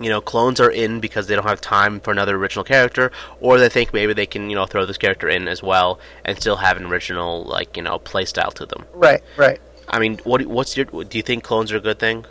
You 0.00 0.10
know, 0.10 0.20
clones 0.20 0.58
are 0.60 0.70
in 0.70 0.98
because 0.98 1.28
they 1.28 1.36
don't 1.36 1.46
have 1.46 1.60
time 1.60 2.00
for 2.00 2.10
another 2.10 2.34
original 2.36 2.64
character, 2.64 3.12
or 3.40 3.58
they 3.58 3.68
think 3.68 3.92
maybe 3.92 4.12
they 4.12 4.26
can, 4.26 4.50
you 4.50 4.56
know, 4.56 4.66
throw 4.66 4.84
this 4.86 4.98
character 4.98 5.28
in 5.28 5.46
as 5.46 5.62
well 5.62 6.00
and 6.24 6.36
still 6.36 6.56
have 6.56 6.76
an 6.76 6.86
original, 6.86 7.44
like, 7.44 7.76
you 7.76 7.82
know, 7.82 8.00
play 8.00 8.24
style 8.24 8.50
to 8.52 8.66
them. 8.66 8.84
Right. 8.92 9.22
Right. 9.36 9.60
I 9.88 9.98
mean, 10.00 10.18
what 10.24 10.44
what's 10.46 10.76
your? 10.76 10.86
Do 10.86 11.16
you 11.16 11.22
think 11.22 11.44
clones 11.44 11.70
are 11.70 11.76
a 11.76 11.80
good 11.80 11.98
thing? 12.00 12.24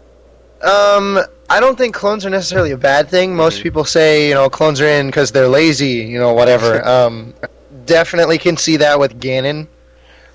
Um, 0.61 1.19
I 1.49 1.59
don't 1.59 1.77
think 1.77 1.93
clones 1.93 2.25
are 2.25 2.29
necessarily 2.29 2.71
a 2.71 2.77
bad 2.77 3.09
thing. 3.09 3.35
Most 3.35 3.55
Mm-hmm. 3.55 3.63
people 3.63 3.85
say, 3.85 4.27
you 4.29 4.33
know, 4.33 4.49
clones 4.49 4.81
are 4.81 4.87
in 4.87 5.07
because 5.07 5.31
they're 5.31 5.47
lazy, 5.47 5.87
you 6.13 6.19
know, 6.19 6.33
whatever. 6.33 6.85
um, 6.95 7.33
definitely 7.85 8.37
can 8.37 8.57
see 8.57 8.77
that 8.77 8.99
with 8.99 9.19
Ganon 9.21 9.67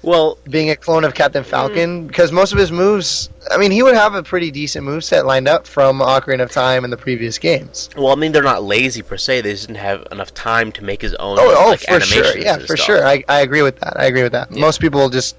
Well, 0.03 0.39
being 0.49 0.71
a 0.71 0.77
clone 0.77 1.05
of 1.05 1.15
Captain 1.15 1.43
Falcon 1.43 2.07
because 2.07 2.31
most 2.31 2.53
of 2.53 2.59
his 2.59 2.71
moves, 2.71 3.31
I 3.51 3.57
mean, 3.57 3.73
he 3.73 3.83
would 3.83 3.97
have 3.97 4.15
a 4.15 4.23
pretty 4.23 4.51
decent 4.53 4.85
move 4.85 5.03
set 5.03 5.27
lined 5.27 5.49
up 5.49 5.67
from 5.67 5.99
Ocarina 5.99 6.43
of 6.43 6.53
Time 6.53 6.85
in 6.85 6.91
the 6.91 6.97
previous 6.97 7.37
games. 7.39 7.91
well, 7.97 8.09
I 8.13 8.15
mean, 8.15 8.31
they're 8.33 8.43
not 8.43 8.63
lazy 8.63 9.03
per 9.03 9.17
se. 9.17 9.41
They 9.41 9.51
just 9.53 9.67
didn't 9.67 9.81
have 9.81 10.07
enough 10.13 10.33
time 10.35 10.71
to 10.73 10.85
make 10.85 11.03
his 11.03 11.15
own. 11.15 11.39
Oh, 11.41 11.55
oh, 11.59 11.71
like, 11.71 11.81
for 11.81 12.01
sure. 12.01 12.39
Yeah, 12.39 12.59
for 12.59 12.77
stuff. 12.77 12.87
sure. 12.87 13.07
I, 13.07 13.25
I 13.29 13.41
agree 13.41 13.63
with 13.63 13.81
that. 13.81 13.99
I 13.99 14.05
agree 14.07 14.23
with 14.23 14.33
that. 14.33 14.53
Yeah. 14.53 14.61
Most 14.61 14.81
people 14.81 15.09
just 15.09 15.37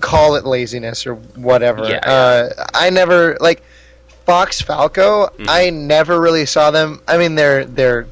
call 0.00 0.34
it 0.36 0.44
laziness 0.44 1.06
or 1.06 1.14
whatever. 1.14 1.88
Yeah, 1.88 2.00
Uh, 2.04 2.64
I 2.74 2.90
never 2.90 3.38
like 3.40 3.62
Fox 4.26 4.60
Falco. 4.60 5.26
Mm-hmm. 5.28 5.46
I 5.48 5.70
never 5.70 6.20
really 6.20 6.44
saw 6.44 6.70
them. 6.70 7.00
I 7.08 7.16
mean, 7.16 7.36
they're 7.36 7.64
they're 7.64 8.06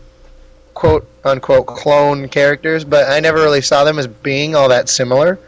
quote 0.73 1.07
unquote 1.25 1.67
clone 1.67 2.29
characters, 2.29 2.83
but 2.85 3.09
I 3.11 3.21
never 3.21 3.39
really 3.39 3.61
saw 3.61 3.85
them 3.85 3.99
as 3.99 4.07
being 4.07 4.55
all 4.55 4.71
that 4.71 4.89
similar 4.89 5.39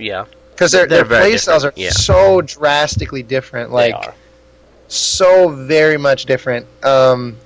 Yeah, 0.00 0.24
because 0.50 0.72
their 0.72 0.86
They're 0.86 1.04
their 1.04 1.04
very 1.04 1.30
play 1.30 1.36
styles 1.38 1.64
are 1.64 1.72
yeah. 1.76 1.90
so 1.90 2.40
drastically 2.42 3.22
different. 3.22 3.70
Like 3.72 3.94
so 4.88 5.48
very 5.50 5.96
much 5.98 6.26
different. 6.26 6.66
Um, 6.84 7.36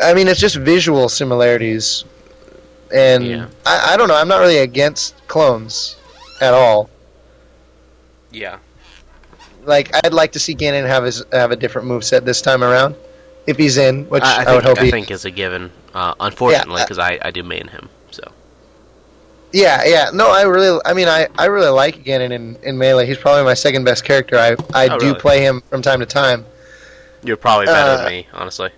I 0.00 0.14
mean, 0.14 0.28
it's 0.28 0.40
just 0.40 0.56
visual 0.56 1.08
similarities, 1.08 2.04
and 2.92 3.24
Yeah. 3.24 3.48
I, 3.66 3.94
I 3.94 3.96
don't 3.96 4.08
know. 4.08 4.16
I'm 4.16 4.28
not 4.28 4.38
really 4.40 4.58
against 4.58 5.26
clones 5.28 5.96
at 6.40 6.54
all. 6.54 6.90
Yeah, 8.30 8.58
Like, 9.64 9.90
I'd 10.04 10.12
like 10.14 10.32
to 10.32 10.38
see 10.38 10.54
Ganon 10.54 10.86
have 10.86 11.04
his 11.04 11.24
have 11.32 11.50
a 11.50 11.56
different 11.56 11.88
moveset 11.88 12.24
this 12.24 12.40
time 12.42 12.62
around, 12.64 12.96
if 13.46 13.56
he's 13.56 13.76
in, 13.76 14.04
which 14.08 14.24
I, 14.24 14.42
I 14.42 14.44
I, 14.44 14.44
think 14.44 14.62
would 14.62 14.64
hope 14.64 14.78
I 14.78 14.84
he. 14.84 14.90
think 14.90 15.10
is 15.10 15.24
a 15.24 15.30
given. 15.30 15.72
Uh, 15.94 16.14
unfortunately, 16.20 16.82
Yeah, 16.82 16.84
because 16.84 16.98
I, 16.98 17.18
I 17.22 17.30
do 17.30 17.42
main 17.42 17.68
him. 17.68 17.90
Yeah, 19.52 19.82
yeah. 19.86 20.10
No, 20.12 20.30
I 20.30 20.42
really. 20.42 20.80
I 20.84 20.92
mean, 20.92 21.08
I, 21.08 21.26
I 21.38 21.46
really 21.46 21.70
like 21.70 22.04
Ganon 22.04 22.32
in, 22.32 22.56
in 22.62 22.76
melee. 22.76 23.06
He's 23.06 23.16
probably 23.18 23.44
my 23.44 23.54
second 23.54 23.84
best 23.84 24.04
character. 24.04 24.36
I 24.36 24.56
I 24.74 24.88
Oh, 24.88 24.98
do 24.98 25.06
really? 25.08 25.20
play 25.20 25.40
him 25.42 25.62
from 25.70 25.80
time 25.82 26.00
to 26.00 26.06
time. 26.06 26.44
you're 27.24 27.36
probably 27.36 27.66
better 27.66 27.90
Uh, 27.92 27.96
than 27.96 28.06
me, 28.06 28.26
honestly. 28.32 28.70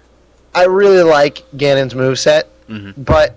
I 0.54 0.64
really 0.64 1.02
like 1.02 1.42
Ganon's 1.56 1.94
moveset, 1.94 2.44
Mhm. 2.68 2.94
but 2.96 3.36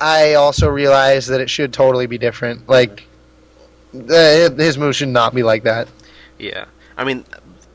I 0.00 0.34
also 0.34 0.68
realize 0.68 1.26
that 1.26 1.40
it 1.40 1.48
should 1.50 1.72
totally 1.72 2.06
be 2.06 2.16
different. 2.18 2.68
Like, 2.68 3.04
his 3.92 4.76
move 4.78 4.94
should 4.96 5.08
not 5.08 5.34
be 5.34 5.42
like 5.42 5.64
that. 5.64 5.88
Yeah, 6.38 6.64
I 6.96 7.04
mean, 7.04 7.24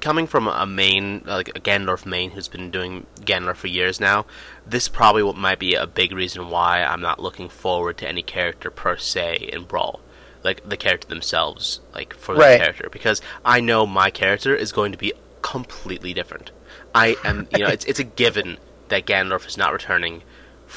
coming 0.01 0.27
from 0.27 0.47
a 0.47 0.65
main 0.65 1.23
like 1.25 1.49
a 1.49 1.59
Ganondorf 1.59 2.05
main 2.05 2.31
who's 2.31 2.47
been 2.47 2.71
doing 2.71 3.05
Ganondorf 3.21 3.57
for 3.57 3.67
years 3.67 3.99
now, 3.99 4.25
this 4.65 4.87
probably 4.87 5.23
what 5.23 5.35
might 5.35 5.59
be 5.59 5.75
a 5.75 5.87
big 5.87 6.11
reason 6.11 6.49
why 6.49 6.83
I'm 6.83 7.01
not 7.01 7.21
looking 7.21 7.49
forward 7.49 7.97
to 7.99 8.07
any 8.07 8.21
character 8.23 8.69
per 8.71 8.97
se 8.97 9.49
in 9.51 9.63
Brawl, 9.63 9.99
like 10.43 10.67
the 10.67 10.77
character 10.77 11.07
themselves, 11.07 11.81
like 11.93 12.13
for 12.13 12.35
Right. 12.35 12.53
the 12.57 12.63
character, 12.63 12.89
because 12.91 13.21
I 13.43 13.59
know 13.59 13.85
my 13.85 14.09
character 14.09 14.55
is 14.55 14.71
going 14.71 14.91
to 14.91 14.97
be 14.97 15.13
completely 15.41 16.13
different. 16.13 16.51
I 16.95 17.15
am, 17.23 17.47
you 17.51 17.59
know, 17.59 17.69
it's 17.69 17.85
it's 17.85 17.99
a 17.99 18.03
given 18.03 18.57
that 18.89 19.05
Ganondorf 19.05 19.47
is 19.47 19.57
not 19.57 19.73
returning. 19.73 20.23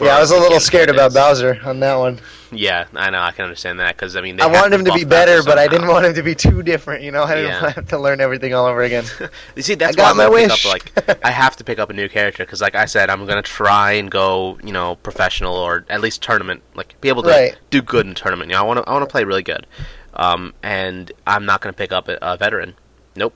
Yeah, 0.01 0.17
I 0.17 0.21
was 0.21 0.31
a 0.31 0.37
little 0.39 0.59
scared 0.61 0.89
about 0.91 1.13
Bowser 1.15 1.61
on 1.65 1.81
that 1.81 1.95
one. 1.97 2.19
Yeah, 2.51 2.87
I 2.95 3.11
know. 3.11 3.21
I 3.21 3.31
can 3.33 3.45
understand 3.45 3.81
that 3.81 3.97
because 3.97 4.17
I 4.17 4.21
mean, 4.21 4.37
they 4.37 4.43
I 4.43 4.47
wanted 4.47 4.73
him 4.79 4.85
to 4.87 4.93
be 4.93 5.05
better, 5.05 5.43
but 5.43 5.59
I 5.59 5.67
didn't 5.69 5.89
want 5.89 6.05
him 6.07 6.15
to 6.15 6.23
be 6.23 6.35
too 6.35 6.63
different. 6.63 7.03
You 7.03 7.11
know, 7.11 7.23
I 7.25 7.35
didn't 7.35 7.51
Yeah. 7.51 7.63
want 7.63 7.75
to 7.75 7.81
have 7.81 7.89
to 7.91 7.99
learn 7.99 8.21
everything 8.21 8.53
all 8.55 8.67
over 8.67 8.83
again. 8.83 9.05
You 9.57 9.63
see, 9.63 9.75
that's 9.75 9.97
I 9.97 9.97
got 9.97 10.03
why 10.05 10.11
I'm 10.11 10.17
my 10.17 10.23
gonna 10.25 10.49
wish. 10.49 10.63
pick 10.63 10.97
up 10.99 11.09
like 11.09 11.25
I 11.25 11.31
have 11.31 11.57
to 11.57 11.65
pick 11.65 11.79
up 11.79 11.89
a 11.91 11.93
new 11.93 12.09
character 12.09 12.45
because, 12.45 12.61
like 12.61 12.75
I 12.75 12.85
said, 12.87 13.11
I'm 13.11 13.25
gonna 13.27 13.43
try 13.43 13.93
and 13.93 14.11
go, 14.11 14.59
you 14.65 14.73
know, 14.73 14.97
professional 14.97 15.55
or 15.57 15.85
at 15.89 16.01
least 16.01 16.23
tournament, 16.23 16.63
like 16.75 16.99
be 17.01 17.09
able 17.09 17.23
to 17.25 17.29
Right. 17.31 17.57
do 17.71 17.81
good 17.83 18.07
in 18.07 18.15
tournament. 18.15 18.51
You 18.51 18.57
know, 18.57 18.63
I 18.63 18.67
want 18.67 18.79
to 18.85 18.89
I 18.89 18.93
want 18.93 19.03
to 19.09 19.11
play 19.11 19.25
really 19.25 19.43
good, 19.43 19.67
um, 20.15 20.53
and 20.63 21.11
I'm 21.27 21.47
not 21.47 21.61
gonna 21.61 21.73
pick 21.75 21.93
up 21.93 22.09
a, 22.09 22.19
a 22.21 22.37
veteran. 22.37 22.75
Nope, 23.17 23.35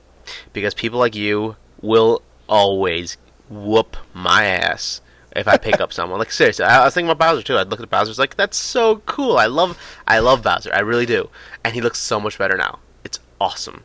because 0.53 0.73
people 0.73 0.99
like 0.99 1.15
you 1.15 1.55
will 1.81 2.21
always 2.47 3.17
whoop 3.49 3.95
my 4.13 4.45
ass 4.45 5.01
if 5.37 5.47
I 5.47 5.57
pick 5.57 5.79
up 5.79 5.93
someone. 5.93 6.19
Like 6.19 6.31
seriously, 6.31 6.65
I, 6.65 6.81
I 6.81 6.85
was 6.85 6.93
thinking 6.93 7.09
about 7.09 7.25
Bowser 7.25 7.43
too. 7.43 7.57
I'd 7.57 7.69
look 7.69 7.79
at 7.79 7.89
Bowser's 7.89 8.19
like, 8.19 8.35
that's 8.35 8.57
so 8.57 8.97
cool. 9.05 9.37
I 9.37 9.45
love 9.45 9.77
I 10.07 10.19
love 10.19 10.43
Bowser. 10.43 10.73
I 10.73 10.79
really 10.79 11.05
do, 11.05 11.29
and 11.63 11.73
he 11.73 11.81
looks 11.81 11.99
so 11.99 12.19
much 12.19 12.37
better 12.37 12.57
now. 12.57 12.79
It's 13.03 13.19
awesome 13.39 13.83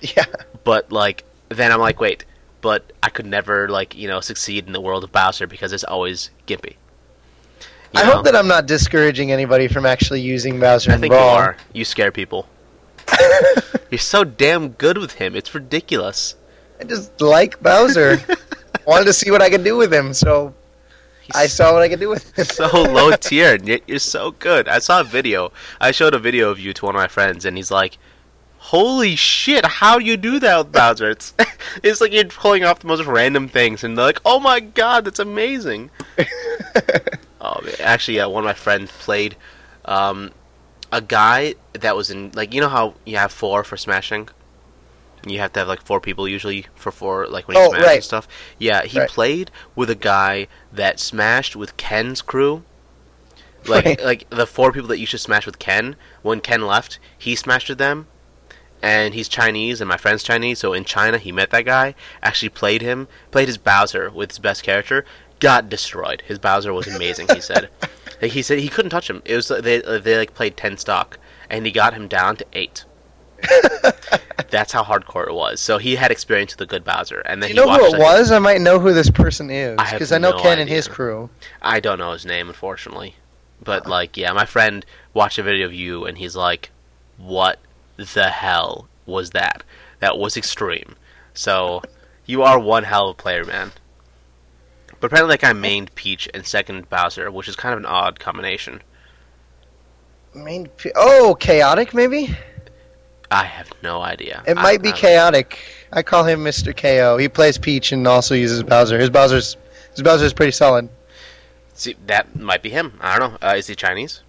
yeah. 0.00 0.24
but 0.64 0.90
like 0.92 1.24
then 1.48 1.72
I'm 1.72 1.80
like, 1.80 2.00
wait, 2.00 2.24
but 2.60 2.92
I 3.02 3.08
could 3.08 3.26
never 3.26 3.68
like 3.68 3.96
you 3.96 4.08
know 4.08 4.20
succeed 4.20 4.66
in 4.66 4.72
the 4.72 4.80
world 4.80 5.04
of 5.04 5.12
Bowser 5.12 5.46
because 5.46 5.72
it's 5.72 5.84
always 5.84 6.30
gimpy. 6.46 6.76
You 7.92 8.02
I 8.02 8.04
know? 8.04 8.16
hope 8.16 8.24
that 8.26 8.36
I'm 8.36 8.48
not 8.48 8.66
discouraging 8.66 9.32
anybody 9.32 9.66
from 9.66 9.86
actually 9.86 10.20
using 10.20 10.60
Bowser 10.60 10.92
I 10.92 10.98
think 10.98 11.12
Brawl. 11.12 11.32
you 11.34 11.38
are. 11.38 11.56
You 11.72 11.84
scare 11.84 12.12
people. 12.12 12.46
You're 13.90 13.98
so 13.98 14.24
damn 14.24 14.70
good 14.70 14.98
with 14.98 15.14
him. 15.14 15.34
It's 15.34 15.54
ridiculous. 15.54 16.34
I 16.80 16.84
just 16.84 17.20
like 17.20 17.60
Bowser. 17.62 18.18
Wanted 18.86 19.06
to 19.06 19.12
see 19.12 19.30
what 19.30 19.40
I 19.40 19.48
could 19.48 19.64
do 19.64 19.76
with 19.76 19.92
him, 19.92 20.12
so 20.12 20.54
I 21.34 21.46
saw 21.46 21.72
what 21.72 21.82
I 21.82 21.88
could 21.88 22.00
do 22.00 22.08
with 22.08 22.36
him. 22.38 22.44
so 22.44 22.66
low 22.82 23.10
tier, 23.12 23.54
and 23.54 23.66
yet 23.68 23.82
you're 23.86 23.98
so 23.98 24.30
good. 24.32 24.68
I 24.68 24.78
saw 24.78 25.00
a 25.00 25.04
video. 25.04 25.52
I 25.80 25.90
showed 25.90 26.14
a 26.14 26.18
video 26.18 26.50
of 26.50 26.58
you 26.58 26.72
to 26.74 26.84
one 26.86 26.94
of 26.94 27.00
my 27.00 27.08
friends, 27.08 27.44
and 27.44 27.56
he's 27.56 27.70
like, 27.70 27.98
"Holy 28.58 29.16
shit! 29.16 29.64
How 29.64 29.98
do 29.98 30.04
you 30.04 30.16
do 30.16 30.38
that 30.40 30.58
with 30.58 30.72
Bowser?" 30.72 31.10
It's 31.10 31.34
it's 31.82 32.00
like 32.00 32.12
you're 32.12 32.24
pulling 32.24 32.64
off 32.64 32.80
the 32.80 32.86
most 32.86 33.04
random 33.04 33.48
things, 33.48 33.84
and 33.84 33.96
they're 33.96 34.06
like, 34.06 34.20
"Oh 34.24 34.40
my 34.40 34.60
god, 34.60 35.04
that's 35.04 35.18
amazing!" 35.18 35.90
Oh, 37.40 37.60
man. 37.62 37.74
actually, 37.78 38.16
yeah, 38.16 38.26
one 38.26 38.42
of 38.42 38.46
my 38.48 38.52
friends 38.52 38.90
played 38.90 39.36
um, 39.84 40.32
a 40.90 41.00
guy 41.00 41.54
that 41.72 41.94
was 41.94 42.10
in 42.10 42.32
like 42.34 42.52
you 42.52 42.60
know 42.60 42.68
how 42.68 42.94
you 43.06 43.16
have 43.16 43.30
four 43.32 43.62
for 43.62 43.76
smashing. 43.76 44.28
You 45.26 45.38
have 45.40 45.52
to 45.54 45.60
have 45.60 45.68
like 45.68 45.82
four 45.82 46.00
people 46.00 46.28
usually 46.28 46.66
for 46.74 46.90
four 46.92 47.26
like 47.26 47.48
when 47.48 47.56
you 47.56 47.62
Oh, 47.62 47.70
smash 47.70 47.82
right. 47.82 47.94
and 47.96 48.04
stuff. 48.04 48.28
Yeah, 48.58 48.84
he 48.84 48.98
Right. 49.00 49.08
played 49.08 49.50
with 49.74 49.90
a 49.90 49.94
guy 49.94 50.46
that 50.72 50.98
smashed 51.00 51.56
with 51.56 51.76
Ken's 51.76 52.22
crew. 52.22 52.62
Like 53.66 53.84
Right. 53.84 54.04
like 54.04 54.30
the 54.30 54.46
four 54.46 54.72
people 54.72 54.88
that 54.88 54.98
you 54.98 55.06
should 55.06 55.20
smash 55.20 55.44
with 55.46 55.58
Ken. 55.58 55.96
When 56.22 56.40
Ken 56.40 56.66
left, 56.66 56.98
he 57.16 57.34
smashed 57.36 57.68
with 57.68 57.78
them. 57.78 58.06
And 58.80 59.12
he's 59.12 59.28
Chinese, 59.28 59.80
and 59.80 59.88
my 59.88 59.96
friend's 59.96 60.22
Chinese. 60.22 60.60
So 60.60 60.72
in 60.72 60.84
China, 60.84 61.18
he 61.18 61.32
met 61.32 61.50
that 61.50 61.64
guy. 61.64 61.96
Actually 62.22 62.50
played 62.50 62.80
him, 62.80 63.08
played 63.32 63.48
his 63.48 63.58
Bowser 63.58 64.08
with 64.10 64.30
his 64.30 64.38
best 64.38 64.62
character. 64.62 65.04
Got 65.40 65.68
destroyed. 65.68 66.22
His 66.26 66.38
Bowser 66.38 66.72
was 66.72 66.86
amazing. 66.86 67.26
he 67.34 67.40
said. 67.40 67.68
Like, 68.20 68.32
he 68.32 68.42
said 68.42 68.58
he 68.58 68.68
couldn't 68.68 68.90
touch 68.90 69.08
him. 69.08 69.22
It 69.24 69.36
was 69.36 69.46
they 69.46 69.78
they 69.78 70.18
like 70.18 70.34
played 70.34 70.56
ten 70.56 70.76
stock, 70.76 71.18
and 71.48 71.64
he 71.64 71.70
got 71.70 71.94
him 71.94 72.08
down 72.08 72.34
to 72.38 72.46
eight. 72.52 72.84
That's 74.50 74.72
how 74.72 74.82
hardcore 74.82 75.28
it 75.28 75.34
was. 75.34 75.60
So 75.60 75.78
he 75.78 75.94
had 75.94 76.10
experience 76.10 76.54
with 76.54 76.62
a 76.62 76.66
good 76.66 76.84
Bowser, 76.84 77.20
and 77.20 77.40
Do 77.40 77.48
then 77.48 77.56
you 77.56 77.62
know 77.62 77.72
who 77.72 77.84
it 77.86 77.92
like, 77.92 78.00
was? 78.00 78.32
I 78.32 78.38
might 78.38 78.60
know 78.60 78.78
who 78.78 78.92
this 78.92 79.10
person 79.10 79.50
is 79.50 79.76
because 79.92 80.12
I 80.12 80.18
know 80.18 80.30
no 80.30 80.42
Ken 80.42 80.58
and 80.58 80.68
his 80.68 80.88
crew. 80.88 81.30
I 81.60 81.80
don't 81.80 81.98
know 81.98 82.12
his 82.12 82.24
name, 82.24 82.48
unfortunately. 82.48 83.16
But 83.62 83.86
like, 83.86 84.16
yeah, 84.16 84.32
my 84.32 84.46
friend 84.46 84.84
watched 85.14 85.38
a 85.38 85.42
video 85.42 85.66
of 85.66 85.74
you, 85.74 86.04
and 86.06 86.16
he's 86.16 86.36
like, 86.36 86.70
"What 87.16 87.58
the 87.96 88.30
hell 88.30 88.88
was 89.04 89.30
that? 89.30 89.62
That 90.00 90.18
was 90.18 90.36
extreme." 90.36 90.96
So 91.34 91.82
you 92.24 92.42
are 92.42 92.58
one 92.58 92.84
hell 92.84 93.08
of 93.08 93.14
a 93.14 93.22
player, 93.22 93.44
man. 93.44 93.72
But 95.00 95.08
apparently, 95.08 95.32
like, 95.32 95.44
I 95.44 95.52
mained 95.52 95.94
Peach 95.94 96.28
and 96.34 96.44
second 96.46 96.88
Bowser, 96.88 97.30
which 97.30 97.48
is 97.48 97.56
kind 97.56 97.72
of 97.72 97.78
an 97.78 97.86
odd 97.86 98.18
combination. 98.18 98.82
Main 100.34 100.68
oh, 100.96 101.36
chaotic 101.38 101.94
maybe. 101.94 102.36
I 103.30 103.44
have 103.44 103.70
no 103.82 104.00
idea. 104.00 104.42
It 104.46 104.54
might 104.56 104.80
be 104.82 104.92
chaotic. 104.92 105.58
I 105.92 106.02
call 106.02 106.24
him 106.24 106.40
Mr. 106.40 106.74
KO. 106.76 107.18
He 107.18 107.28
plays 107.28 107.58
Peach 107.58 107.92
and 107.92 108.06
also 108.06 108.34
uses 108.34 108.62
Bowser. 108.62 108.98
His 108.98 109.10
Bowser's 109.10 109.56
his 109.92 110.02
Bowser's 110.02 110.32
pretty 110.32 110.52
solid. 110.52 110.88
See, 111.74 111.94
that 112.06 112.34
might 112.36 112.62
be 112.62 112.70
him. 112.70 112.98
I 113.00 113.18
don't 113.18 113.32
know. 113.40 113.48
Uh, 113.48 113.54
is 113.56 113.66
he 113.66 113.74
Chinese? 113.74 114.22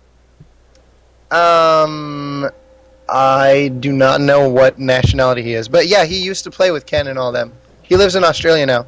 Um, 1.32 2.50
I 3.08 3.72
do 3.80 3.92
not 3.92 4.22
know 4.22 4.50
what 4.50 4.80
nationality 4.80 5.44
he 5.44 5.54
is, 5.54 5.68
but 5.68 5.88
yeah, 5.88 6.06
he 6.06 6.18
used 6.22 6.44
to 6.46 6.52
play 6.52 6.72
with 6.72 6.86
Ken 6.86 7.08
and 7.08 7.18
all 7.20 7.32
them. 7.32 7.54
He 7.84 7.96
lives 7.96 8.16
in 8.16 8.24
Australia 8.24 8.66
now, 8.66 8.84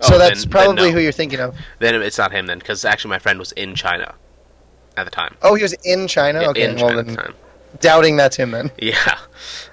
so 0.00 0.14
Oh, 0.14 0.18
that's 0.18 0.40
then- 0.44 0.50
then 0.50 0.50
probably 0.50 0.90
no. 0.90 0.96
who 0.96 1.00
you're 1.02 1.12
thinking 1.12 1.40
of. 1.40 1.54
Then 1.78 1.94
it's 2.02 2.18
not 2.18 2.32
him. 2.32 2.46
Then, 2.46 2.58
because 2.58 2.84
actually, 2.84 3.10
my 3.10 3.18
friend 3.18 3.38
was 3.38 3.52
in 3.52 3.74
China 3.74 4.14
at 4.96 5.04
the 5.04 5.10
time. 5.10 5.36
Oh, 5.42 5.54
he 5.54 5.62
was 5.62 5.72
in 5.84 6.06
China. 6.08 6.40
Okay, 6.50 6.62
in 6.64 6.76
well 6.76 6.88
China 6.90 7.02
then, 7.02 7.14
the 7.14 7.22
time. 7.22 7.34
Doubting 7.80 8.16
that's 8.16 8.36
him 8.36 8.50
then. 8.50 8.70
Yeah. 8.78 9.18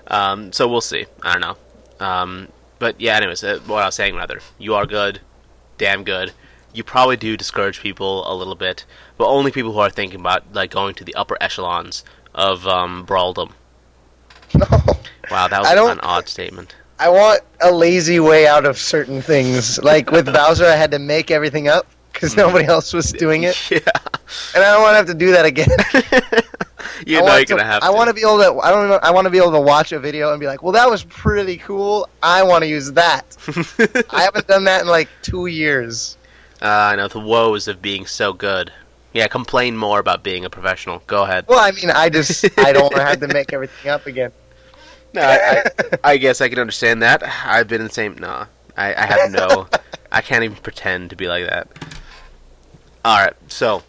Um, 0.08 0.52
so 0.54 0.68
we'll 0.68 0.82
see. 0.82 1.06
I 1.24 1.34
don't 1.34 1.42
know. 1.42 2.06
Um, 2.06 2.48
but 2.80 3.00
yeah, 3.02 3.18
anyways, 3.18 3.44
uh, 3.44 3.60
what 3.66 3.82
I 3.84 3.88
was 3.88 3.96
saying 3.96 4.16
rather, 4.16 4.40
you 4.60 4.76
are 4.76 4.86
good, 4.86 5.20
damn 5.78 6.04
good. 6.04 6.32
You 6.74 6.84
probably 6.84 7.18
do 7.18 7.36
discourage 7.36 7.82
people 7.82 8.32
a 8.32 8.36
little 8.36 8.54
bit, 8.56 8.86
but 9.18 9.28
only 9.28 9.52
people 9.52 9.74
who 9.74 9.80
are 9.80 9.90
thinking 9.90 10.20
about 10.20 10.44
like 10.54 10.70
going 10.72 10.94
to 10.96 11.04
the 11.04 11.16
upper 11.16 11.36
echelons 11.42 12.04
of 12.36 12.68
um, 12.68 13.06
brawldom. 13.06 13.52
No, 14.54 14.66
Wow, 15.30 15.48
that 15.50 15.60
was 15.62 15.90
an 15.92 16.00
odd 16.04 16.30
statement. 16.30 16.76
I 17.00 17.10
want 17.10 17.42
a 17.62 17.70
lazy 17.72 18.20
way 18.20 18.48
out 18.48 18.66
of 18.66 18.78
certain 18.78 19.22
things. 19.22 19.78
Like 19.84 20.10
with 20.12 20.26
Bowser, 20.34 20.66
I 20.66 20.76
had 20.76 20.92
to 20.92 21.00
make 21.00 21.32
everything 21.32 21.68
up 21.68 21.86
because 22.14 22.34
Mm. 22.34 22.38
nobody 22.38 22.66
else 22.66 22.94
was 22.94 23.12
doing 23.12 23.44
it, 23.44 23.58
Yeah. 23.72 23.80
and 24.56 24.64
I 24.64 24.72
don't 24.74 24.82
want 24.82 24.94
to 24.94 24.98
have 24.98 25.06
to 25.08 25.14
do 25.14 25.32
that 25.32 25.46
again. 25.46 25.68
You 27.06 27.18
I 27.20 27.22
know 27.22 27.36
you're 27.36 27.46
to, 27.46 27.54
gonna 27.54 27.64
have 27.64 27.84
I 27.84 27.90
want 27.90 28.08
to 28.08 28.14
be 28.14 28.22
able 28.22 28.38
to. 28.40 28.58
I 28.60 28.72
don't. 28.72 28.90
know- 28.90 29.00
I 29.04 29.12
want 29.12 29.26
to 29.26 29.30
be 29.32 29.38
able 29.38 29.52
to 29.52 29.62
watch 29.62 29.92
a 29.92 30.00
video 30.00 30.32
and 30.32 30.40
be 30.40 30.48
like, 30.48 30.64
"Well, 30.64 30.74
that 30.74 30.90
was 30.90 31.04
pretty 31.04 31.58
cool. 31.58 32.10
I 32.24 32.44
want 32.44 32.64
to 32.64 32.68
use 32.68 32.92
that." 32.94 33.38
I 34.12 34.24
haven't 34.24 34.48
done 34.48 34.64
that 34.66 34.82
in 34.82 34.88
like 34.88 35.10
two 35.22 35.46
years. 35.48 36.18
uh, 36.62 36.66
I 36.66 36.96
know 36.96 37.08
the 37.08 37.20
woes 37.20 37.68
of 37.68 37.82
being 37.82 38.06
so 38.06 38.34
good. 38.34 38.72
Yeah, 39.14 39.28
complain 39.28 39.76
more 39.78 40.00
about 40.00 40.24
being 40.24 40.46
a 40.46 40.50
professional. 40.50 41.02
Go 41.08 41.24
ahead. 41.24 41.46
Well, 41.48 41.60
I 41.60 41.72
mean, 41.72 41.90
I 41.90 42.10
just 42.10 42.46
I 42.60 42.72
don't 42.74 42.84
want 42.84 42.96
to 42.96 43.04
have 43.06 43.20
to 43.22 43.28
make 43.28 43.52
everything 43.54 43.90
up 43.92 44.06
again. 44.06 44.32
No, 45.14 45.22
I, 45.22 45.64
I, 45.64 45.64
I 46.04 46.18
guess 46.18 46.42
I 46.42 46.50
can 46.50 46.60
understand 46.60 47.02
that. 47.02 47.24
I've 47.46 47.68
been 47.68 47.82
in 47.82 47.88
the 47.88 47.94
same. 47.94 48.16
Nah, 48.16 48.46
I, 48.76 48.94
I 48.94 49.06
have 49.06 49.32
no. 49.32 49.68
I 50.12 50.22
can't 50.22 50.44
even 50.44 50.58
pretend 50.58 51.10
to 51.12 51.16
be 51.16 51.28
like 51.28 51.46
that. 51.48 51.68
All 53.06 53.18
right, 53.18 53.34
so 53.48 53.84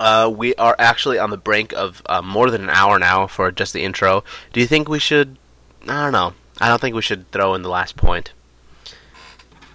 uh, 0.00 0.32
we 0.34 0.54
are 0.56 0.76
actually 0.78 1.18
on 1.18 1.30
the 1.30 1.36
brink 1.36 1.72
of 1.72 2.02
uh, 2.06 2.22
more 2.22 2.50
than 2.50 2.62
an 2.62 2.70
hour 2.70 2.98
now 2.98 3.26
for 3.26 3.50
just 3.50 3.72
the 3.72 3.82
intro. 3.84 4.24
Do 4.52 4.60
you 4.60 4.66
think 4.66 4.88
we 4.88 4.98
should? 4.98 5.36
I 5.82 6.02
don't 6.04 6.12
know. 6.12 6.34
I 6.60 6.68
don't 6.68 6.80
think 6.80 6.94
we 6.94 7.02
should 7.02 7.30
throw 7.30 7.54
in 7.54 7.62
the 7.62 7.68
last 7.68 7.96
point. 7.96 8.32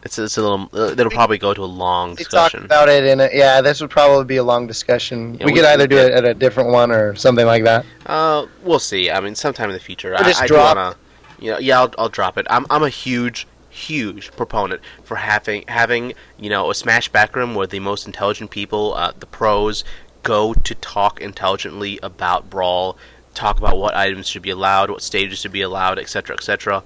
It's, 0.03 0.19
it's 0.19 0.37
a 0.37 0.41
little. 0.41 0.69
Uh, 0.73 0.91
it'll 0.91 1.09
probably 1.09 1.37
go 1.37 1.53
to 1.53 1.63
a 1.63 1.65
long 1.65 2.15
We 2.17 2.25
talked 2.25 2.55
about 2.55 2.89
it 2.89 3.05
in 3.05 3.21
a, 3.21 3.29
yeah. 3.31 3.61
This 3.61 3.79
would 3.79 3.89
probably 3.89 4.25
be 4.25 4.35
a 4.35 4.43
long 4.43 4.67
discussion. 4.67 5.35
Yeah, 5.35 5.45
we 5.45 5.53
we- 5.53 5.59
could 5.59 5.65
either 5.65 5.87
do 5.87 5.97
it 5.97 6.11
at 6.11 6.25
a 6.25 6.33
different 6.33 6.71
one 6.71 6.91
or 6.91 7.15
something 7.15 7.45
like 7.45 7.63
that. 7.63 7.85
Uh, 8.05 8.45
we'll 8.63 8.79
see. 8.79 9.09
I 9.09 9.21
mean, 9.21 9.33
sometime 9.35 9.69
in 9.69 9.73
the 9.73 9.79
future. 9.79 10.13
I, 10.13 10.23
just 10.23 10.41
I 10.41 10.47
drop. 10.47 10.75
Wanna, 10.75 10.95
you 11.39 11.51
know, 11.51 11.59
yeah, 11.59 11.79
I'll, 11.79 11.93
I'll 11.97 12.09
drop 12.09 12.37
it. 12.37 12.45
I'm, 12.49 12.65
I'm 12.69 12.83
a 12.83 12.89
huge, 12.89 13.47
huge 13.69 14.31
proponent 14.33 14.81
for 15.03 15.15
having, 15.15 15.63
having, 15.69 16.13
you 16.37 16.49
know, 16.49 16.69
a 16.69 16.75
Smash 16.75 17.07
backroom 17.07 17.55
where 17.55 17.67
the 17.67 17.79
most 17.79 18.05
intelligent 18.05 18.51
people, 18.51 18.93
uh, 18.95 19.13
the 19.17 19.25
pros, 19.25 19.85
go 20.23 20.53
to 20.53 20.75
talk 20.75 21.21
intelligently 21.21 21.99
about 22.01 22.49
Brawl, 22.49 22.97
talk 23.33 23.57
about 23.57 23.77
what 23.77 23.95
items 23.95 24.27
should 24.27 24.41
be 24.41 24.49
allowed, 24.49 24.89
what 24.89 25.01
stages 25.01 25.39
should 25.39 25.51
be 25.51 25.61
allowed, 25.61 25.99
etc., 25.99 26.35
etc., 26.35 26.83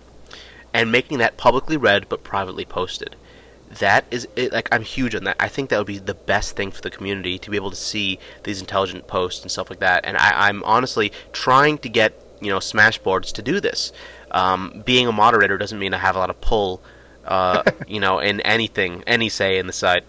and 0.73 0.91
making 0.91 1.19
that 1.19 1.38
publicly 1.38 1.77
read 1.77 2.09
but 2.09 2.23
privately 2.23 2.65
posted. 2.65 3.15
That 3.79 4.05
is 4.11 4.27
it, 4.35 4.51
like 4.51 4.69
I'm 4.71 4.83
huge 4.83 5.13
on 5.15 5.25
that. 5.25 5.35
I 5.39 5.47
think 5.47 5.69
that 5.69 5.77
would 5.77 5.88
be 5.88 5.99
the 5.99 6.13
best 6.13 6.55
thing 6.55 6.71
for 6.71 6.81
the 6.81 6.89
community 6.89 7.38
to 7.39 7.49
be 7.49 7.57
able 7.57 7.69
to 7.69 7.75
see 7.75 8.19
these 8.43 8.59
intelligent 8.59 9.07
posts 9.07 9.41
and 9.41 9.51
stuff 9.51 9.69
like 9.69 9.79
that. 9.79 10.05
And 10.05 10.17
I, 10.17 10.47
I'm 10.47 10.63
honestly 10.63 11.11
trying 11.33 11.77
to 11.79 11.89
get 11.89 12.13
you 12.41 12.49
know 12.49 12.59
Smash 12.59 12.97
boards 12.99 13.31
to 13.33 13.41
do 13.41 13.59
this. 13.59 13.91
Um, 14.31 14.83
being 14.85 15.07
a 15.07 15.11
moderator 15.11 15.57
doesn't 15.57 15.79
mean 15.79 15.93
I 15.93 15.97
have 15.97 16.15
a 16.15 16.19
lot 16.19 16.29
of 16.29 16.39
pull, 16.41 16.81
uh, 17.25 17.63
you 17.88 17.99
know, 17.99 18.19
in 18.19 18.41
anything, 18.41 19.03
any 19.05 19.29
say 19.29 19.57
in 19.57 19.67
the 19.67 19.73
site. 19.73 20.03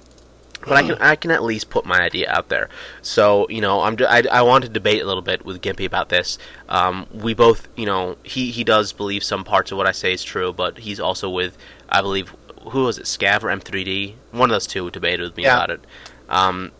But 0.60 0.72
I 0.72 0.82
can 0.82 0.94
I 1.00 1.16
can 1.16 1.30
at 1.30 1.42
least 1.42 1.70
put 1.70 1.84
my 1.86 1.98
idea 2.00 2.30
out 2.30 2.48
there. 2.48 2.68
So 3.02 3.46
you 3.48 3.60
know, 3.60 3.80
I'm 3.82 3.96
I, 4.00 4.24
I 4.30 4.42
want 4.42 4.64
to 4.64 4.70
debate 4.70 5.02
a 5.02 5.06
little 5.06 5.22
bit 5.22 5.44
with 5.44 5.60
Gimpy 5.62 5.84
about 5.86 6.08
this. 6.08 6.38
Um, 6.68 7.06
we 7.12 7.34
both, 7.34 7.68
you 7.76 7.86
know, 7.86 8.16
he 8.22 8.50
he 8.50 8.64
does 8.64 8.92
believe 8.92 9.22
some 9.24 9.44
parts 9.44 9.70
of 9.72 9.78
what 9.78 9.86
I 9.86 9.92
say 9.92 10.12
is 10.12 10.22
true, 10.24 10.52
but 10.52 10.78
he's 10.78 11.00
also 11.00 11.28
with 11.30 11.56
I 11.88 12.00
believe 12.02 12.34
who 12.70 12.84
was 12.84 12.98
it, 12.98 13.04
Scav 13.04 13.42
or 13.44 13.48
M3D? 13.48 14.14
One 14.32 14.50
of 14.50 14.54
those 14.54 14.66
two 14.66 14.90
debated 14.90 15.22
with 15.22 15.36
me 15.36 15.44
Yeah. 15.44 15.56
about 15.56 15.70
it. 15.70 15.80
Um, 16.28 16.72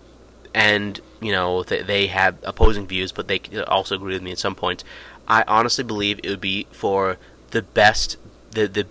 and 0.55 1.01
you 1.21 1.33
know 1.33 1.63
they, 1.63 1.83
they 1.83 2.07
have 2.09 2.37
opposing 2.43 2.87
views, 2.87 3.13
but 3.13 3.29
they 3.29 3.41
also 3.67 3.95
agree 3.95 4.15
with 4.15 4.23
me 4.23 4.33
at 4.33 4.39
some 4.39 4.55
points. 4.55 4.85
I 5.27 5.45
honestly 5.47 5.85
believe 5.85 6.21
it 6.23 6.29
would 6.31 6.41
be 6.41 6.67
for 6.73 7.17
the 7.51 7.63
best, 7.63 8.17
the 8.51 8.67
the 8.67 8.87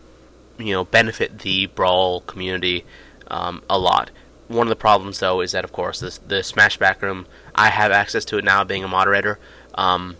you 0.57 0.73
know 0.73 0.83
benefit 0.85 1.39
the 1.39 1.67
brawl 1.67 2.21
community 2.21 2.85
um, 3.27 3.61
a 3.69 3.77
lot. 3.77 4.11
One 4.47 4.67
of 4.67 4.69
the 4.69 4.75
problems 4.77 5.19
though 5.19 5.41
is 5.41 5.51
that 5.51 5.63
of 5.63 5.71
course 5.71 5.99
this 5.99 6.17
the 6.19 6.41
Smash 6.43 6.77
Backroom 6.77 7.25
I 7.55 7.69
have 7.69 7.91
access 7.91 8.23
to 8.25 8.37
it 8.37 8.45
now 8.45 8.63
being 8.63 8.83
a 8.83 8.87
moderator. 8.87 9.39
Um, 9.75 10.15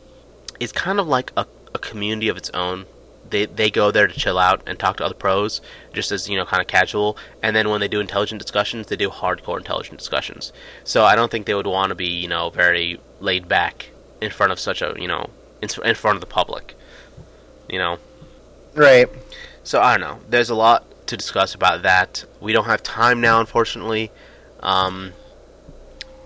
it's 0.60 0.72
kind 0.74 1.00
of 1.00 1.08
like 1.08 1.32
a, 1.38 1.46
a 1.74 1.80
community 1.80 2.28
of 2.30 2.38
its 2.38 2.50
own. 2.52 2.86
They 3.30 3.46
they 3.46 3.70
go 3.70 3.92
there 3.92 4.08
to 4.08 4.14
chill 4.20 4.38
out 4.38 4.62
and 4.66 4.78
talk 4.80 4.98
to 4.98 5.06
other 5.06 5.14
pros, 5.16 5.62
just 5.94 6.12
as 6.12 6.30
you 6.30 6.38
know, 6.38 6.46
kind 6.46 6.62
of 6.62 6.68
casual. 6.68 7.18
And 7.44 7.56
then 7.56 7.70
when 7.70 7.80
they 7.82 7.88
do 7.88 8.00
intelligent 8.00 8.42
discussions, 8.42 8.88
they 8.88 8.96
do 8.96 9.10
hardcore 9.10 9.58
intelligent 9.58 9.98
discussions. 10.00 10.52
So 10.84 11.04
I 11.06 11.16
don't 11.16 11.30
think 11.32 11.46
they 11.46 11.54
would 11.54 11.68
want 11.68 11.90
to 11.90 11.96
be 11.96 12.08
you 12.08 12.28
know 12.28 12.50
very 12.50 13.00
laid 13.20 13.48
back 13.48 13.90
in 14.22 14.32
front 14.32 14.52
of 14.52 14.60
such 14.60 14.82
a 14.82 14.96
you 14.98 15.08
know 15.08 15.30
in, 15.62 15.70
in 15.86 15.96
front 15.96 16.16
of 16.16 16.22
the 16.22 16.28
public. 16.28 16.76
You 17.70 17.80
know, 17.80 17.98
Right. 18.74 19.08
so 19.64 19.82
I 19.82 19.98
don't 19.98 20.02
know. 20.02 20.20
There's 20.30 20.50
a 20.50 20.56
lot 20.56 20.86
to 21.08 21.18
discuss 21.18 21.56
about 21.56 21.84
that. 21.84 22.26
We 22.40 22.54
don't 22.54 22.66
have 22.66 22.84
time 22.84 23.22
now, 23.22 23.40
unfortunately. 23.40 24.12
Um, 24.62 25.14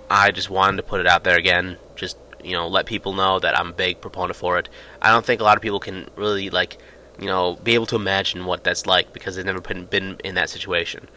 I 0.10 0.32
just 0.32 0.50
wanted 0.50 0.78
to 0.78 0.84
put 0.84 1.00
it 1.00 1.08
out 1.08 1.24
there 1.24 1.38
again. 1.38 1.78
Just 1.96 2.18
you 2.44 2.54
know, 2.54 2.68
let 2.68 2.86
people 2.86 3.14
know 3.14 3.40
that 3.40 3.58
I'm 3.58 3.70
a 3.70 3.74
big 3.74 4.02
proponent 4.02 4.36
for 4.36 4.58
it. 4.58 4.70
I 5.02 5.10
don't 5.10 5.26
think 5.26 5.42
a 5.42 5.44
lot 5.44 5.58
of 5.58 5.64
people 5.64 5.80
can 5.80 6.10
really 6.16 6.50
like, 6.50 6.78
you 7.20 7.28
know, 7.28 7.56
be 7.64 7.74
able 7.76 7.86
to 7.88 7.96
imagine 7.96 8.46
what 8.46 8.64
that's 8.64 8.86
like 8.86 9.14
because 9.14 9.36
they've 9.36 9.46
never 9.46 9.62
been 9.62 9.86
been 9.86 10.20
in 10.24 10.36
that 10.36 10.50
situation. 10.50 11.08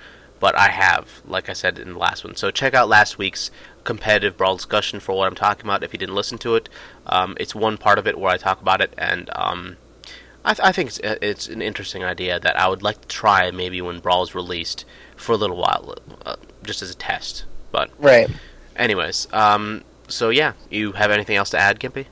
But 0.41 0.57
I 0.59 0.69
have, 0.69 1.23
like 1.27 1.49
I 1.49 1.53
said 1.55 1.79
in 1.79 1.95
the 1.95 1.99
last 1.99 2.25
one. 2.25 2.37
So 2.37 2.51
check 2.51 2.75
out 2.75 2.89
last 2.89 3.19
week's 3.19 3.51
competitive 3.85 4.37
brawl 4.37 4.57
discussion 4.57 5.01
for 5.01 5.17
what 5.17 5.27
I'm 5.27 5.35
talking 5.35 5.65
about. 5.65 5.83
If 5.83 5.93
you 5.93 5.99
didn't 5.99 6.15
listen 6.15 6.39
to 6.39 6.57
it, 6.57 6.69
um, 7.07 7.37
it's 7.41 7.55
one 7.55 7.79
part 7.79 7.99
of 7.99 8.07
it 8.07 8.19
where 8.19 8.33
I 8.33 8.37
talk 8.37 8.61
about 8.61 8.81
it, 8.81 8.93
and 8.99 9.31
um, 9.35 9.77
I, 10.45 10.55
th- 10.55 10.67
I 10.69 10.73
think 10.73 10.89
it's 10.91 10.99
it's 11.03 11.49
an 11.49 11.63
interesting 11.63 12.05
idea 12.05 12.39
that 12.41 12.59
I 12.59 12.69
would 12.69 12.83
like 12.83 13.01
to 13.01 13.09
try 13.09 13.51
maybe 13.51 13.81
when 13.81 14.01
Brawl 14.01 14.23
is 14.23 14.35
released 14.35 14.85
for 15.17 15.33
a 15.33 15.37
little 15.37 15.57
while, 15.57 15.95
uh, 16.27 16.37
just 16.63 16.83
as 16.83 16.91
a 16.91 16.95
test. 16.95 17.45
But 17.73 17.91
Right. 17.99 18.29
anyways, 18.77 19.27
um, 19.33 19.83
so 20.09 20.29
yeah, 20.31 20.53
you 20.71 20.93
have 20.93 21.11
anything 21.11 21.37
else 21.37 21.51
to 21.51 21.59
add, 21.59 21.81
Gimpy? 21.81 22.07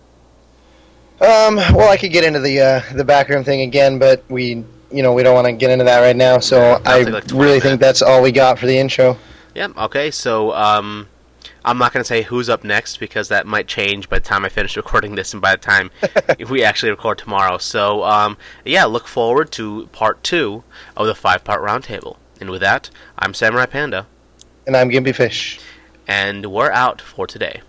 Um, 1.20 1.56
well, 1.56 1.88
I 1.90 1.96
could 1.96 2.10
get 2.10 2.24
into 2.24 2.40
the 2.40 2.60
uh, 2.60 2.80
the 2.94 3.04
backroom 3.04 3.44
thing 3.44 3.60
again, 3.60 3.98
but 3.98 4.24
we, 4.28 4.64
you 4.90 5.02
know, 5.02 5.12
we 5.12 5.22
don't 5.22 5.34
want 5.34 5.46
to 5.46 5.52
get 5.52 5.70
into 5.70 5.84
that 5.84 6.00
right 6.00 6.16
now. 6.16 6.38
So 6.38 6.56
Yeah, 6.58 6.78
I 6.84 7.02
like 7.02 7.26
20 7.28 7.44
really 7.44 7.60
think 7.60 7.80
that's 7.80 8.02
all 8.02 8.22
we 8.22 8.32
got 8.32 8.58
for 8.58 8.66
the 8.66 8.76
intro. 8.76 9.16
Yeah. 9.54 9.68
Okay. 9.76 10.10
So 10.10 10.52
um, 10.52 11.06
I'm 11.64 11.78
not 11.78 11.92
going 11.92 12.02
to 12.02 12.08
say 12.08 12.22
who's 12.22 12.48
up 12.48 12.64
next 12.64 12.98
because 12.98 13.28
that 13.28 13.46
might 13.46 13.66
change 13.68 14.08
by 14.08 14.18
the 14.18 14.24
time 14.24 14.44
I 14.44 14.48
finish 14.48 14.76
recording 14.82 15.14
this 15.14 15.32
and 15.32 15.40
by 15.40 15.52
the 15.56 15.62
time 15.62 15.90
we 16.50 16.62
actually 16.64 16.90
record 16.90 17.18
tomorrow. 17.18 17.58
So 17.58 18.02
um, 18.04 18.36
yeah, 18.64 18.84
look 18.84 19.06
forward 19.06 19.50
to 19.52 19.86
part 19.92 20.22
two 20.22 20.64
of 20.96 21.06
the 21.06 21.14
five 21.14 21.44
part 21.44 21.62
roundtable. 21.62 22.16
And 22.40 22.50
with 22.50 22.60
that, 22.62 22.90
I'm 23.18 23.34
Samurai 23.34 23.66
Panda, 23.66 24.06
And 24.66 24.76
I'm 24.76 24.90
Gimpy 24.90 25.14
Fish. 25.14 25.60
and 26.08 26.46
we're 26.46 26.72
out 26.72 27.00
for 27.00 27.26
today. 27.26 27.62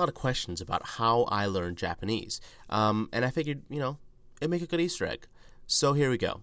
Lot 0.00 0.08
of 0.08 0.14
questions 0.14 0.60
about 0.60 0.84
how 0.84 1.22
I 1.24 1.46
learned 1.46 1.76
Japanese, 1.76 2.40
um, 2.68 3.08
and 3.12 3.24
I 3.24 3.30
figured, 3.30 3.62
you 3.68 3.78
know, 3.78 3.98
it'd 4.40 4.50
make 4.50 4.62
a 4.62 4.66
good 4.66 4.80
Easter 4.80 5.06
egg. 5.06 5.26
So 5.66 5.92
here 5.92 6.10
we 6.10 6.18
go. 6.18 6.40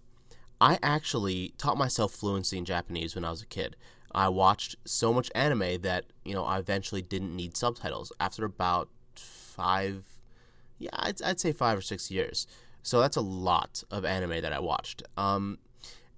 I 0.59 0.79
actually 0.81 1.53
taught 1.57 1.77
myself 1.77 2.13
fluency 2.13 2.57
in 2.57 2.65
Japanese 2.65 3.13
when 3.13 3.25
I 3.25 3.29
was 3.29 3.41
a 3.41 3.45
kid. 3.45 3.75
I 4.11 4.29
watched 4.29 4.75
so 4.85 5.13
much 5.13 5.29
anime 5.35 5.81
that 5.81 6.05
you 6.25 6.33
know 6.33 6.43
I 6.43 6.57
eventually 6.59 7.01
didn't 7.01 7.35
need 7.35 7.55
subtitles 7.55 8.11
after 8.19 8.45
about 8.45 8.89
five, 9.15 10.05
yeah, 10.79 10.89
I'd, 10.93 11.21
I'd 11.21 11.39
say 11.39 11.51
five 11.51 11.77
or 11.77 11.81
six 11.81 12.09
years. 12.09 12.47
So 12.83 13.01
that's 13.01 13.17
a 13.17 13.21
lot 13.21 13.83
of 13.91 14.05
anime 14.05 14.41
that 14.41 14.53
I 14.53 14.59
watched. 14.59 15.03
Um, 15.17 15.57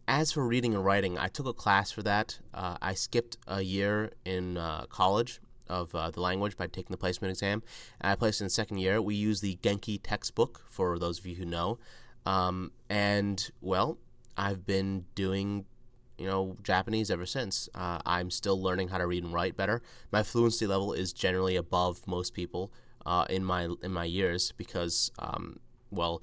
as 0.07 0.31
for 0.31 0.45
reading 0.45 0.75
and 0.75 0.85
writing, 0.85 1.17
I 1.17 1.27
took 1.27 1.47
a 1.47 1.53
class 1.53 1.91
for 1.91 2.03
that. 2.03 2.39
Uh, 2.53 2.77
I 2.81 2.93
skipped 2.93 3.37
a 3.47 3.61
year 3.61 4.11
in 4.23 4.57
uh, 4.57 4.85
college 4.85 5.39
of 5.69 5.93
uh, 5.95 6.09
the 6.11 6.21
language 6.21 6.57
by 6.57 6.67
taking 6.67 6.91
the 6.91 6.97
placement 6.97 7.31
exam. 7.31 7.63
And 8.01 8.11
I 8.11 8.15
placed 8.15 8.41
in 8.41 8.45
the 8.45 8.51
second 8.51 8.77
year. 8.77 9.01
We 9.01 9.15
use 9.15 9.41
the 9.41 9.57
Genki 9.61 9.99
textbook 10.01 10.61
for 10.69 10.97
those 10.99 11.19
of 11.19 11.25
you 11.25 11.35
who 11.35 11.45
know. 11.45 11.79
Um, 12.25 12.71
and 12.89 13.49
well, 13.61 13.97
I've 14.37 14.65
been 14.65 15.05
doing 15.15 15.65
you 16.17 16.27
know 16.27 16.57
Japanese 16.63 17.09
ever 17.09 17.25
since. 17.25 17.69
Uh, 17.73 17.99
I'm 18.05 18.29
still 18.29 18.61
learning 18.61 18.89
how 18.89 18.97
to 18.97 19.07
read 19.07 19.23
and 19.23 19.33
write 19.33 19.55
better. 19.55 19.81
My 20.11 20.23
fluency 20.23 20.67
level 20.67 20.93
is 20.93 21.13
generally 21.13 21.55
above 21.55 22.05
most 22.07 22.33
people 22.33 22.71
uh, 23.05 23.25
in 23.29 23.43
my 23.43 23.69
in 23.81 23.91
my 23.91 24.05
years 24.05 24.51
because 24.57 25.11
um, 25.19 25.59
well, 25.91 26.21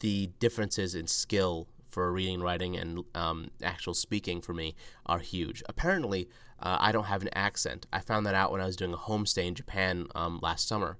the 0.00 0.30
differences 0.38 0.94
in 0.94 1.06
skill 1.06 1.68
for 1.88 2.12
reading, 2.12 2.40
writing, 2.40 2.76
and 2.76 3.04
um, 3.14 3.50
actual 3.62 3.94
speaking 3.94 4.40
for 4.40 4.54
me 4.54 4.74
are 5.06 5.18
huge. 5.18 5.62
Apparently, 5.68 6.28
uh, 6.60 6.76
I 6.80 6.92
don't 6.92 7.04
have 7.04 7.22
an 7.22 7.30
accent. 7.34 7.86
I 7.92 8.00
found 8.00 8.26
that 8.26 8.34
out 8.34 8.50
when 8.50 8.60
I 8.60 8.66
was 8.66 8.76
doing 8.76 8.92
a 8.92 8.96
homestay 8.96 9.46
in 9.46 9.54
Japan 9.54 10.06
um, 10.14 10.40
last 10.42 10.66
summer. 10.66 10.98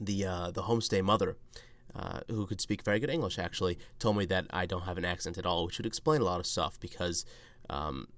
The 0.00 0.26
uh, 0.26 0.50
the 0.50 0.62
homestay 0.62 1.02
mother, 1.02 1.36
uh, 1.94 2.20
who 2.28 2.46
could 2.46 2.60
speak 2.60 2.82
very 2.82 2.98
good 3.00 3.10
English, 3.10 3.38
actually 3.38 3.78
told 3.98 4.16
me 4.16 4.26
that 4.26 4.46
I 4.50 4.66
don't 4.66 4.82
have 4.82 4.98
an 4.98 5.04
accent 5.04 5.38
at 5.38 5.46
all, 5.46 5.66
which 5.66 5.78
would 5.78 5.86
explain 5.86 6.20
a 6.20 6.24
lot 6.24 6.40
of 6.40 6.46
stuff. 6.46 6.78
Because 6.80 7.24
um, 7.70 8.08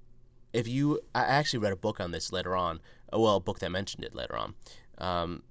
if 0.53 0.67
you, 0.67 1.01
I 1.15 1.23
actually 1.23 1.59
read 1.61 1.73
a 1.73 1.77
book 1.77 2.01
on 2.01 2.11
this 2.13 2.33
later 2.33 2.55
on. 2.57 2.81
uh, 3.13 3.19
Well, 3.19 3.37
a 3.37 3.41
book 3.41 3.59
that 3.59 3.71
mentioned 3.71 4.05
it 4.05 4.15
later 4.15 4.37
on. 4.37 4.55
Um, 4.99 5.43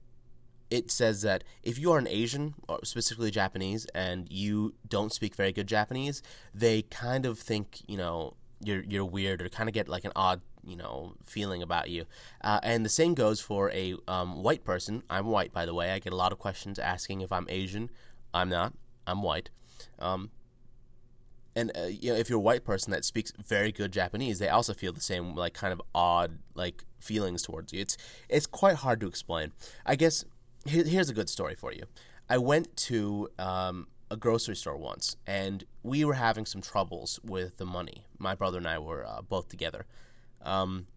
it 0.70 0.90
says 0.90 1.22
that 1.22 1.44
if 1.62 1.78
you 1.78 1.92
are 1.92 2.00
an 2.00 2.08
Asian, 2.08 2.56
specifically 2.84 3.30
Japanese, 3.30 3.86
and 3.94 4.28
you 4.32 4.74
don't 4.88 5.14
speak 5.14 5.36
very 5.36 5.52
good 5.52 5.68
Japanese, 5.68 6.24
they 6.54 6.82
kind 6.84 7.26
of 7.26 7.38
think 7.38 7.82
you 7.88 7.98
know 7.98 8.34
you're 8.64 8.84
you're 8.84 9.06
weird 9.06 9.42
or 9.42 9.50
kind 9.50 9.70
of 9.70 9.74
get 9.74 9.88
like 9.88 10.06
an 10.06 10.14
odd 10.16 10.42
you 10.66 10.76
know 10.76 11.14
feeling 11.24 11.62
about 11.62 11.90
you. 11.90 12.06
Uh, 12.42 12.60
and 12.64 12.86
the 12.86 12.90
same 12.90 13.14
goes 13.14 13.40
for 13.40 13.72
a 13.72 13.96
um, 14.08 14.44
white 14.44 14.64
person. 14.64 15.04
I'm 15.10 15.28
white, 15.28 15.54
by 15.54 15.66
the 15.66 15.74
way. 15.74 15.92
I 15.92 16.00
get 16.00 16.14
a 16.14 16.18
lot 16.18 16.32
of 16.32 16.40
questions 16.40 16.80
asking 16.80 17.22
if 17.22 17.32
I'm 17.32 17.46
Asian. 17.50 17.90
I'm 18.34 18.50
not. 18.50 18.74
I'm 19.06 19.22
white. 19.22 19.50
Um, 20.00 20.32
and 21.56 21.72
uh, 21.78 21.84
you 21.84 22.12
know, 22.12 22.18
if 22.18 22.30
you're 22.30 22.40
a 22.40 22.42
white 22.42 22.64
person 22.64 22.92
that 22.92 23.06
speaks 23.06 23.32
very 23.46 23.72
good 23.72 23.92
Japanese, 23.92 24.40
they 24.40 24.50
also 24.50 24.74
feel 24.74 24.94
the 24.94 25.02
same 25.02 25.36
like 25.36 25.54
kind 25.54 25.74
of 25.74 25.82
odd 25.94 26.40
like 26.56 26.84
feelings 27.00 27.42
towards 27.42 27.74
you. 27.74 27.82
It's 27.82 27.98
it's 28.30 28.46
quite 28.46 28.78
hard 28.78 29.00
to 29.02 29.08
explain. 29.08 29.52
I 29.86 29.96
guess 29.96 30.26
here, 30.66 30.84
here's 30.84 31.10
a 31.10 31.14
good 31.14 31.30
story 31.30 31.56
for 31.56 31.72
you. 31.72 31.84
I 32.30 32.38
went 32.38 32.76
to 32.78 33.30
um, 33.38 33.88
a 34.10 34.18
grocery 34.18 34.56
store 34.56 34.78
once, 34.78 35.18
and 35.28 35.64
we 35.84 36.06
were 36.06 36.14
having 36.14 36.46
some 36.46 36.62
troubles 36.62 37.20
with 37.24 37.58
the 37.58 37.66
money. 37.66 38.06
My 38.18 38.34
brother 38.34 38.58
and 38.58 38.68
I 38.68 38.80
were 38.80 39.06
uh, 39.06 39.22
both 39.22 39.50
together. 39.50 39.86
Um, 40.44 40.88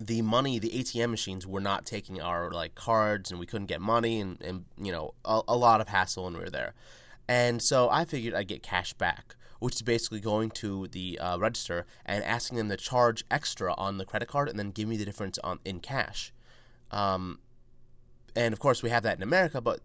the 0.00 0.22
money, 0.22 0.58
the 0.58 0.70
ATM 0.70 1.10
machines 1.10 1.46
were 1.46 1.60
not 1.60 1.86
taking 1.86 2.20
our 2.20 2.50
like 2.50 2.74
cards, 2.74 3.30
and 3.30 3.38
we 3.38 3.46
couldn't 3.46 3.66
get 3.66 3.80
money, 3.80 4.20
and, 4.20 4.40
and 4.42 4.64
you 4.76 4.92
know 4.92 5.14
a, 5.24 5.42
a 5.48 5.56
lot 5.56 5.80
of 5.80 5.88
hassle 5.88 6.24
when 6.24 6.34
we 6.34 6.40
were 6.40 6.50
there. 6.50 6.74
And 7.28 7.62
so 7.62 7.88
I 7.88 8.04
figured 8.04 8.34
I'd 8.34 8.48
get 8.48 8.62
cash 8.62 8.92
back, 8.94 9.36
which 9.60 9.76
is 9.76 9.82
basically 9.82 10.20
going 10.20 10.50
to 10.50 10.88
the 10.88 11.18
uh, 11.18 11.38
register 11.38 11.86
and 12.04 12.24
asking 12.24 12.58
them 12.58 12.68
to 12.68 12.76
charge 12.76 13.24
extra 13.30 13.74
on 13.74 13.98
the 13.98 14.04
credit 14.04 14.28
card 14.28 14.48
and 14.48 14.58
then 14.58 14.70
give 14.70 14.88
me 14.88 14.96
the 14.96 15.04
difference 15.04 15.38
on 15.38 15.60
in 15.64 15.80
cash. 15.80 16.32
Um, 16.90 17.38
and 18.34 18.52
of 18.52 18.58
course, 18.58 18.82
we 18.82 18.90
have 18.90 19.02
that 19.04 19.16
in 19.16 19.22
America, 19.22 19.60
but 19.60 19.80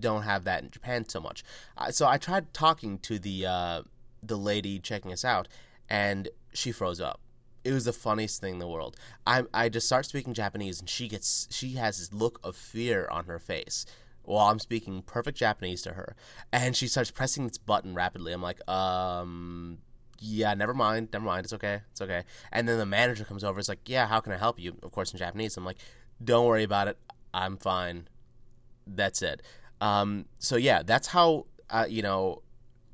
don't 0.00 0.22
have 0.22 0.44
that 0.44 0.62
in 0.62 0.70
Japan 0.70 1.08
so 1.08 1.20
much. 1.20 1.42
Uh, 1.76 1.90
so 1.90 2.06
I 2.06 2.18
tried 2.18 2.52
talking 2.52 2.98
to 3.00 3.18
the 3.18 3.46
uh, 3.46 3.82
the 4.22 4.36
lady 4.36 4.78
checking 4.78 5.12
us 5.12 5.24
out, 5.24 5.48
and 5.88 6.28
she 6.52 6.72
froze 6.72 7.00
up. 7.00 7.20
It 7.64 7.72
was 7.72 7.84
the 7.84 7.92
funniest 7.92 8.40
thing 8.40 8.54
in 8.54 8.58
the 8.58 8.68
world. 8.68 8.96
I 9.26 9.44
I 9.52 9.68
just 9.68 9.86
start 9.86 10.06
speaking 10.06 10.34
Japanese, 10.34 10.80
and 10.80 10.88
she 10.88 11.08
gets 11.08 11.48
she 11.50 11.72
has 11.74 11.98
this 11.98 12.12
look 12.12 12.40
of 12.42 12.56
fear 12.56 13.08
on 13.10 13.24
her 13.24 13.38
face 13.38 13.84
while 14.22 14.48
I'm 14.48 14.58
speaking 14.58 15.02
perfect 15.02 15.38
Japanese 15.38 15.82
to 15.82 15.92
her, 15.94 16.14
and 16.52 16.76
she 16.76 16.86
starts 16.86 17.10
pressing 17.10 17.46
this 17.46 17.58
button 17.58 17.94
rapidly. 17.94 18.32
I'm 18.32 18.42
like, 18.42 18.66
um, 18.68 19.78
yeah, 20.20 20.52
never 20.54 20.74
mind, 20.74 21.08
never 21.12 21.24
mind, 21.24 21.44
it's 21.44 21.52
okay, 21.54 21.80
it's 21.90 22.00
okay. 22.02 22.24
And 22.52 22.68
then 22.68 22.78
the 22.78 22.86
manager 22.86 23.24
comes 23.24 23.42
over, 23.42 23.58
it's 23.58 23.68
like, 23.70 23.88
yeah, 23.88 24.06
how 24.06 24.20
can 24.20 24.32
I 24.32 24.36
help 24.36 24.60
you? 24.60 24.76
Of 24.82 24.92
course, 24.92 25.12
in 25.12 25.18
Japanese. 25.18 25.56
I'm 25.56 25.64
like, 25.64 25.78
don't 26.22 26.46
worry 26.46 26.64
about 26.64 26.88
it, 26.88 26.98
I'm 27.32 27.56
fine. 27.56 28.08
That's 28.86 29.22
it. 29.22 29.42
Um, 29.80 30.26
so 30.38 30.56
yeah, 30.56 30.82
that's 30.82 31.08
how 31.08 31.46
uh, 31.70 31.86
you 31.88 32.02
know 32.02 32.42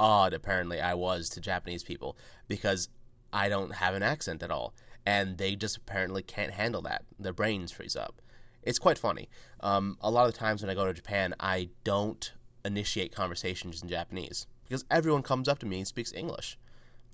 odd 0.01 0.35
apparently 0.35 0.81
I 0.81 0.95
was 0.95 1.29
to 1.31 1.41
Japanese 1.41 1.83
people 1.83 2.17
because 2.49 2.89
I 3.35 3.49
don't 3.49 3.75
have 3.75 3.95
an 3.95 4.05
accent 4.05 4.45
at 4.45 4.53
all, 4.53 4.75
and 5.05 5.37
they 5.39 5.57
just 5.57 5.77
apparently 5.77 6.23
can't 6.23 6.53
handle 6.53 6.81
that. 6.83 7.05
Their 7.19 7.33
brains 7.33 7.73
freeze 7.73 7.97
up. 7.97 8.23
It's 8.63 8.79
quite 8.79 8.97
funny. 8.97 9.29
Um, 9.61 9.99
a 10.01 10.11
lot 10.11 10.27
of 10.27 10.33
the 10.33 10.39
times 10.39 10.63
when 10.63 10.71
I 10.71 10.75
go 10.75 10.87
to 10.87 10.95
Japan, 10.95 11.35
I 11.41 11.71
don't 11.83 12.33
initiate 12.65 13.15
conversations 13.15 13.83
in 13.83 13.89
Japanese 13.89 14.47
because 14.63 14.85
everyone 14.91 15.23
comes 15.23 15.49
up 15.49 15.59
to 15.59 15.67
me 15.67 15.79
and 15.79 15.87
speaks 15.87 16.13
English. 16.13 16.57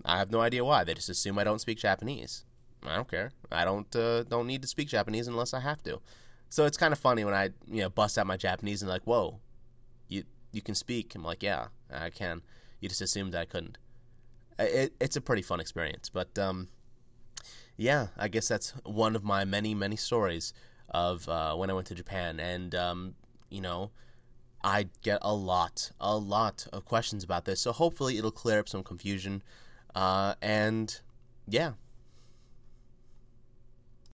I 0.04 0.18
have 0.18 0.30
no 0.30 0.40
idea 0.40 0.64
why. 0.64 0.84
They 0.84 0.94
just 0.94 1.08
assume 1.08 1.38
I 1.38 1.44
don't 1.44 1.60
speak 1.60 1.78
Japanese. 1.78 2.44
I 2.86 2.96
don't 2.96 3.10
care. 3.10 3.32
I 3.50 3.64
don't 3.64 3.94
uh, 3.96 4.22
don't 4.24 4.46
need 4.46 4.62
to 4.62 4.68
speak 4.68 4.88
Japanese 4.88 5.26
unless 5.26 5.54
I 5.54 5.60
have 5.60 5.82
to. 5.84 6.00
So 6.50 6.66
it's 6.66 6.76
kind 6.76 6.92
of 6.92 6.98
funny 6.98 7.24
when 7.24 7.34
I 7.34 7.50
you 7.66 7.80
know 7.80 7.88
bust 7.88 8.18
out 8.18 8.26
my 8.26 8.36
Japanese 8.36 8.82
and 8.82 8.90
like, 8.90 9.02
whoa, 9.04 9.40
you 10.08 10.24
you 10.52 10.60
can 10.60 10.74
speak. 10.74 11.14
I'm 11.14 11.24
like, 11.24 11.42
yeah, 11.42 11.68
I 11.90 12.10
can. 12.10 12.42
You 12.80 12.88
just 12.88 13.00
assumed 13.00 13.34
I 13.34 13.46
couldn't. 13.46 13.78
It, 14.60 14.92
it's 15.00 15.16
a 15.16 15.20
pretty 15.20 15.42
fun 15.42 15.60
experience, 15.60 16.08
but 16.08 16.38
um, 16.38 16.68
yeah, 17.76 18.08
I 18.16 18.28
guess 18.28 18.48
that's 18.48 18.70
one 18.84 19.16
of 19.16 19.24
my 19.24 19.44
many 19.44 19.74
many 19.74 19.96
stories 19.96 20.52
of 20.90 21.28
uh, 21.28 21.54
when 21.54 21.70
I 21.70 21.72
went 21.72 21.86
to 21.88 21.94
Japan, 21.94 22.40
and 22.40 22.74
um, 22.74 23.14
you 23.48 23.60
know, 23.60 23.90
I 24.62 24.88
get 25.02 25.18
a 25.22 25.34
lot, 25.34 25.90
a 26.00 26.16
lot 26.16 26.66
of 26.72 26.84
questions 26.84 27.24
about 27.24 27.44
this. 27.44 27.60
So 27.60 27.72
hopefully, 27.72 28.18
it'll 28.18 28.30
clear 28.30 28.60
up 28.60 28.68
some 28.68 28.82
confusion. 28.82 29.42
Uh, 29.94 30.34
and 30.42 31.00
yeah, 31.48 31.72